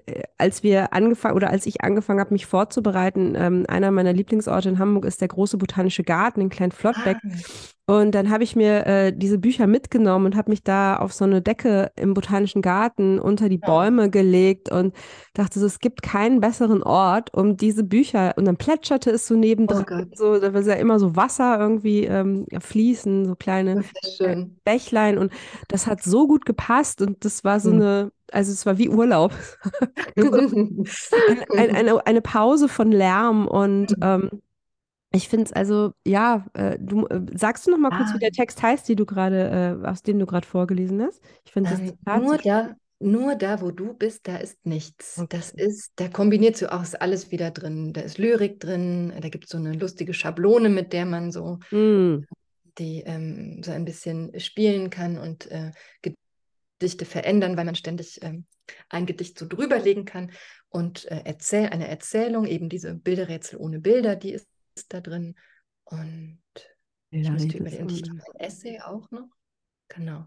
äh, 0.07 0.23
als 0.39 0.63
wir 0.63 0.93
angefangen 0.95 1.37
oder 1.37 1.51
als 1.51 1.67
ich 1.67 1.83
angefangen 1.83 2.21
habe, 2.21 2.33
mich 2.33 2.47
vorzubereiten, 2.47 3.35
ähm, 3.37 3.65
einer 3.69 3.91
meiner 3.91 4.13
Lieblingsorte 4.13 4.69
in 4.71 4.79
Hamburg 4.79 5.05
ist 5.05 5.21
der 5.21 5.29
große 5.29 5.59
botanische 5.59 6.03
Garten 6.05 6.41
in 6.41 6.49
Klein-Flottbeck. 6.49 7.19
Ah, 7.23 7.43
Und 7.87 8.13
dann 8.15 8.31
habe 8.31 8.45
ich 8.45 8.55
mir 8.57 8.87
äh, 8.87 9.13
diese 9.13 9.39
Bücher 9.39 9.67
mitgenommen 9.67 10.27
und 10.27 10.37
habe 10.37 10.51
mich 10.51 10.63
da 10.63 10.97
auf 10.97 11.13
so 11.13 11.25
eine 11.25 11.43
Decke 11.43 11.91
im 11.97 12.15
botanischen 12.15 12.63
Garten 12.63 13.19
unter 13.19 13.49
die. 13.49 13.59
Bäume 13.59 14.11
gelegt 14.11 14.71
und 14.71 14.95
dachte 15.35 15.59
so, 15.59 15.67
es 15.67 15.81
gibt 15.81 16.03
keinen 16.03 16.41
besseren 16.41 16.83
Ort, 16.85 17.35
um 17.35 17.57
diese 17.57 17.83
Bücher, 17.85 18.35
und 18.37 18.45
dann 18.47 18.57
plätscherte 18.57 19.11
es 19.11 19.27
so 19.27 19.35
nebendran, 19.35 19.85
Oh 19.87 20.05
so, 20.15 20.39
da 20.41 20.55
war 20.55 20.63
ja 20.63 20.75
immer 20.75 20.99
so 21.01 21.17
Wasser 21.17 21.59
irgendwie 21.61 22.05
ähm, 22.05 22.47
fließen, 22.61 23.25
so 23.27 23.35
kleine. 23.37 23.85
Bächlein 24.65 25.19
und 25.19 25.33
das 25.69 25.87
hat 25.87 26.03
so 26.03 26.27
gut 26.27 26.45
gepasst 26.45 27.01
und 27.03 27.25
das 27.25 27.45
war 27.45 27.61
so 27.61 27.71
Hm. 27.71 27.77
eine, 27.81 28.13
also 28.33 28.53
es 28.53 28.67
war 28.67 28.79
wie 28.79 28.89
Urlaub. 28.89 29.33
ein, 31.27 31.45
ein, 31.57 31.71
eine, 31.71 32.07
eine 32.07 32.21
Pause 32.23 32.69
von 32.69 32.93
Lärm 32.93 33.47
und 33.47 33.97
ähm, 34.01 34.31
ich 35.13 35.29
finde 35.29 35.47
es 35.47 35.53
also, 35.53 35.93
ja, 36.07 36.47
äh, 36.55 36.79
du 36.81 37.07
äh, 37.09 37.21
sagst 37.37 37.67
du 37.67 37.71
noch 37.73 37.79
mal 37.79 37.93
kurz, 37.93 38.13
Ah. 38.13 38.15
wie 38.15 38.19
der 38.21 38.33
Text 38.33 38.63
heißt, 38.63 38.89
die 38.89 38.97
du 38.97 39.07
gerade, 39.07 39.81
äh, 39.85 39.89
aus 39.89 40.03
dem 40.03 40.19
du 40.21 40.27
gerade 40.27 40.47
vorgelesen 40.47 41.03
hast? 41.03 41.23
Ich 41.45 41.53
finde 41.53 41.77
das 41.77 41.81
Ähm, 41.81 41.99
nur 42.11 42.39
da, 42.39 42.75
nur 43.01 43.35
da, 43.35 43.61
wo 43.61 43.71
du 43.71 43.95
bist, 43.95 44.27
da 44.29 44.37
ist 44.37 44.65
nichts. 44.67 45.27
Das 45.29 45.51
Okay. 45.51 45.57
ist, 45.57 45.93
da 45.97 46.09
kombiniert 46.09 46.57
so 46.57 46.69
auch 46.69 46.83
ist 46.83 47.01
alles 47.01 47.31
wieder 47.31 47.51
drin. 47.51 47.93
Da 47.93 48.01
ist 48.03 48.19
Lyrik 48.19 48.61
drin, 48.61 49.13
da 49.21 49.29
gibt 49.29 49.45
es 49.45 49.51
so 49.51 49.59
eine 49.59 49.73
lustige 49.73 50.15
Schablone, 50.15 50.69
mit 50.69 50.93
der 50.93 51.07
man 51.07 51.33
so 51.33 51.59
Mm, 51.73 52.25
die 52.79 53.03
ähm, 53.05 53.63
so 53.63 53.73
ein 53.73 53.85
bisschen 53.85 54.39
spielen 54.41 54.91
kann 54.91 55.19
und 55.19 55.51
äh, 55.51 55.73
Gedichte 56.81 57.05
verändern, 57.05 57.57
weil 57.57 57.67
man 57.67 57.75
ständig 57.77 58.19
ähm, 58.23 58.47
ein 58.89 59.07
Gedicht 59.07 59.39
so 59.39 59.47
drüberlegen 59.47 60.07
kann. 60.07 60.33
Und 60.71 61.05
äh, 61.07 61.23
erzähl 61.25 61.69
eine 61.69 61.89
Erzählung, 61.89 62.47
eben 62.47 62.69
diese 62.69 62.95
Bilderrätsel 62.95 63.59
ohne 63.59 63.79
Bilder, 63.81 64.17
die 64.17 64.33
ist, 64.33 64.49
ist 64.75 64.93
da 64.93 65.01
drin. 65.01 65.37
Und 65.85 66.41
ich 67.11 67.31
müsste 67.31 67.59
überlegen, 67.59 67.89
ich 67.91 68.03
glaube, 68.03 68.23
ein 68.33 68.41
Essay 68.41 68.81
auch 68.81 69.11
noch. 69.11 69.29
Genau. 69.89 70.27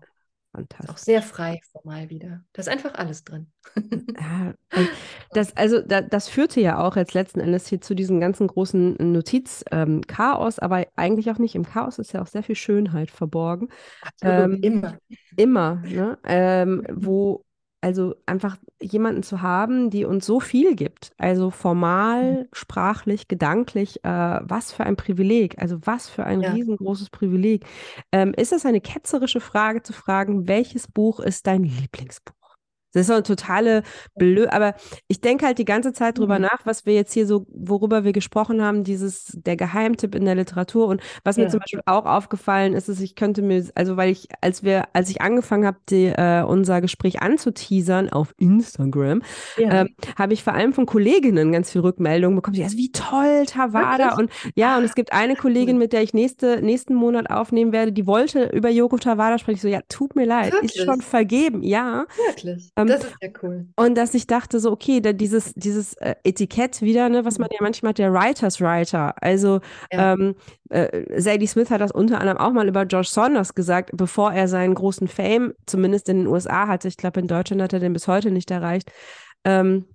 Ist 0.80 0.90
auch 0.90 0.98
fantastisch. 0.98 0.98
sehr 0.98 1.22
frei 1.24 1.62
formal 1.72 2.10
wieder. 2.10 2.44
Da 2.54 2.60
ist 2.62 2.70
einfach 2.70 2.94
alles 2.96 3.24
drin. 3.24 3.52
Ja, 4.20 4.54
das, 5.32 5.56
also 5.58 5.82
da, 5.82 6.02
das 6.02 6.28
führte 6.30 6.62
ja 6.62 6.80
auch 6.80 6.96
jetzt 6.96 7.14
letzten 7.16 7.40
Endes 7.40 7.68
hier 7.68 7.82
zu 7.82 7.96
diesem 7.96 8.20
ganzen 8.20 8.48
großen 8.48 8.96
Notiz-Chaos, 9.12 10.60
aber 10.60 10.86
eigentlich 10.96 11.32
auch 11.32 11.40
nicht. 11.40 11.56
Im 11.56 11.66
Chaos 11.66 11.98
ist 12.00 12.14
ja 12.14 12.22
auch 12.22 12.28
sehr 12.28 12.44
viel 12.44 12.56
Schönheit 12.56 13.10
verborgen. 13.10 13.70
Absolut, 14.02 14.54
Ähm, 14.54 14.62
immer. 14.62 14.98
Immer, 15.36 15.76
ne? 15.88 16.20
Ähm, 16.26 16.86
wo, 16.92 17.44
also 17.84 18.16
einfach 18.26 18.58
jemanden 18.82 19.24
zu 19.24 19.42
haben, 19.42 19.90
die 19.90 20.06
uns 20.06 20.26
so 20.26 20.40
viel 20.40 20.76
gibt, 20.76 21.12
also 21.18 21.52
formal, 21.52 22.48
sprachlich, 22.54 23.28
gedanklich, 23.28 24.04
äh, 24.04 24.08
was 24.44 24.72
für 24.72 24.86
ein 24.86 24.96
Privileg, 24.96 25.60
also 25.62 25.78
was 25.84 26.10
für 26.10 26.26
ein 26.26 26.42
Ja. 26.42 26.54
riesengroßes 26.54 27.10
Privileg. 27.12 27.66
Ähm, 28.12 28.34
ist 28.36 28.54
es 28.54 28.66
eine 28.66 28.82
ketzerische 28.82 29.42
Frage 29.42 29.84
zu 29.84 29.94
fragen, 29.94 30.48
welches 30.48 30.88
Buch 30.88 31.20
ist 31.20 31.48
dein 31.48 31.64
Lieblingsbuch? 31.64 32.43
Das 32.94 33.02
ist 33.02 33.08
so 33.08 33.14
eine 33.14 33.24
totale 33.24 33.84
Blö, 34.16 34.48
aber 34.50 34.76
ich 35.08 35.20
denke 35.22 35.46
halt 35.46 35.58
die 35.58 35.66
ganze 35.66 35.94
Zeit 35.94 36.18
drüber 36.20 36.36
Mhm. 36.36 36.44
nach, 36.44 36.60
was 36.66 36.86
wir 36.86 36.94
jetzt 36.94 37.14
hier 37.14 37.26
so, 37.28 37.46
worüber 37.50 38.04
wir 38.04 38.14
gesprochen 38.14 38.62
haben, 38.62 38.84
dieses, 38.84 39.28
der 39.34 39.56
Geheimtipp 39.58 40.16
in 40.16 40.26
der 40.26 40.36
Literatur 40.36 40.88
und 40.88 41.02
was 41.24 41.38
mir 41.38 41.44
Ja. 41.44 41.50
zum 41.50 41.60
Beispiel 41.60 41.82
auch 41.86 42.06
aufgefallen 42.06 42.74
ist, 42.74 42.90
ist, 42.90 43.02
ich 43.02 43.16
könnte 43.16 43.42
mir, 43.42 43.66
also 43.76 43.98
weil 43.98 44.12
ich, 44.12 44.28
als 44.42 44.64
wir, 44.64 44.84
als 44.94 45.10
ich 45.10 45.22
angefangen 45.22 45.66
habe, 45.66 45.78
äh, 45.92 46.44
unser 46.44 46.82
Gespräch 46.82 47.22
anzuteasern 47.22 48.10
auf 48.10 48.34
Instagram, 48.38 49.22
Ja. 49.58 49.82
ähm, 49.82 49.90
habe 50.18 50.34
ich 50.34 50.44
vor 50.44 50.54
allem 50.54 50.74
von 50.74 50.86
Kolleginnen 50.86 51.52
ganz 51.52 51.72
viel 51.72 51.82
Rückmeldungen 51.82 52.36
bekommen. 52.36 52.56
Die, 52.56 52.64
also 52.64 52.78
wie 52.78 52.92
toll, 52.92 53.46
Tawada. 53.48 54.16
Und 54.18 54.30
ja, 54.56 54.78
und 54.78 54.84
es 54.84 54.96
gibt 54.96 55.14
eine 55.14 55.36
Kollegin, 55.36 55.76
cool. 55.76 55.80
mit 55.80 55.94
der 55.94 56.04
ich 56.04 56.14
nächste, 56.14 56.62
nächsten 56.62 56.94
Monat 56.96 57.30
aufnehmen 57.30 57.72
werde, 57.72 57.92
die 57.92 58.06
wollte 58.08 58.46
über 58.54 58.70
Yoko 58.70 58.98
Tawada 58.98 59.38
sprechen. 59.38 59.56
Ich 59.58 59.62
so, 59.62 59.68
ja, 59.68 59.82
tut 59.90 60.16
mir 60.16 60.26
leid, 60.26 60.54
ist 60.54 60.62
Wirklich? 60.76 60.84
schon 60.84 61.02
vergeben, 61.02 61.64
ja. 61.64 62.06
Wirklich. 62.28 62.72
Ähm, 62.76 62.83
das 62.88 63.04
ist 63.04 63.16
ja 63.22 63.30
cool. 63.42 63.68
Und 63.76 63.96
dass 63.96 64.14
ich 64.14 64.28
dachte 64.28 64.60
so, 64.60 64.72
okay, 64.72 65.02
da 65.02 65.14
dieses, 65.14 65.54
dieses 65.56 65.94
äh, 65.96 66.16
Etikett 66.24 66.82
wieder, 66.82 67.10
ne, 67.10 67.26
was 67.26 67.40
man 67.40 67.50
ja 67.52 67.58
manchmal 67.62 67.90
hat, 67.90 67.98
der 67.98 68.14
Writers 68.14 68.62
Writer. 68.62 69.16
Also 69.22 69.62
Ja. 69.92 70.14
ähm, 70.14 70.36
äh, 70.70 71.20
Zadie 71.22 71.48
Smith 71.48 71.70
hat 71.72 71.82
das 71.82 71.92
unter 71.92 72.20
anderem 72.20 72.38
auch 72.38 72.52
mal 72.52 72.68
über 72.68 72.86
George 72.86 73.08
Saunders 73.10 73.56
gesagt, 73.56 73.92
bevor 73.94 74.32
er 74.34 74.48
seinen 74.48 74.76
großen 74.76 75.08
Fame, 75.08 75.54
zumindest 75.66 76.08
in 76.10 76.18
den 76.20 76.28
USA 76.28 76.68
hatte. 76.68 76.88
Ich 76.88 76.98
glaube, 76.98 77.20
in 77.20 77.28
Deutschland 77.28 77.62
hat 77.62 77.74
er 77.74 77.80
den 77.80 77.94
bis 77.94 78.08
heute 78.08 78.32
nicht 78.32 78.52
erreicht. 78.52 78.92
Ähm, 79.44 79.86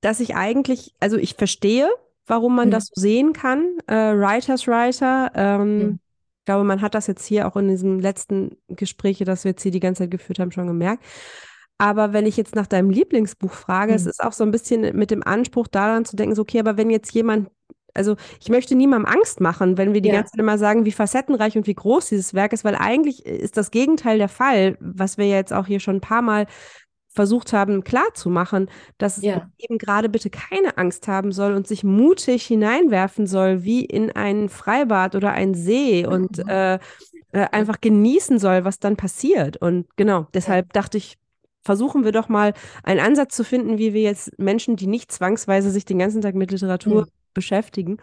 dass 0.00 0.20
ich 0.20 0.34
eigentlich, 0.34 0.94
also 1.00 1.16
ich 1.16 1.34
verstehe, 1.34 1.88
warum 2.26 2.56
man 2.56 2.68
Mhm. 2.68 2.72
das 2.72 2.86
so 2.92 3.00
sehen 3.00 3.32
kann, 3.32 3.78
äh, 3.86 3.94
Writers 3.94 4.66
Writer. 4.66 5.30
Ähm, 5.34 5.78
Mhm. 5.78 5.98
Ich 6.44 6.46
glaube, 6.46 6.64
man 6.64 6.82
hat 6.82 6.94
das 6.94 7.06
jetzt 7.06 7.24
hier 7.24 7.48
auch 7.48 7.56
in 7.56 7.68
diesem 7.68 8.00
letzten 8.00 8.58
Gespräch, 8.68 9.18
das 9.24 9.44
wir 9.44 9.52
jetzt 9.52 9.62
hier 9.62 9.72
die 9.72 9.80
ganze 9.80 10.02
Zeit 10.02 10.10
geführt 10.10 10.38
haben, 10.38 10.52
schon 10.52 10.66
gemerkt. 10.66 11.02
Aber 11.78 12.12
wenn 12.12 12.26
ich 12.26 12.36
jetzt 12.36 12.54
nach 12.54 12.66
deinem 12.66 12.90
Lieblingsbuch 12.90 13.50
frage, 13.52 13.94
es 13.94 14.04
Mhm. 14.04 14.06
ist 14.06 14.22
auch 14.22 14.32
so 14.32 14.44
ein 14.44 14.50
bisschen 14.50 14.94
mit 14.94 15.10
dem 15.10 15.22
Anspruch 15.22 15.68
daran 15.68 16.04
zu 16.04 16.16
denken, 16.16 16.34
so, 16.34 16.42
okay, 16.42 16.60
aber 16.60 16.76
wenn 16.76 16.90
jetzt 16.90 17.12
jemand, 17.14 17.50
also 17.94 18.16
ich 18.40 18.50
möchte 18.50 18.74
niemandem 18.74 19.10
Angst 19.10 19.40
machen, 19.40 19.78
wenn 19.78 19.94
wir 19.94 20.02
die 20.02 20.10
Ja. 20.10 20.12
ganze 20.12 20.32
Zeit 20.32 20.40
immer 20.40 20.58
sagen, 20.58 20.84
wie 20.84 20.92
facettenreich 20.92 21.56
und 21.56 21.66
wie 21.66 21.74
groß 21.74 22.08
dieses 22.10 22.34
Werk 22.34 22.52
ist, 22.52 22.64
weil 22.64 22.74
eigentlich 22.76 23.24
ist 23.24 23.56
das 23.56 23.70
Gegenteil 23.70 24.18
der 24.18 24.28
Fall, 24.28 24.76
was 24.80 25.16
wir 25.18 25.26
ja 25.26 25.36
jetzt 25.36 25.52
auch 25.54 25.66
hier 25.66 25.80
schon 25.80 25.96
ein 25.96 26.00
paar 26.02 26.22
Mal 26.22 26.46
versucht 27.14 27.52
haben 27.52 27.84
klarzumachen, 27.84 28.68
dass 28.98 29.22
Ja. 29.22 29.48
eben 29.56 29.78
gerade 29.78 30.08
bitte 30.08 30.30
keine 30.30 30.76
Angst 30.76 31.06
haben 31.08 31.32
soll 31.32 31.54
und 31.54 31.66
sich 31.66 31.84
mutig 31.84 32.44
hineinwerfen 32.44 33.26
soll, 33.26 33.62
wie 33.62 33.84
in 33.84 34.10
ein 34.12 34.48
Freibad 34.48 35.14
oder 35.14 35.32
einen 35.32 35.54
See 35.54 36.06
und 36.06 36.38
Mhm. 36.38 36.48
äh, 36.48 36.74
äh, 37.32 37.46
einfach 37.52 37.80
genießen 37.80 38.38
soll, 38.38 38.64
was 38.64 38.78
dann 38.80 38.96
passiert. 38.96 39.56
Und 39.56 39.86
genau, 39.96 40.26
deshalb 40.34 40.72
dachte 40.72 40.98
ich, 40.98 41.16
versuchen 41.62 42.04
wir 42.04 42.12
doch 42.12 42.28
mal 42.28 42.52
einen 42.82 43.00
Ansatz 43.00 43.34
zu 43.36 43.42
finden, 43.44 43.78
wie 43.78 43.94
wir 43.94 44.02
jetzt 44.02 44.38
Menschen, 44.38 44.76
die 44.76 44.86
nicht 44.86 45.10
zwangsweise 45.10 45.70
sich 45.70 45.84
den 45.84 45.98
ganzen 45.98 46.20
Tag 46.20 46.34
mit 46.34 46.50
Literatur 46.50 47.02
Mhm. 47.02 47.06
beschäftigen, 47.32 47.96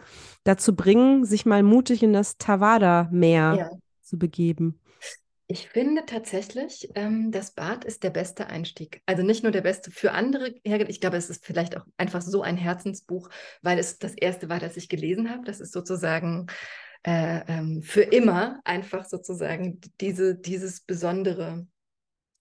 dazu 0.44 0.76
bringen, 0.76 1.24
sich 1.26 1.46
mal 1.46 1.64
mutig 1.64 2.02
in 2.04 2.12
das 2.14 2.38
Tawada-Meer 2.38 3.56
Ja. 3.58 3.70
zu 4.02 4.18
begeben. 4.18 4.80
Ich 5.52 5.68
finde 5.68 6.06
tatsächlich, 6.06 6.88
ähm, 6.96 7.30
das 7.30 7.52
Bad 7.52 7.84
ist 7.84 8.04
der 8.04 8.10
beste 8.10 8.48
Einstieg. 8.48 9.02
Also 9.06 9.22
nicht 9.22 9.44
nur 9.44 9.52
der 9.52 9.60
beste 9.60 9.92
für 9.92 10.14
andere. 10.14 10.54
Ich 10.64 11.02
glaube, 11.02 11.18
es 11.18 11.30
ist 11.30 11.46
vielleicht 11.46 11.76
auch 11.76 11.86
einfach 11.98 12.22
so 12.22 12.42
ein 12.42 12.56
Herzensbuch, 12.56 13.30
weil 13.62 13.78
es 13.78 14.00
das 14.00 14.14
erste 14.14 14.48
war, 14.48 14.60
das 14.60 14.78
ich 14.78 14.88
gelesen 14.88 15.30
habe. 15.30 15.44
Das 15.44 15.60
ist 15.60 15.74
sozusagen 15.74 16.48
äh, 17.04 17.42
ähm, 17.50 17.82
für 17.82 18.02
immer 18.02 18.62
einfach 18.64 19.04
sozusagen 19.04 19.82
diese, 20.00 20.36
dieses 20.36 20.80
besondere 20.80 21.68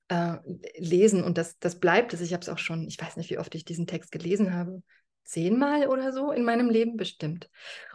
äh, 0.06 0.36
Lesen 0.78 1.24
und 1.24 1.36
das, 1.36 1.58
das 1.58 1.80
bleibt 1.80 2.14
es. 2.14 2.20
Ich 2.20 2.32
habe 2.32 2.42
es 2.42 2.48
auch 2.48 2.58
schon, 2.58 2.86
ich 2.86 3.02
weiß 3.02 3.16
nicht, 3.16 3.30
wie 3.30 3.38
oft 3.38 3.56
ich 3.56 3.64
diesen 3.64 3.88
Text 3.88 4.12
gelesen 4.12 4.54
habe. 4.54 4.84
Zehnmal 5.24 5.88
oder 5.88 6.12
so 6.12 6.30
in 6.30 6.44
meinem 6.44 6.70
Leben 6.70 6.96
bestimmt. 6.96 7.50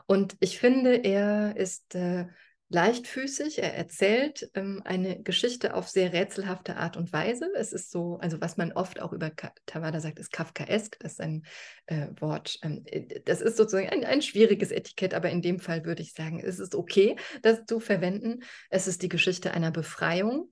Und 0.08 0.36
ich 0.42 0.60
finde, 0.60 1.06
er 1.06 1.56
ist 1.56 1.96
äh, 1.96 2.26
leichtfüßig. 2.70 3.60
Er 3.60 3.76
erzählt 3.76 4.50
ähm, 4.56 4.82
eine 4.86 5.22
Geschichte 5.22 5.76
auf 5.76 5.88
sehr 5.88 6.14
rätselhafte 6.14 6.78
Art 6.78 6.98
und 6.98 7.14
Weise. 7.14 7.50
Es 7.56 7.74
ist 7.74 7.92
so, 7.92 8.18
also 8.18 8.42
was 8.42 8.58
man 8.58 8.72
oft 8.72 9.02
auch 9.02 9.14
über 9.14 9.32
Tawada 9.66 10.00
sagt, 10.00 10.20
ist 10.20 10.32
Kafkaesk. 10.32 10.98
Das 11.00 11.14
ist 11.14 11.22
ein 11.22 11.46
äh, 11.86 12.08
Wort, 12.20 12.58
ähm, 12.64 12.84
äh, 12.86 13.22
das 13.22 13.42
ist 13.42 13.58
sozusagen 13.58 13.90
ein, 13.90 14.04
ein 14.04 14.22
schwieriges 14.22 14.72
Etikett, 14.72 15.14
aber 15.14 15.30
in 15.30 15.42
dem 15.42 15.60
Fall 15.60 15.86
würde 15.86 16.02
ich 16.02 16.14
sagen, 16.14 16.40
es 16.40 16.60
ist 16.60 16.76
okay, 16.76 17.16
das 17.44 17.66
zu 17.66 17.80
verwenden. 17.80 18.44
Es 18.70 18.88
ist 18.88 19.04
die 19.04 19.10
Geschichte 19.10 19.54
einer 19.54 19.72
Befreiung. 19.72 20.50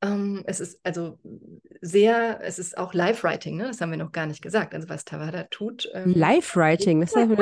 Ähm, 0.00 0.44
es 0.46 0.60
ist 0.60 0.78
also 0.84 1.18
sehr, 1.80 2.40
es 2.42 2.60
ist 2.60 2.78
auch 2.78 2.94
Live-Writing, 2.94 3.56
ne? 3.56 3.64
das 3.64 3.80
haben 3.80 3.90
wir 3.90 3.98
noch 3.98 4.12
gar 4.12 4.26
nicht 4.26 4.42
gesagt. 4.42 4.72
Also 4.72 4.88
was 4.88 5.04
Tawada 5.04 5.44
tut. 5.50 5.90
Ähm, 5.92 6.14
Live-Writing, 6.14 7.00
das 7.00 7.16
habe 7.16 7.32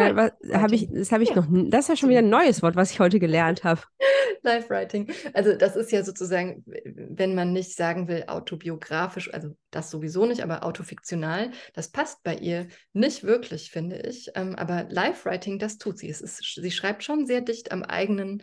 ich, 0.74 0.88
das 0.90 1.12
ich 1.12 1.28
ja. 1.30 1.34
noch, 1.36 1.46
das 1.68 1.84
ist 1.84 1.88
ja 1.88 1.96
schon 1.96 2.08
wieder 2.08 2.20
ein 2.20 2.30
neues 2.30 2.62
Wort, 2.62 2.74
was 2.74 2.90
ich 2.90 3.00
heute 3.00 3.20
gelernt 3.20 3.62
habe. 3.64 3.82
Live-Writing. 4.42 5.12
Also 5.34 5.54
das 5.54 5.76
ist 5.76 5.92
ja 5.92 6.02
sozusagen, 6.02 6.64
wenn 6.66 7.34
man 7.34 7.52
nicht 7.52 7.76
sagen 7.76 8.08
will 8.08 8.24
autobiografisch, 8.26 9.32
also 9.34 9.50
das 9.70 9.90
sowieso 9.90 10.24
nicht, 10.24 10.42
aber 10.42 10.64
autofiktional, 10.64 11.50
das 11.74 11.90
passt 11.90 12.22
bei 12.22 12.36
ihr 12.36 12.68
nicht 12.94 13.24
wirklich, 13.24 13.70
finde 13.70 13.98
ich. 13.98 14.30
Ähm, 14.34 14.54
aber 14.54 14.86
Live-Writing, 14.88 15.58
das 15.58 15.76
tut 15.76 15.98
sie. 15.98 16.08
Es 16.08 16.22
ist, 16.22 16.42
sie 16.54 16.70
schreibt 16.70 17.04
schon 17.04 17.26
sehr 17.26 17.42
dicht 17.42 17.70
am 17.70 17.82
eigenen 17.82 18.42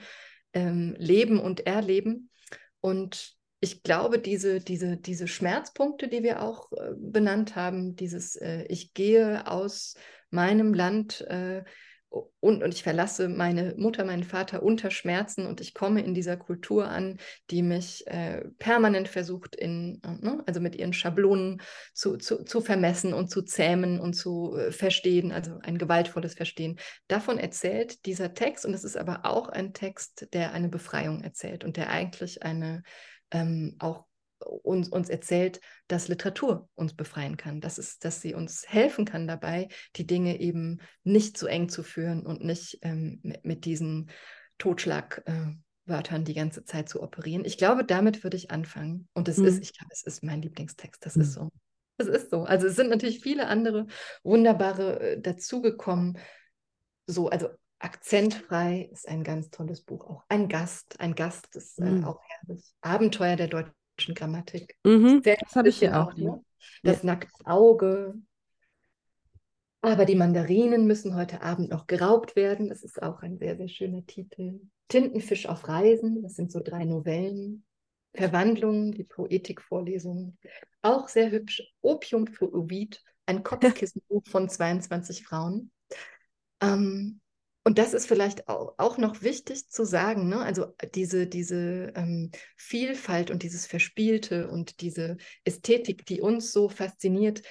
ähm, 0.53 0.95
Leben 0.99 1.40
und 1.40 1.65
Erleben. 1.65 2.30
Und 2.80 3.38
ich 3.64 3.81
glaube, 3.81 4.19
diese, 4.19 4.60
diese, 4.60 4.98
diese 4.98 5.26
Schmerzpunkte, 5.26 6.10
die 6.10 6.22
wir 6.22 6.41
auch 6.41 6.69
äh, 6.73 6.91
benannt 6.98 7.56
haben, 7.56 7.95
dieses 7.95 8.35
äh, 8.35 8.65
Ich 8.68 8.94
gehe 8.94 9.48
aus 9.48 9.95
meinem 10.30 10.73
Land 10.73 11.22
äh, 11.22 11.64
und, 12.41 12.61
und 12.61 12.73
ich 12.73 12.84
verlasse 12.84 13.30
meine 13.30 13.73
Mutter, 13.77 14.03
meinen 14.03 14.26
Vater 14.26 14.64
unter 14.64 14.91
Schmerzen 14.91 15.48
und 15.48 15.61
ich 15.61 15.73
komme 15.73 16.03
in 16.03 16.14
dieser 16.14 16.35
Kultur 16.35 16.90
an, 16.90 17.18
die 17.49 17.64
mich 17.64 18.06
äh, 18.06 18.44
permanent 18.60 19.07
versucht, 19.07 19.56
in, 19.56 20.02
ne, 20.03 20.44
also 20.45 20.60
mit 20.60 20.76
ihren 20.76 20.94
Schablonen 20.94 21.61
zu, 21.94 22.18
zu, 22.18 22.44
zu 22.44 22.60
vermessen 22.60 23.14
und 23.14 23.31
zu 23.31 23.44
zähmen 23.44 23.99
und 23.99 24.14
zu 24.14 24.57
äh, 24.57 24.72
verstehen, 24.73 25.31
also 25.31 25.57
ein 25.64 25.77
gewaltvolles 25.77 26.34
Verstehen. 26.34 26.80
Davon 27.07 27.40
erzählt 27.40 28.06
dieser 28.06 28.34
Text 28.34 28.65
und 28.65 28.73
es 28.73 28.84
ist 28.84 28.98
aber 28.98 29.22
auch 29.23 29.48
ein 29.48 29.73
Text, 29.73 30.27
der 30.34 30.52
eine 30.52 30.68
Befreiung 30.68 31.23
erzählt 31.23 31.64
und 31.64 31.77
der 31.77 31.90
eigentlich 31.90 32.44
eine 32.44 32.84
ähm, 33.34 33.76
auch 33.80 34.05
uns, 34.45 34.89
uns 34.89 35.10
erzählt, 35.10 35.60
dass 35.88 36.07
Literatur 36.07 36.69
uns 36.76 36.93
befreien 36.93 37.38
kann, 37.38 37.61
dass, 37.61 37.77
es, 37.77 37.99
dass 37.99 38.22
sie 38.22 38.34
uns 38.34 38.65
helfen 38.68 39.05
kann 39.05 39.27
dabei, 39.27 39.69
die 39.95 40.05
Dinge 40.05 40.39
eben 40.39 40.80
nicht 41.03 41.38
zu 41.38 41.47
eng 41.47 41.69
zu 41.69 41.84
führen 41.84 42.26
und 42.26 42.43
nicht 42.43 42.80
ähm, 42.81 43.19
mit, 43.23 43.45
mit, 43.45 43.65
diesen 43.65 44.10
Totschlagwörtern 44.57 46.22
äh, 46.22 46.23
die 46.23 46.34
ganze 46.34 46.65
Zeit 46.65 46.89
zu 46.89 47.01
operieren. 47.01 47.45
Ich 47.45 47.57
glaube, 47.57 47.85
damit 47.85 48.23
würde 48.23 48.38
ich 48.38 48.51
anfangen. 48.51 49.07
Und 49.14 49.27
es 49.27 49.38
mhm. 49.38 49.45
ist, 49.45 49.61
ich 49.61 49.73
glaube, 49.73 49.91
es 49.91 50.03
ist 50.03 50.23
mein 50.23 50.41
Lieblingstext. 50.41 51.05
Das 51.05 51.15
mhm. 51.15 51.22
ist 51.22 51.34
so. 51.34 51.49
Das 51.97 52.07
ist 52.07 52.31
so. 52.31 52.43
Also 52.43 52.68
es 52.68 52.76
sind 52.76 52.89
natürlich 52.89 53.22
viele 53.22 53.47
andere 53.47 53.85
wunderbare 54.23 54.99
äh, 54.99 55.22
dazugekommen. 55.22 56.18
So, 57.05 57.30
also 57.30 57.49
Akzentfrei 57.84 58.89
ist 58.93 59.10
ein 59.10 59.26
ganz 59.26 59.49
tolles 59.49 59.81
Buch. 59.81 60.10
Auch 60.10 60.23
ein 60.30 60.47
Gast, 60.47 60.99
ein 61.01 61.15
Gast 61.15 61.53
ist 61.57 61.80
äh, 61.80 61.84
mhm. 61.84 62.05
auch 62.05 62.22
herrlich. 62.22 62.73
Abenteuer 62.80 63.35
der 63.35 63.47
deutschen 63.47 64.15
Grammatik. 64.15 64.77
Mhm, 64.85 65.22
das 65.22 65.55
habe 65.55 65.68
ich 65.68 65.80
hier 65.80 65.99
auch. 65.99 66.15
Ne? 66.15 66.41
Das 66.81 67.03
ja. 67.03 67.07
nackte 67.07 67.45
Auge. 67.45 68.14
Aber 69.81 70.05
die 70.05 70.15
Mandarinen 70.15 70.88
müssen 70.88 71.14
heute 71.15 71.41
Abend 71.41 71.72
noch 71.72 71.85
geraubt 71.85 72.38
werden. 72.38 72.69
Das 72.69 72.84
ist 72.84 73.03
auch 73.03 73.22
ein 73.22 73.38
sehr, 73.38 73.57
sehr 73.57 73.68
schöner 73.68 74.05
Titel. 74.05 74.61
Tintenfisch 74.88 75.47
auf 75.47 75.68
Reisen, 75.68 76.23
das 76.23 76.35
sind 76.35 76.53
so 76.53 76.61
drei 76.64 76.85
Novellen. 76.85 77.65
Verwandlungen, 78.15 78.93
die 78.93 79.03
Poetikvorlesungen. 79.03 80.38
Auch 80.84 81.10
sehr 81.10 81.31
hübsch. 81.31 81.64
Opium 81.81 82.27
für 82.27 82.53
Ovid, 82.53 83.03
ein 83.26 83.43
Kopfkissenbuch 83.43 84.23
von 84.30 84.47
22 84.47 85.26
Frauen. 85.26 85.72
Ähm, 86.61 87.19
und 87.65 87.77
das 87.77 87.94
ist 87.94 88.07
vielleicht 88.07 88.49
auch, 88.49 88.98
noch 88.98 89.22
wichtig 89.22 89.69
zu 89.69 89.85
sagen, 89.85 90.27
ne? 90.27 90.40
also 90.40 90.73
diese, 90.94 91.27
diese 91.27 91.94
ähm, 91.95 92.31
Vielfalt 92.57 93.31
und 93.31 93.44
dieses 93.44 93.65
Verspielte 93.65 94.49
und 94.49 94.81
diese 94.81 95.18
Ästhetik, 95.45 96.06
die 96.06 96.22
uns 96.22 96.52
so 96.52 96.68
fasziniert, 96.68 97.41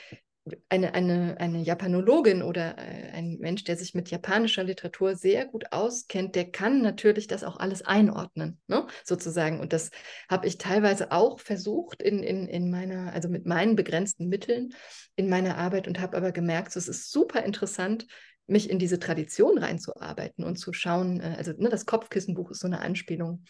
eine, 0.69 0.95
eine, 0.95 1.37
eine 1.39 1.63
Japanologin 1.63 2.43
oder 2.43 2.77
äh, 2.77 3.11
ein 3.13 3.39
Mensch, 3.39 3.63
der 3.65 3.77
sich 3.77 3.95
mit 3.95 4.11
japanischer 4.11 4.65
Literatur 4.65 5.15
sehr 5.15 5.47
gut 5.47 5.67
auskennt, 5.71 6.35
der 6.35 6.51
kann 6.51 6.83
natürlich 6.83 7.29
das 7.29 7.45
auch 7.45 7.59
alles 7.59 7.83
einordnen, 7.83 8.61
ne? 8.67 8.87
sozusagen. 9.05 9.61
Und 9.61 9.73
das 9.73 9.91
habe 10.29 10.47
ich 10.47 10.59
teilweise 10.59 11.13
auch 11.13 11.39
versucht 11.39 12.03
in, 12.03 12.23
in, 12.23 12.49
in 12.49 12.71
meiner, 12.71 13.13
also 13.13 13.29
mit 13.29 13.47
meinen 13.47 13.77
begrenzten 13.77 14.29
Mitteln 14.29 14.75
in 15.15 15.29
meiner 15.29 15.59
Arbeit 15.59 15.87
und 15.87 16.01
habe 16.01 16.17
aber 16.17 16.33
gemerkt, 16.33 16.75
es 16.75 16.89
ist 16.89 17.11
super 17.13 17.45
interessant, 17.45 18.07
mich 18.47 18.71
in 18.71 18.79
diese 18.79 18.99
Tradition 18.99 19.59
reinzuarbeiten 19.59 20.45
und 20.45 20.57
zu 20.57 20.73
schauen, 20.73 21.21
äh, 21.21 21.35
also 21.39 21.53
ne, 21.53 21.69
das 21.69 21.87
Kopfkissenbuch 21.87 22.51
ist 22.51 22.61
so 22.61 22.67
eine 22.67 22.81
Anspielung 22.81 23.45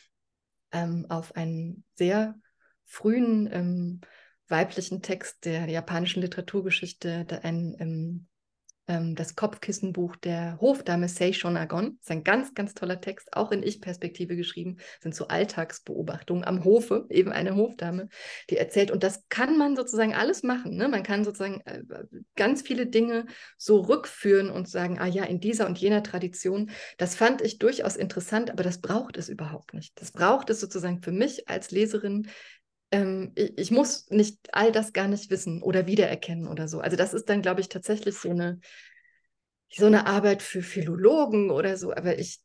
ähm, 0.73 1.07
auf 1.09 1.37
einen 1.37 1.85
sehr 1.95 2.35
frühen 2.85 3.49
ähm, 3.53 4.01
weiblichen 4.49 5.03
Text 5.03 5.45
der 5.45 5.69
japanischen 5.69 6.21
Literaturgeschichte, 6.21 7.27
ein 7.43 7.77
ähm, 7.79 8.27
ähm, 8.93 9.15
das 9.15 9.35
Kopfkissenbuch 9.35 10.17
der 10.17 10.61
Hofdame 10.61 11.09
Seishon 11.09 11.57
Agon. 11.57 11.97
Das 11.97 12.05
ist 12.05 12.11
ein 12.11 12.25
ganz, 12.25 12.55
ganz 12.55 12.75
toller 12.75 13.01
Text, 13.01 13.35
auch 13.35 13.51
in 13.53 13.63
Ich-Perspektive 13.63 14.37
geschrieben. 14.37 14.77
Das 14.77 15.03
sind 15.03 15.15
so 15.15 15.29
Alltagsbeobachtungen 15.29 16.45
am 16.45 16.65
Hofe, 16.65 17.07
eben 17.09 17.33
eine 17.33 17.57
Hofdame, 17.57 18.09
die 18.51 18.59
erzählt. 18.59 18.91
Und 18.91 19.03
das 19.03 19.27
kann 19.29 19.57
man 19.57 19.77
sozusagen 19.77 20.15
alles 20.15 20.43
machen. 20.43 20.77
Ne? 20.77 20.89
Man 20.89 21.03
kann 21.03 21.25
sozusagen 21.25 21.63
äh, 21.65 21.83
ganz 22.37 22.63
viele 22.63 22.87
Dinge 22.87 23.27
so 23.57 23.81
rückführen 23.81 24.51
und 24.51 24.69
sagen, 24.69 24.99
ah 24.99 25.07
ja, 25.07 25.25
in 25.25 25.41
dieser 25.41 25.67
und 25.67 25.79
jener 25.79 26.03
Tradition. 26.03 26.71
Das 26.99 27.15
fand 27.15 27.41
ich 27.41 27.59
durchaus 27.59 27.97
interessant, 27.97 28.51
aber 28.51 28.63
das 28.63 28.81
braucht 28.81 29.17
es 29.17 29.29
überhaupt 29.29 29.73
nicht. 29.75 29.99
Das 30.01 30.13
braucht 30.13 30.51
es 30.51 30.61
sozusagen 30.61 31.03
für 31.03 31.13
mich 31.13 31.49
als 31.49 31.71
Leserin 31.71 32.29
ähm, 32.93 33.33
ich, 33.35 33.59
ich, 33.59 33.71
muss 33.71 34.09
nicht 34.11 34.39
all 34.53 34.71
das 34.71 34.93
gar 34.93 35.09
nicht 35.09 35.31
wissen 35.31 35.63
oder 35.63 35.87
wiedererkennen 35.87 36.47
oder 36.47 36.69
so. 36.69 36.81
Also 36.81 36.97
das 36.97 37.15
ist 37.15 37.29
dann, 37.29 37.43
glaube 37.43 37.61
ich, 37.61 37.69
tatsächlich 37.69 38.17
so 38.17 38.31
eine, 38.31 38.61
so 39.73 39.87
eine 39.87 40.07
Arbeit 40.07 40.43
für 40.43 40.63
Philologen 40.63 41.51
oder 41.51 41.77
so. 41.77 41.93
Aber 41.93 42.19
ich, 42.19 42.41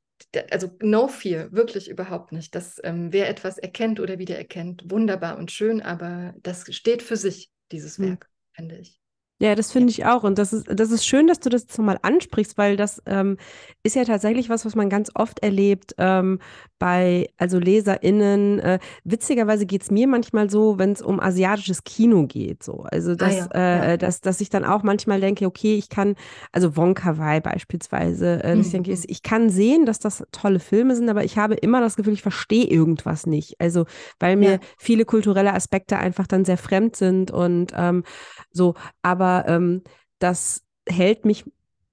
also 0.49 0.69
no 0.81 1.07
fear, 1.07 1.51
wirklich 1.51 1.89
überhaupt 1.89 2.31
nicht. 2.31 2.55
Dass 2.55 2.79
ähm, 2.83 3.11
wer 3.11 3.29
etwas 3.29 3.57
erkennt 3.57 3.99
oder 3.99 4.17
wiedererkennt, 4.17 4.89
wunderbar 4.89 5.37
und 5.37 5.51
schön, 5.51 5.81
aber 5.81 6.33
das 6.41 6.73
steht 6.73 7.03
für 7.03 7.17
sich, 7.17 7.51
dieses 7.71 7.97
hm. 7.97 8.05
Werk, 8.05 8.29
mhm. 8.29 8.55
finde 8.55 8.77
ich. 8.77 8.99
Ja, 9.39 9.53
das 9.53 9.71
finde 9.71 9.91
ich 9.91 10.03
auch. 10.05 10.23
Und 10.23 10.39
das 10.39 10.51
ist, 10.51 10.65
das 10.67 10.89
ist 10.89 11.05
schön, 11.05 11.27
dass 11.27 11.39
du 11.39 11.49
das 11.49 11.61
jetzt 11.61 11.77
nochmal 11.77 11.99
ansprichst, 12.01 12.57
weil 12.57 12.75
das 12.75 13.03
ähm, 13.05 13.37
ist 13.83 13.95
ja 13.95 14.03
tatsächlich 14.03 14.49
was, 14.49 14.65
was 14.65 14.75
man 14.75 14.89
ganz 14.89 15.11
oft 15.13 15.43
erlebt 15.43 15.93
ähm, 15.99 16.39
bei 16.79 17.29
also 17.37 17.59
LeserInnen. 17.59 18.59
Äh, 18.59 18.79
witzigerweise 19.03 19.67
geht 19.67 19.83
es 19.83 19.91
mir 19.91 20.07
manchmal 20.07 20.49
so, 20.49 20.79
wenn 20.79 20.91
es 20.91 21.03
um 21.03 21.19
asiatisches 21.19 21.83
Kino 21.83 22.25
geht. 22.25 22.63
So. 22.63 22.85
Also 22.91 23.13
dass, 23.13 23.51
ah, 23.51 23.59
ja. 23.59 23.81
äh, 23.83 23.89
ja. 23.89 23.97
dass, 23.97 24.21
dass 24.21 24.41
ich 24.41 24.49
dann 24.49 24.65
auch 24.65 24.81
manchmal 24.81 25.21
denke, 25.21 25.45
okay, 25.45 25.75
ich 25.75 25.89
kann, 25.89 26.15
also 26.51 26.75
Wonka 26.75 27.19
Wai 27.19 27.39
beispielsweise, 27.39 28.43
äh, 28.43 28.55
mhm. 28.55 28.61
ich 28.61 28.71
denke, 28.71 28.91
ich 28.91 29.21
kann 29.21 29.51
sehen, 29.51 29.85
dass 29.85 29.99
das 29.99 30.23
tolle 30.31 30.59
Filme 30.59 30.95
sind, 30.95 31.09
aber 31.09 31.23
ich 31.23 31.37
habe 31.37 31.53
immer 31.53 31.79
das 31.79 31.95
Gefühl, 31.95 32.13
ich 32.13 32.23
verstehe 32.23 32.65
irgendwas 32.65 33.27
nicht. 33.27 33.55
Also 33.59 33.85
weil 34.19 34.35
mir 34.35 34.53
ja. 34.53 34.59
viele 34.79 35.05
kulturelle 35.05 35.53
Aspekte 35.53 35.97
einfach 35.97 36.25
dann 36.25 36.43
sehr 36.43 36.57
fremd 36.57 36.95
sind 36.95 37.29
und 37.29 37.71
ähm, 37.75 38.03
so, 38.51 38.73
aber 39.03 39.26
ähm, 39.47 39.83
das 40.19 40.63
hält 40.87 41.25
mich 41.25 41.45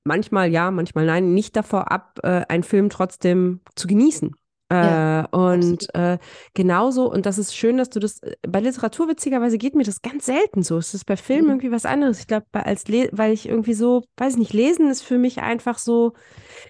manchmal 0.05 0.51
ja, 0.51 0.71
manchmal 0.71 1.07
nein, 1.07 1.35
nicht 1.35 1.57
davor 1.57 1.91
ab, 1.91 2.21
äh, 2.23 2.43
einen 2.49 2.63
Film 2.63 2.91
trotzdem 2.91 3.61
zu 3.75 3.87
genießen. 3.87 4.35
Ja, 4.73 5.21
äh, 5.21 5.27
und 5.31 5.95
äh, 5.95 6.19
genauso, 6.55 7.11
und 7.13 7.27
das 7.27 7.37
ist 7.37 7.55
schön, 7.55 7.77
dass 7.77 7.91
du 7.91 8.01
das, 8.01 8.23
äh, 8.23 8.35
bei 8.49 8.61
Literatur 8.61 9.09
witzigerweise 9.09 9.59
geht 9.59 9.75
mir 9.75 9.85
das 9.85 10.01
ganz 10.01 10.25
selten 10.25 10.63
so. 10.63 10.79
Es 10.79 10.95
ist 10.95 11.05
bei 11.05 11.17
Filmen 11.17 11.45
mhm. 11.45 11.51
irgendwie 11.51 11.71
was 11.71 11.85
anderes. 11.85 12.21
Ich 12.21 12.27
glaube, 12.27 12.47
als 12.53 12.85
weil 12.87 13.33
ich 13.33 13.49
irgendwie 13.49 13.75
so, 13.75 14.05
weiß 14.17 14.35
ich 14.35 14.39
nicht, 14.39 14.53
lesen 14.55 14.89
ist 14.89 15.03
für 15.03 15.19
mich 15.19 15.43
einfach 15.43 15.79
so, 15.79 16.15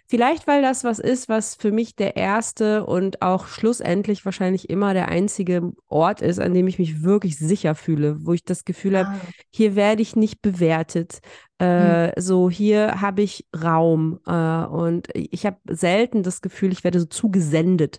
vielleicht 0.06 0.46
weil 0.48 0.60
das 0.60 0.82
was 0.82 0.98
ist, 0.98 1.28
was 1.28 1.54
für 1.54 1.70
mich 1.70 1.94
der 1.94 2.16
erste 2.16 2.84
und 2.84 3.22
auch 3.22 3.46
schlussendlich 3.46 4.24
wahrscheinlich 4.24 4.70
immer 4.70 4.92
der 4.92 5.08
einzige 5.08 5.72
Ort 5.86 6.20
ist, 6.20 6.40
an 6.40 6.52
dem 6.52 6.66
ich 6.66 6.78
mich 6.80 7.02
wirklich 7.02 7.38
sicher 7.38 7.76
fühle, 7.76 8.16
wo 8.26 8.32
ich 8.32 8.44
das 8.44 8.64
Gefühl 8.64 8.96
ah. 8.96 9.06
habe, 9.06 9.20
hier 9.50 9.76
werde 9.76 10.02
ich 10.02 10.16
nicht 10.16 10.42
bewertet. 10.42 11.20
Äh, 11.58 12.06
hm. 12.08 12.12
So, 12.16 12.50
hier 12.50 13.00
habe 13.00 13.22
ich 13.22 13.46
Raum 13.54 14.20
äh, 14.26 14.64
und 14.64 15.08
ich 15.14 15.46
habe 15.46 15.58
selten 15.68 16.22
das 16.22 16.40
Gefühl, 16.42 16.72
ich 16.72 16.84
werde 16.84 17.00
so 17.00 17.06
zugesendet. 17.06 17.98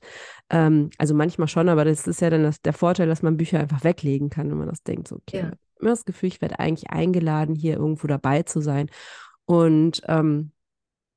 Ähm, 0.50 0.90
also 0.98 1.14
manchmal 1.14 1.48
schon, 1.48 1.70
aber 1.70 1.86
das 1.86 2.08
ist 2.08 2.22
ja 2.22 2.30
dann 2.30 2.44
das, 2.44 2.62
der 2.62 2.74
Vorteil, 2.74 3.08
dass 3.08 3.22
man 3.22 3.38
Bücher 3.38 3.60
einfach 3.60 3.84
weglegen 3.84 4.30
kann, 4.30 4.50
wenn 4.50 4.58
man 4.58 4.68
das 4.70 4.84
denkt. 4.84 5.08
So, 5.08 5.16
okay, 5.18 5.40
ja. 5.40 5.52
immer 5.80 5.92
das 5.92 6.06
Gefühl, 6.06 6.28
ich 6.28 6.42
werde 6.42 6.60
eigentlich 6.60 6.90
eingeladen, 6.90 7.56
hier 7.56 7.78
irgendwo 7.78 8.08
dabei 8.08 8.44
zu 8.44 8.60
sein. 8.60 8.90
Und 9.46 10.02
ähm, 10.08 10.52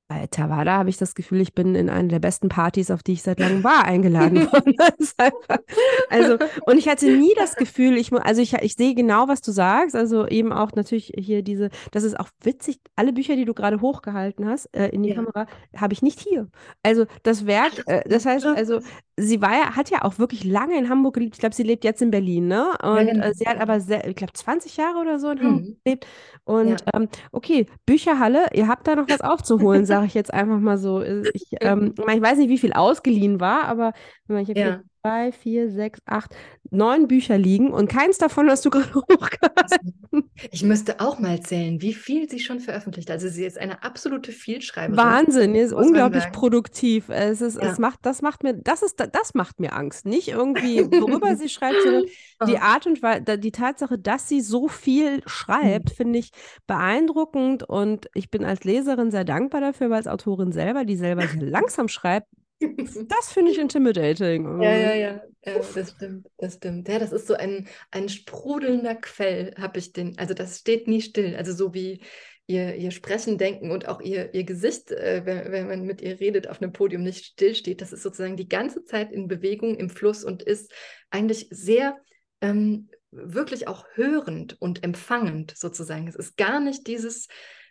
Bei 0.09 0.27
Tawada 0.27 0.79
habe 0.79 0.89
ich 0.89 0.97
das 0.97 1.15
Gefühl, 1.15 1.43
ich 1.43 1.55
bin 1.55 1.75
in 1.75 1.91
eine 1.91 2.09
der 2.09 2.19
besten 2.19 2.49
Partys, 2.49 2.91
auf 2.91 3.03
die 3.03 3.13
ich 3.13 3.23
seit 3.23 3.39
langem 3.39 3.63
war, 3.63 3.85
eingeladen 3.85 4.47
worden. 4.53 4.75
also, 6.09 6.39
und 6.65 6.79
ich 6.79 6.89
hatte 6.89 7.15
nie 7.15 7.35
das 7.37 7.57
Gefühl, 7.57 7.99
ich, 7.99 8.11
also 8.15 8.41
ich, 8.41 8.55
ich 8.55 8.75
sehe 8.75 8.95
genau, 8.95 9.29
was 9.29 9.43
du 9.43 9.53
sagst. 9.53 9.95
Also 9.95 10.27
eben 10.27 10.51
auch 10.51 10.73
natürlich 10.73 11.13
hier 11.15 11.43
diese, 11.43 11.69
das 11.91 12.05
ist 12.05 12.19
auch 12.19 12.29
witzig, 12.43 12.81
alle 12.97 13.13
Bücher, 13.13 13.37
die 13.37 13.45
du 13.45 13.53
gerade 13.53 13.83
hochgehalten 13.83 14.49
hast 14.49 14.75
äh, 14.75 14.89
in 14.89 15.03
die 15.03 15.11
ja. 15.11 15.17
Kamera, 15.17 15.47
habe 15.77 15.93
ich 15.93 16.01
nicht 16.01 16.21
hier. 16.21 16.49
Also 16.83 17.05
das 17.23 17.45
Werk, 17.45 17.83
äh, 17.85 18.09
das 18.09 18.25
heißt, 18.25 18.47
also 18.47 18.81
sie 19.19 19.43
war 19.43 19.53
ja, 19.53 19.77
hat 19.77 19.91
ja 19.91 20.03
auch 20.05 20.19
wirklich 20.19 20.45
lange 20.45 20.79
in 20.79 20.89
Hamburg 20.89 21.15
gelebt. 21.15 21.35
Ich 21.35 21.41
glaube, 21.41 21.55
sie 21.55 21.63
lebt 21.63 21.85
jetzt 21.85 22.01
in 22.01 22.11
Berlin, 22.11 22.47
ne? 22.47 22.71
Und 22.83 22.97
ja, 22.97 23.05
genau. 23.05 23.27
äh, 23.27 23.35
sie 23.35 23.47
hat 23.47 23.61
aber, 23.61 23.81
sehr, 23.81 24.07
ich 24.09 24.17
glaube, 24.17 24.33
20 24.33 24.77
Jahre 24.77 24.99
oder 24.99 25.19
so 25.19 25.31
in 25.31 25.41
Hamburg 25.41 25.65
mhm. 25.65 25.77
gelebt. 25.85 26.07
Und 26.45 26.69
ja. 26.69 26.77
ähm, 26.95 27.09
okay, 27.33 27.67
Bücherhalle, 27.85 28.47
ihr 28.55 28.69
habt 28.69 28.87
da 28.87 28.97
noch 28.97 29.09
was 29.09 29.21
aufzuholen, 29.21 29.85
sage 29.99 30.07
ich 30.07 30.15
jetzt 30.15 30.33
einfach 30.33 30.59
mal 30.61 30.79
so. 30.79 31.03
Äh, 31.03 31.29
ich, 31.35 31.49
ähm, 31.61 31.95
ich 31.97 32.23
weiß 32.23 32.39
nicht, 32.39 32.49
wie 32.49 32.59
viel 32.59 32.73
ausgeliehen 32.73 33.41
war, 33.41 33.65
aber 33.65 33.93
wenn 34.27 34.37
man 34.37 34.47
hier 34.47 34.57
ja. 34.57 34.81
Zwei, 35.01 35.33
vier, 35.33 35.71
sechs, 35.71 36.01
acht, 36.07 36.35
neun 36.71 37.09
Bücher 37.09 37.39
liegen 37.39 37.71
und 37.71 37.89
keins 37.89 38.19
davon 38.19 38.51
hast 38.51 38.65
du 38.65 38.71
gerade 38.71 38.95
hochgehalten. 38.95 40.31
Ich 40.51 40.63
müsste 40.63 41.01
auch 41.01 41.19
mal 41.19 41.41
zählen, 41.41 41.81
wie 41.81 41.95
viel 41.95 42.29
sie 42.29 42.41
schon 42.41 42.61
veröffentlicht. 42.61 43.11
Also 43.11 43.29
sie 43.29 43.45
ist 43.45 43.59
eine 43.59 43.83
absolute 43.83 44.33
Vielschreiberin. 44.33 44.97
Wahnsinn, 44.97 45.55
sie 45.55 45.61
ist 45.61 45.73
unglaublich 45.73 46.31
produktiv. 46.33 47.09
Es 47.09 47.41
ist, 47.41 47.57
ja. 47.57 47.71
es 47.71 47.79
macht, 47.79 48.01
das 48.03 48.23
macht 48.23 48.43
mir, 48.43 48.55
das 48.55 48.83
ist, 48.83 49.01
das 49.01 49.35
macht 49.35 49.61
mir 49.61 49.73
Angst. 49.73 50.07
Nicht 50.07 50.29
irgendwie, 50.29 50.85
worüber 51.01 51.37
sie 51.37 51.49
schreibt, 51.49 51.83
sondern 51.83 52.05
die 52.47 52.59
Art 52.59 52.87
und 52.87 53.03
Weise, 53.03 53.39
die 53.39 53.53
Tatsache, 53.53 53.99
dass 53.99 54.29
sie 54.29 54.41
so 54.41 54.69
viel 54.69 55.23
schreibt, 55.27 55.91
mhm. 55.91 55.95
finde 55.95 56.19
ich 56.19 56.31
beeindruckend 56.67 57.63
und 57.63 58.09
ich 58.15 58.31
bin 58.31 58.45
als 58.45 58.65
Leserin 58.65 59.11
sehr 59.11 59.25
dankbar 59.25 59.61
dafür, 59.61 59.91
weil 59.91 59.99
als 59.99 60.07
Autorin 60.07 60.53
selber, 60.53 60.85
die 60.85 60.97
selber 60.97 61.27
sehr 61.27 61.43
langsam 61.43 61.89
schreibt, 61.89 62.29
das 63.09 63.33
finde 63.33 63.53
ich 63.53 63.59
intimidating. 63.59 64.61
Ja, 64.61 64.73
ja, 64.73 64.95
ja, 64.95 65.23
ja, 65.45 65.59
das 65.75 65.91
stimmt, 65.91 66.27
das 66.39 66.55
stimmt. 66.55 66.89
Ja, 66.89 66.99
das 66.99 67.13
ist 67.13 67.27
so 67.27 67.35
ein, 67.35 67.69
ein 67.91 68.09
sprudelnder 68.09 68.97
Quell, 68.97 69.55
habe 69.59 69.79
ich 69.79 69.93
den, 69.93 70.19
also 70.19 70.35
das 70.35 70.59
steht 70.59 70.89
nie 70.89 71.01
still. 71.01 71.37
Also 71.37 71.53
so 71.53 71.75
wie 71.75 72.01
ihr, 72.49 72.75
ihr 72.77 72.91
Sprechen, 72.91 73.39
Denken 73.39 73.71
und 73.71 73.87
auch 73.87 74.01
ihr, 74.01 74.35
ihr 74.35 74.45
Gesicht, 74.45 74.91
äh, 74.91 75.23
wenn, 75.25 75.53
wenn 75.53 75.69
man 75.69 75.83
mit 75.85 76.01
ihr 76.01 76.19
redet, 76.19 76.49
auf 76.49 76.61
einem 76.61 76.73
Podium 76.73 77.03
nicht 77.03 77.25
still 77.25 77.55
steht. 77.55 77.81
Das 77.81 77.93
ist 77.93 78.03
sozusagen 78.03 78.37
die 78.37 78.49
ganze 78.49 78.85
Zeit 78.85 79.13
in 79.13 79.29
Bewegung, 79.29 79.77
im 79.77 79.91
Fluss 79.91 80.25
und 80.25 80.43
ist 80.43 80.73
eigentlich 81.11 81.49
sehr 81.51 81.99
ähm, 82.41 82.89
wirklich 83.11 83.69
auch 83.69 83.85
hörend 83.95 84.61
und 84.61 84.83
empfangend 84.83 85.55
sozusagen. 85.57 86.09
Es 86.09 86.17
ist 86.17 86.37
gar 86.37 86.61
nicht 86.61 86.87
dieses 86.87 87.29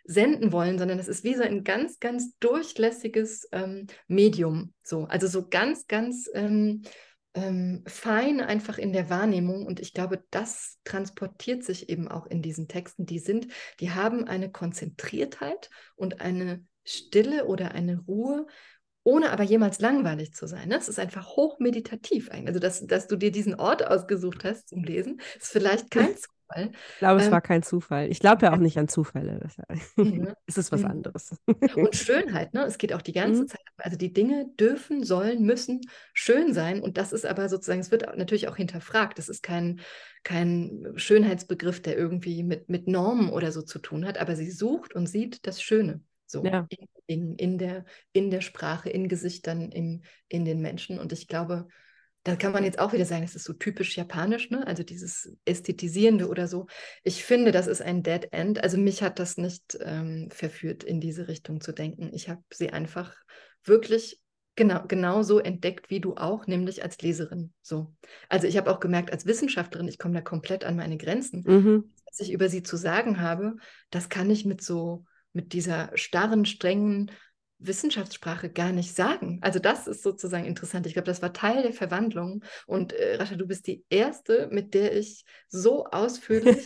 senden 0.08 0.52
wollen, 0.52 0.78
sondern 0.78 0.98
es 0.98 1.06
ist 1.06 1.22
wie 1.22 1.34
so 1.34 1.42
ein 1.42 1.64
ganz, 1.64 2.00
ganz 2.00 2.36
durchlässiges 2.38 3.46
ähm, 3.52 3.86
Medium. 4.06 4.72
So. 4.82 5.04
Also 5.04 5.26
so 5.26 5.46
ganz, 5.48 5.86
ganz 5.86 6.30
ähm, 6.32 6.82
ähm, 7.34 7.84
fein 7.86 8.40
einfach 8.40 8.78
in 8.78 8.94
der 8.94 9.10
Wahrnehmung. 9.10 9.66
Und 9.66 9.80
ich 9.80 9.92
glaube, 9.92 10.24
das 10.30 10.78
transportiert 10.84 11.62
sich 11.62 11.90
eben 11.90 12.08
auch 12.08 12.26
in 12.26 12.40
diesen 12.40 12.68
Texten. 12.68 13.04
Die 13.04 13.18
sind, 13.18 13.48
die 13.80 13.90
haben 13.90 14.26
eine 14.26 14.50
Konzentriertheit 14.50 15.68
und 15.94 16.22
eine 16.22 16.64
Stille 16.84 17.44
oder 17.44 17.72
eine 17.72 17.98
Ruhe, 17.98 18.46
ohne 19.04 19.30
aber 19.30 19.42
jemals 19.42 19.78
langweilig 19.78 20.32
zu 20.32 20.46
sein. 20.46 20.68
Ne? 20.68 20.76
Es 20.76 20.88
ist 20.88 20.98
einfach 20.98 21.36
hochmeditativ. 21.36 22.30
Also, 22.30 22.58
dass, 22.58 22.86
dass 22.86 23.08
du 23.08 23.16
dir 23.16 23.30
diesen 23.30 23.54
Ort 23.56 23.86
ausgesucht 23.86 24.42
hast 24.44 24.70
zum 24.70 24.84
Lesen, 24.84 25.20
ist 25.38 25.52
vielleicht 25.52 25.90
kein 25.90 26.16
Zufall. 26.16 26.37
Ich 26.56 26.98
glaube, 26.98 27.20
es 27.20 27.26
ähm, 27.26 27.32
war 27.32 27.40
kein 27.40 27.62
Zufall. 27.62 28.10
Ich 28.10 28.20
glaube 28.20 28.46
ja 28.46 28.52
auch 28.52 28.58
nicht 28.58 28.78
an 28.78 28.88
Zufälle. 28.88 29.40
Mhm. 29.96 30.32
es 30.46 30.56
ist 30.56 30.72
was 30.72 30.82
mhm. 30.82 30.90
anderes. 30.90 31.36
Und 31.46 31.94
Schönheit, 31.94 32.54
ne? 32.54 32.64
Es 32.64 32.78
geht 32.78 32.92
auch 32.92 33.02
die 33.02 33.12
ganze 33.12 33.42
mhm. 33.42 33.48
Zeit. 33.48 33.60
Also 33.76 33.96
die 33.96 34.12
Dinge 34.12 34.46
dürfen, 34.58 35.04
sollen, 35.04 35.42
müssen 35.42 35.80
schön 36.14 36.52
sein. 36.54 36.80
Und 36.80 36.96
das 36.96 37.12
ist 37.12 37.26
aber 37.26 37.48
sozusagen, 37.48 37.80
es 37.80 37.90
wird 37.90 38.16
natürlich 38.16 38.48
auch 38.48 38.56
hinterfragt. 38.56 39.18
Das 39.18 39.28
ist 39.28 39.42
kein, 39.42 39.80
kein 40.22 40.92
Schönheitsbegriff, 40.96 41.82
der 41.82 41.96
irgendwie 41.96 42.42
mit, 42.42 42.68
mit 42.68 42.86
Normen 42.86 43.30
oder 43.30 43.52
so 43.52 43.62
zu 43.62 43.78
tun 43.78 44.06
hat, 44.06 44.18
aber 44.18 44.36
sie 44.36 44.50
sucht 44.50 44.94
und 44.94 45.06
sieht 45.06 45.46
das 45.46 45.60
Schöne. 45.60 46.00
So 46.26 46.44
ja. 46.44 46.66
in, 47.06 47.36
in, 47.36 47.58
der, 47.58 47.84
in 48.12 48.30
der 48.30 48.42
Sprache, 48.42 48.90
in 48.90 49.08
Gesichtern, 49.08 49.72
in, 49.72 50.02
in 50.28 50.44
den 50.44 50.60
Menschen. 50.60 50.98
Und 50.98 51.12
ich 51.12 51.26
glaube, 51.26 51.68
da 52.28 52.36
kann 52.36 52.52
man 52.52 52.62
jetzt 52.62 52.78
auch 52.78 52.92
wieder 52.92 53.06
sagen, 53.06 53.24
es 53.24 53.34
ist 53.34 53.44
so 53.44 53.54
typisch 53.54 53.96
japanisch, 53.96 54.50
ne? 54.50 54.66
also 54.66 54.82
dieses 54.82 55.34
Ästhetisierende 55.46 56.28
oder 56.28 56.46
so. 56.46 56.66
Ich 57.02 57.24
finde, 57.24 57.52
das 57.52 57.66
ist 57.66 57.80
ein 57.80 58.02
Dead 58.02 58.28
End. 58.32 58.62
Also 58.62 58.76
mich 58.76 59.02
hat 59.02 59.18
das 59.18 59.38
nicht 59.38 59.78
ähm, 59.80 60.28
verführt, 60.30 60.84
in 60.84 61.00
diese 61.00 61.26
Richtung 61.26 61.62
zu 61.62 61.72
denken. 61.72 62.10
Ich 62.12 62.28
habe 62.28 62.42
sie 62.52 62.70
einfach 62.70 63.16
wirklich 63.64 64.20
genau, 64.56 64.82
genau 64.86 65.22
so 65.22 65.38
entdeckt 65.38 65.88
wie 65.88 66.00
du 66.00 66.16
auch, 66.16 66.46
nämlich 66.46 66.82
als 66.82 67.00
Leserin. 67.00 67.54
So. 67.62 67.94
Also 68.28 68.46
ich 68.46 68.58
habe 68.58 68.70
auch 68.70 68.80
gemerkt, 68.80 69.10
als 69.10 69.24
Wissenschaftlerin, 69.24 69.88
ich 69.88 69.98
komme 69.98 70.14
da 70.14 70.20
komplett 70.20 70.64
an 70.64 70.76
meine 70.76 70.98
Grenzen. 70.98 71.44
Mhm. 71.46 71.94
Was 72.06 72.20
ich 72.20 72.30
über 72.30 72.50
sie 72.50 72.62
zu 72.62 72.76
sagen 72.76 73.22
habe, 73.22 73.56
das 73.88 74.10
kann 74.10 74.28
ich 74.28 74.44
mit 74.44 74.60
so, 74.60 75.06
mit 75.32 75.54
dieser 75.54 75.90
starren, 75.94 76.44
strengen 76.44 77.10
Wissenschaftssprache 77.58 78.50
gar 78.50 78.72
nicht 78.72 78.94
sagen. 78.94 79.38
Also 79.42 79.58
das 79.58 79.86
ist 79.86 80.02
sozusagen 80.02 80.44
interessant. 80.44 80.86
Ich 80.86 80.92
glaube, 80.92 81.06
das 81.06 81.22
war 81.22 81.32
Teil 81.32 81.62
der 81.62 81.72
Verwandlung. 81.72 82.44
Und 82.66 82.92
äh, 82.92 83.16
Rascha, 83.16 83.36
du 83.36 83.46
bist 83.46 83.66
die 83.66 83.84
erste, 83.90 84.48
mit 84.50 84.74
der 84.74 84.96
ich 84.96 85.24
so 85.48 85.86
ausführlich 85.90 86.64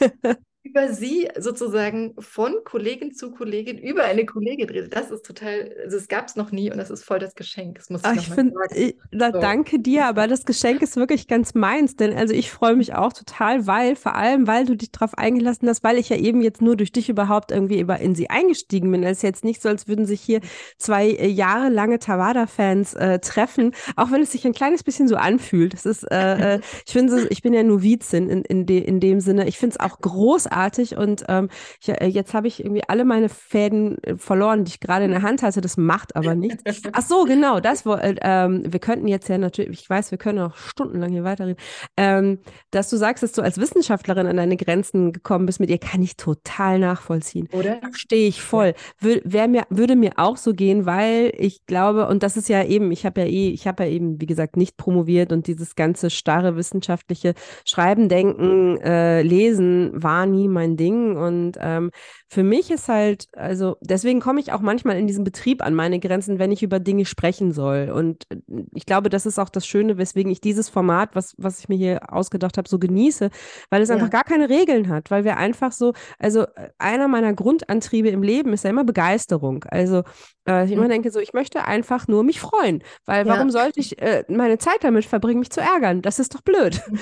über 0.64 0.92
sie 0.92 1.28
sozusagen 1.36 2.14
von 2.20 2.54
Kollegin 2.64 3.12
zu 3.12 3.32
Kollegin 3.32 3.78
über 3.78 4.04
eine 4.04 4.24
Kollegin 4.24 4.68
redet. 4.68 4.94
Das 4.94 5.10
ist 5.10 5.26
total, 5.26 5.74
also 5.82 5.96
es 5.96 6.06
gab 6.06 6.28
es 6.28 6.36
noch 6.36 6.52
nie 6.52 6.70
und 6.70 6.78
das 6.78 6.88
ist 6.88 7.02
voll 7.02 7.18
das 7.18 7.34
Geschenk. 7.34 7.78
Das 7.78 7.90
muss 7.90 8.02
ich, 8.02 8.06
Ach, 8.06 8.14
ich 8.14 8.28
find, 8.28 8.52
ich, 8.72 8.96
na, 9.10 9.32
so. 9.32 9.40
Danke 9.40 9.80
dir, 9.80 10.06
aber 10.06 10.28
das 10.28 10.44
Geschenk 10.44 10.80
ist 10.82 10.94
wirklich 10.94 11.26
ganz 11.26 11.54
meins, 11.54 11.96
denn 11.96 12.16
also 12.16 12.32
ich 12.32 12.52
freue 12.52 12.76
mich 12.76 12.94
auch 12.94 13.12
total, 13.12 13.66
weil, 13.66 13.96
vor 13.96 14.14
allem, 14.14 14.46
weil 14.46 14.64
du 14.64 14.76
dich 14.76 14.92
darauf 14.92 15.18
eingelassen 15.18 15.68
hast, 15.68 15.82
weil 15.82 15.98
ich 15.98 16.10
ja 16.10 16.16
eben 16.16 16.40
jetzt 16.42 16.62
nur 16.62 16.76
durch 16.76 16.92
dich 16.92 17.08
überhaupt 17.08 17.50
irgendwie 17.50 17.80
über 17.80 17.98
in 17.98 18.14
sie 18.14 18.30
eingestiegen 18.30 18.92
bin. 18.92 19.02
Es 19.02 19.18
ist 19.18 19.22
jetzt 19.22 19.44
nicht 19.44 19.60
so, 19.60 19.68
als 19.68 19.88
würden 19.88 20.06
sich 20.06 20.20
hier 20.20 20.40
zwei 20.78 21.08
äh, 21.08 21.26
jahrelange 21.26 21.98
Tawada-Fans 21.98 22.94
äh, 22.94 23.18
treffen, 23.18 23.74
auch 23.96 24.12
wenn 24.12 24.22
es 24.22 24.30
sich 24.30 24.46
ein 24.46 24.52
kleines 24.52 24.84
bisschen 24.84 25.08
so 25.08 25.16
anfühlt. 25.16 25.74
Das 25.74 25.86
ist, 25.86 26.04
äh, 26.04 26.54
äh 26.54 26.60
ich 26.86 26.92
finde, 26.92 27.26
ich 27.30 27.42
bin 27.42 27.52
ja 27.52 27.64
Novizin 27.64 28.30
in, 28.30 28.44
in, 28.44 28.64
de, 28.64 28.78
in 28.78 29.00
dem 29.00 29.18
Sinne. 29.18 29.48
Ich 29.48 29.58
finde 29.58 29.76
es 29.76 29.80
auch 29.80 29.98
großartig 29.98 30.51
großartig 30.52 30.96
und 30.96 31.24
ähm, 31.28 31.48
ich, 31.80 31.88
äh, 31.88 32.06
jetzt 32.06 32.34
habe 32.34 32.48
ich 32.48 32.60
irgendwie 32.60 32.82
alle 32.86 33.04
meine 33.04 33.28
Fäden 33.28 34.02
äh, 34.02 34.16
verloren, 34.16 34.64
die 34.64 34.70
ich 34.70 34.80
gerade 34.80 35.04
in 35.04 35.10
der 35.10 35.22
Hand 35.22 35.42
hatte. 35.42 35.60
Das 35.60 35.76
macht 35.76 36.16
aber 36.16 36.34
nichts. 36.34 36.62
Ach 36.92 37.02
so, 37.02 37.24
genau, 37.24 37.60
das 37.60 37.86
äh, 37.86 38.14
ähm, 38.20 38.62
wir 38.66 38.80
könnten 38.80 39.08
jetzt 39.08 39.28
ja 39.28 39.38
natürlich, 39.38 39.80
ich 39.82 39.90
weiß, 39.90 40.10
wir 40.10 40.18
können 40.18 40.38
auch 40.40 40.56
stundenlang 40.56 41.10
hier 41.10 41.24
weiterreden, 41.24 41.60
ähm, 41.96 42.38
dass 42.70 42.90
du 42.90 42.96
sagst, 42.96 43.22
dass 43.22 43.32
du 43.32 43.42
als 43.42 43.58
Wissenschaftlerin 43.58 44.26
an 44.26 44.36
deine 44.36 44.56
Grenzen 44.56 45.12
gekommen 45.12 45.46
bist, 45.46 45.60
mit 45.60 45.70
ihr 45.70 45.78
kann 45.78 46.02
ich 46.02 46.16
total 46.16 46.78
nachvollziehen. 46.78 47.48
Oder? 47.52 47.80
Stehe 47.92 48.28
ich 48.28 48.42
voll. 48.42 48.74
Wür, 49.00 49.48
mir, 49.48 49.64
würde 49.70 49.96
mir 49.96 50.12
auch 50.16 50.36
so 50.36 50.52
gehen, 50.52 50.86
weil 50.86 51.32
ich 51.36 51.66
glaube, 51.66 52.06
und 52.06 52.22
das 52.22 52.36
ist 52.36 52.48
ja 52.48 52.64
eben, 52.64 52.90
ich 52.92 53.04
habe 53.04 53.22
ja 53.22 53.26
eh, 53.26 53.50
ich 53.50 53.66
habe 53.66 53.84
ja 53.84 53.90
eben, 53.90 54.20
wie 54.20 54.26
gesagt, 54.26 54.56
nicht 54.56 54.76
promoviert 54.76 55.32
und 55.32 55.46
dieses 55.46 55.74
ganze 55.74 56.10
starre 56.10 56.56
wissenschaftliche 56.56 57.34
Schreiben, 57.64 58.08
Denken, 58.08 58.78
äh, 58.80 59.22
Lesen 59.22 59.90
war 59.94 60.26
nie 60.26 60.41
nie 60.42 60.48
mein 60.48 60.76
Ding. 60.76 61.16
Und 61.16 61.56
ähm, 61.60 61.90
für 62.28 62.42
mich 62.42 62.70
ist 62.70 62.88
halt, 62.88 63.28
also 63.32 63.76
deswegen 63.80 64.20
komme 64.20 64.40
ich 64.40 64.52
auch 64.52 64.60
manchmal 64.60 64.98
in 64.98 65.06
diesem 65.06 65.24
Betrieb 65.24 65.64
an 65.64 65.74
meine 65.74 66.00
Grenzen, 66.00 66.38
wenn 66.38 66.52
ich 66.52 66.62
über 66.62 66.80
Dinge 66.80 67.04
sprechen 67.04 67.52
soll. 67.52 67.90
Und 67.94 68.24
äh, 68.30 68.36
ich 68.74 68.86
glaube, 68.86 69.08
das 69.08 69.26
ist 69.26 69.38
auch 69.38 69.48
das 69.48 69.66
Schöne, 69.66 69.98
weswegen 69.98 70.30
ich 70.32 70.40
dieses 70.40 70.68
Format, 70.68 71.10
was, 71.14 71.34
was 71.38 71.60
ich 71.60 71.68
mir 71.68 71.76
hier 71.76 72.12
ausgedacht 72.12 72.58
habe, 72.58 72.68
so 72.68 72.78
genieße, 72.78 73.30
weil 73.70 73.82
es 73.82 73.88
ja. 73.88 73.94
einfach 73.94 74.10
gar 74.10 74.24
keine 74.24 74.48
Regeln 74.48 74.88
hat, 74.88 75.10
weil 75.10 75.24
wir 75.24 75.36
einfach 75.36 75.72
so, 75.72 75.92
also 76.18 76.42
äh, 76.42 76.70
einer 76.78 77.08
meiner 77.08 77.34
Grundantriebe 77.34 78.08
im 78.08 78.22
Leben 78.22 78.52
ist 78.52 78.64
ja 78.64 78.70
immer 78.70 78.84
Begeisterung. 78.84 79.64
Also 79.68 80.02
äh, 80.48 80.64
ich 80.64 80.72
immer 80.72 80.84
mhm. 80.84 80.90
denke 80.90 81.10
so, 81.10 81.20
ich 81.20 81.32
möchte 81.32 81.64
einfach 81.64 82.08
nur 82.08 82.24
mich 82.24 82.40
freuen, 82.40 82.82
weil 83.06 83.26
ja. 83.26 83.32
warum 83.32 83.50
sollte 83.50 83.80
ich 83.80 84.00
äh, 84.00 84.24
meine 84.28 84.58
Zeit 84.58 84.78
damit 84.82 85.04
verbringen, 85.04 85.40
mich 85.40 85.50
zu 85.50 85.60
ärgern? 85.60 86.02
Das 86.02 86.18
ist 86.18 86.34
doch 86.34 86.40
blöd. 86.40 86.80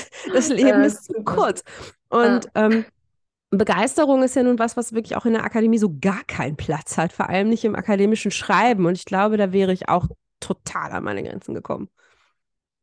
das 0.32 0.48
Leben 0.48 0.82
ist 0.82 1.04
zu 1.04 1.22
kurz. 1.24 1.62
Und 2.10 2.44
ja. 2.54 2.66
ähm, 2.66 2.84
Begeisterung 3.50 4.22
ist 4.22 4.36
ja 4.36 4.42
nun 4.42 4.58
was, 4.58 4.76
was 4.76 4.92
wirklich 4.92 5.16
auch 5.16 5.26
in 5.26 5.32
der 5.32 5.44
Akademie 5.44 5.78
so 5.78 5.96
gar 6.00 6.22
keinen 6.24 6.56
Platz 6.56 6.98
hat, 6.98 7.12
vor 7.12 7.28
allem 7.28 7.48
nicht 7.48 7.64
im 7.64 7.74
akademischen 7.74 8.30
Schreiben. 8.30 8.86
Und 8.86 8.96
ich 8.96 9.04
glaube, 9.04 9.36
da 9.36 9.52
wäre 9.52 9.72
ich 9.72 9.88
auch 9.88 10.06
total 10.38 10.92
an 10.92 11.04
meine 11.04 11.22
Grenzen 11.22 11.54
gekommen. 11.54 11.88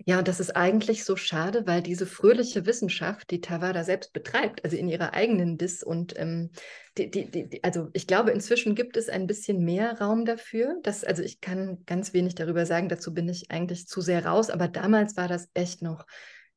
Ja, 0.06 0.20
und 0.20 0.28
das 0.28 0.40
ist 0.40 0.56
eigentlich 0.56 1.04
so 1.04 1.16
schade, 1.16 1.66
weil 1.66 1.82
diese 1.82 2.06
fröhliche 2.06 2.66
Wissenschaft, 2.66 3.32
die 3.32 3.42
Tawada 3.42 3.84
selbst 3.84 4.14
betreibt, 4.14 4.64
also 4.64 4.78
in 4.78 4.88
ihrer 4.88 5.14
eigenen 5.14 5.58
Dis 5.58 5.84
und 5.84 6.18
ähm, 6.18 6.52
die, 6.98 7.10
die, 7.10 7.30
die, 7.30 7.64
also 7.64 7.90
ich 7.94 8.08
glaube, 8.08 8.32
inzwischen 8.32 8.76
gibt 8.76 8.96
es 8.96 9.10
ein 9.10 9.28
bisschen 9.28 9.66
mehr 9.66 10.00
Raum 10.00 10.24
dafür. 10.24 10.76
Dass, 10.84 11.04
also 11.04 11.24
ich 11.24 11.42
kann 11.42 11.84
ganz 11.86 12.14
wenig 12.14 12.36
darüber 12.36 12.66
sagen, 12.66 12.90
dazu 12.90 13.14
bin 13.14 13.28
ich 13.28 13.52
eigentlich 13.52 13.88
zu 13.88 14.02
sehr 14.02 14.26
raus, 14.26 14.50
aber 14.50 14.68
damals 14.68 15.18
war 15.18 15.28
das 15.28 15.50
echt 15.54 15.82
noch 15.82 16.06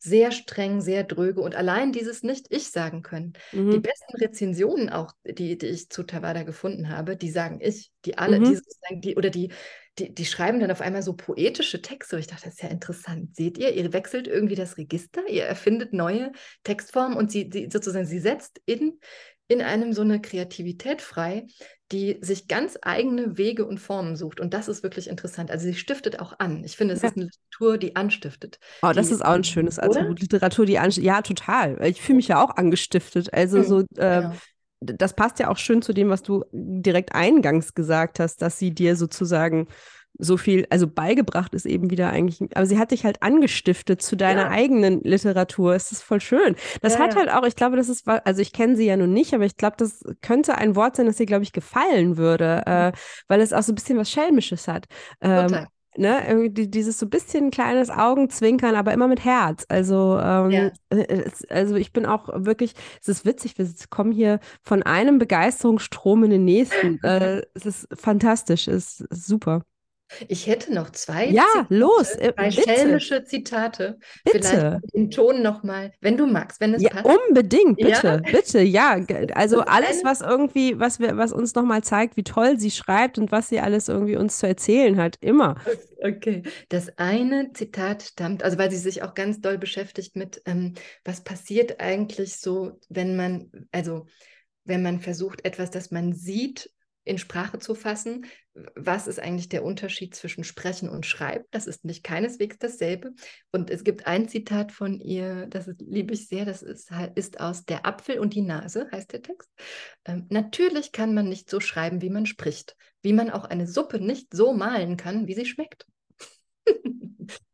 sehr 0.03 0.33
streng, 0.33 0.81
sehr 0.81 1.05
dröge 1.05 1.43
und 1.43 1.55
allein 1.55 1.93
dieses 1.93 2.23
Nicht-Ich 2.23 2.71
sagen 2.71 3.03
können. 3.03 3.35
Mhm. 3.53 3.71
Die 3.71 3.79
besten 3.79 4.17
Rezensionen 4.17 4.89
auch, 4.89 5.13
die, 5.25 5.59
die 5.59 5.67
ich 5.67 5.91
zu 5.91 6.03
Tawada 6.03 6.43
gefunden 6.43 6.89
habe, 6.89 7.17
die 7.17 7.31
sagen 7.31 7.61
ich, 7.61 7.93
die 8.07 8.17
alle, 8.17 8.41
mhm. 8.41 8.45
die, 8.91 9.01
die, 9.01 9.17
oder 9.17 9.29
die, 9.29 9.53
die, 9.99 10.15
die 10.15 10.25
schreiben 10.25 10.59
dann 10.59 10.71
auf 10.71 10.81
einmal 10.81 11.03
so 11.03 11.13
poetische 11.13 11.83
Texte. 11.83 12.19
Ich 12.19 12.27
dachte, 12.27 12.45
das 12.45 12.55
ist 12.55 12.63
ja 12.63 12.71
interessant. 12.71 13.37
Seht 13.37 13.59
ihr, 13.59 13.75
ihr 13.75 13.93
wechselt 13.93 14.27
irgendwie 14.27 14.55
das 14.55 14.79
Register, 14.79 15.21
ihr 15.29 15.45
erfindet 15.45 15.93
neue 15.93 16.33
Textformen 16.65 17.19
und 17.19 17.31
sie, 17.31 17.51
sie 17.53 17.69
sozusagen, 17.71 18.07
sie 18.07 18.21
setzt 18.21 18.61
in, 18.65 18.99
in 19.49 19.61
einem 19.61 19.93
so 19.93 20.01
eine 20.01 20.21
Kreativität 20.23 21.03
frei, 21.03 21.47
die 21.93 22.19
sich 22.21 22.47
ganz 22.47 22.79
eigene 22.83 23.37
Wege 23.37 23.65
und 23.65 23.79
Formen 23.79 24.17
sucht. 24.17 24.41
Und 24.41 24.55
das 24.55 24.69
ist 24.69 24.83
wirklich 24.83 25.09
interessant. 25.09 25.51
Also 25.51 25.67
sie 25.67 25.75
stiftet 25.75 26.21
auch 26.21 26.39
an. 26.39 26.63
Ich 26.65 26.77
finde, 26.77 26.95
es 26.95 27.03
ja. 27.03 27.09
ist 27.09 27.17
eine 27.17 27.27
Literatur, 27.27 27.79
die 27.79 27.97
anstiftet. 27.97 28.59
Oh, 28.83 28.93
das 28.95 29.11
ist 29.11 29.25
auch 29.25 29.33
ein 29.33 29.45
schönes 29.45 29.79
Attribut. 29.79 30.21
Literatur, 30.21 30.67
die 30.67 30.79
anstiftet. 30.79 31.07
Ja, 31.07 31.23
total. 31.23 31.79
Ich 31.85 32.01
fühle 32.01 32.17
mich 32.17 32.29
ja 32.29 32.43
auch 32.43 32.57
angestiftet. 32.57 33.33
Also 33.35 33.59
mhm. 33.59 33.65
so. 33.65 33.81
Äh, 33.97 34.23
ja. 34.23 34.35
Das 34.83 35.13
passt 35.13 35.39
ja 35.39 35.51
auch 35.51 35.59
schön 35.59 35.83
zu 35.83 35.93
dem, 35.93 36.09
was 36.09 36.23
du 36.23 36.43
direkt 36.53 37.15
eingangs 37.15 37.75
gesagt 37.75 38.19
hast, 38.19 38.41
dass 38.41 38.59
sie 38.59 38.71
dir 38.71 38.97
sozusagen 38.97 39.69
so 40.19 40.37
viel, 40.37 40.67
also 40.71 40.87
beigebracht 40.87 41.55
ist 41.55 41.67
eben 41.67 41.91
wieder 41.91 42.11
eigentlich, 42.11 42.41
aber 42.55 42.67
sie 42.67 42.79
hat 42.79 42.91
dich 42.91 43.05
halt 43.05 43.23
angestiftet 43.23 44.03
zu 44.03 44.17
deiner 44.17 44.43
ja. 44.43 44.51
eigenen 44.51 45.03
Literatur. 45.03 45.75
Es 45.75 45.93
ist 45.93 46.03
voll 46.03 46.21
schön. 46.21 46.57
Das 46.83 46.95
ja, 46.95 47.01
hat 47.01 47.17
halt 47.17 47.31
auch, 47.31 47.47
ich 47.47 47.57
glaube, 47.57 47.77
das 47.77 47.89
ist, 47.89 48.07
also 48.07 48.43
ich 48.43 48.53
kenne 48.53 48.77
sie 48.77 48.87
ja 48.87 48.97
nun 48.97 49.13
nicht, 49.13 49.35
aber 49.35 49.45
ich 49.45 49.57
glaube, 49.57 49.77
das 49.79 50.03
könnte 50.21 50.57
ein 50.57 50.77
Wort 50.77 50.97
sein, 50.97 51.07
das 51.07 51.21
ihr, 51.21 51.27
glaube 51.27 51.45
ich, 51.45 51.53
gefallen 51.53 52.17
würde, 52.17 52.63
mhm. 52.67 52.73
äh, 52.73 52.93
weil 53.29 53.41
es 53.41 53.53
auch 53.53 53.63
so 53.63 53.73
ein 53.73 53.77
bisschen 53.77 53.99
was 53.99 54.11
Schelmisches 54.11 54.69
hat. 54.69 54.87
Ähm, 55.21 55.67
ne, 55.97 56.27
irgendwie 56.27 56.69
dieses 56.69 56.99
so 56.99 57.07
ein 57.07 57.11
bisschen 57.11 57.51
kleines 57.51 57.91
Augenzwinkern, 57.91 58.75
aber 58.75 58.93
immer 58.93 59.09
mit 59.09 59.25
Herz. 59.25 59.65
Also, 59.69 60.19
ähm, 60.19 60.51
ja. 60.51 60.71
Äh, 60.91 61.23
es, 61.25 61.45
also 61.49 61.77
ich 61.77 61.93
bin 61.93 62.07
auch 62.07 62.29
wirklich, 62.35 62.75
es 63.01 63.09
ist 63.09 63.25
witzig, 63.25 63.59
wir 63.59 63.69
kommen 63.91 64.13
hier 64.13 64.41
von 64.63 64.83
einem 64.83 65.19
Begeisterungsstrom 65.19 66.25
in 66.25 66.31
den 66.31 66.45
nächsten. 66.45 67.01
äh, 67.05 67.43
es 67.55 67.67
ist 67.67 67.89
fantastisch, 67.95 68.69
es 68.69 69.01
ist 69.01 69.27
super. 69.27 69.63
Ich 70.29 70.47
hätte 70.47 70.75
noch 70.75 70.91
zwei. 70.91 71.27
Ja, 71.27 71.45
Zitate, 71.53 71.75
los. 71.75 72.11
Äh, 72.13 72.33
zwei 72.35 72.49
bitte. 72.49 72.63
schelmische 72.63 73.25
Zitate. 73.25 73.99
Bitte. 74.25 74.41
Vielleicht 74.41 74.95
den 74.95 75.11
Ton 75.11 75.43
nochmal, 75.43 75.93
wenn 76.01 76.17
du 76.17 76.27
magst, 76.27 76.61
wenn 76.61 76.75
es 76.75 76.83
ja, 76.83 76.91
passt. 76.91 77.07
Unbedingt, 77.07 77.77
bitte, 77.77 78.07
ja? 78.07 78.17
bitte, 78.17 78.61
ja. 78.61 78.99
Also 79.35 79.61
alles, 79.61 80.05
was 80.05 80.21
irgendwie, 80.21 80.79
was 80.79 81.01
wir, 81.01 81.17
was 81.17 81.33
uns 81.33 81.55
nochmal 81.55 81.83
zeigt, 81.83 82.17
wie 82.17 82.25
toll 82.25 82.59
sie 82.59 82.71
schreibt 82.71 83.19
und 83.19 83.33
was 83.33 83.49
sie 83.49 83.61
alles 83.61 83.89
irgendwie 83.89 84.17
uns 84.17 84.39
zu 84.39 84.47
erzählen 84.47 84.99
hat, 84.99 85.17
immer. 85.21 85.57
Okay. 86.03 86.43
Das 86.69 86.97
eine 86.99 87.53
Zitat 87.53 88.03
stammt, 88.03 88.43
also 88.43 88.59
weil 88.59 88.71
sie 88.71 88.79
sich 88.79 89.03
auch 89.03 89.15
ganz 89.15 89.41
doll 89.41 89.59
beschäftigt 89.59 90.17
mit, 90.17 90.43
ähm, 90.47 90.75
was 91.05 91.23
passiert 91.23 91.81
eigentlich 91.81 92.37
so, 92.37 92.79
wenn 92.89 93.17
man, 93.17 93.51
also 93.73 94.07
wenn 94.65 94.83
man 94.83 95.01
versucht, 95.01 95.45
etwas, 95.45 95.71
das 95.71 95.91
man 95.91 96.15
sieht, 96.15 96.71
in 97.11 97.19
Sprache 97.19 97.59
zu 97.59 97.75
fassen. 97.75 98.25
Was 98.75 99.07
ist 99.07 99.19
eigentlich 99.19 99.49
der 99.49 99.65
Unterschied 99.65 100.15
zwischen 100.15 100.45
Sprechen 100.45 100.89
und 100.89 101.05
Schreiben? 101.05 101.45
Das 101.51 101.67
ist 101.67 101.85
nicht 101.85 102.05
keineswegs 102.05 102.57
dasselbe. 102.59 103.13
Und 103.51 103.69
es 103.69 103.83
gibt 103.83 104.07
ein 104.07 104.29
Zitat 104.29 104.71
von 104.71 105.01
ihr, 105.01 105.47
das 105.47 105.67
ist, 105.67 105.81
liebe 105.81 106.15
ich 106.15 106.29
sehr, 106.29 106.45
das 106.45 106.63
ist, 106.63 106.91
ist 107.17 107.41
aus 107.41 107.65
Der 107.65 107.85
Apfel 107.85 108.21
und 108.21 108.35
die 108.35 108.43
Nase, 108.43 108.89
heißt 108.93 109.13
der 109.13 109.23
Text. 109.23 109.51
Ähm, 110.05 110.27
natürlich 110.31 110.93
kann 110.93 111.15
man 111.15 111.29
nicht 111.29 111.51
so 111.51 111.59
schreiben, 111.59 112.01
wie 112.01 112.11
man 112.11 112.27
spricht, 112.27 112.77
wie 113.03 113.13
man 113.13 113.31
auch 113.31 113.45
eine 113.45 113.67
Suppe 113.67 113.99
nicht 113.99 114.33
so 114.33 114.53
malen 114.53 114.97
kann, 114.97 115.27
wie 115.27 115.35
sie 115.35 115.47
schmeckt. 115.47 115.87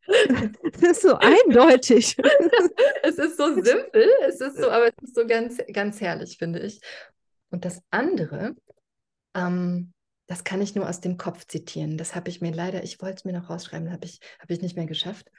Das 0.09 0.83
ist 0.83 1.03
so 1.03 1.17
eindeutig. 1.17 2.17
es 3.03 3.19
ist 3.19 3.37
so 3.37 3.55
simpel, 3.55 4.09
es 4.29 4.41
ist 4.41 4.57
so, 4.57 4.71
aber 4.71 4.87
es 4.87 4.95
ist 5.03 5.17
so 5.17 5.27
ganz, 5.27 5.59
ganz 5.73 6.01
herrlich, 6.01 6.39
finde 6.39 6.61
ich. 6.61 6.81
Und 7.51 7.65
das 7.65 7.83
andere, 7.91 8.55
ähm, 9.37 9.93
das 10.27 10.43
kann 10.43 10.61
ich 10.61 10.75
nur 10.75 10.89
aus 10.89 11.01
dem 11.01 11.19
Kopf 11.19 11.47
zitieren. 11.47 11.99
Das 11.99 12.15
habe 12.15 12.31
ich 12.31 12.41
mir 12.41 12.53
leider, 12.53 12.83
ich 12.83 13.01
wollte 13.01 13.17
es 13.19 13.25
mir 13.25 13.33
noch 13.33 13.49
rausschreiben, 13.49 13.93
habe 13.93 14.07
ich, 14.07 14.21
hab 14.41 14.51
ich 14.51 14.61
nicht 14.61 14.77
mehr 14.77 14.87
geschafft. 14.87 15.31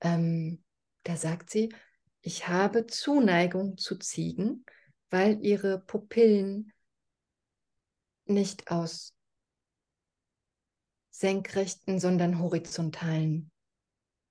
Ähm, 0.00 0.62
da 1.02 1.16
sagt 1.16 1.50
sie, 1.50 1.74
ich 2.20 2.48
habe 2.48 2.86
Zuneigung 2.86 3.76
zu 3.76 3.96
Ziegen, 3.96 4.64
weil 5.10 5.44
ihre 5.44 5.80
Pupillen 5.80 6.72
nicht 8.26 8.70
aus 8.70 9.14
senkrechten, 11.10 11.98
sondern 11.98 12.38
horizontalen 12.40 13.50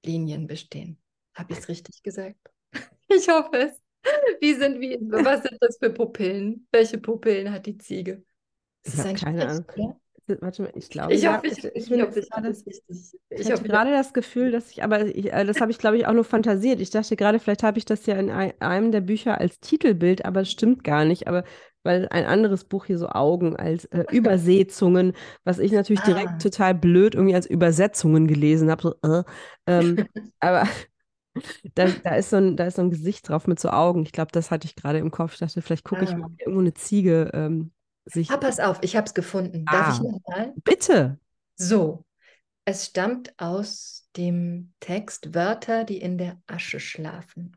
Linien 0.06 0.48
bestehen. 0.48 1.02
Habe 1.34 1.54
ich 1.54 1.60
es 1.60 1.68
richtig 1.68 2.04
gesagt? 2.04 2.40
Ich 3.08 3.30
hoffe 3.30 3.58
es. 3.58 3.82
Wie 4.42 4.56
sind, 4.56 4.82
wie, 4.82 4.98
was 5.00 5.44
sind 5.44 5.58
das 5.62 5.78
für 5.78 5.92
Pupillen? 5.92 6.68
Welche 6.72 6.98
Pupillen 6.98 7.52
hat 7.52 7.68
die 7.68 7.78
Ziege? 7.78 8.24
Ich 8.86 8.98
habe 8.98 9.14
keine 9.14 9.48
Ahnung. 9.48 9.66
Warte 10.40 10.64
mal, 10.64 10.72
ich 10.74 10.90
glaube, 10.90 11.14
ich 11.14 11.22
ja, 11.22 11.38
hoffe, 11.38 11.48
ich, 11.48 11.60
ich, 11.60 11.66
ich, 11.76 11.92
ich 11.92 12.02
hoffe, 12.02 12.20
ich 12.20 12.30
gerade, 12.32 12.50
richtig. 12.50 12.82
Ich, 12.88 13.14
ich 13.30 13.52
hatte 13.52 13.64
gerade 13.64 13.92
das 13.92 14.12
Gefühl, 14.12 14.52
dass 14.52 14.72
ich, 14.72 14.84
aber 14.84 15.06
ich, 15.06 15.32
äh, 15.32 15.46
das 15.46 15.62
habe 15.62 15.70
ich, 15.70 15.78
glaube 15.78 15.98
ich, 15.98 16.08
auch 16.08 16.14
nur 16.14 16.24
fantasiert. 16.24 16.82
Ich 16.82 16.90
dachte 16.90 17.16
gerade, 17.16 17.38
vielleicht 17.38 17.62
habe 17.62 17.78
ich 17.78 17.86
das 17.86 18.08
ja 18.08 18.16
in 18.16 18.32
einem 18.32 18.92
der 18.92 19.02
Bücher 19.02 19.40
als 19.40 19.60
Titelbild, 19.60 20.26
aber 20.26 20.42
es 20.42 20.50
stimmt 20.50 20.84
gar 20.84 21.06
nicht. 21.06 21.28
Aber 21.28 21.44
weil 21.84 22.08
ein 22.10 22.26
anderes 22.26 22.64
Buch 22.64 22.86
hier 22.86 22.98
so 22.98 23.10
Augen 23.10 23.56
als 23.56 23.86
äh, 23.86 24.06
Übersetzungen, 24.12 25.14
was 25.44 25.60
ich 25.60 25.72
natürlich 25.72 26.02
ah. 26.02 26.08
direkt 26.08 26.42
total 26.42 26.74
blöd 26.74 27.14
irgendwie 27.14 27.36
als 27.36 27.46
Übersetzungen 27.46 28.28
gelesen 28.28 28.72
habe. 28.72 28.82
So, 28.82 28.96
äh, 29.08 29.24
ähm, 29.68 30.08
aber 30.40 30.68
da, 31.76 31.88
da, 32.04 32.16
ist 32.16 32.32
so 32.32 32.38
ein, 32.38 32.58
da 32.58 32.66
ist 32.66 32.78
so 32.78 32.82
ein 32.82 32.90
Gesicht 32.90 33.30
drauf 33.30 33.46
mit 33.46 33.60
so 33.60 33.70
Augen. 33.70 34.02
Ich 34.02 34.12
glaube, 34.12 34.32
das 34.32 34.50
hatte 34.50 34.66
ich 34.66 34.76
gerade 34.76 34.98
im 34.98 35.12
Kopf. 35.12 35.34
Ich 35.34 35.40
dachte, 35.40 35.62
vielleicht 35.62 35.86
gucke 35.86 36.02
ah. 36.02 36.04
ich 36.06 36.16
mal 36.16 36.32
irgendwo 36.40 36.62
eine 36.62 36.74
Ziege 36.74 37.30
ähm, 37.34 37.72
sich. 38.06 38.32
Ah, 38.32 38.38
pass 38.38 38.60
auf, 38.60 38.80
ich 38.82 38.96
habe 38.96 39.08
es 39.08 39.14
gefunden. 39.14 39.66
Darf 39.66 39.88
ah, 39.88 39.94
ich 39.94 40.00
nochmal? 40.00 40.54
Bitte. 40.64 41.20
So, 41.56 42.06
es 42.66 42.88
stammt 42.88 43.34
aus 43.38 44.10
dem 44.18 44.74
Text 44.80 45.36
Wörter, 45.36 45.84
die 45.84 45.98
in 45.98 46.18
der 46.18 46.42
Asche 46.48 46.80
schlafen. 46.80 47.56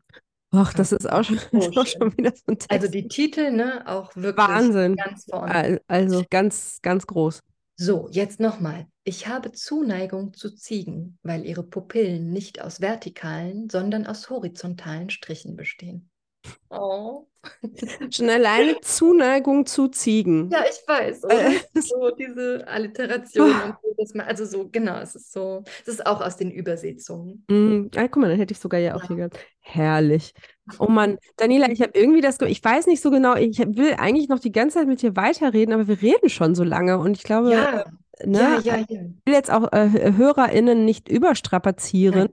Ach, 0.51 0.73
das 0.75 0.91
ist 0.91 1.09
auch 1.09 1.23
schon, 1.23 1.39
oh, 1.51 1.71
auch 1.75 1.87
schon 1.87 2.15
wieder 2.17 2.31
so 2.31 2.43
ein 2.47 2.59
Text. 2.59 2.71
Also 2.71 2.87
die 2.87 3.07
Titel, 3.07 3.51
ne, 3.51 3.83
auch 3.87 4.15
wirklich 4.15 4.47
Wahnsinn. 4.47 4.95
ganz 4.95 5.25
vorne. 5.25 5.81
Also 5.87 6.23
ganz, 6.29 6.79
ganz 6.81 7.07
groß. 7.07 7.41
So, 7.75 8.09
jetzt 8.11 8.39
nochmal. 8.39 8.87
Ich 9.05 9.27
habe 9.27 9.51
Zuneigung 9.53 10.33
zu 10.33 10.53
Ziegen, 10.53 11.17
weil 11.23 11.45
ihre 11.45 11.63
Pupillen 11.63 12.31
nicht 12.31 12.61
aus 12.61 12.81
vertikalen, 12.81 13.69
sondern 13.69 14.05
aus 14.05 14.29
horizontalen 14.29 15.09
Strichen 15.09 15.55
bestehen. 15.55 16.09
Oh. 16.69 17.25
Schon 18.11 18.29
alleine 18.29 18.79
Zuneigung 18.81 19.65
zu 19.65 19.87
Ziegen. 19.87 20.49
Ja, 20.51 20.63
ich 20.69 20.87
weiß. 20.87 21.23
Oder? 21.23 21.51
so 21.81 22.11
diese 22.11 22.67
Alliteration 22.67 23.49
und 23.49 23.75
so, 23.81 23.95
dass 23.97 24.13
man, 24.13 24.27
also 24.27 24.45
so, 24.45 24.69
genau, 24.69 24.99
es 24.99 25.15
ist 25.15 25.31
so, 25.31 25.63
es 25.81 25.87
ist 25.87 26.05
auch 26.05 26.21
aus 26.21 26.37
den 26.37 26.51
Übersetzungen. 26.51 27.45
Mm, 27.49 27.87
ah, 27.95 28.07
guck 28.07 28.17
mal, 28.17 28.29
dann 28.29 28.37
hätte 28.37 28.53
ich 28.53 28.59
sogar 28.59 28.79
ja 28.79 28.95
auch 28.95 29.01
ja. 29.03 29.07
hier 29.07 29.15
gehabt. 29.17 29.39
Herrlich. 29.61 30.33
Oh 30.77 30.87
Mann, 30.87 31.17
Daniela, 31.37 31.69
ich 31.71 31.81
habe 31.81 31.97
irgendwie 31.97 32.21
das, 32.21 32.39
ich 32.41 32.63
weiß 32.63 32.87
nicht 32.87 33.01
so 33.01 33.09
genau, 33.09 33.35
ich 33.35 33.57
will 33.57 33.95
eigentlich 33.97 34.29
noch 34.29 34.39
die 34.39 34.51
ganze 34.51 34.79
Zeit 34.79 34.87
mit 34.87 35.01
dir 35.01 35.15
weiterreden, 35.15 35.73
aber 35.73 35.87
wir 35.87 36.01
reden 36.01 36.29
schon 36.29 36.53
so 36.53 36.63
lange 36.63 36.99
und 36.99 37.17
ich 37.17 37.23
glaube, 37.23 37.51
ja. 37.51 37.85
Ne? 38.25 38.39
Ja, 38.39 38.59
ja, 38.63 38.75
ja. 38.77 38.83
Ich 38.89 39.25
will 39.25 39.33
jetzt 39.33 39.51
auch 39.51 39.71
äh, 39.71 40.13
HörerInnen 40.15 40.83
nicht 40.83 41.07
überstrapazieren, 41.07 42.29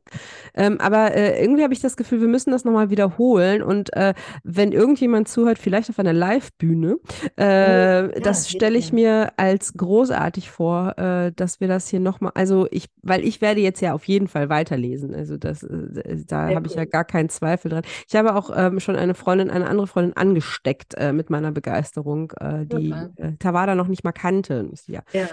ähm, 0.55 0.81
aber 0.81 1.15
äh, 1.15 1.41
irgendwie 1.41 1.63
habe 1.63 1.75
ich 1.75 1.81
das 1.81 1.97
Gefühl, 1.97 2.21
wir 2.21 2.29
müssen 2.29 2.51
das 2.51 2.65
nochmal 2.65 2.91
wiederholen 2.91 3.63
und 3.63 3.95
äh, 3.95 4.15
wenn 4.43 4.73
irgendjemand 4.73 5.29
zuhört, 5.29 5.59
vielleicht 5.59 5.89
auf 5.91 5.99
einer 5.99 6.13
Live-Bühne, 6.13 6.97
äh, 7.37 7.43
oh, 7.43 7.45
ja, 7.45 8.09
das 8.21 8.51
stelle 8.51 8.77
ich 8.79 8.93
mir 8.93 9.33
als 9.37 9.75
großartig 9.75 10.51
vor, 10.51 10.99
äh, 10.99 11.33
dass 11.33 11.61
wir 11.61 11.69
das 11.69 11.89
hier 11.89 12.01
nochmal, 12.01 12.33
also 12.35 12.67
ich, 12.71 12.87
weil 13.03 13.25
ich 13.25 13.41
werde 13.41 13.61
jetzt 13.61 13.81
ja 13.81 13.93
auf 13.93 14.05
jeden 14.09 14.27
Fall 14.27 14.49
weiterlesen, 14.49 15.15
also 15.15 15.37
das, 15.37 15.63
äh, 15.63 16.25
da 16.27 16.49
habe 16.55 16.67
ich 16.67 16.75
ja 16.75 16.85
gar 16.85 17.05
keinen 17.05 17.29
Zweifel 17.29 17.71
dran. 17.71 17.85
Ich 18.09 18.17
habe 18.17 18.35
auch 18.35 18.51
ähm, 18.55 18.81
schon 18.81 18.97
eine 18.97 19.15
Freundin, 19.15 19.51
eine 19.51 19.69
andere 19.69 19.87
Freundin 19.87 20.17
angesteckt 20.17 20.95
mit 21.13 21.31
meiner 21.31 21.53
Begeisterung, 21.53 22.33
die 22.41 22.95
Tawada 23.39 23.75
noch 23.75 23.89
nicht 23.89 24.05
mal 24.05 24.13
kannte. 24.13 24.71
Ja. 24.87 25.03
ja. 25.13 25.27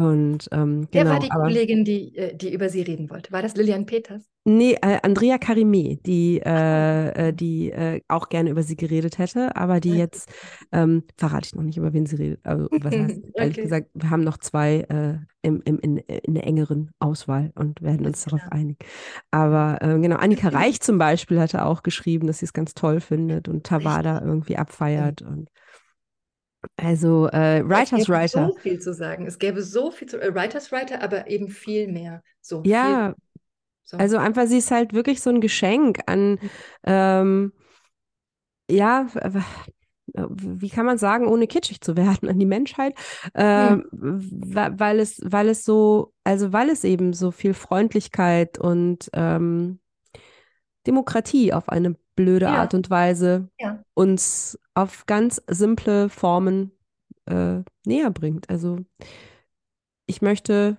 Und 0.00 0.48
ähm, 0.52 0.88
Wer 0.92 1.02
genau, 1.02 1.14
war 1.14 1.20
die 1.20 1.30
aber, 1.30 1.42
Kollegin, 1.44 1.84
die, 1.84 2.16
äh, 2.16 2.34
die 2.34 2.52
über 2.52 2.68
sie 2.68 2.82
reden 2.82 3.10
wollte? 3.10 3.32
War 3.32 3.42
das 3.42 3.54
Lilian 3.54 3.84
Peters? 3.84 4.22
Nee, 4.44 4.78
äh, 4.80 4.98
Andrea 5.02 5.36
Carimé, 5.36 6.00
die, 6.02 6.40
äh, 6.42 7.28
äh, 7.28 7.32
die 7.34 7.70
äh, 7.70 8.00
auch 8.08 8.30
gerne 8.30 8.48
über 8.48 8.62
sie 8.62 8.76
geredet 8.76 9.18
hätte, 9.18 9.54
aber 9.54 9.80
die 9.80 9.92
jetzt, 9.92 10.32
ähm, 10.72 11.04
verrate 11.18 11.48
ich 11.48 11.54
noch 11.54 11.62
nicht, 11.62 11.76
über 11.76 11.92
wen 11.92 12.06
sie 12.06 12.16
redet. 12.16 12.40
Also, 12.44 12.66
was 12.70 12.96
heißt, 12.96 13.18
okay. 13.18 13.32
ehrlich 13.34 13.56
gesagt, 13.58 13.90
wir 13.92 14.08
haben 14.08 14.24
noch 14.24 14.38
zwei 14.38 14.86
äh, 14.88 15.18
im, 15.42 15.60
im, 15.66 15.78
in, 15.80 15.98
in 15.98 16.34
der 16.34 16.46
engeren 16.46 16.90
Auswahl 16.98 17.52
und 17.54 17.82
werden 17.82 18.06
uns 18.06 18.24
darauf 18.24 18.40
einigen. 18.50 18.78
Aber 19.30 19.78
genau, 19.80 20.16
Annika 20.16 20.48
Reich 20.48 20.80
zum 20.80 20.98
Beispiel 20.98 21.38
hatte 21.38 21.64
auch 21.64 21.82
geschrieben, 21.82 22.26
dass 22.26 22.38
sie 22.38 22.46
es 22.46 22.52
ganz 22.52 22.74
toll 22.74 23.00
findet 23.00 23.48
und 23.48 23.64
Tawada 23.64 24.22
irgendwie 24.24 24.56
abfeiert. 24.56 25.22
Und 25.22 25.48
also 26.76 27.28
äh, 27.28 27.62
Writers 27.64 28.00
es 28.00 28.06
gäbe 28.06 28.18
Writer. 28.18 28.46
so 28.48 28.56
viel 28.58 28.78
zu 28.78 28.94
sagen. 28.94 29.26
Es 29.26 29.38
gäbe 29.38 29.62
so 29.62 29.90
viel 29.90 30.08
zu 30.08 30.20
äh, 30.20 30.34
Writers 30.34 30.72
Writer, 30.72 31.02
aber 31.02 31.28
eben 31.28 31.48
viel 31.48 31.88
mehr. 31.88 32.22
So 32.40 32.62
ja, 32.64 33.14
So. 33.84 33.96
Also 33.96 34.18
einfach, 34.18 34.46
sie 34.46 34.58
ist 34.58 34.70
halt 34.70 34.92
wirklich 34.92 35.20
so 35.20 35.30
ein 35.30 35.40
Geschenk 35.40 36.00
an, 36.06 36.38
ähm, 36.84 37.52
ja, 38.70 39.08
wie 40.14 40.68
kann 40.68 40.86
man 40.86 40.98
sagen, 40.98 41.26
ohne 41.26 41.46
kitschig 41.46 41.80
zu 41.80 41.96
werden 41.96 42.28
an 42.28 42.38
die 42.38 42.46
Menschheit, 42.46 42.94
ähm, 43.34 43.84
weil 43.92 45.00
es, 45.00 45.20
weil 45.24 45.48
es 45.48 45.64
so, 45.64 46.12
also 46.24 46.52
weil 46.52 46.70
es 46.70 46.84
eben 46.84 47.12
so 47.12 47.30
viel 47.30 47.54
Freundlichkeit 47.54 48.58
und 48.58 49.10
ähm, 49.12 49.80
Demokratie 50.86 51.52
auf 51.52 51.68
eine 51.68 51.96
blöde 52.24 52.46
Ja. 52.46 52.54
Art 52.56 52.74
und 52.74 52.90
Weise 52.90 53.48
Ja. 53.58 53.82
uns 53.94 54.58
auf 54.74 55.06
ganz 55.06 55.42
simple 55.48 56.08
Formen 56.08 56.72
äh, 57.26 57.60
näher 57.86 58.10
bringt. 58.10 58.48
Also 58.50 58.78
ich 60.06 60.22
möchte 60.22 60.76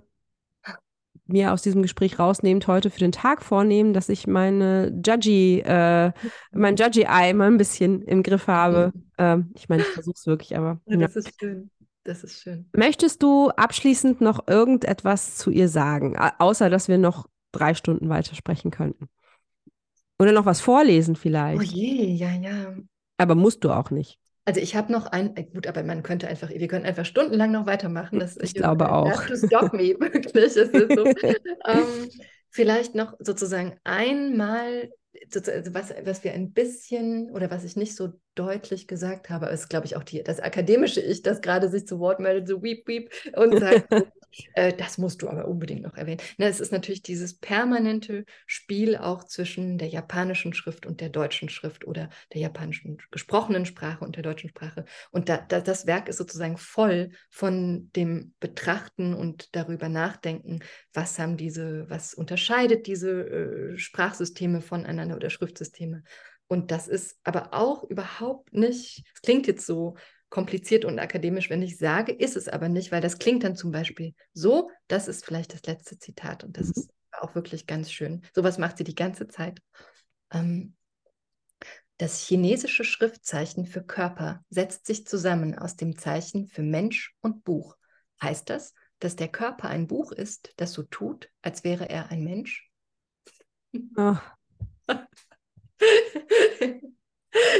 mir 1.27 1.53
aus 1.53 1.61
diesem 1.61 1.81
Gespräch 1.81 2.19
rausnehmend 2.19 2.67
heute 2.67 2.89
für 2.89 2.99
den 2.99 3.13
Tag 3.13 3.41
vornehmen, 3.41 3.93
dass 3.93 4.09
ich 4.09 4.27
meine 4.27 4.91
Judgy, 5.05 5.61
äh, 5.61 6.11
mein 6.51 6.75
Judgy-Eye 6.75 7.33
mal 7.33 7.47
ein 7.47 7.57
bisschen 7.57 8.01
im 8.01 8.21
Griff 8.21 8.47
habe. 8.47 8.91
Ähm, 9.17 9.51
ich 9.55 9.69
meine, 9.69 9.83
ich 9.83 9.87
versuche 9.87 10.15
es 10.17 10.27
wirklich, 10.27 10.57
aber 10.57 10.81
Ja, 10.87 10.95
ja. 10.95 11.07
das 11.07 11.15
ist 11.15 11.39
schön. 11.39 11.69
Das 12.03 12.23
ist 12.23 12.41
schön. 12.41 12.67
Möchtest 12.75 13.21
du 13.23 13.49
abschließend 13.51 14.21
noch 14.21 14.47
irgendetwas 14.47 15.37
zu 15.37 15.51
ihr 15.51 15.69
sagen, 15.69 16.17
außer 16.17 16.69
dass 16.69 16.87
wir 16.87 16.97
noch 16.97 17.27
drei 17.51 17.75
Stunden 17.75 18.09
weitersprechen 18.09 18.71
könnten? 18.71 19.07
Oder 20.21 20.31
noch 20.33 20.45
was 20.45 20.61
vorlesen 20.61 21.15
Oh 21.53 21.61
vielleicht? 21.61 21.71
je, 21.75 22.15
ja, 22.15 22.31
ja. 22.31 22.75
Aber 23.17 23.35
musst 23.35 23.63
du 23.63 23.71
auch 23.71 23.89
nicht. 23.91 24.19
Also 24.45 24.59
ich 24.59 24.75
habe 24.75 24.91
noch 24.91 25.05
ein, 25.05 25.35
äh, 25.37 25.43
gut, 25.43 25.67
aber 25.67 25.83
man 25.83 26.03
könnte 26.03 26.27
einfach, 26.27 26.49
wir 26.49 26.67
können 26.67 26.85
einfach 26.85 27.05
stundenlang 27.05 27.51
noch 27.51 27.65
weitermachen. 27.67 28.19
Das, 28.19 28.37
Ich 28.41 28.53
glaube 28.55 28.91
auch. 28.91 29.11
have 29.11 29.27
to 29.27 29.35
stop 29.37 29.73
me, 29.73 29.95
wirklich. 29.99 30.53
So. 30.53 31.05
ähm, 31.67 32.09
vielleicht 32.49 32.95
noch 32.95 33.13
sozusagen 33.19 33.77
einmal, 33.83 34.89
sozusagen, 35.31 35.73
was, 35.73 35.93
was 36.03 36.23
wir 36.23 36.33
ein 36.33 36.53
bisschen 36.53 37.29
oder 37.31 37.51
was 37.51 37.63
ich 37.63 37.75
nicht 37.75 37.95
so 37.95 38.09
deutlich 38.35 38.87
gesagt 38.87 39.29
habe, 39.29 39.45
ist, 39.47 39.69
glaube 39.69 39.85
ich, 39.85 39.95
auch 39.95 40.03
die, 40.03 40.23
das 40.23 40.39
akademische 40.39 41.01
Ich, 41.01 41.21
das 41.21 41.41
gerade 41.41 41.69
sich 41.69 41.85
zu 41.87 41.99
Wort 41.99 42.19
meldet, 42.19 42.47
so 42.47 42.63
weep, 42.63 42.87
weep 42.87 43.11
und 43.35 43.57
sagt, 43.57 43.87
äh, 44.53 44.73
das 44.73 44.97
musst 44.97 45.21
du 45.21 45.29
aber 45.29 45.47
unbedingt 45.47 45.81
noch 45.81 45.95
erwähnen. 45.95 46.21
Na, 46.37 46.47
es 46.47 46.59
ist 46.59 46.71
natürlich 46.71 47.01
dieses 47.01 47.37
permanente 47.37 48.25
Spiel 48.45 48.97
auch 48.97 49.23
zwischen 49.23 49.77
der 49.77 49.87
japanischen 49.87 50.53
Schrift 50.53 50.85
und 50.85 51.01
der 51.01 51.09
deutschen 51.09 51.49
Schrift 51.49 51.85
oder 51.85 52.09
der 52.33 52.41
japanischen 52.41 52.97
gesprochenen 53.11 53.65
Sprache 53.65 54.03
und 54.03 54.15
der 54.15 54.23
deutschen 54.23 54.49
Sprache. 54.49 54.85
Und 55.11 55.29
da, 55.29 55.37
da, 55.37 55.61
das 55.61 55.85
Werk 55.85 56.09
ist 56.09 56.17
sozusagen 56.17 56.57
voll 56.57 57.11
von 57.29 57.91
dem 57.95 58.33
Betrachten 58.39 59.13
und 59.13 59.55
darüber 59.55 59.89
nachdenken, 59.89 60.59
was 60.93 61.19
haben 61.19 61.37
diese, 61.37 61.89
was 61.89 62.13
unterscheidet 62.13 62.87
diese 62.87 63.11
äh, 63.11 63.77
Sprachsysteme 63.77 64.61
voneinander 64.61 65.15
oder 65.15 65.29
Schriftsysteme. 65.29 66.03
Und 66.47 66.71
das 66.71 66.89
ist 66.89 67.17
aber 67.23 67.53
auch 67.53 67.85
überhaupt 67.85 68.53
nicht, 68.53 69.05
es 69.15 69.21
klingt 69.21 69.47
jetzt 69.47 69.65
so 69.65 69.95
kompliziert 70.31 70.85
und 70.85 70.97
akademisch, 70.97 71.51
wenn 71.51 71.61
ich 71.61 71.77
sage, 71.77 72.11
ist 72.13 72.35
es 72.35 72.47
aber 72.47 72.69
nicht, 72.69 72.91
weil 72.91 73.01
das 73.01 73.19
klingt 73.19 73.43
dann 73.43 73.55
zum 73.55 73.71
Beispiel 73.71 74.15
so, 74.33 74.71
das 74.87 75.07
ist 75.07 75.25
vielleicht 75.25 75.53
das 75.53 75.61
letzte 75.67 75.99
Zitat 75.99 76.43
und 76.43 76.57
das 76.57 76.67
Mhm. 76.67 76.71
ist 76.71 76.89
auch 77.11 77.35
wirklich 77.35 77.67
ganz 77.67 77.91
schön. 77.91 78.23
Sowas 78.33 78.57
macht 78.57 78.77
sie 78.77 78.83
die 78.85 78.95
ganze 78.95 79.27
Zeit. 79.27 79.61
Ähm, 80.33 80.75
das 81.97 82.19
chinesische 82.25 82.83
Schriftzeichen 82.83 83.67
für 83.67 83.83
Körper 83.83 84.43
setzt 84.49 84.87
sich 84.87 85.05
zusammen 85.05 85.55
aus 85.59 85.75
dem 85.75 85.97
Zeichen 85.97 86.47
für 86.47 86.63
Mensch 86.63 87.13
und 87.21 87.43
Buch. 87.43 87.75
Heißt 88.23 88.49
das, 88.49 88.73
dass 88.99 89.15
der 89.17 89.27
Körper 89.27 89.67
ein 89.67 89.87
Buch 89.87 90.11
ist, 90.11 90.53
das 90.57 90.73
so 90.73 90.83
tut, 90.83 91.29
als 91.41 91.63
wäre 91.63 91.89
er 91.89 92.09
ein 92.09 92.23
Mensch? 92.23 92.71
Ach, 93.95 94.37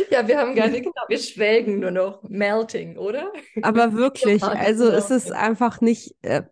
ja, 0.10 0.28
wir 0.28 0.38
haben 0.38 0.56
gar 0.56 0.68
nicht, 0.68 0.84
genau, 0.84 1.04
wir 1.08 1.18
schwelgen 1.20 1.80
nur 1.80 1.92
noch. 1.92 2.24
Melting, 2.24 2.98
oder? 2.98 3.32
aber 3.62 3.94
wirklich, 3.94 4.44
also 4.44 4.88
es 4.90 5.10
ist 5.10 5.30
Melting. 5.30 5.44
einfach 5.44 5.82
nicht. 5.82 6.16
Äh, 6.22 6.44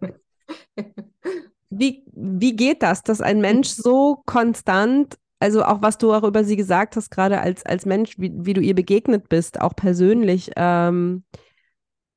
wie, 1.69 2.03
wie 2.13 2.55
geht 2.55 2.81
das, 2.81 3.03
dass 3.03 3.21
ein 3.21 3.41
Mensch 3.41 3.69
so 3.69 4.21
konstant, 4.25 5.17
also 5.39 5.63
auch 5.63 5.81
was 5.81 5.97
du 5.97 6.13
auch 6.13 6.23
über 6.23 6.43
sie 6.43 6.55
gesagt 6.55 6.95
hast, 6.95 7.11
gerade 7.11 7.39
als, 7.39 7.65
als 7.65 7.85
Mensch, 7.85 8.17
wie, 8.17 8.31
wie 8.33 8.53
du 8.53 8.61
ihr 8.61 8.75
begegnet 8.75 9.29
bist, 9.29 9.61
auch 9.61 9.75
persönlich, 9.75 10.51
ähm, 10.55 11.23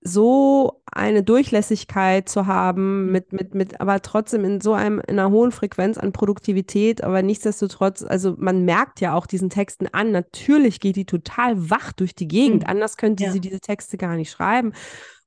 so 0.04 0.82
eine 0.90 1.22
Durchlässigkeit 1.22 2.28
zu 2.28 2.46
haben, 2.46 3.12
mit, 3.12 3.32
mit, 3.32 3.54
mit, 3.54 3.80
aber 3.80 4.02
trotzdem 4.02 4.44
in 4.44 4.60
so 4.60 4.72
einem, 4.74 5.00
in 5.00 5.18
einer 5.18 5.30
hohen 5.30 5.52
Frequenz 5.52 5.96
an 5.98 6.12
Produktivität, 6.12 7.04
aber 7.04 7.22
nichtsdestotrotz, 7.22 8.02
also 8.02 8.34
man 8.38 8.64
merkt 8.64 9.00
ja 9.00 9.14
auch 9.14 9.26
diesen 9.26 9.48
Texten 9.50 9.86
an, 9.92 10.10
natürlich 10.10 10.80
geht 10.80 10.96
die 10.96 11.06
total 11.06 11.70
wach 11.70 11.92
durch 11.92 12.14
die 12.14 12.28
Gegend, 12.28 12.62
Mhm. 12.64 12.68
anders 12.68 12.96
könnte 12.96 13.24
Ja. 13.24 13.32
sie 13.32 13.40
diese 13.40 13.60
Texte 13.60 13.96
gar 13.96 14.16
nicht 14.16 14.30
schreiben. 14.30 14.72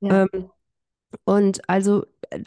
Ja. 0.02 0.23
Ähm, 0.34 0.49
und 1.26 1.68
also 1.69 2.06
äh, 2.30 2.41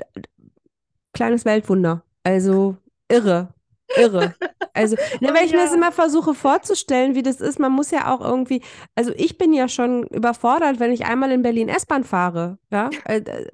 kleines 1.12 1.44
Weltwunder. 1.44 2.02
Also 2.24 2.76
irre, 3.08 3.54
irre. 3.96 4.34
Also, 4.74 4.96
ne, 5.20 5.30
Oh 5.30 5.34
wenn 5.34 5.44
ich 5.44 5.52
mir 5.52 5.58
das 5.58 5.74
immer 5.74 5.92
versuche 5.92 6.34
vorzustellen, 6.34 7.14
wie 7.14 7.22
das 7.22 7.40
ist, 7.40 7.58
man 7.58 7.72
muss 7.72 7.90
ja 7.90 8.12
auch 8.14 8.20
irgendwie, 8.20 8.62
also 8.94 9.12
ich 9.16 9.38
bin 9.38 9.52
ja 9.52 9.68
schon 9.68 10.04
überfordert, 10.08 10.80
wenn 10.80 10.92
ich 10.92 11.06
einmal 11.06 11.30
in 11.32 11.42
Berlin 11.42 11.68
S-Bahn 11.68 12.04
fahre, 12.04 12.58
ja, 12.70 12.90
äh, 13.04 13.18
äh, 13.18 13.50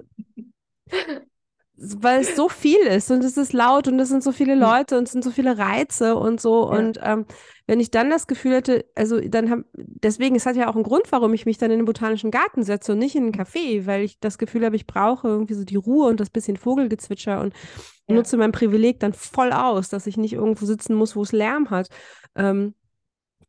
weil 1.77 2.21
es 2.21 2.35
so 2.35 2.47
viel 2.47 2.79
ist 2.79 3.11
und 3.11 3.23
es 3.23 3.35
ist 3.37 3.51
laut 3.53 3.87
und 3.87 3.99
es 3.99 4.09
sind 4.09 4.23
so 4.23 4.31
viele 4.31 4.55
Leute 4.55 4.97
und 4.97 5.03
es 5.03 5.11
sind 5.11 5.23
so 5.23 5.31
viele 5.31 5.57
Reize 5.57 6.15
und 6.15 6.39
so 6.39 6.71
Ja. 6.71 6.77
und 6.79 6.99
ähm, 7.03 7.25
wenn 7.67 7.79
ich 7.79 7.89
dann 7.91 8.09
das 8.09 8.27
Gefühl 8.27 8.53
hätte, 8.53 8.85
also 8.95 9.19
dann 9.19 9.49
haben, 9.49 9.65
deswegen, 9.73 10.35
es 10.35 10.45
hat 10.45 10.55
ja 10.55 10.69
auch 10.69 10.75
einen 10.75 10.83
Grund, 10.83 11.11
warum 11.11 11.33
ich 11.33 11.45
mich 11.47 11.57
dann 11.57 11.71
in 11.71 11.79
den 11.79 11.85
Botanischen 11.85 12.29
Garten 12.31 12.63
setze 12.63 12.91
und 12.91 12.99
nicht 12.99 13.15
in 13.15 13.23
einen 13.23 13.33
Café, 13.33 13.85
weil 13.87 14.03
ich 14.03 14.19
das 14.19 14.37
Gefühl 14.37 14.63
habe, 14.65 14.75
ich 14.75 14.85
brauche 14.85 15.27
irgendwie 15.27 15.55
so 15.55 15.63
die 15.63 15.75
Ruhe 15.75 16.07
und 16.07 16.19
das 16.19 16.29
bisschen 16.29 16.57
Vogelgezwitscher 16.57 17.41
und 17.41 17.53
Ja. 18.07 18.15
nutze 18.15 18.37
mein 18.37 18.51
Privileg 18.51 18.99
dann 18.99 19.13
voll 19.13 19.51
aus, 19.51 19.89
dass 19.89 20.05
ich 20.07 20.15
nicht 20.15 20.33
irgendwo 20.33 20.65
sitzen 20.67 20.93
muss, 20.95 21.15
wo 21.15 21.23
es 21.23 21.31
Lärm 21.31 21.71
hat. 21.71 21.89
Ähm, 22.35 22.75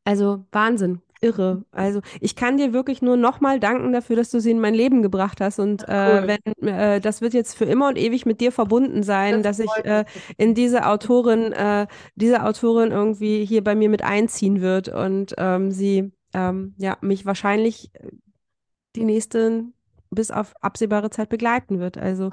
also 0.05 0.47
Wahnsinn, 0.53 1.03
irre. 1.27 1.65
Also 1.73 2.01
ich 2.21 2.37
kann 2.37 2.57
dir 2.57 2.73
wirklich 2.73 3.03
nur 3.03 3.17
nochmal 3.17 3.61
danken 3.61 3.93
dafür, 3.93 4.17
dass 4.17 4.31
du 4.31 4.41
sie 4.41 4.53
in 4.53 4.61
mein 4.61 4.75
Leben 4.75 5.03
gebracht 5.03 5.41
hast 5.41 5.59
und 5.59 5.83
Cool. 5.89 5.95
äh, 5.95 6.27
wenn 6.29 6.69
äh, 6.69 7.01
das 7.01 7.21
wird 7.21 7.35
jetzt 7.35 7.57
für 7.57 7.65
immer 7.65 7.89
und 7.89 7.99
ewig 7.99 8.27
mit 8.27 8.41
dir 8.41 8.53
verbunden 8.53 9.03
sein, 9.03 9.43
Das 9.43 9.59
dass 9.59 9.67
ich 9.67 9.85
äh, 9.85 10.05
in 10.37 10.55
diese 10.55 10.87
Autorin, 10.87 11.53
äh, 11.53 11.87
diese 12.15 12.45
Autorin 12.45 12.93
irgendwie 12.93 13.45
hier 13.45 13.63
bei 13.65 13.75
mir 13.75 13.89
mit 13.89 14.03
einziehen 14.03 14.61
wird 14.61 14.89
und 14.89 15.35
ähm, 15.39 15.71
sie 15.71 16.13
ähm, 16.35 16.75
ja 16.79 16.97
mich 17.01 17.27
wahrscheinlich 17.27 17.91
die 18.95 19.05
nächsten 19.05 19.75
bis 20.11 20.31
auf 20.31 20.55
absehbare 20.61 21.11
Zeit 21.11 21.29
begleiten 21.29 21.81
wird. 21.81 21.99
Also 21.99 22.31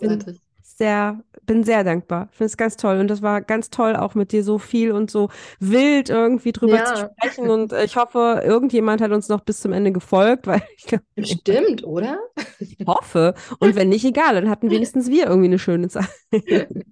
bin 0.00 0.20
Großartig. 0.20 0.40
Sehr, 0.76 1.22
bin 1.44 1.64
sehr 1.64 1.84
dankbar. 1.84 2.28
Ich 2.32 2.36
finde 2.38 2.46
es 2.46 2.56
ganz 2.56 2.76
toll 2.76 2.98
und 3.00 3.08
das 3.08 3.22
war 3.22 3.40
ganz 3.42 3.70
toll, 3.70 3.96
auch 3.96 4.14
mit 4.14 4.32
dir 4.32 4.44
so 4.44 4.58
viel 4.58 4.92
und 4.92 5.10
so 5.10 5.30
wild 5.60 6.10
irgendwie 6.10 6.52
drüber 6.52 6.84
zu 6.84 6.96
Ja. 6.96 7.10
sprechen 7.16 7.50
und 7.50 7.72
äh, 7.72 7.84
ich 7.84 7.96
hoffe, 7.96 8.42
irgendjemand 8.44 9.00
hat 9.00 9.12
uns 9.12 9.28
noch 9.28 9.40
bis 9.40 9.60
zum 9.60 9.72
Ende 9.72 9.92
gefolgt, 9.92 10.46
weil 10.46 10.62
ich 10.76 10.84
glaub, 10.86 11.02
Bestimmt, 11.14 11.84
oder? 11.84 12.18
ich 12.58 12.76
hoffe 12.86 13.34
und 13.58 13.74
wenn 13.76 13.88
nicht, 13.88 14.04
egal, 14.04 14.34
dann 14.34 14.48
hatten 14.50 14.70
wenigstens 14.70 15.08
wir 15.10 15.26
irgendwie 15.26 15.46
eine 15.48 15.58
schöne 15.58 15.88
Zeit. 15.88 16.08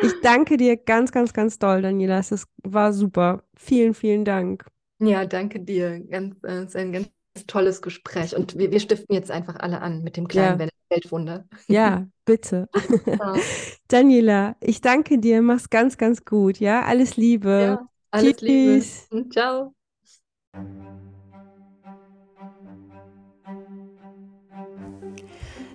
Ich 0.00 0.20
danke 0.20 0.56
dir 0.56 0.76
ganz, 0.76 1.12
ganz, 1.12 1.32
ganz 1.32 1.58
doll, 1.58 1.82
Daniela. 1.82 2.18
Es 2.18 2.46
war 2.62 2.92
super. 2.92 3.44
Vielen, 3.56 3.94
vielen 3.94 4.24
Dank. 4.24 4.64
Ja, 5.00 5.26
danke 5.26 5.60
dir. 5.60 6.00
Ganz, 6.06 6.36
äh, 6.44 6.66
ein 6.78 6.92
ganz 6.92 7.10
tolles 7.46 7.82
Gespräch. 7.82 8.36
Und 8.36 8.56
wir, 8.58 8.70
wir 8.70 8.80
stiften 8.80 9.14
jetzt 9.14 9.30
einfach 9.30 9.56
alle 9.56 9.80
an 9.80 10.02
mit 10.02 10.16
dem 10.16 10.28
kleinen 10.28 10.58
Ja. 10.60 10.66
Wel- 10.66 10.70
Weltwunder. 10.90 11.44
Ja, 11.68 12.06
bitte. 12.24 12.68
Ja, 13.06 13.34
Daniela, 13.88 14.56
ich 14.60 14.80
danke 14.80 15.18
dir. 15.18 15.40
Mach's 15.42 15.70
ganz, 15.70 15.96
ganz 15.96 16.24
gut. 16.24 16.58
Ja, 16.58 16.82
alles 16.84 17.16
Liebe. 17.16 17.60
ja, 17.62 17.88
alles 18.10 18.40
Liebe. 18.40 18.78
Tschüss. 18.80 19.06
Und 19.10 19.32
ciao. 19.32 19.74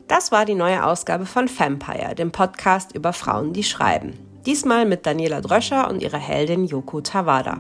Das 0.08 0.32
war 0.32 0.46
die 0.46 0.56
neue 0.56 0.86
Ausgabe 0.86 1.26
von 1.26 1.50
Vampire, 1.50 2.16
dem 2.16 2.32
Podcast 2.32 2.96
über 2.96 3.12
Frauen, 3.14 3.54
die 3.54 3.64
schreiben. 3.64 4.14
Diesmal 4.46 4.86
mit 4.86 5.06
Daniela 5.06 5.42
Dröscher 5.42 5.90
und 5.90 6.02
ihrer 6.02 6.18
Heldin 6.18 6.66
Yoko 6.66 7.02
Tawada. 7.02 7.58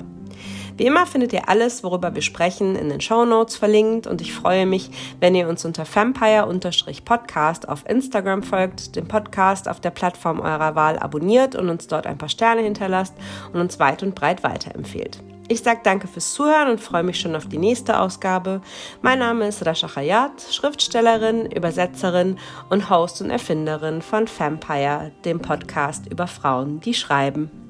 Wie 0.77 0.85
immer 0.85 1.07
findet 1.07 1.33
ihr 1.33 1.49
alles, 1.49 1.83
worüber 1.83 2.13
wir 2.13 2.21
sprechen, 2.21 2.75
in 2.75 2.89
den 2.89 3.01
Shownotes 3.01 3.55
verlinkt 3.55 4.05
und 4.05 4.21
ich 4.21 4.31
freue 4.31 4.67
mich, 4.67 4.91
wenn 5.19 5.33
ihr 5.33 5.49
uns 5.49 5.65
unter 5.65 5.83
Vampire-Podcast 5.91 7.67
auf 7.67 7.83
Instagram 7.89 8.43
folgt, 8.43 8.95
den 8.95 9.07
Podcast 9.07 9.67
auf 9.67 9.79
der 9.79 9.89
Plattform 9.89 10.39
eurer 10.39 10.75
Wahl 10.75 10.99
abonniert 10.99 11.55
und 11.55 11.69
uns 11.69 11.87
dort 11.87 12.05
ein 12.05 12.19
paar 12.19 12.29
Sterne 12.29 12.61
hinterlasst 12.61 13.15
und 13.51 13.59
uns 13.59 13.79
weit 13.79 14.03
und 14.03 14.13
breit 14.13 14.43
weiterempfehlt. 14.43 15.17
Ich 15.47 15.63
sage 15.63 15.79
danke 15.81 16.07
fürs 16.07 16.33
Zuhören 16.33 16.69
und 16.69 16.79
freue 16.79 17.03
mich 17.03 17.19
schon 17.19 17.35
auf 17.35 17.47
die 17.47 17.57
nächste 17.57 17.99
Ausgabe. 17.99 18.61
Mein 19.01 19.17
Name 19.17 19.47
ist 19.47 19.65
Rasha 19.65 19.95
Hayat, 19.95 20.45
Schriftstellerin, 20.51 21.49
Übersetzerin 21.49 22.37
und 22.69 22.91
Host 22.91 23.19
und 23.23 23.31
Erfinderin 23.31 24.03
von 24.03 24.27
Vampire, 24.27 25.11
dem 25.25 25.39
Podcast 25.39 26.05
über 26.05 26.27
Frauen, 26.27 26.81
die 26.81 26.93
schreiben. 26.93 27.66